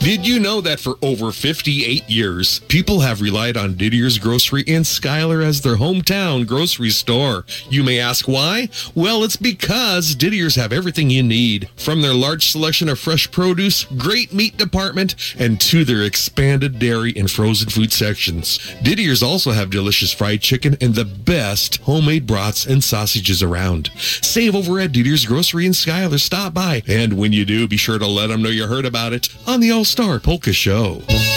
Did 0.09 0.25
you 0.25 0.39
know 0.39 0.59
that 0.61 0.79
for 0.79 0.95
over 1.03 1.31
58 1.31 2.09
years, 2.09 2.61
people 2.61 3.01
have 3.01 3.21
relied 3.21 3.55
on 3.55 3.75
Didier's 3.75 4.17
Grocery 4.17 4.63
in 4.63 4.83
Schuyler 4.83 5.43
as 5.43 5.61
their 5.61 5.75
hometown 5.75 6.47
grocery 6.47 6.89
store? 6.89 7.45
You 7.69 7.83
may 7.83 7.99
ask 7.99 8.27
why? 8.27 8.69
Well, 8.95 9.23
it's 9.23 9.35
because 9.35 10.15
Didier's 10.15 10.55
have 10.55 10.73
everything 10.73 11.11
you 11.11 11.21
need, 11.21 11.69
from 11.75 12.01
their 12.01 12.15
large 12.15 12.49
selection 12.49 12.89
of 12.89 12.97
fresh 12.97 13.29
produce, 13.29 13.83
great 13.83 14.33
meat 14.33 14.57
department, 14.57 15.13
and 15.37 15.61
to 15.61 15.85
their 15.85 16.01
expanded 16.01 16.79
dairy 16.79 17.13
and 17.15 17.29
frozen 17.29 17.69
food 17.69 17.93
sections. 17.93 18.57
Didier's 18.81 19.21
also 19.21 19.51
have 19.51 19.69
delicious 19.69 20.11
fried 20.11 20.41
chicken 20.41 20.75
and 20.81 20.95
the 20.95 21.05
best 21.05 21.77
homemade 21.81 22.25
brats 22.25 22.65
and 22.65 22.83
sausages 22.83 23.43
around. 23.43 23.91
Save 23.95 24.55
over 24.55 24.79
at 24.79 24.91
Didier's 24.91 25.27
Grocery 25.27 25.67
in 25.67 25.73
Schuyler. 25.75 26.17
Stop 26.17 26.55
by, 26.55 26.81
and 26.87 27.13
when 27.13 27.31
you 27.31 27.45
do, 27.45 27.67
be 27.67 27.77
sure 27.77 27.99
to 27.99 28.07
let 28.07 28.29
them 28.29 28.41
know 28.41 28.49
you 28.49 28.65
heard 28.65 28.85
about 28.85 29.13
it 29.13 29.29
on 29.45 29.59
the 29.59 29.69
All 29.69 29.85
Star 29.85 29.98
Polka 29.99 30.53
Show. 30.53 31.28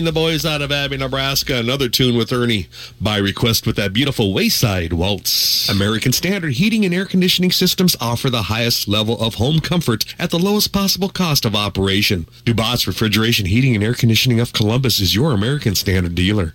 The 0.00 0.12
boys 0.12 0.46
out 0.46 0.62
of 0.62 0.72
Abie, 0.72 0.96
Nebraska. 0.96 1.58
Another 1.58 1.88
tune 1.88 2.16
with 2.16 2.32
Ernie 2.32 2.68
by 3.00 3.18
request 3.18 3.66
with 3.66 3.76
that 3.76 3.92
beautiful 3.92 4.32
Wayside 4.32 4.94
Waltz. 4.94 5.68
American 5.68 6.12
Standard 6.12 6.54
Heating 6.54 6.86
and 6.86 6.94
Air 6.94 7.04
Conditioning 7.04 7.52
Systems 7.52 7.96
offer 8.00 8.30
the 8.30 8.44
highest 8.44 8.88
level 8.88 9.20
of 9.20 9.34
home 9.34 9.60
comfort 9.60 10.06
at 10.18 10.30
the 10.30 10.38
lowest 10.38 10.72
possible 10.72 11.10
cost 11.10 11.44
of 11.44 11.54
operation. 11.54 12.26
Dubas 12.46 12.86
Refrigeration 12.86 13.44
Heating 13.44 13.74
and 13.74 13.84
Air 13.84 13.92
Conditioning 13.94 14.40
of 14.40 14.54
Columbus 14.54 15.00
is 15.00 15.14
your 15.14 15.32
American 15.32 15.74
Standard 15.74 16.14
dealer. 16.14 16.54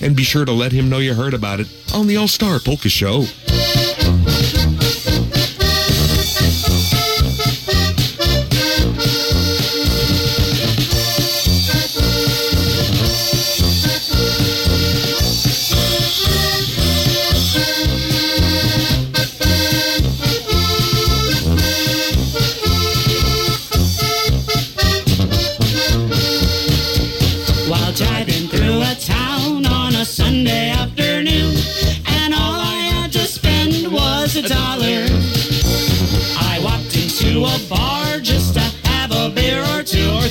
and 0.00 0.16
be 0.16 0.24
sure 0.24 0.44
to 0.44 0.52
let 0.52 0.72
him 0.72 0.88
know 0.88 0.98
you 0.98 1.14
heard 1.14 1.34
about 1.34 1.60
it 1.60 1.68
on 1.94 2.06
the 2.08 2.16
All 2.16 2.26
Star 2.26 2.58
Polka 2.58 2.88
Show. 2.88 3.26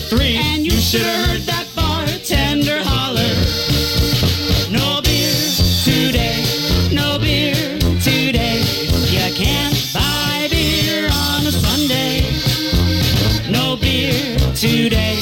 Three, 0.09 0.37
and 0.37 0.63
you 0.65 0.71
should 0.71 1.01
have 1.01 1.27
heard 1.27 1.41
that 1.41 1.67
bartender 1.75 2.81
holler. 2.83 3.35
No 4.71 5.01
beer 5.01 5.35
today, 5.83 6.43
no 6.93 7.19
beer 7.19 7.55
today. 7.99 8.63
You 9.11 9.33
can't 9.35 9.75
buy 9.93 10.47
beer 10.49 11.09
on 11.11 11.45
a 11.45 11.51
Sunday. 11.51 12.23
No 13.51 13.75
beer 13.75 14.37
today, 14.55 15.19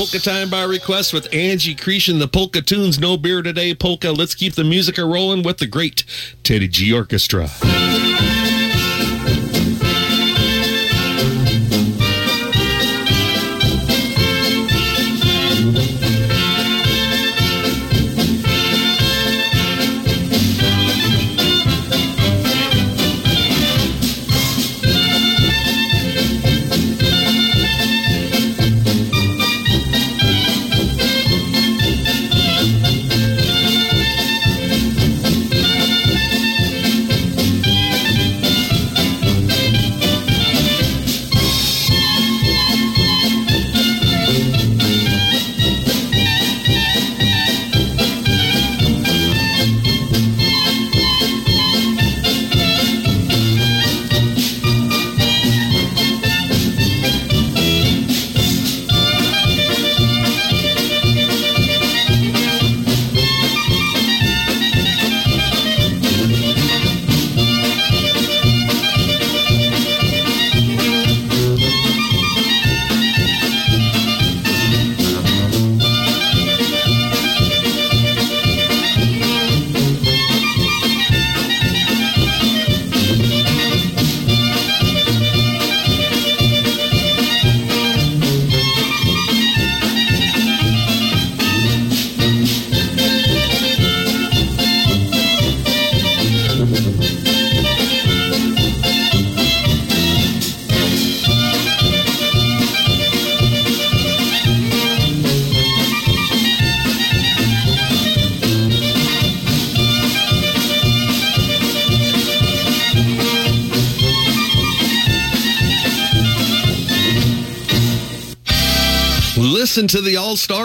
polka 0.00 0.18
time 0.18 0.48
by 0.48 0.62
request 0.62 1.12
with 1.12 1.28
Angie 1.30 1.74
Cretion, 1.74 2.20
the 2.20 2.26
Polka 2.26 2.62
Tunes, 2.62 2.98
No 2.98 3.18
Beer 3.18 3.42
Today 3.42 3.74
Polka. 3.74 4.12
Let's 4.12 4.34
keep 4.34 4.54
the 4.54 4.64
music 4.64 4.96
a 4.96 5.04
rolling 5.04 5.42
with 5.42 5.58
the 5.58 5.66
great 5.66 6.04
Teddy 6.42 6.68
G 6.68 6.90
Orchestra. 6.90 7.50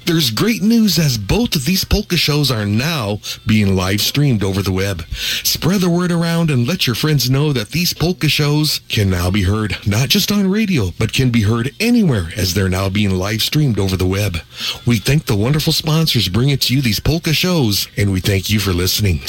There's 0.09 0.31
great 0.31 0.62
news 0.62 0.99
as 0.99 1.19
both 1.19 1.55
of 1.55 1.67
these 1.67 1.85
polka 1.85 2.17
shows 2.17 2.51
are 2.51 2.65
now 2.65 3.20
being 3.47 3.77
live 3.77 4.01
streamed 4.01 4.43
over 4.43 4.62
the 4.62 4.73
web. 4.73 5.03
Spread 5.45 5.83
the 5.83 5.91
word 5.91 6.11
around 6.11 6.51
and 6.51 6.67
let 6.67 6.87
your 6.87 6.97
friends 6.97 7.28
know 7.28 7.53
that 7.53 7.73
these 7.73 7.93
polka 7.93 8.31
shows 8.31 8.81
can 8.89 9.11
now 9.11 9.31
be 9.31 9.43
heard 9.43 9.77
not 9.87 10.09
just 10.09 10.33
on 10.33 10.51
radio, 10.51 10.93
but 10.99 11.12
can 11.12 11.28
be 11.28 11.43
heard 11.43 11.75
anywhere 11.78 12.28
as 12.39 12.55
they're 12.55 12.70
now 12.70 12.89
being 12.89 13.11
live 13.11 13.43
streamed 13.43 13.78
over 13.78 13.99
the 13.99 14.07
web. 14.07 14.39
We 14.87 14.97
thank 14.97 15.27
the 15.27 15.37
wonderful 15.37 15.75
sponsors 15.75 16.31
bringing 16.31 16.57
to 16.57 16.75
you 16.75 16.81
these 16.81 17.01
polka 17.01 17.35
shows, 17.35 17.87
and 17.99 18.11
we 18.11 18.20
thank 18.20 18.49
you 18.49 18.61
for 18.61 18.73
listening. 18.73 19.20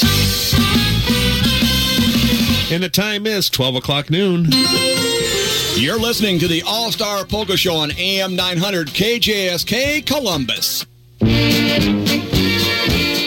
And 2.72 2.82
the 2.82 2.90
time 2.90 3.26
is 3.26 3.50
12 3.50 3.74
o'clock 3.74 4.08
noon. 4.08 4.46
You're 5.76 5.98
listening 5.98 6.38
to 6.40 6.48
the 6.48 6.62
All 6.66 6.92
Star 6.92 7.24
Polka 7.24 7.56
Show 7.56 7.74
on 7.74 7.90
AM 7.92 8.36
900 8.36 8.88
KJSK 8.88 10.04
Columbus. 10.04 10.84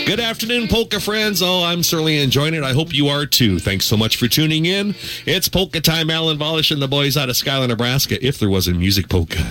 Good 0.06 0.20
afternoon, 0.20 0.68
polka 0.68 1.00
friends. 1.00 1.42
Oh, 1.42 1.64
I'm 1.64 1.82
certainly 1.82 2.20
enjoying 2.20 2.54
it. 2.54 2.64
I 2.64 2.74
hope 2.74 2.94
you 2.94 3.08
are 3.08 3.26
too. 3.26 3.58
Thanks 3.58 3.86
so 3.86 3.98
much 3.98 4.18
for 4.18 4.28
tuning 4.28 4.66
in. 4.68 4.94
It's 5.26 5.50
polka 5.50 5.82
time. 5.82 6.12
Alan 6.12 6.38
Volish 6.38 6.70
and 6.70 6.80
the 6.80 6.88
boys 6.88 7.18
out 7.18 7.30
of 7.30 7.36
Schuyler, 7.36 7.68
Nebraska. 7.68 8.24
If 8.24 8.38
there 8.38 8.50
was 8.50 8.68
a 8.68 8.74
music 8.74 9.10
polka. 9.10 9.42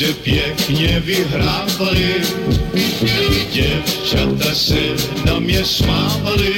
že 0.00 0.14
pěkně 0.14 1.00
vyhrávali, 1.00 2.14
děvčata 3.52 4.54
se 4.54 4.80
na 5.26 5.38
mě 5.40 5.64
smávali, 5.64 6.54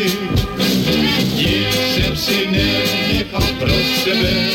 nic 1.35 1.75
jsem 1.95 2.17
si 2.17 2.47
nenechal 2.51 3.47
pro 3.59 3.75
sebe, 4.05 4.51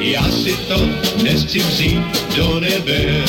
já 0.00 0.22
si 0.30 0.56
to 0.68 0.88
nechci 1.22 1.58
vzít 1.58 2.00
do 2.36 2.60
nebe. 2.60 3.24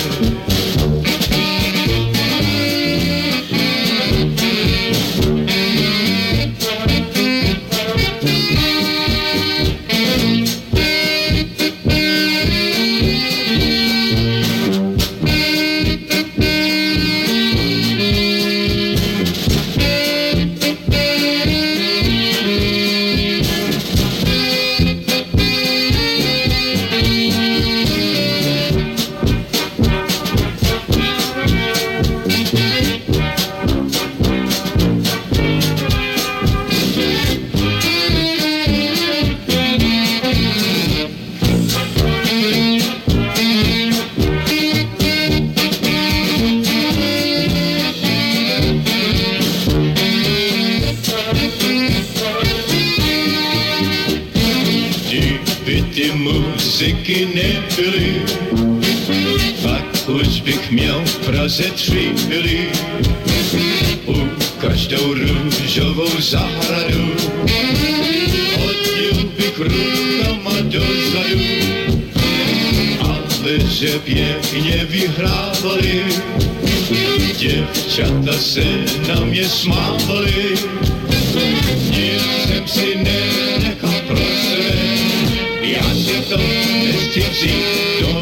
Byly. 62.28 62.72
U 64.08 64.30
každou 64.62 65.14
růžovou 65.14 66.22
zahradu 66.22 67.16
hodil 68.60 69.30
bych 69.38 69.58
rukama 69.58 70.62
dozadu, 70.62 71.40
ale 73.00 73.60
že 73.70 74.00
pěkně 74.00 74.86
vyhrávali, 74.90 76.04
děvčata 77.38 78.34
se 78.38 78.64
na 79.08 79.26
mě 79.26 79.50
smávali. 79.50 80.56
Nic 81.92 82.22
jsem 82.48 82.68
si 82.68 82.96
nenechal 82.96 84.02
pro 84.08 84.18
sebe, 84.18 84.78
já 85.62 85.96
si 85.96 86.22
to 86.30 86.38
nechci 86.38 87.20
vzít 87.20 88.02
do 88.02 88.21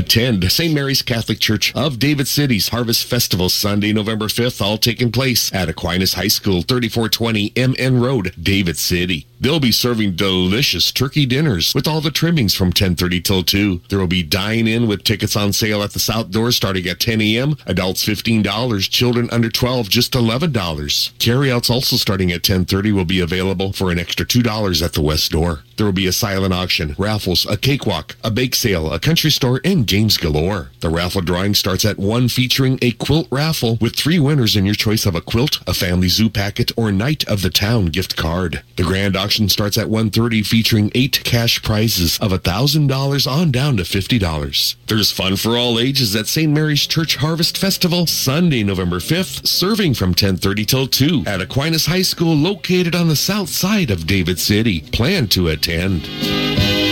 Attend 0.00 0.50
St. 0.50 0.72
Mary's 0.72 1.02
Catholic 1.02 1.40
Church 1.40 1.74
of 1.76 1.98
David 1.98 2.26
City's 2.26 2.70
Harvest 2.70 3.04
Festival 3.04 3.50
Sunday, 3.50 3.92
November 3.92 4.28
5th, 4.28 4.62
all 4.62 4.78
taking 4.78 5.12
place 5.12 5.52
at 5.52 5.68
Aquinas 5.68 6.14
High 6.14 6.28
School, 6.28 6.62
3420 6.62 7.52
MN 7.54 8.00
Road, 8.00 8.32
David 8.42 8.78
City. 8.78 9.26
They'll 9.42 9.58
be 9.58 9.72
serving 9.72 10.16
delicious 10.16 10.92
turkey 10.92 11.24
dinners 11.24 11.74
with 11.74 11.88
all 11.88 12.02
the 12.02 12.10
trimmings 12.10 12.54
from 12.54 12.74
10:30 12.74 13.24
till 13.24 13.42
2. 13.42 13.80
There 13.88 13.98
will 13.98 14.06
be 14.06 14.22
dine-in 14.22 14.86
with 14.86 15.02
tickets 15.02 15.34
on 15.34 15.54
sale 15.54 15.82
at 15.82 15.94
the 15.94 15.98
south 15.98 16.30
door 16.30 16.52
starting 16.52 16.86
at 16.86 17.00
10 17.00 17.22
a.m. 17.22 17.56
Adults 17.64 18.04
$15, 18.04 18.90
children 18.90 19.30
under 19.32 19.48
12 19.48 19.88
just 19.88 20.12
$11. 20.12 21.12
Carryouts 21.18 21.70
also 21.70 21.96
starting 21.96 22.30
at 22.30 22.42
10:30 22.42 22.92
will 22.92 23.06
be 23.06 23.20
available 23.20 23.72
for 23.72 23.90
an 23.90 23.98
extra 23.98 24.26
$2 24.26 24.82
at 24.82 24.92
the 24.92 25.00
west 25.00 25.30
door. 25.30 25.62
There 25.78 25.86
will 25.86 25.94
be 25.94 26.06
a 26.06 26.12
silent 26.12 26.52
auction, 26.52 26.94
raffles, 26.98 27.46
a 27.46 27.56
cakewalk, 27.56 28.16
a 28.22 28.30
bake 28.30 28.54
sale, 28.54 28.92
a 28.92 29.00
country 29.00 29.30
store, 29.30 29.62
and 29.64 29.86
games 29.86 30.18
galore. 30.18 30.70
The 30.80 30.90
raffle 30.90 31.22
drawing 31.22 31.54
starts 31.54 31.86
at 31.86 31.98
1 31.98 32.28
featuring 32.28 32.78
a 32.82 32.90
quilt 32.90 33.26
raffle 33.30 33.78
with 33.80 33.96
three 33.96 34.18
winners 34.18 34.54
in 34.54 34.66
your 34.66 34.74
choice 34.74 35.06
of 35.06 35.14
a 35.14 35.22
quilt, 35.22 35.60
a 35.66 35.72
family 35.72 36.08
zoo 36.08 36.28
packet, 36.28 36.70
or 36.76 36.92
Night 36.92 37.24
of 37.26 37.40
the 37.40 37.48
Town 37.48 37.86
gift 37.86 38.16
card. 38.16 38.60
The 38.76 38.82
grand 38.82 39.16
auction 39.16 39.29
starts 39.30 39.78
at 39.78 39.86
1.30 39.86 40.44
featuring 40.46 40.90
eight 40.94 41.22
cash 41.24 41.62
prizes 41.62 42.18
of 42.18 42.32
$1,000 42.32 43.30
on 43.30 43.50
down 43.50 43.76
to 43.76 43.84
$50. 43.84 44.74
There's 44.86 45.12
fun 45.12 45.36
for 45.36 45.56
all 45.56 45.78
ages 45.78 46.16
at 46.16 46.26
St. 46.26 46.52
Mary's 46.52 46.86
Church 46.86 47.16
Harvest 47.16 47.56
Festival 47.56 48.06
Sunday, 48.06 48.64
November 48.64 48.98
5th, 48.98 49.46
serving 49.46 49.94
from 49.94 50.14
10.30 50.14 50.66
till 50.66 50.86
2 50.86 51.24
at 51.26 51.40
Aquinas 51.40 51.86
High 51.86 52.02
School 52.02 52.34
located 52.34 52.94
on 52.94 53.08
the 53.08 53.16
south 53.16 53.48
side 53.48 53.90
of 53.90 54.06
David 54.06 54.38
City. 54.38 54.80
Plan 54.80 55.28
to 55.28 55.48
attend. 55.48 56.89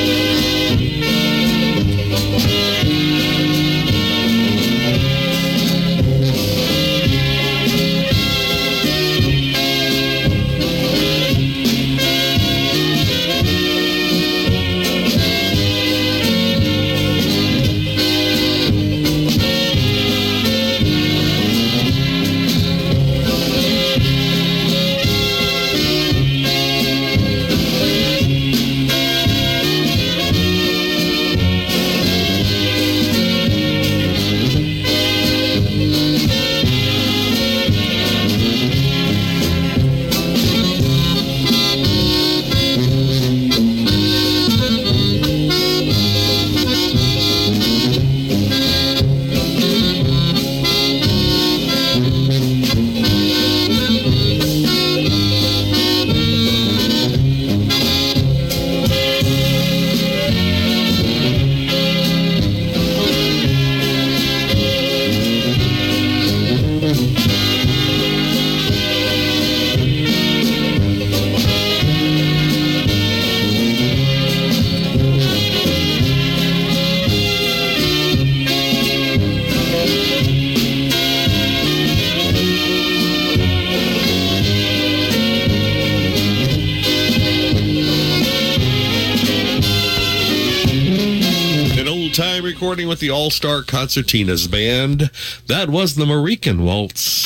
Concertinas 93.69 94.51
Band. 94.51 95.11
That 95.47 95.71
was 95.71 95.95
the 95.95 96.07
Marican 96.07 96.61
Waltz. 96.65 97.25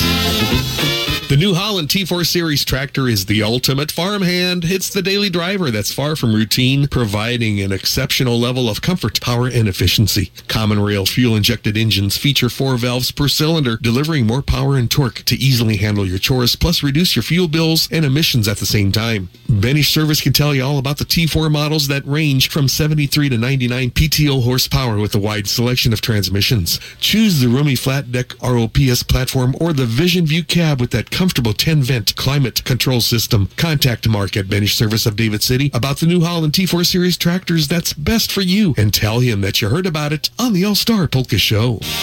The 1.29 1.37
New 1.37 1.55
Holland 1.55 1.87
T4 1.87 2.27
Series 2.27 2.63
tractor 2.63 3.07
is 3.07 3.25
the 3.25 3.41
ultimate 3.41 3.91
farmhand. 3.91 4.65
It's 4.65 4.89
the 4.89 5.01
daily 5.01 5.29
driver 5.31 5.71
that's 5.71 5.91
far 5.91 6.15
from 6.15 6.35
routine, 6.35 6.87
providing 6.87 7.59
an 7.61 7.71
exceptional 7.71 8.37
level 8.37 8.69
of 8.69 8.81
comfort, 8.81 9.19
power, 9.19 9.47
and 9.47 9.67
efficiency. 9.67 10.31
Common 10.63 10.79
rail 10.79 11.05
fuel 11.05 11.35
injected 11.35 11.75
engines 11.75 12.15
feature 12.15 12.47
four 12.47 12.77
valves 12.77 13.11
per 13.11 13.27
cylinder, 13.27 13.75
delivering 13.81 14.25
more 14.25 14.41
power 14.41 14.77
and 14.77 14.89
torque 14.89 15.21
to 15.25 15.35
easily 15.35 15.75
handle 15.75 16.07
your 16.07 16.17
chores, 16.17 16.55
plus 16.55 16.81
reduce 16.81 17.17
your 17.17 17.23
fuel 17.23 17.49
bills 17.49 17.89
and 17.91 18.05
emissions 18.05 18.47
at 18.47 18.59
the 18.59 18.65
same 18.65 18.89
time. 18.89 19.27
Benes 19.49 19.89
Service 19.89 20.21
can 20.21 20.31
tell 20.31 20.55
you 20.55 20.63
all 20.63 20.77
about 20.77 20.99
the 20.99 21.03
T4 21.03 21.51
models 21.51 21.89
that 21.89 22.05
range 22.05 22.49
from 22.49 22.69
73 22.69 23.27
to 23.27 23.37
99 23.37 23.91
PTO 23.91 24.41
horsepower 24.41 24.97
with 24.99 25.13
a 25.15 25.19
wide 25.19 25.47
selection 25.47 25.91
of 25.91 25.99
transmissions. 25.99 26.79
Choose 27.01 27.41
the 27.41 27.49
roomy 27.49 27.75
flat 27.75 28.13
deck 28.13 28.33
ROPS 28.41 29.03
platform 29.03 29.55
or 29.59 29.73
the 29.73 29.85
Vision 29.85 30.25
View 30.25 30.45
cab 30.45 30.79
with 30.79 30.91
that 30.91 31.11
comfortable 31.11 31.51
10 31.51 31.81
vent 31.81 32.15
climate 32.15 32.63
control 32.63 33.01
system. 33.01 33.49
Contact 33.57 34.07
Mark 34.07 34.37
at 34.37 34.49
Benes 34.49 34.71
Service 34.71 35.05
of 35.05 35.17
David 35.17 35.43
City 35.43 35.69
about 35.73 35.97
the 35.97 36.05
New 36.05 36.21
Holland 36.21 36.53
T4 36.53 36.85
Series 36.85 37.17
tractors 37.17 37.67
that's 37.67 37.91
best 37.91 38.31
for 38.31 38.41
you 38.41 38.73
and 38.77 38.93
tell 38.93 39.19
him 39.19 39.41
that 39.41 39.61
you 39.61 39.67
heard 39.67 39.85
about 39.85 40.13
it 40.13 40.29
on 40.39 40.52
the 40.53 40.65
All 40.65 40.75
Star 40.75 41.07
Polka 41.07 41.37
Show. 41.37 41.79
right, 41.81 41.93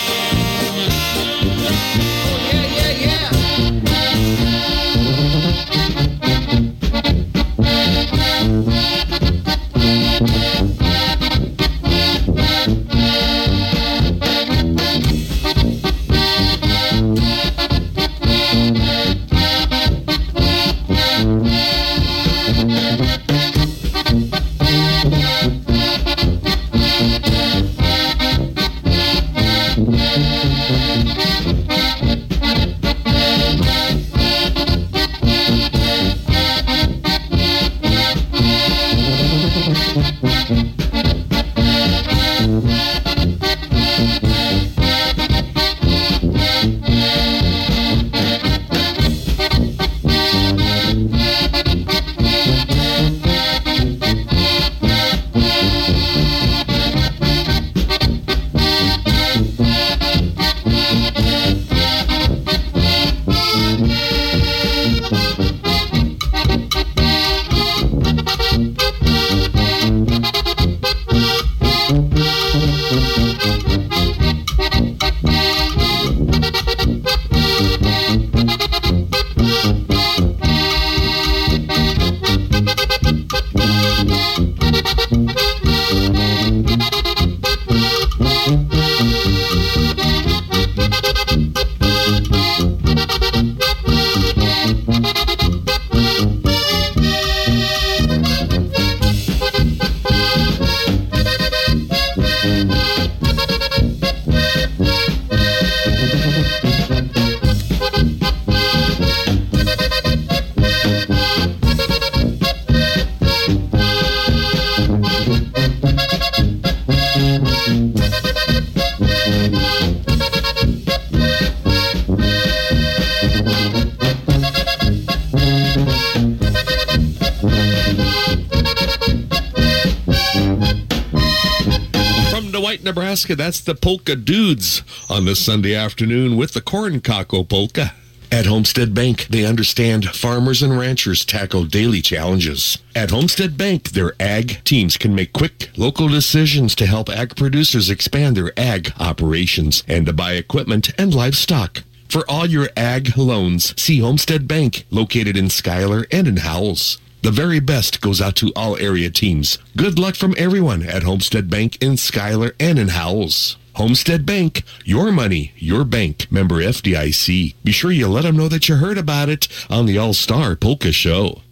Nebraska. 132.90 133.36
That's 133.36 133.60
the 133.60 133.76
Polka 133.76 134.16
Dudes 134.16 134.82
on 135.08 135.24
this 135.24 135.38
Sunday 135.38 135.76
afternoon 135.76 136.36
with 136.36 136.54
the 136.54 136.60
Corn 136.60 137.00
Kako 137.00 137.48
Polka. 137.48 137.94
At 138.32 138.46
Homestead 138.46 138.94
Bank, 138.94 139.28
they 139.28 139.44
understand 139.44 140.06
farmers 140.06 140.60
and 140.60 140.76
ranchers 140.76 141.24
tackle 141.24 141.66
daily 141.66 142.02
challenges. 142.02 142.78
At 142.96 143.10
Homestead 143.10 143.56
Bank, 143.56 143.90
their 143.90 144.14
ag 144.18 144.64
teams 144.64 144.96
can 144.96 145.14
make 145.14 145.32
quick, 145.32 145.70
local 145.76 146.08
decisions 146.08 146.74
to 146.74 146.86
help 146.86 147.08
ag 147.08 147.36
producers 147.36 147.90
expand 147.90 148.36
their 148.36 148.52
ag 148.58 148.92
operations 148.98 149.84
and 149.86 150.04
to 150.06 150.12
buy 150.12 150.32
equipment 150.32 150.90
and 150.98 151.14
livestock. 151.14 151.84
For 152.08 152.28
all 152.28 152.46
your 152.46 152.70
ag 152.76 153.16
loans, 153.16 153.80
see 153.80 154.00
Homestead 154.00 154.48
Bank, 154.48 154.84
located 154.90 155.36
in 155.36 155.48
Schuyler 155.48 156.06
and 156.10 156.26
in 156.26 156.38
Howells. 156.38 156.98
The 157.22 157.30
very 157.30 157.60
best 157.60 158.00
goes 158.00 158.20
out 158.22 158.34
to 158.36 158.50
all 158.56 158.78
area 158.78 159.10
teams. 159.10 159.58
Good 159.76 159.98
luck 159.98 160.14
from 160.14 160.34
everyone 160.38 160.82
at 160.82 161.02
Homestead 161.02 161.50
Bank 161.50 161.76
in 161.82 161.98
Schuyler 161.98 162.54
and 162.58 162.78
in 162.78 162.88
Howells. 162.88 163.58
Homestead 163.74 164.24
Bank, 164.24 164.62
your 164.84 165.12
money, 165.12 165.52
your 165.56 165.84
bank. 165.84 166.32
Member 166.32 166.56
FDIC. 166.56 167.54
Be 167.62 167.72
sure 167.72 167.90
you 167.90 168.08
let 168.08 168.22
them 168.22 168.38
know 168.38 168.48
that 168.48 168.70
you 168.70 168.76
heard 168.76 168.96
about 168.96 169.28
it 169.28 169.48
on 169.68 169.84
the 169.84 169.98
All 169.98 170.14
Star 170.14 170.56
Polka 170.56 170.92
Show. 170.92 171.42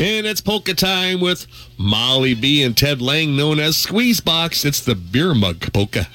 And 0.00 0.26
it's 0.26 0.40
polka 0.40 0.74
time 0.74 1.20
with 1.20 1.46
Molly 1.76 2.34
B 2.34 2.62
and 2.62 2.76
Ted 2.76 3.00
Lang, 3.00 3.36
known 3.36 3.58
as 3.58 3.76
Squeezebox. 3.76 4.64
It's 4.64 4.80
the 4.80 4.94
beer 4.94 5.34
mug 5.34 5.72
polka. 5.72 6.06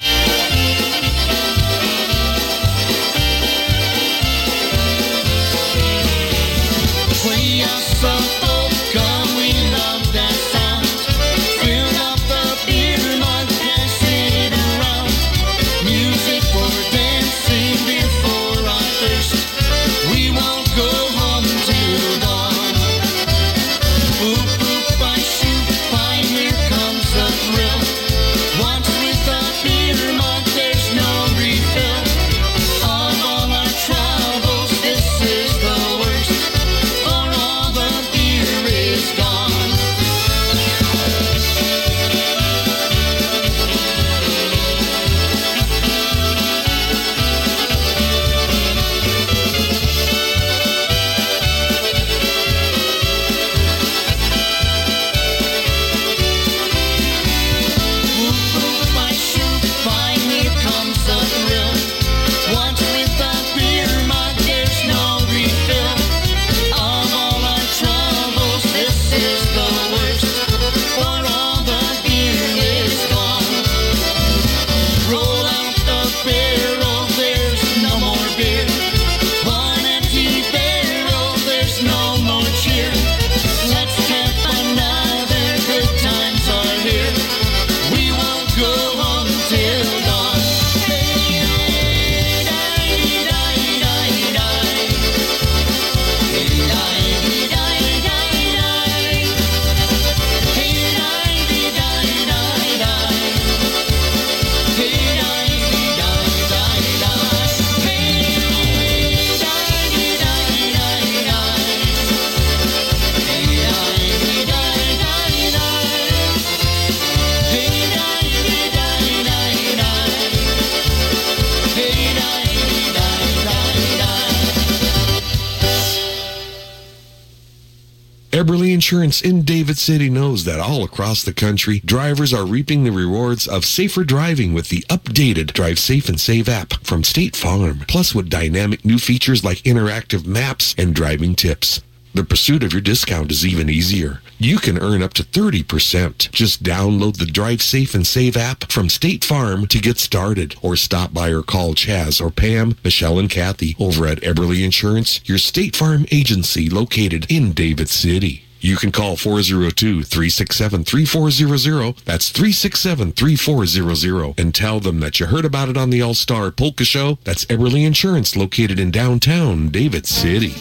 Insurance 128.74 129.22
in 129.22 129.42
David 129.42 129.78
City 129.78 130.10
knows 130.10 130.44
that 130.44 130.58
all 130.58 130.82
across 130.82 131.22
the 131.22 131.32
country, 131.32 131.78
drivers 131.84 132.34
are 132.34 132.44
reaping 132.44 132.82
the 132.82 132.90
rewards 132.90 133.46
of 133.46 133.64
safer 133.64 134.02
driving 134.02 134.52
with 134.52 134.68
the 134.68 134.80
updated 134.90 135.52
Drive 135.52 135.78
Safe 135.78 136.08
and 136.08 136.20
Save 136.20 136.48
app 136.48 136.72
from 136.82 137.04
State 137.04 137.36
Farm, 137.36 137.84
plus 137.86 138.16
with 138.16 138.28
dynamic 138.28 138.84
new 138.84 138.98
features 138.98 139.44
like 139.44 139.58
interactive 139.58 140.26
maps 140.26 140.74
and 140.76 140.92
driving 140.92 141.36
tips. 141.36 141.82
The 142.14 142.24
pursuit 142.24 142.64
of 142.64 142.72
your 142.72 142.82
discount 142.82 143.30
is 143.30 143.46
even 143.46 143.70
easier. 143.70 144.20
You 144.38 144.58
can 144.58 144.78
earn 144.82 145.02
up 145.02 145.14
to 145.14 145.22
30%. 145.22 146.32
Just 146.32 146.64
download 146.64 147.18
the 147.18 147.26
Drive 147.26 147.62
Safe 147.62 147.94
and 147.94 148.04
Save 148.04 148.36
app 148.36 148.72
from 148.72 148.88
State 148.88 149.24
Farm 149.24 149.68
to 149.68 149.78
get 149.78 149.98
started 149.98 150.56
or 150.62 150.74
stop 150.74 151.14
by 151.14 151.30
or 151.30 151.42
call 151.42 151.74
Chaz 151.74 152.20
or 152.20 152.30
Pam, 152.30 152.76
Michelle, 152.82 153.20
and 153.20 153.30
Kathy 153.30 153.76
over 153.78 154.06
at 154.08 154.20
Eberly 154.22 154.64
Insurance, 154.64 155.20
your 155.24 155.38
State 155.38 155.76
Farm 155.76 156.06
agency 156.10 156.68
located 156.68 157.30
in 157.30 157.52
David 157.52 157.88
City. 157.88 158.44
You 158.64 158.76
can 158.78 158.90
call 158.92 159.16
402-367-3400. 159.16 162.04
That's 162.04 162.32
367-3400 162.32 164.40
and 164.40 164.54
tell 164.54 164.80
them 164.80 165.00
that 165.00 165.20
you 165.20 165.26
heard 165.26 165.44
about 165.44 165.68
it 165.68 165.76
on 165.76 165.90
the 165.90 166.00
All-Star 166.00 166.50
Polka 166.50 166.86
Show. 166.86 167.18
That's 167.24 167.44
Eberly 167.44 167.84
Insurance 167.84 168.36
located 168.36 168.80
in 168.80 168.90
downtown 168.90 169.68
David 169.68 170.06
City. 170.06 170.54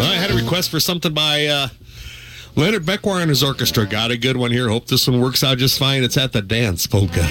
I 0.00 0.14
had 0.14 0.30
a 0.30 0.34
request 0.34 0.70
for 0.70 0.78
something 0.78 1.12
by 1.12 1.46
uh, 1.46 1.66
Leonard 2.54 2.84
Beckwire 2.84 3.22
and 3.22 3.30
his 3.30 3.42
orchestra. 3.42 3.84
Got 3.84 4.12
a 4.12 4.16
good 4.16 4.36
one 4.36 4.52
here. 4.52 4.68
Hope 4.68 4.86
this 4.86 5.08
one 5.08 5.20
works 5.20 5.42
out 5.42 5.58
just 5.58 5.80
fine. 5.80 6.04
It's 6.04 6.16
at 6.16 6.32
the 6.32 6.42
dance 6.42 6.86
polka. 6.86 7.26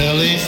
Celý 0.00 0.39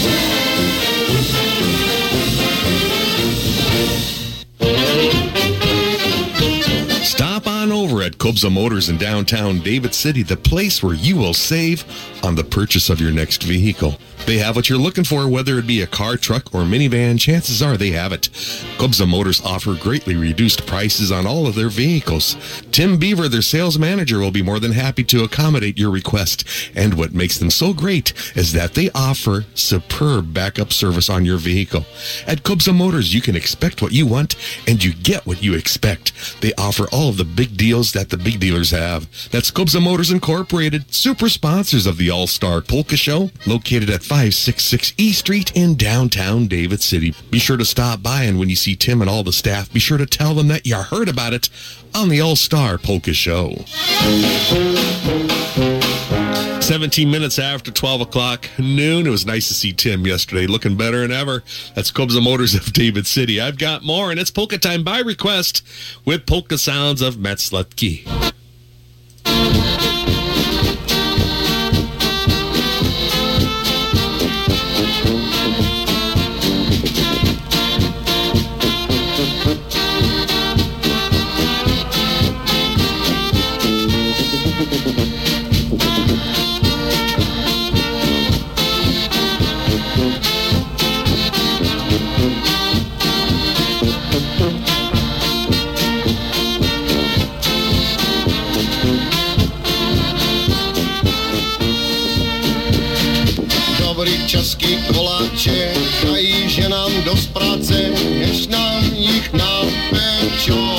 Stop 7.03 7.47
on 7.47 7.73
over 7.73 8.03
at 8.03 8.19
Kobza 8.19 8.53
Motors 8.53 8.89
in 8.89 8.99
downtown 8.99 9.61
David 9.61 9.95
City, 9.95 10.23
the 10.23 10.37
place 10.37 10.83
where 10.83 10.95
you 10.95 11.17
will 11.17 11.35
save 11.35 11.85
on 12.23 12.35
the 12.35 12.45
purchase 12.45 12.91
of 12.91 13.01
your 13.01 13.13
next 13.13 13.43
vehicle. 13.43 13.99
They 14.27 14.39
have 14.39 14.57
what 14.57 14.69
you're 14.69 14.79
looking 14.79 15.05
for, 15.05 15.27
whether 15.29 15.59
it 15.59 15.67
be 15.67 15.83
a 15.83 15.87
car, 15.87 16.17
truck, 16.17 16.55
or 16.55 16.61
minivan. 16.63 17.19
Chances 17.19 17.63
are 17.63 17.77
they 17.77 17.91
have 17.91 18.13
it. 18.13 18.29
Kobza 18.79 19.09
Motors 19.09 19.41
offer 19.41 19.75
greatly 19.75 20.17
reduced 20.17 20.67
prices 20.67 21.11
on 21.11 21.27
all 21.27 21.47
of 21.47 21.55
their 21.55 21.71
vehicles. 21.71 22.37
Tim 22.71 22.99
Beaver, 22.99 23.29
their 23.29 23.43
sales 23.43 23.79
manager, 23.79 24.19
will 24.19 24.31
be 24.31 24.43
more 24.43 24.61
than 24.61 24.73
happy 24.73 25.05
to 25.05 25.25
accommodate 25.25 25.79
your 25.79 25.91
request. 25.91 26.45
And 26.75 26.95
what 26.95 27.15
makes 27.15 27.39
them 27.39 27.51
so 27.51 27.73
great 27.73 28.13
is 28.37 28.53
that 28.53 28.75
they 28.75 28.91
offer 28.95 29.47
superb 29.55 30.35
backup 30.35 30.73
service 30.73 31.09
on 31.09 31.25
your 31.25 31.39
vehicle. 31.39 31.87
At 32.27 32.43
Kobza 32.43 32.75
Motors, 32.75 33.15
you 33.15 33.21
can 33.21 33.37
expect 33.37 33.83
what 33.83 33.93
you 33.93 34.07
want 34.07 34.37
and 34.67 34.83
you 34.83 34.93
get 34.93 35.27
what 35.27 35.43
you 35.43 35.55
expect. 35.55 36.13
They 36.41 36.53
offer 36.55 36.87
all 36.93 37.09
of 37.09 37.17
the 37.17 37.25
big 37.25 37.57
deals 37.57 37.93
that 37.93 38.11
the 38.11 38.19
big 38.19 38.41
dealers 38.41 38.71
have. 38.71 39.09
That's 39.31 39.51
Kobza 39.51 39.83
Motors 39.83 40.11
Incorporated, 40.11 40.93
super 40.95 41.29
sponsors 41.29 41.87
of 41.87 41.97
the 41.97 42.11
All 42.11 42.27
Star 42.27 42.61
Polka 42.61 42.97
Show, 42.97 43.31
located 43.47 43.91
at 43.91 44.03
566 44.19 44.95
E 44.97 45.13
Street 45.13 45.53
in 45.55 45.77
downtown 45.77 46.49
David 46.49 46.83
City. 46.83 47.15
Be 47.31 47.39
sure 47.39 47.57
to 47.57 47.65
stop 47.65 48.03
by, 48.03 48.25
and 48.25 48.37
when 48.37 48.49
you 48.49 48.57
see 48.57 48.75
Tim 48.75 49.01
and 49.01 49.09
all 49.09 49.23
the 49.23 49.33
staff, 49.33 49.73
be 49.73 49.79
sure 49.79 49.97
to 49.97 50.07
tell 50.07 50.35
them 50.35 50.49
that 50.49 50.67
you 50.67 50.75
heard 50.75 51.09
about 51.09 51.35
it 51.35 51.49
on 51.95 52.09
the 52.09 52.21
All 52.21 52.35
Star 52.35 52.79
Polka 52.79 53.13
Show. 53.13 53.55
17 56.61 57.09
minutes 57.09 57.39
after 57.39 57.71
12 57.71 58.01
o'clock 58.01 58.49
noon. 58.59 59.07
It 59.07 59.11
was 59.11 59.25
nice 59.25 59.47
to 59.47 59.55
see 59.55 59.73
Tim 59.73 60.05
yesterday, 60.05 60.49
looking 60.49 60.77
better 60.77 61.03
than 61.03 61.13
ever. 61.13 61.45
That's 61.77 61.93
Kobza 61.93 62.21
Motors 62.21 62.57
of 62.57 62.73
David 62.73 63.07
City. 63.07 63.41
I've 63.41 63.57
got 63.57 63.85
more, 63.85 64.11
and 64.11 64.19
it's 64.19 64.33
Polka 64.33 64.59
Time 64.59 64.83
by 64.83 64.99
request 64.99 65.65
with 66.05 66.27
Polka 66.27 66.59
Sounds 66.59 67.03
of 67.03 67.19
Metzletki. 67.19 68.35
Český 105.37 105.49
koláče 105.49 105.73
dají 106.05 106.49
ženám 106.49 107.03
dost 107.05 107.33
práce, 107.33 107.91
než 108.19 108.47
nám 108.47 108.85
jich 108.97 109.33
napečou. 109.33 110.79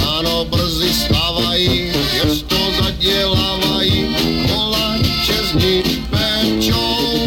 Ráno 0.00 0.44
brzy 0.44 0.94
stávají, 0.94 1.92
jež 2.12 2.42
to 2.46 2.56
zadělávají, 2.82 4.16
koláče 4.48 5.36
z 5.50 5.54
nich 5.54 5.98
pečou. 6.10 7.26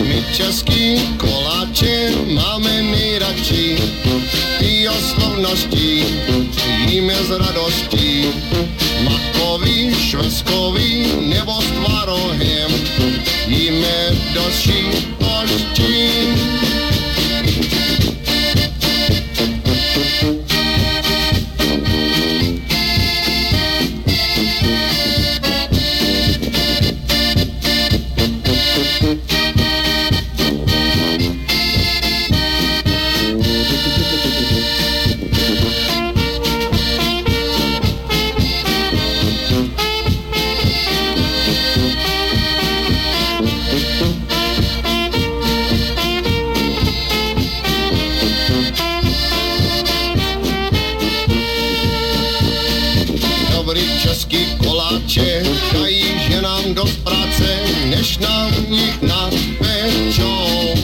My 0.00 0.24
český 0.32 0.98
koláče 1.16 2.10
máme 2.34 2.82
nejradši, 2.82 3.78
i 4.60 4.88
oslovností 4.88 6.04
jíme 6.86 7.14
s 7.14 7.30
radostí. 7.30 8.24
Makový, 9.02 9.94
švestkový 9.94 11.06
nebo 11.20 11.62
s 11.62 11.70
tvarohem, 11.70 12.57
jíme 14.38 14.44
do 14.44 14.50
šitosti. 14.50 14.98
čekají, 15.74 16.57
nám 59.02 59.32
jich 59.32 59.58
napečou. 59.60 60.74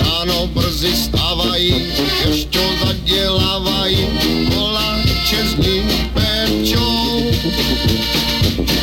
Ráno 0.00 0.46
brzy 0.46 0.96
stávají, 0.96 1.92
ještě 2.26 2.60
zadělávají, 2.84 4.08
koláče 4.54 5.44
z 5.44 5.54
ní 5.56 5.82
pečou. 6.14 7.20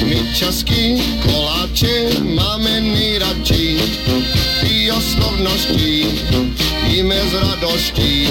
My 0.06 0.20
koláče 1.24 2.10
máme 2.24 2.82
nejradši, 2.82 3.78
ty 4.62 4.92
oslovnosti 4.92 6.06
jíme 6.88 7.22
z 7.30 7.34
radostí. 7.34 8.30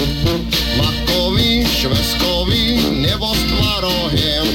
Makový, 0.77 1.65
šveskový 1.65 2.79
nebo 2.91 3.35
s 3.35 3.43
tvarohem. 3.43 4.45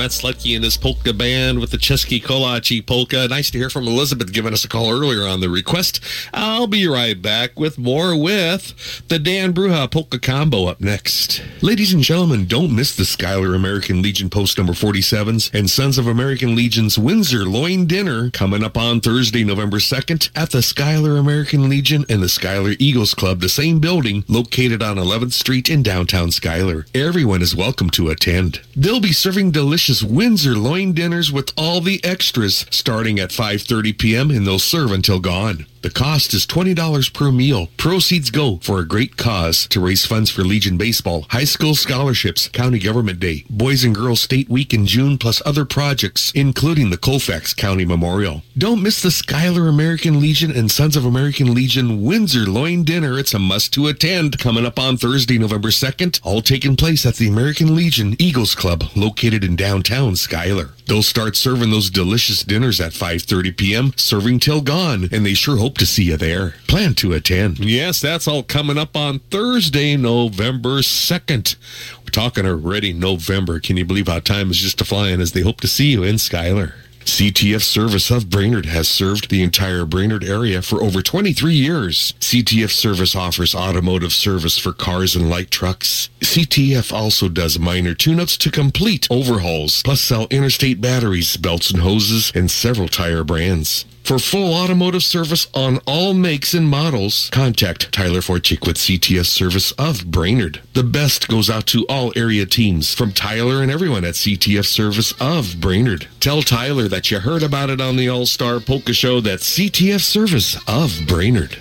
Matt 0.00 0.12
Sletke 0.12 0.54
and 0.54 0.64
his 0.64 0.78
polka 0.78 1.12
band 1.12 1.58
with 1.58 1.72
the 1.72 1.76
Chesky 1.76 2.22
Kolachi 2.22 2.80
polka. 2.80 3.28
Nice 3.28 3.50
to 3.50 3.58
hear 3.58 3.68
from 3.68 3.86
Elizabeth 3.86 4.32
giving 4.32 4.54
us 4.54 4.64
a 4.64 4.68
call 4.68 4.90
earlier 4.90 5.28
on 5.28 5.40
the 5.40 5.50
request. 5.50 6.00
I'll 6.32 6.66
be 6.66 6.86
right 6.86 7.20
back 7.20 7.60
with 7.60 7.76
more 7.76 8.16
with 8.16 9.04
the 9.08 9.18
Dan 9.18 9.52
Bruja 9.52 9.90
polka 9.90 10.18
combo 10.18 10.64
up 10.68 10.80
next. 10.80 11.42
Ladies 11.60 11.92
and 11.92 12.02
gentlemen, 12.02 12.46
don't 12.46 12.74
miss 12.74 12.96
the 12.96 13.04
Schuyler 13.04 13.54
American 13.54 14.00
Legion 14.00 14.30
post 14.30 14.56
number 14.56 14.72
47s 14.72 15.52
and 15.52 15.68
Sons 15.68 15.98
of 15.98 16.06
American 16.06 16.56
Legion's 16.56 16.98
Windsor 16.98 17.44
Loin 17.44 17.84
Dinner 17.84 18.30
coming 18.30 18.64
up 18.64 18.78
on 18.78 19.02
Thursday, 19.02 19.44
November 19.44 19.80
2nd 19.80 20.30
at 20.34 20.48
the 20.48 20.62
Schuyler 20.62 21.18
American 21.18 21.68
Legion 21.68 22.06
and 22.08 22.22
the 22.22 22.30
Schuyler 22.30 22.72
Eagles 22.78 23.12
Club, 23.12 23.40
the 23.40 23.50
same 23.50 23.80
building 23.80 24.24
located 24.28 24.82
on 24.82 24.96
11th 24.96 25.34
Street 25.34 25.68
in 25.68 25.82
downtown 25.82 26.30
Schuyler. 26.30 26.86
Everyone 26.94 27.42
is 27.42 27.54
welcome 27.54 27.90
to 27.90 28.08
attend. 28.08 28.62
They'll 28.74 29.00
be 29.00 29.12
serving 29.12 29.50
delicious 29.50 29.89
Windsor 30.04 30.54
loin 30.54 30.92
dinners 30.92 31.32
with 31.32 31.52
all 31.56 31.80
the 31.80 32.00
extras 32.04 32.64
starting 32.70 33.18
at 33.18 33.30
5:30 33.30 33.98
p.m. 33.98 34.30
and 34.30 34.46
they'll 34.46 34.60
serve 34.60 34.92
until 34.92 35.18
gone. 35.18 35.66
The 35.82 35.88
cost 35.88 36.34
is 36.34 36.44
$20 36.44 37.14
per 37.14 37.32
meal. 37.32 37.68
Proceeds 37.78 38.30
go 38.30 38.58
for 38.58 38.80
a 38.80 38.86
great 38.86 39.16
cause 39.16 39.66
to 39.68 39.80
raise 39.80 40.04
funds 40.04 40.30
for 40.30 40.42
Legion 40.42 40.76
Baseball, 40.76 41.24
high 41.30 41.44
school 41.44 41.74
scholarships, 41.74 42.48
County 42.48 42.78
Government 42.78 43.18
Day, 43.18 43.46
Boys 43.48 43.82
and 43.82 43.94
Girls 43.94 44.20
State 44.20 44.50
Week 44.50 44.74
in 44.74 44.84
June, 44.84 45.16
plus 45.16 45.40
other 45.46 45.64
projects, 45.64 46.32
including 46.32 46.90
the 46.90 46.98
Colfax 46.98 47.54
County 47.54 47.86
Memorial. 47.86 48.42
Don't 48.58 48.82
miss 48.82 49.00
the 49.00 49.10
Schuyler 49.10 49.68
American 49.68 50.20
Legion 50.20 50.50
and 50.50 50.70
Sons 50.70 50.96
of 50.96 51.06
American 51.06 51.54
Legion 51.54 52.02
Windsor 52.02 52.40
Loin 52.40 52.84
Dinner. 52.84 53.18
It's 53.18 53.32
a 53.32 53.38
must 53.38 53.72
to 53.72 53.86
attend 53.86 54.38
coming 54.38 54.66
up 54.66 54.78
on 54.78 54.98
Thursday, 54.98 55.38
November 55.38 55.70
2nd, 55.70 56.20
all 56.22 56.42
taking 56.42 56.76
place 56.76 57.06
at 57.06 57.14
the 57.14 57.28
American 57.28 57.74
Legion 57.74 58.16
Eagles 58.18 58.54
Club 58.54 58.84
located 58.94 59.42
in 59.42 59.56
downtown 59.56 60.14
Schuyler. 60.14 60.72
They'll 60.86 61.02
start 61.02 61.36
serving 61.36 61.70
those 61.70 61.88
delicious 61.88 62.42
dinners 62.42 62.80
at 62.80 62.92
5:30 62.92 63.56
p.m., 63.56 63.92
serving 63.96 64.40
till 64.40 64.60
gone, 64.60 65.08
and 65.10 65.24
they 65.24 65.34
sure 65.34 65.56
hope 65.56 65.69
to 65.78 65.86
see 65.86 66.04
you 66.04 66.16
there. 66.16 66.54
Plan 66.68 66.94
to 66.94 67.12
attend. 67.12 67.58
Yes, 67.58 68.00
that's 68.00 68.28
all 68.28 68.42
coming 68.42 68.78
up 68.78 68.96
on 68.96 69.18
Thursday, 69.30 69.96
November 69.96 70.80
2nd. 70.80 71.56
We're 71.98 72.10
talking 72.10 72.46
already 72.46 72.92
November. 72.92 73.60
Can 73.60 73.76
you 73.76 73.84
believe 73.84 74.08
how 74.08 74.20
time 74.20 74.50
is 74.50 74.58
just 74.58 74.80
a 74.80 74.84
flying 74.84 75.20
as 75.20 75.32
they 75.32 75.42
hope 75.42 75.60
to 75.60 75.68
see 75.68 75.92
you 75.92 76.02
in 76.02 76.18
Schuyler? 76.18 76.74
CTF 77.04 77.62
Service 77.62 78.10
of 78.10 78.30
Brainard 78.30 78.66
has 78.66 78.86
served 78.86 79.30
the 79.30 79.42
entire 79.42 79.84
Brainard 79.84 80.22
area 80.22 80.62
for 80.62 80.82
over 80.82 81.02
23 81.02 81.54
years. 81.54 82.12
CTF 82.20 82.70
Service 82.70 83.16
offers 83.16 83.54
automotive 83.54 84.12
service 84.12 84.58
for 84.58 84.72
cars 84.72 85.16
and 85.16 85.28
light 85.28 85.50
trucks. 85.50 86.10
CTF 86.20 86.92
also 86.92 87.28
does 87.28 87.58
minor 87.58 87.94
tune-ups 87.94 88.36
to 88.38 88.50
complete 88.50 89.08
overhauls, 89.10 89.82
plus 89.82 90.00
sell 90.00 90.26
interstate 90.30 90.80
batteries, 90.80 91.36
belts 91.36 91.70
and 91.70 91.80
hoses, 91.80 92.30
and 92.34 92.50
several 92.50 92.88
tire 92.88 93.24
brands. 93.24 93.86
For 94.04 94.18
full 94.18 94.54
automotive 94.54 95.04
service 95.04 95.46
on 95.54 95.78
all 95.86 96.14
makes 96.14 96.52
and 96.52 96.68
models, 96.68 97.28
contact 97.30 97.92
Tyler 97.92 98.20
Forchick 98.20 98.66
with 98.66 98.76
CTF 98.76 99.26
Service 99.26 99.70
of 99.72 100.10
Brainard. 100.10 100.60
The 100.74 100.82
best 100.82 101.28
goes 101.28 101.48
out 101.48 101.66
to 101.68 101.86
all 101.88 102.12
area 102.16 102.44
teams, 102.44 102.92
from 102.92 103.12
Tyler 103.12 103.62
and 103.62 103.70
everyone 103.70 104.04
at 104.04 104.14
CTF 104.14 104.66
Service 104.66 105.12
of 105.20 105.60
Brainard. 105.60 106.08
Tell 106.18 106.42
Tyler 106.42 106.88
that 106.88 107.10
you 107.10 107.20
heard 107.20 107.44
about 107.44 107.70
it 107.70 107.80
on 107.80 107.96
the 107.96 108.08
All 108.08 108.26
Star 108.26 108.58
Polka 108.58 108.92
Show. 108.92 109.20
That's 109.20 109.56
CTF 109.56 110.00
Service 110.00 110.56
of 110.66 111.06
Brainard. 111.06 111.56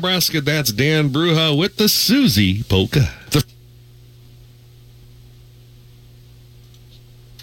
Nebraska, 0.00 0.40
that's 0.40 0.72
Dan 0.72 1.10
Bruja 1.10 1.54
with 1.54 1.76
the 1.76 1.86
Susie 1.86 2.62
Polka. 2.62 3.10
The 3.32 3.44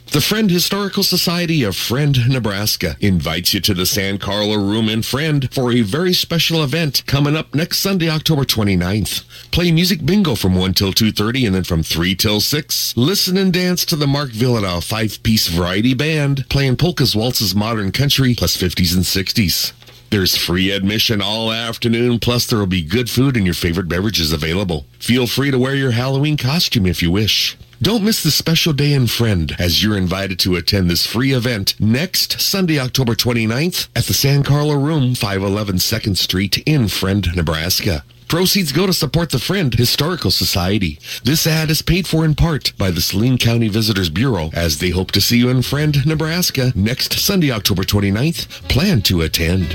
The 0.08 0.22
Friend 0.22 0.50
Historical 0.50 1.04
Society 1.04 1.62
of 1.62 1.76
Friend, 1.76 2.18
Nebraska 2.28 2.98
invites 3.00 3.54
you 3.54 3.60
to 3.60 3.76
the 3.76 3.86
San 3.86 4.18
Carlo 4.18 4.56
Room 4.56 4.90
in 4.90 5.04
Friend 5.04 5.48
for 5.54 5.72
a 5.72 5.82
very 5.82 6.14
special 6.14 6.64
event 6.64 7.04
coming 7.06 7.36
up 7.36 7.54
next 7.54 7.78
Sunday, 7.78 8.10
October 8.10 8.44
29th. 8.44 9.52
Play 9.52 9.72
music 9.72 10.04
bingo 10.04 10.34
from 10.34 10.56
1 10.56 10.74
till 10.74 10.94
2.30 10.94 11.46
and 11.46 11.56
then 11.56 11.64
from 11.64 11.84
3 11.84 12.16
till 12.16 12.42
6. 12.42 12.98
Listen 12.98 13.38
and 13.38 13.54
dance 13.54 13.86
to 13.86 13.96
the 13.96 14.08
Mark 14.08 14.32
Vyhlidal 14.32 14.84
five-piece 14.84 15.50
variety 15.50 15.94
band 15.94 16.50
playing 16.50 16.78
polkas, 16.78 17.16
waltzes, 17.16 17.54
modern 17.54 17.92
country, 17.92 18.34
plus 18.34 18.58
50s 18.58 18.96
and 18.96 19.04
60s. 19.04 19.77
There's 20.10 20.38
free 20.38 20.72
admission 20.72 21.22
all 21.22 21.52
afternoon, 21.52 22.20
plus 22.20 22.46
there 22.46 22.60
will 22.60 22.66
be 22.66 22.82
good 22.82 23.10
food 23.10 23.36
and 23.36 23.46
your 23.46 23.54
favorite 23.54 23.90
beverages 23.90 24.32
available. 24.32 24.86
Feel 25.00 25.28
free 25.28 25.52
to 25.52 25.60
wear 25.60 25.76
your 25.76 25.92
Halloween 25.92 26.38
costume 26.38 26.86
if 26.86 27.02
you 27.02 27.12
wish. 27.12 27.58
Don't 27.82 28.06
miss 28.06 28.24
this 28.24 28.34
special 28.34 28.72
day 28.72 28.94
in 28.94 29.08
Friend 29.08 29.54
as 29.60 29.84
you're 29.84 29.98
invited 29.98 30.40
to 30.40 30.56
attend 30.56 30.90
this 30.90 31.06
free 31.06 31.34
event 31.34 31.76
next 31.80 32.40
Sunday, 32.40 32.80
October 32.80 33.16
29th 33.16 33.90
at 33.96 34.06
the 34.06 34.14
San 34.14 34.44
Carlo 34.44 34.76
Room, 34.76 35.14
511 35.14 35.76
2nd 35.76 36.18
Street 36.18 36.58
in 36.66 36.88
Friend, 36.88 37.28
Nebraska. 37.36 38.04
Proceeds 38.28 38.74
go 38.74 38.86
to 38.86 38.94
support 38.94 39.30
the 39.30 39.40
Friend 39.40 39.74
Historical 39.74 40.32
Society. 40.32 41.00
This 41.24 41.48
ad 41.48 41.72
is 41.72 41.82
paid 41.82 42.08
for 42.08 42.26
in 42.26 42.36
part 42.36 42.74
by 42.78 42.92
the 42.92 43.00
Saline 43.00 43.38
County 43.38 43.70
Visitors 43.70 44.10
Bureau 44.10 44.50
as 44.54 44.80
they 44.80 44.90
hope 44.90 45.12
to 45.12 45.22
see 45.22 45.38
you 45.38 45.50
in 45.50 45.62
Friend, 45.62 46.06
Nebraska 46.06 46.74
next 46.76 47.14
Sunday, 47.14 47.52
October 47.52 47.84
29th. 47.84 48.68
Plan 48.68 49.02
to 49.04 49.22
attend. 49.22 49.74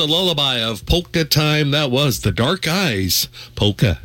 The 0.00 0.06
lullaby 0.06 0.62
of 0.62 0.86
Polka 0.86 1.26
Time. 1.26 1.72
That 1.72 1.90
was 1.90 2.20
The 2.20 2.32
Dark 2.32 2.66
Eyes 2.66 3.28
Polka. 3.54 3.98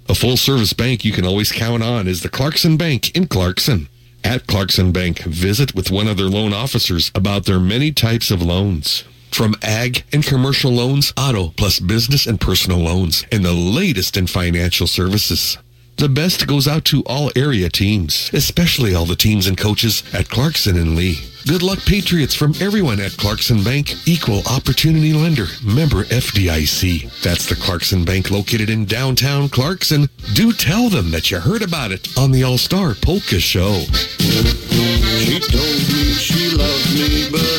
A 0.10 0.16
full 0.16 0.36
service 0.36 0.74
bank 0.74 1.06
you 1.06 1.14
can 1.14 1.24
always 1.24 1.54
count 1.54 1.82
on 1.82 2.10
is 2.10 2.24
the 2.24 2.28
Clarkson 2.28 2.76
Bank 2.76 3.16
in 3.16 3.28
Clarkson. 3.28 3.88
At 4.22 4.48
Clarkson 4.48 4.92
Bank, 4.92 5.20
visit 5.20 5.76
with 5.76 5.92
one 5.92 6.10
of 6.10 6.18
their 6.18 6.26
loan 6.26 6.52
officers 6.52 7.10
about 7.16 7.46
their 7.46 7.58
many 7.58 7.94
types 7.94 8.30
of 8.30 8.42
loans. 8.42 9.06
From 9.32 9.56
ag 9.62 10.04
and 10.12 10.22
commercial 10.22 10.74
loans, 10.74 11.14
auto, 11.16 11.54
plus 11.56 11.80
business 11.80 12.28
and 12.28 12.42
personal 12.42 12.80
loans, 12.80 13.24
and 13.32 13.46
the 13.46 13.54
latest 13.54 14.18
in 14.18 14.28
financial 14.28 14.88
services. 14.88 15.58
The 15.98 16.10
best 16.10 16.46
goes 16.46 16.68
out 16.68 16.84
to 16.86 17.04
all 17.04 17.32
area 17.38 17.70
teams, 17.70 18.30
especially 18.34 18.94
all 18.94 19.06
the 19.06 19.16
teams 19.16 19.48
and 19.48 19.58
coaches 19.58 20.04
at 20.14 20.28
Clarkson 20.28 20.78
and 20.78 20.96
Leigh. 20.98 21.20
Good 21.48 21.64
luck, 21.64 21.80
Patriots, 21.86 22.34
from 22.34 22.54
everyone 22.60 23.00
at 23.00 23.16
Clarkson 23.16 23.64
Bank, 23.64 23.94
equal 24.06 24.42
opportunity 24.48 25.14
lender, 25.14 25.46
member 25.64 26.04
FDIC. 26.04 27.22
That's 27.22 27.46
the 27.48 27.56
Clarkson 27.56 28.04
Bank 28.04 28.30
located 28.30 28.70
in 28.70 28.86
downtown 28.86 29.48
Clarkson. 29.48 30.10
Do 30.34 30.52
tell 30.52 30.90
them 30.90 31.12
that 31.12 31.32
you 31.32 31.40
heard 31.40 31.62
about 31.62 31.92
it 31.92 32.18
on 32.18 32.32
the 32.32 32.44
All 32.44 32.58
Star 32.58 32.94
Polka 32.96 33.40
Show. 33.40 33.84
She 34.20 35.40
told 35.40 35.80
me 35.94 36.14
she 36.14 36.50
loved 36.50 36.94
me, 36.94 37.30
but 37.32 37.55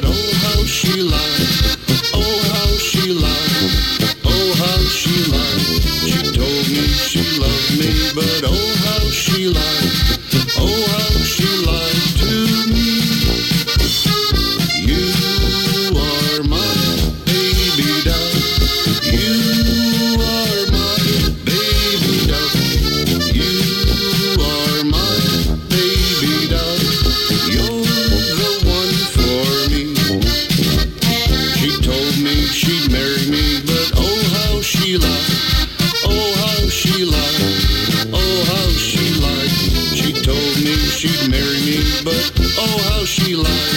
but 42.06 42.30
oh 42.56 42.78
how 42.88 43.04
she 43.04 43.34
lied. 43.34 43.75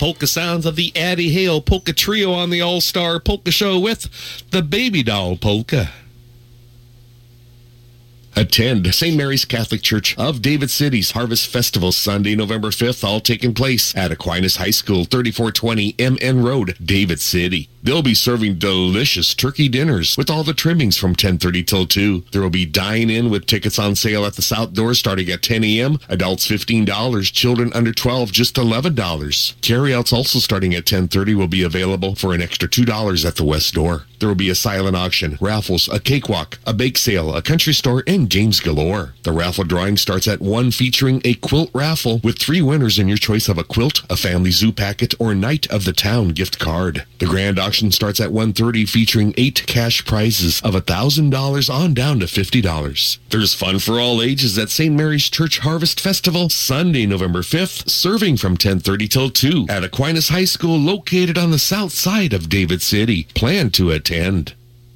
Polka 0.00 0.26
sounds 0.26 0.64
of 0.64 0.76
the 0.76 0.96
Addie 0.96 1.28
Hale 1.28 1.60
Polka 1.60 1.92
Trio 1.92 2.32
on 2.32 2.48
the 2.48 2.62
All 2.62 2.80
Star 2.80 3.20
Polka 3.20 3.50
Show 3.50 3.78
with 3.78 4.08
the 4.50 4.62
Baby 4.62 5.02
Doll 5.02 5.36
Polka. 5.36 5.90
Attend 8.36 8.94
St. 8.94 9.16
Mary's 9.16 9.44
Catholic 9.44 9.82
Church 9.82 10.16
of 10.16 10.40
David 10.40 10.70
City's 10.70 11.10
Harvest 11.10 11.48
Festival 11.48 11.92
Sunday, 11.92 12.36
November 12.36 12.68
5th, 12.68 13.02
all 13.02 13.20
taking 13.20 13.54
place 13.54 13.94
at 13.96 14.12
Aquinas 14.12 14.56
High 14.56 14.70
School, 14.70 15.04
3420 15.04 15.94
MN 15.98 16.42
Road, 16.42 16.76
David 16.82 17.20
City. 17.20 17.68
They'll 17.82 18.02
be 18.02 18.14
serving 18.14 18.58
delicious 18.58 19.34
turkey 19.34 19.68
dinners 19.68 20.16
with 20.16 20.30
all 20.30 20.44
the 20.44 20.54
trimmings 20.54 20.96
from 20.96 21.16
10:30 21.16 21.66
till 21.66 21.86
2. 21.86 22.24
There 22.30 22.42
will 22.42 22.50
be 22.50 22.66
dine-in 22.66 23.30
with 23.30 23.46
tickets 23.46 23.78
on 23.78 23.96
sale 23.96 24.24
at 24.24 24.36
the 24.36 24.42
south 24.42 24.74
door 24.74 24.94
starting 24.94 25.30
at 25.30 25.42
10 25.42 25.64
a.m. 25.64 25.98
Adults 26.08 26.46
$15, 26.46 27.32
children 27.32 27.72
under 27.74 27.92
12 27.92 28.32
just 28.32 28.54
$11. 28.56 29.60
Carryouts 29.60 30.12
also 30.12 30.38
starting 30.38 30.74
at 30.74 30.84
10:30 30.84 31.34
will 31.34 31.48
be 31.48 31.62
available 31.62 32.14
for 32.14 32.32
an 32.32 32.42
extra 32.42 32.68
$2 32.68 33.24
at 33.24 33.36
the 33.36 33.44
west 33.44 33.74
door. 33.74 34.04
There 34.20 34.28
will 34.28 34.36
be 34.36 34.50
a 34.50 34.54
silent 34.54 34.96
auction, 34.96 35.38
raffles, 35.40 35.88
a 35.88 35.98
cakewalk, 35.98 36.58
a 36.66 36.74
bake 36.74 36.98
sale, 36.98 37.34
a 37.34 37.40
country 37.40 37.72
store, 37.72 38.04
and 38.06 38.28
games 38.28 38.60
galore. 38.60 39.14
The 39.22 39.32
raffle 39.32 39.64
drawing 39.64 39.96
starts 39.96 40.28
at 40.28 40.42
1 40.42 40.72
featuring 40.72 41.22
a 41.24 41.32
quilt 41.32 41.70
raffle 41.72 42.20
with 42.22 42.38
three 42.38 42.60
winners 42.60 42.98
in 42.98 43.08
your 43.08 43.16
choice 43.16 43.48
of 43.48 43.56
a 43.56 43.64
quilt, 43.64 44.02
a 44.10 44.18
family 44.18 44.50
zoo 44.50 44.72
packet, 44.72 45.14
or 45.18 45.34
Night 45.34 45.66
of 45.70 45.86
the 45.86 45.94
Town 45.94 46.28
gift 46.28 46.58
card. 46.58 47.06
The 47.18 47.24
grand 47.24 47.58
auction 47.58 47.92
starts 47.92 48.20
at 48.20 48.28
1.30 48.28 48.86
featuring 48.86 49.32
eight 49.38 49.66
cash 49.66 50.04
prizes 50.04 50.60
of 50.60 50.74
$1,000 50.74 51.74
on 51.74 51.94
down 51.94 52.20
to 52.20 52.26
$50. 52.26 53.18
There's 53.30 53.54
fun 53.54 53.78
for 53.78 53.98
all 53.98 54.20
ages 54.20 54.58
at 54.58 54.68
St. 54.68 54.94
Mary's 54.94 55.30
Church 55.30 55.60
Harvest 55.60 55.98
Festival, 55.98 56.50
Sunday, 56.50 57.06
November 57.06 57.40
5th, 57.40 57.88
serving 57.88 58.36
from 58.36 58.58
10.30 58.58 59.08
till 59.08 59.30
2 59.30 59.66
at 59.70 59.82
Aquinas 59.82 60.28
High 60.28 60.44
School 60.44 60.76
located 60.76 61.38
on 61.38 61.50
the 61.50 61.58
south 61.58 61.92
side 61.92 62.34
of 62.34 62.50
David 62.50 62.82
City. 62.82 63.24
Plan 63.34 63.70
to 63.70 63.90
attend 63.90 64.09
pretend 64.10 64.59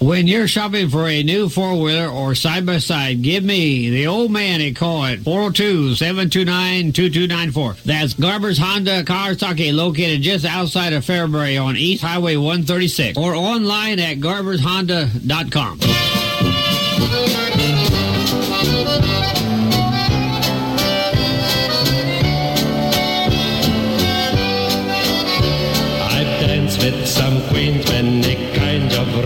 When 0.00 0.26
you're 0.26 0.48
shopping 0.48 0.88
for 0.88 1.06
a 1.06 1.22
new 1.22 1.50
four-wheeler 1.50 2.08
or 2.08 2.34
side-by-side, 2.34 3.22
give 3.22 3.44
me, 3.44 3.90
the 3.90 4.06
old 4.06 4.30
man, 4.30 4.60
a 4.60 4.72
call 4.72 5.04
at 5.04 5.18
402-729-2294. 5.20 7.82
That's 7.82 8.14
Garber's 8.14 8.56
Honda 8.58 9.04
Kawasaki 9.04 9.74
located 9.74 10.22
just 10.22 10.46
outside 10.46 10.94
of 10.94 11.04
Fairbury 11.04 11.62
on 11.62 11.76
East 11.76 12.02
Highway 12.02 12.36
136 12.36 13.18
or 13.18 13.34
online 13.34 13.98
at 13.98 14.16
garbershonda.com. 14.18 15.80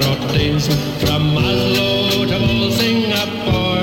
kinds 0.01 0.67
from 1.03 1.37
Oslo 1.37 2.25
to 2.27 2.71
Singapore. 2.73 3.83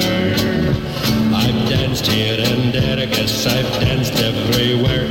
I've 1.33 1.69
danced 1.69 2.07
here 2.07 2.39
and 2.39 2.73
there, 2.73 2.99
I 2.99 3.05
guess 3.05 3.45
I've 3.45 3.69
danced 3.81 4.15
everywhere, 4.15 5.07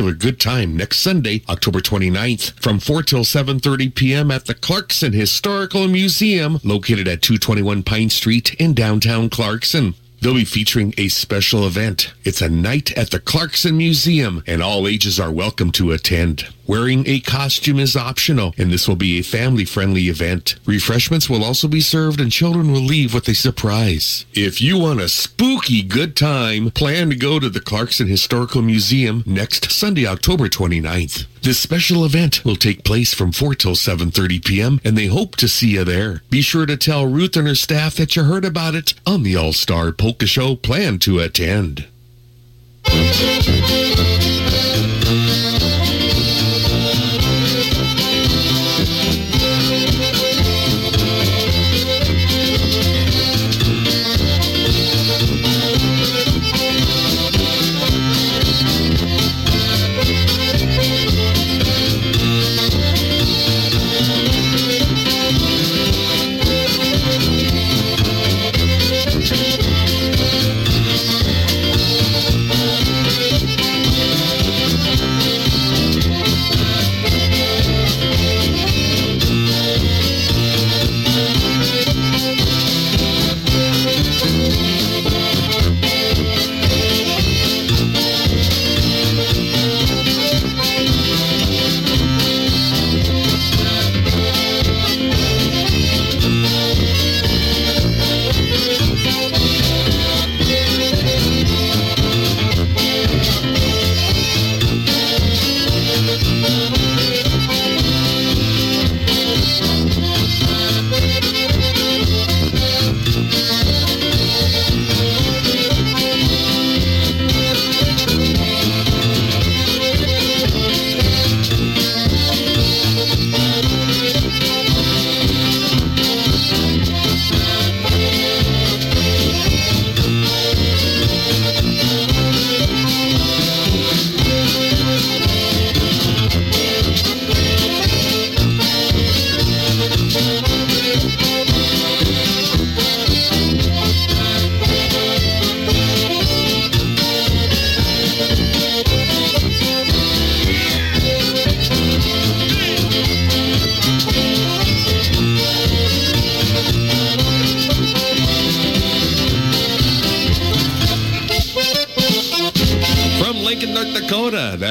Spooktacular 0.00 0.18
good 0.18 0.40
time 0.40 0.76
next 0.76 0.98
Sunday, 0.98 1.42
October 1.48 1.80
29th, 1.80 2.52
from 2.60 2.78
4 2.78 3.02
till 3.02 3.20
7.30 3.20 3.94
p.m. 3.94 4.30
at 4.30 4.46
the 4.46 4.54
Clarkson 4.54 5.12
Historical 5.12 5.88
Museum, 5.88 6.58
located 6.64 7.06
at 7.06 7.22
221 7.22 7.82
Pine 7.82 8.10
Street 8.10 8.54
in 8.54 8.74
downtown 8.74 9.28
Clarkson. 9.28 9.94
They'll 10.20 10.34
be 10.34 10.44
featuring 10.44 10.94
a 10.98 11.08
special 11.08 11.66
event. 11.66 12.12
It's 12.24 12.42
a 12.42 12.48
night 12.48 12.96
at 12.96 13.10
the 13.10 13.20
Clarkson 13.20 13.76
Museum, 13.76 14.42
and 14.46 14.62
all 14.62 14.86
ages 14.86 15.18
are 15.18 15.30
welcome 15.30 15.70
to 15.72 15.92
attend. 15.92 16.48
Wearing 16.70 17.02
a 17.08 17.18
costume 17.18 17.80
is 17.80 17.96
optional, 17.96 18.54
and 18.56 18.70
this 18.70 18.86
will 18.86 18.94
be 18.94 19.18
a 19.18 19.24
family-friendly 19.24 20.02
event. 20.08 20.54
Refreshments 20.64 21.28
will 21.28 21.42
also 21.42 21.66
be 21.66 21.80
served, 21.80 22.20
and 22.20 22.30
children 22.30 22.70
will 22.70 22.80
leave 22.80 23.12
with 23.12 23.26
a 23.26 23.34
surprise. 23.34 24.24
If 24.34 24.60
you 24.60 24.78
want 24.78 25.00
a 25.00 25.08
spooky 25.08 25.82
good 25.82 26.14
time, 26.14 26.70
plan 26.70 27.10
to 27.10 27.16
go 27.16 27.40
to 27.40 27.50
the 27.50 27.58
Clarkson 27.58 28.06
Historical 28.06 28.62
Museum 28.62 29.24
next 29.26 29.72
Sunday, 29.72 30.06
October 30.06 30.48
29th. 30.48 31.26
This 31.42 31.58
special 31.58 32.04
event 32.04 32.44
will 32.44 32.54
take 32.54 32.84
place 32.84 33.12
from 33.14 33.32
4 33.32 33.56
till 33.56 33.74
7.30 33.74 34.44
p.m., 34.44 34.80
and 34.84 34.96
they 34.96 35.06
hope 35.06 35.34
to 35.38 35.48
see 35.48 35.70
you 35.70 35.82
there. 35.82 36.22
Be 36.30 36.40
sure 36.40 36.66
to 36.66 36.76
tell 36.76 37.04
Ruth 37.04 37.36
and 37.36 37.48
her 37.48 37.56
staff 37.56 37.96
that 37.96 38.14
you 38.14 38.22
heard 38.22 38.44
about 38.44 38.76
it 38.76 38.94
on 39.04 39.24
the 39.24 39.34
All-Star 39.34 39.90
Polka 39.90 40.28
Show. 40.28 40.54
Plan 40.54 41.00
to 41.00 41.18
attend. 41.18 41.88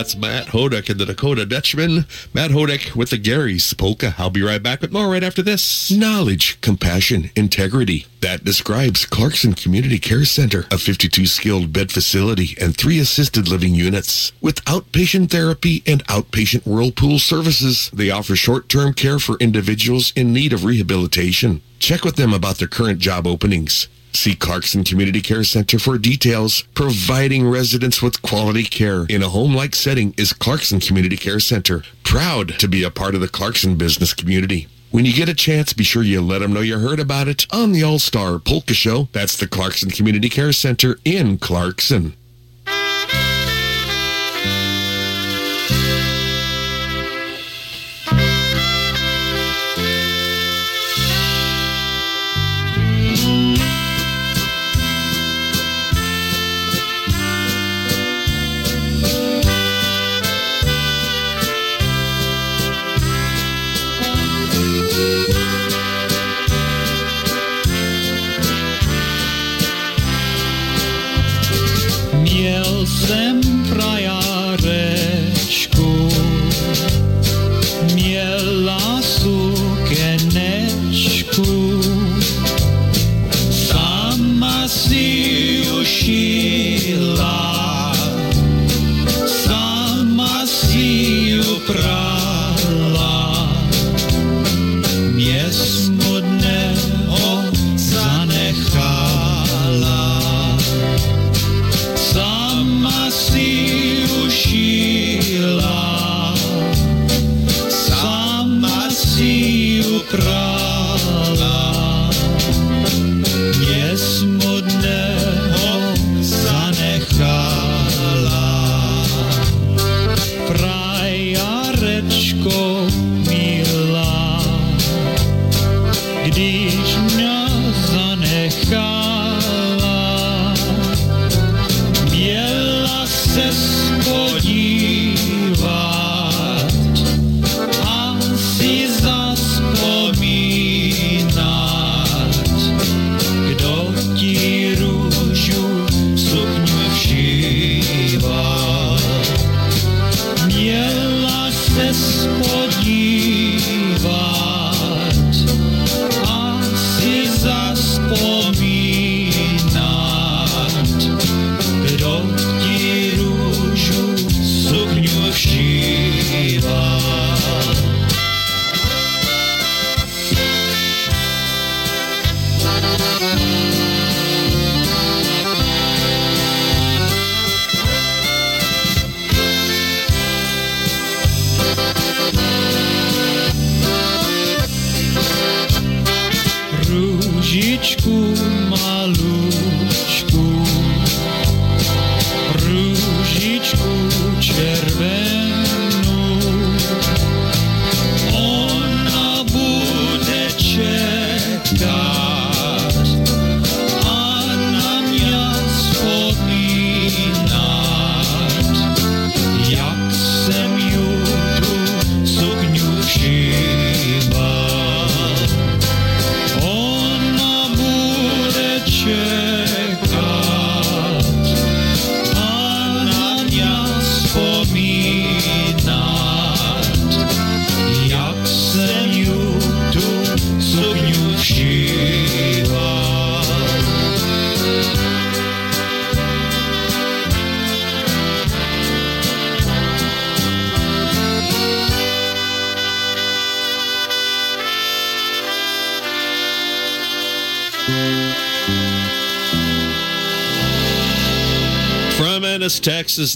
That's 0.10 0.20
Matt 0.20 0.48
Hodak 0.48 0.90
and 0.90 1.00
the 1.00 1.06
Dakota 1.06 1.46
Dutchman. 1.46 2.08
Matt 2.34 2.50
Hodak 2.50 2.96
with 2.96 3.12
the 3.12 3.18
Gary's 3.20 3.72
Polka. 3.76 4.16
I'll 4.18 4.32
be 4.32 4.42
right 4.42 4.64
back 4.64 4.82
with 4.82 4.92
more 4.92 5.08
right 5.08 5.24
after 5.24 5.44
this. 5.44 5.92
Knowledge, 5.92 6.60
compassion, 6.62 7.30
integrity. 7.36 8.08
That 8.22 8.44
describes 8.44 9.06
Clarkson 9.06 9.54
Community 9.54 10.00
Care 10.00 10.26
Center, 10.26 10.66
a 10.72 10.80
52 10.80 11.28
skilled 11.28 11.72
bed 11.72 11.92
facility 11.92 12.58
and 12.60 12.76
three 12.76 12.98
assisted 12.98 13.48
living 13.48 13.76
units. 13.76 14.32
With 14.42 14.66
outpatient 14.66 15.30
therapy 15.30 15.84
and 15.86 16.04
outpatient 16.08 16.66
whirlpool 16.66 17.20
services, 17.20 17.92
they 17.94 18.10
offer 18.10 18.36
short 18.36 18.68
term 18.68 18.96
care 18.96 19.20
for 19.20 19.38
individuals 19.38 20.12
in 20.16 20.34
need 20.34 20.54
of 20.54 20.66
rehabilitation. 20.66 21.62
Check 21.78 22.04
with 22.04 22.16
them 22.16 22.34
about 22.34 22.58
their 22.58 22.68
current 22.68 22.98
job 22.98 23.28
openings. 23.28 23.88
See 24.14 24.36
Clarkson 24.36 24.84
Community 24.84 25.22
Care 25.22 25.44
Center 25.44 25.80
for 25.80 25.98
details. 25.98 26.64
Providing 26.74 27.48
residents 27.48 28.02
with 28.02 28.22
quality 28.22 28.64
care 28.64 29.06
in 29.06 29.24
a 29.24 29.30
home-like 29.30 29.76
setting 29.76 30.14
is 30.18 30.34
Clarkson 30.34 30.80
Community 30.80 31.18
Care 31.18 31.40
Center. 31.40 31.84
Proud 32.04 32.60
to 32.60 32.68
be 32.68 32.84
a 32.84 32.92
part 32.92 33.16
of 33.16 33.22
the 33.22 33.28
Clarkson 33.28 33.76
business 33.76 34.14
community. 34.14 34.68
When 34.92 35.06
you 35.06 35.14
get 35.14 35.30
a 35.30 35.36
chance, 35.36 35.72
be 35.72 35.84
sure 35.84 36.02
you 36.02 36.20
let 36.20 36.40
them 36.40 36.52
know 36.52 36.62
you 36.62 36.80
heard 36.80 37.00
about 37.00 37.28
it 37.28 37.46
on 37.52 37.72
the 37.72 37.84
All-Star 37.84 38.40
Polka 38.40 38.74
Show. 38.74 39.08
That's 39.12 39.38
the 39.38 39.48
Clarkson 39.48 39.92
Community 39.92 40.30
Care 40.30 40.52
Center 40.52 40.98
in 41.06 41.38
Clarkson. 41.38 42.16
Miel 73.10 73.18
jsem 73.18 73.42
frajarečku, 73.66 74.90
měla 77.94 79.02
sukenečku, 79.02 80.22
sama 83.50 84.68
si 84.68 85.64
ušila, 85.82 87.34
sama 89.26 90.46
si 90.46 91.40
uprala, 91.56 92.09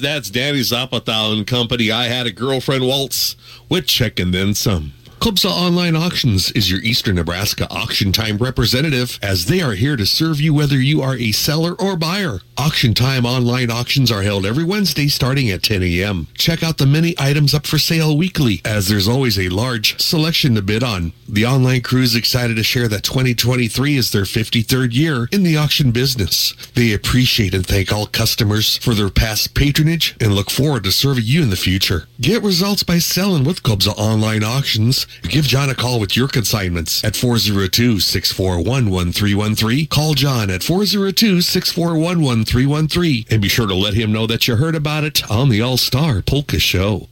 that's 0.03 0.30
Danny 0.30 0.59
Zapatal 0.59 1.33
and 1.33 1.48
Company. 1.48 1.91
I 1.91 2.06
had 2.06 2.27
a 2.27 2.32
girlfriend 2.32 2.85
waltz 2.85 3.35
with 3.69 3.88
check 3.88 4.19
and 4.19 4.33
then 4.33 4.53
some. 4.53 4.93
Kubsa 5.24 5.50
Online 5.50 5.95
Auctions 5.95 6.52
is 6.52 6.69
your 6.69 6.82
Eastern 6.82 7.16
Nebraska 7.16 7.66
auction 7.72 8.11
time 8.11 8.35
representative 8.40 9.18
as 9.22 9.45
they 9.45 9.61
are 9.61 9.72
here 9.72 9.95
to 9.95 10.06
serve 10.06 10.42
you 10.42 10.53
whether 10.53 10.76
you 10.76 11.02
are 11.02 11.16
a 11.16 11.32
seller 11.32 11.82
or 11.82 11.95
buyer. 11.95 12.42
Auction 12.58 12.93
time 12.93 13.26
online 13.26 13.72
auctions 13.72 14.11
are 14.11 14.22
held 14.22 14.45
every 14.45 14.66
Wednesday 14.66 15.08
starting 15.08 15.50
at 15.50 15.64
10 15.64 15.82
a.m. 15.82 16.27
Check 16.38 16.61
out 16.61 16.77
the 16.77 16.85
many 16.85 17.16
items 17.18 17.53
up 17.53 17.66
for 17.66 17.77
sale 17.77 18.18
weekly 18.18 18.61
as 18.66 18.90
there's 18.90 19.08
always 19.08 19.40
a 19.40 19.48
large 19.48 19.98
selection 19.98 20.56
to 20.56 20.61
bid 20.61 20.84
on. 20.84 21.14
The 21.30 21.45
online 21.45 21.82
crew 21.84 22.02
is 22.02 22.16
excited 22.16 22.58
to 22.58 22.64
share 22.64 22.90
that 22.90 23.03
2023 23.03 23.95
is 23.95 24.11
their 24.11 24.24
53rd 24.24 24.93
year 24.93 25.30
in 25.32 25.43
the 25.43 25.56
auction 25.56 25.92
business. 25.92 26.53
They 26.76 26.92
appreciate 26.92 27.53
and 27.53 27.66
thank 27.66 27.93
all 27.93 28.08
customers 28.08 28.76
for 28.77 28.93
their 28.93 29.10
past 29.10 29.56
patronage 29.56 30.18
and 30.19 30.35
look 30.35 30.52
forward 30.52 30.84
to 30.84 30.92
serving 30.92 31.24
you 31.26 31.42
in 31.42 31.50
the 31.50 31.56
future. 31.56 32.08
Get 32.19 32.43
results 32.43 32.84
by 32.84 33.00
selling 33.00 33.45
with 33.45 33.64
Kubza 33.64 33.98
Online 33.98 34.43
Auctions 34.43 35.08
Give 35.22 35.45
John 35.45 35.69
a 35.69 35.75
call 35.75 36.00
with 36.00 36.17
your 36.17 36.27
consignments 36.27 37.03
at 37.03 37.16
402 37.16 38.00
641 38.00 38.90
1313. 38.90 39.88
Call 39.88 40.14
John 40.14 40.50
at 40.50 40.64
402 40.64 41.42
641 41.42 42.22
1313 42.22 43.25
and 43.30 43.42
be 43.42 43.48
sure 43.48 43.67
to 43.67 43.75
let 43.75 43.93
him 43.93 44.11
know 44.11 44.27
that 44.27 44.48
you 44.48 44.56
heard 44.56 44.75
about 44.75 45.03
it 45.03 45.30
on 45.30 45.50
the 45.50 45.61
All 45.61 45.77
Star 45.77 46.22
Polka 46.22 46.59
Show. 46.59 47.08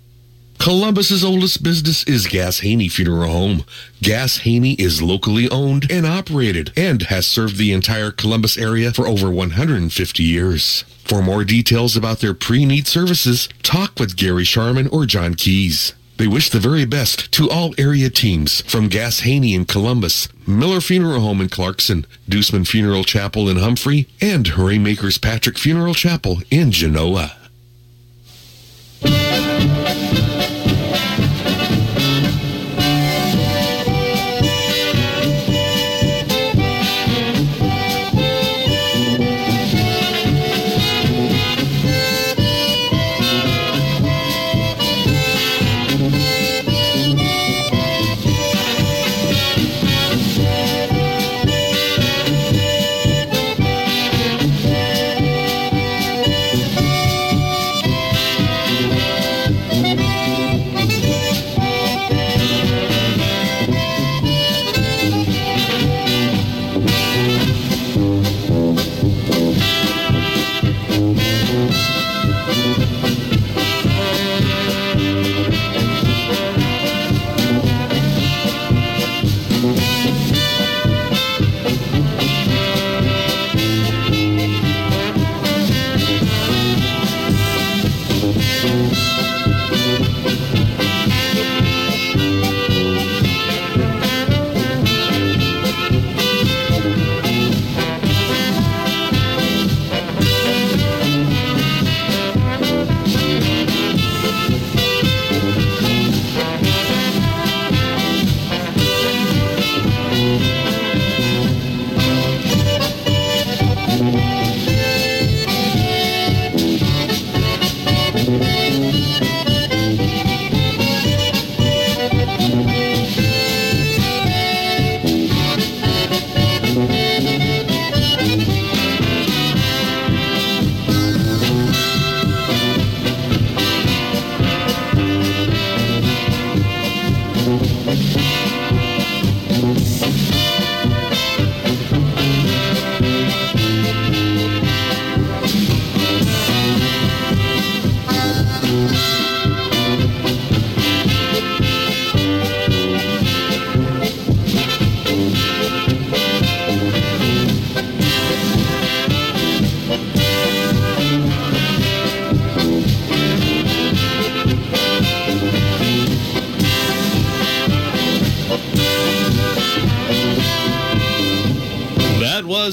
Columbus's 0.62 1.24
oldest 1.24 1.64
business 1.64 2.04
is 2.04 2.28
Gass 2.28 2.60
Haney 2.60 2.88
Funeral 2.88 3.32
Home. 3.32 3.66
Gass 4.04 4.38
Haney 4.38 4.74
is 4.74 5.02
locally 5.02 5.50
owned 5.50 5.90
and 5.90 6.06
operated 6.06 6.72
and 6.78 7.02
has 7.04 7.26
served 7.26 7.58
the 7.58 7.74
entire 7.74 8.12
Columbus 8.12 8.60
area 8.60 8.92
for 8.92 9.08
over 9.08 9.32
150 9.32 10.22
years. 10.22 10.84
For 11.04 11.24
more 11.24 11.44
details 11.44 11.98
about 11.98 12.20
their 12.20 12.36
pre-need 12.36 12.86
services, 12.86 13.50
talk 13.64 14.00
with 14.00 14.16
Gary 14.16 14.44
Sharman 14.44 14.88
or 14.90 15.08
John 15.08 15.34
Keys. 15.34 15.96
They 16.22 16.28
wish 16.28 16.52
the 16.52 16.60
very 16.60 16.86
best 16.86 17.32
to 17.32 17.50
all 17.50 17.74
area 17.80 18.08
teams 18.12 18.62
from 18.70 18.90
Gass 18.90 19.22
Haney 19.22 19.56
in 19.56 19.66
Columbus, 19.66 20.28
Miller 20.46 20.80
Funeral 20.80 21.22
Home 21.22 21.42
in 21.42 21.50
Clarkson, 21.50 22.06
Deuceman 22.30 22.68
Funeral 22.68 23.04
Chapel 23.04 23.50
in 23.50 23.58
Humphrey, 23.58 24.08
and 24.22 24.48
Rainmakers 24.56 25.18
Patrick 25.18 25.58
Funeral 25.58 25.96
Chapel 25.96 26.44
in 26.52 26.70
Genoa. 26.72 27.36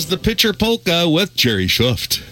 The 0.09 0.17
Pitcher 0.17 0.55
Polka 0.55 1.07
with 1.09 1.35
Jerry 1.35 1.67
Schuft. 1.67 2.28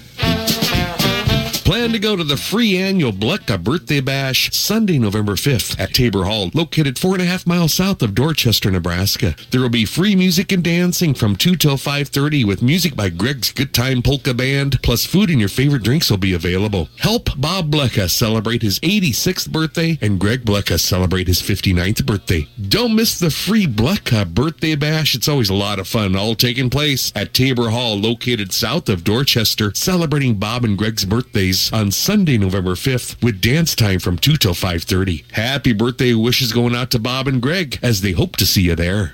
Plan 1.86 1.92
to 1.92 2.00
go 2.00 2.16
to 2.16 2.24
the 2.24 2.36
free 2.36 2.76
annual 2.76 3.12
Blecka 3.12 3.62
Birthday 3.62 4.00
Bash 4.00 4.50
Sunday, 4.52 4.98
November 4.98 5.34
5th 5.34 5.78
at 5.78 5.94
Tabor 5.94 6.24
Hall, 6.24 6.50
located 6.52 6.98
four 6.98 7.12
and 7.12 7.22
a 7.22 7.26
half 7.26 7.46
miles 7.46 7.74
south 7.74 8.02
of 8.02 8.12
Dorchester, 8.12 8.72
Nebraska. 8.72 9.36
There 9.52 9.60
will 9.60 9.68
be 9.68 9.84
free 9.84 10.16
music 10.16 10.50
and 10.50 10.64
dancing 10.64 11.14
from 11.14 11.36
2 11.36 11.54
till 11.54 11.76
5.30 11.76 12.44
with 12.44 12.60
music 12.60 12.96
by 12.96 13.10
Greg's 13.10 13.52
Good 13.52 13.72
Time 13.72 14.02
Polka 14.02 14.34
Band, 14.34 14.82
plus 14.82 15.06
food 15.06 15.30
and 15.30 15.38
your 15.38 15.48
favorite 15.48 15.84
drinks 15.84 16.10
will 16.10 16.18
be 16.18 16.32
available. 16.34 16.88
Help 16.98 17.28
Bob 17.36 17.70
Blecka 17.70 18.10
celebrate 18.10 18.62
his 18.62 18.80
86th 18.80 19.52
birthday 19.52 19.96
and 20.02 20.18
Greg 20.18 20.44
Blecka 20.44 20.80
celebrate 20.80 21.28
his 21.28 21.40
59th 21.40 22.04
birthday. 22.04 22.48
Don't 22.68 22.96
miss 22.96 23.16
the 23.16 23.30
free 23.30 23.68
Blecka 23.68 24.26
Birthday 24.26 24.74
Bash. 24.74 25.14
It's 25.14 25.28
always 25.28 25.50
a 25.50 25.54
lot 25.54 25.78
of 25.78 25.86
fun, 25.86 26.16
all 26.16 26.34
taking 26.34 26.68
place 26.68 27.12
at 27.14 27.32
Tabor 27.32 27.70
Hall, 27.70 27.96
located 27.96 28.52
south 28.52 28.88
of 28.88 29.04
Dorchester, 29.04 29.72
celebrating 29.72 30.34
Bob 30.34 30.64
and 30.64 30.76
Greg's 30.76 31.04
birthdays 31.04 31.70
on 31.76 31.90
Sunday, 31.90 32.38
November 32.38 32.70
5th, 32.70 33.22
with 33.22 33.42
dance 33.42 33.74
time 33.74 33.98
from 33.98 34.16
2 34.16 34.38
till 34.38 34.54
5.30. 34.54 35.30
Happy 35.32 35.74
birthday 35.74 36.14
wishes 36.14 36.50
going 36.50 36.74
out 36.74 36.90
to 36.90 36.98
Bob 36.98 37.28
and 37.28 37.42
Greg 37.42 37.78
as 37.82 38.00
they 38.00 38.12
hope 38.12 38.36
to 38.36 38.46
see 38.46 38.62
you 38.62 38.74
there. 38.74 39.12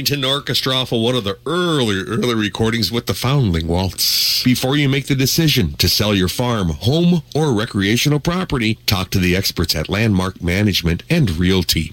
Luddington 0.00 0.24
Orchestra 0.24 0.86
for 0.86 1.02
one 1.02 1.14
of 1.14 1.24
the 1.24 1.36
early, 1.44 1.98
early 1.98 2.34
recordings 2.34 2.90
with 2.90 3.04
the 3.04 3.12
Foundling 3.12 3.68
Waltz. 3.68 4.42
Before 4.42 4.74
you 4.74 4.88
make 4.88 5.08
the 5.08 5.14
decision 5.14 5.74
to 5.74 5.90
sell 5.90 6.14
your 6.14 6.28
farm, 6.28 6.70
home, 6.70 7.22
or 7.34 7.52
recreational 7.52 8.18
property, 8.18 8.76
talk 8.86 9.10
to 9.10 9.18
the 9.18 9.36
experts 9.36 9.76
at 9.76 9.90
Landmark 9.90 10.42
Management 10.42 11.02
and 11.10 11.32
Realty. 11.32 11.92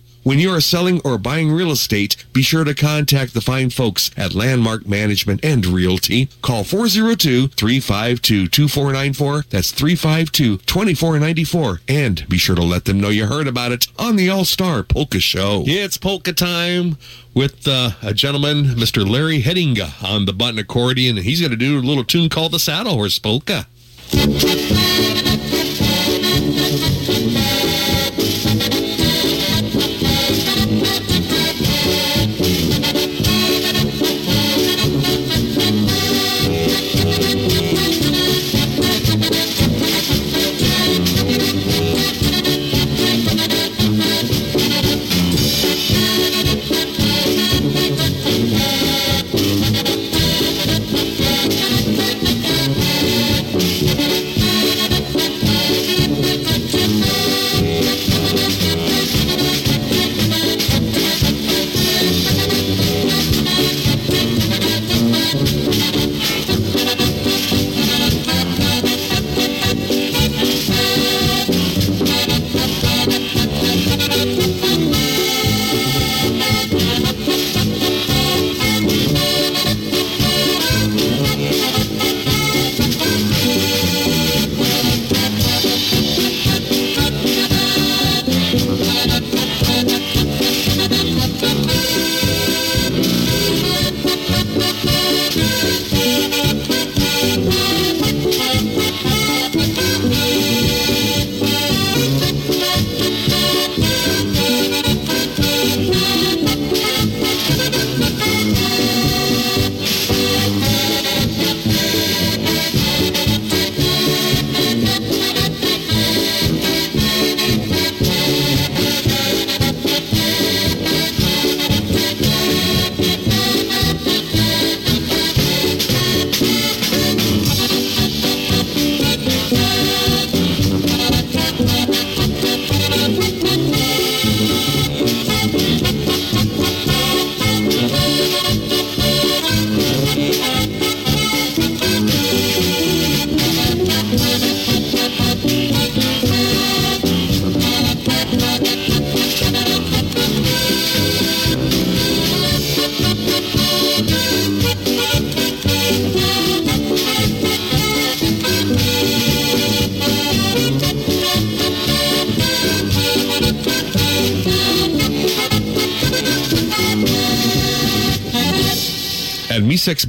When 0.23 0.37
you 0.37 0.51
are 0.51 0.61
selling 0.61 1.01
or 1.03 1.17
buying 1.17 1.51
real 1.51 1.71
estate, 1.71 2.15
be 2.31 2.43
sure 2.43 2.63
to 2.63 2.75
contact 2.75 3.33
the 3.33 3.41
fine 3.41 3.71
folks 3.71 4.11
at 4.15 4.35
Landmark 4.35 4.87
Management 4.87 5.43
and 5.43 5.65
Realty. 5.65 6.29
Call 6.43 6.63
402-352-2494. 6.63 9.49
That's 9.49 9.71
352-2494. 9.71 11.79
And 11.87 12.29
be 12.29 12.37
sure 12.37 12.55
to 12.55 12.61
let 12.61 12.85
them 12.85 12.99
know 12.99 13.09
you 13.09 13.25
heard 13.25 13.47
about 13.47 13.71
it 13.71 13.87
on 13.97 14.15
the 14.15 14.29
All-Star 14.29 14.83
Polka 14.83 15.19
Show. 15.19 15.63
It's 15.65 15.97
polka 15.97 16.33
time 16.33 16.99
with 17.33 17.67
uh, 17.67 17.93
a 18.03 18.13
gentleman, 18.13 18.65
Mr. 18.65 19.09
Larry 19.09 19.41
Headinga, 19.41 20.03
on 20.03 20.25
the 20.25 20.33
button 20.33 20.59
accordion. 20.59 21.17
He's 21.17 21.39
going 21.39 21.49
to 21.49 21.57
do 21.57 21.79
a 21.79 21.81
little 21.81 22.03
tune 22.03 22.29
called 22.29 22.51
the 22.51 22.59
Saddle 22.59 22.93
Horse 22.93 23.17
Polka. 23.17 23.65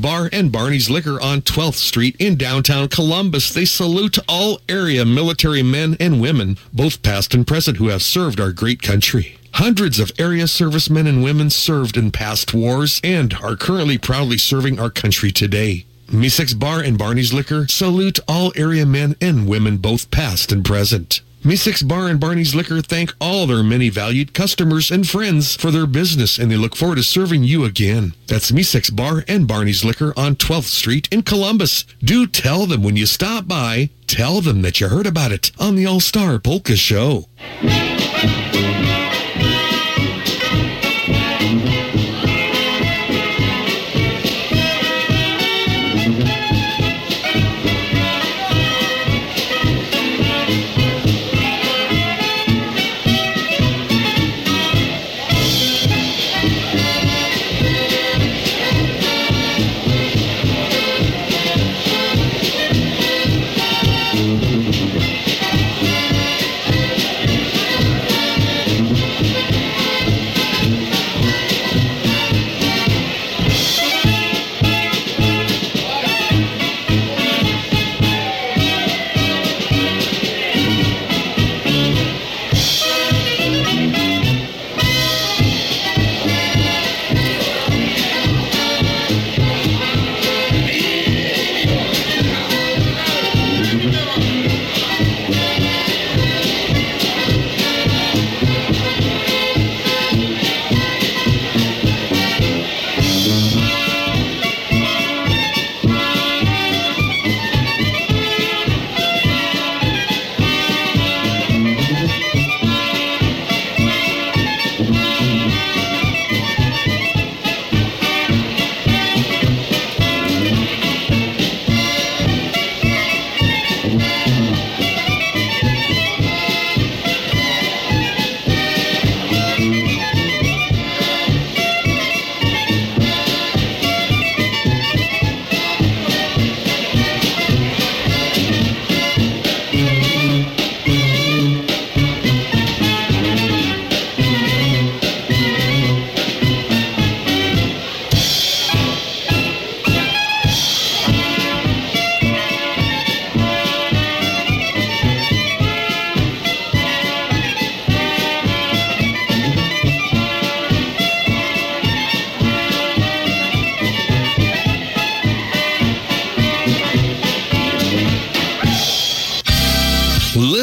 Bar 0.03 0.29
and 0.33 0.51
Barney's 0.51 0.91
Liquor 0.91 1.21
on 1.21 1.43
12th 1.43 1.75
Street 1.77 2.17
in 2.19 2.35
downtown 2.35 2.89
Columbus, 2.89 3.55
they 3.55 3.65
salute 3.65 4.19
all 4.29 4.61
area 4.69 5.05
military 5.05 5.63
men 5.63 5.97
and 6.01 6.21
women, 6.21 6.59
both 6.73 7.05
past 7.05 7.35
and 7.35 7.47
present, 7.47 7.77
who 7.77 7.87
have 7.87 8.03
served 8.03 8.41
our 8.41 8.51
great 8.51 8.83
country. 8.83 9.39
Hundreds 9.55 10.01
of 10.01 10.11
area 10.19 10.49
servicemen 10.49 11.07
and 11.07 11.23
women 11.23 11.51
served 11.51 11.97
in 11.97 12.11
past 12.11 12.53
wars 12.53 13.01
and 13.05 13.35
are 13.35 13.55
currently 13.55 13.97
proudly 13.97 14.39
serving 14.39 14.81
our 14.81 14.91
country 14.91 15.31
today. 15.31 15.87
Misek's 16.09 16.55
Bar 16.55 16.81
and 16.81 16.99
Barney's 16.99 17.33
Liquor 17.33 17.69
salute 17.69 18.19
all 18.27 18.53
area 18.57 18.85
men 18.85 19.15
and 19.21 19.47
women, 19.47 19.77
both 19.77 20.11
past 20.11 20.51
and 20.51 20.65
present. 20.65 21.21
Misek's 21.45 21.83
Bar 21.83 22.07
and 22.07 22.21
Barney's 22.21 22.55
Liquor 22.55 22.81
thank 22.81 23.13
all 23.21 23.49
their 23.49 23.65
many 23.65 23.89
valued 23.89 24.33
customers 24.33 24.93
and 24.93 25.09
friends 25.09 25.57
for 25.57 25.73
their 25.73 25.87
business, 25.87 26.39
and 26.39 26.49
they 26.49 26.57
look 26.57 26.77
forward 26.77 26.97
to 26.97 27.03
serving 27.03 27.43
you 27.43 27.65
again. 27.65 28.15
That's 28.29 28.53
Misek's 28.53 28.91
Bar 28.91 29.25
and 29.27 29.49
Barney's 29.49 29.85
Liquor 29.85 30.15
on 30.17 30.37
12th 30.37 30.71
Street 30.71 31.09
in 31.11 31.23
Columbus. 31.23 31.85
Do 31.99 32.29
tell 32.29 32.67
them 32.67 32.85
when 32.85 32.95
you 32.95 33.07
stop 33.07 33.49
by, 33.49 33.91
tell 34.07 34.41
them 34.41 34.63
that 34.63 34.81
you 34.81 34.87
heard 34.87 35.07
about 35.07 35.33
it 35.33 35.51
on 35.59 35.75
the 35.75 35.85
All-Star 35.85 36.39
Polka 36.39 36.77
Show. 36.77 37.27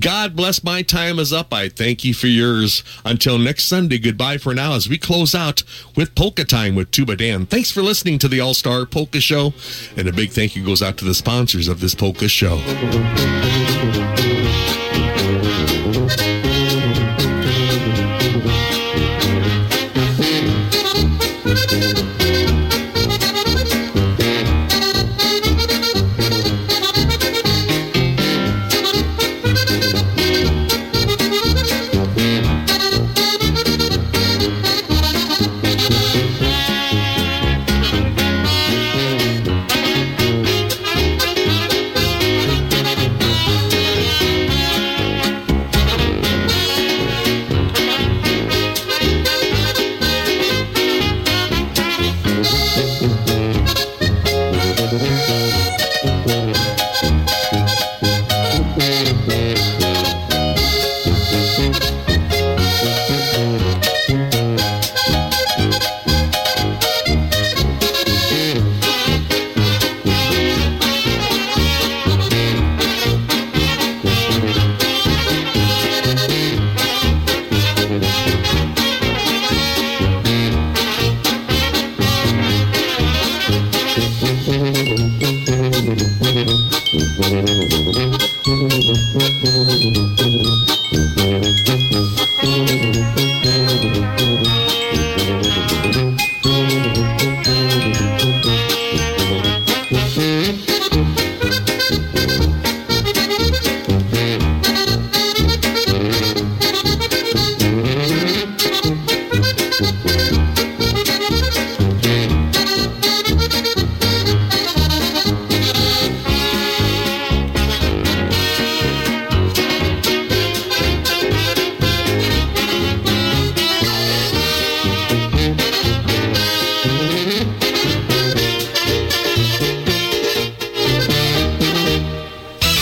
God 0.00 0.34
bless. 0.34 0.64
My 0.64 0.80
time 0.80 1.18
is 1.18 1.34
up. 1.34 1.52
I 1.52 1.68
thank 1.68 2.02
you 2.02 2.14
for 2.14 2.28
yours. 2.28 2.82
Until 3.04 3.36
next 3.36 3.64
Sunday, 3.64 3.98
goodbye 3.98 4.38
for 4.38 4.54
now 4.54 4.72
as 4.72 4.88
we 4.88 4.96
close 4.96 5.34
out 5.34 5.64
with 5.94 6.14
Polka 6.14 6.46
Time 6.46 6.76
with 6.76 6.90
Tuba 6.92 7.14
Dan. 7.14 7.44
Thanks 7.44 7.70
for 7.70 7.82
listening 7.82 8.18
to 8.20 8.28
the 8.28 8.40
All 8.40 8.54
Star 8.54 8.86
Polka 8.86 9.20
Show. 9.20 9.52
And 9.98 10.08
a 10.08 10.14
big 10.14 10.30
thank 10.30 10.56
you 10.56 10.64
goes 10.64 10.80
out 10.80 10.96
to 10.96 11.04
the 11.04 11.12
sponsors 11.12 11.68
of 11.68 11.80
this 11.80 11.94
polka 11.94 12.26
show. 12.26 12.56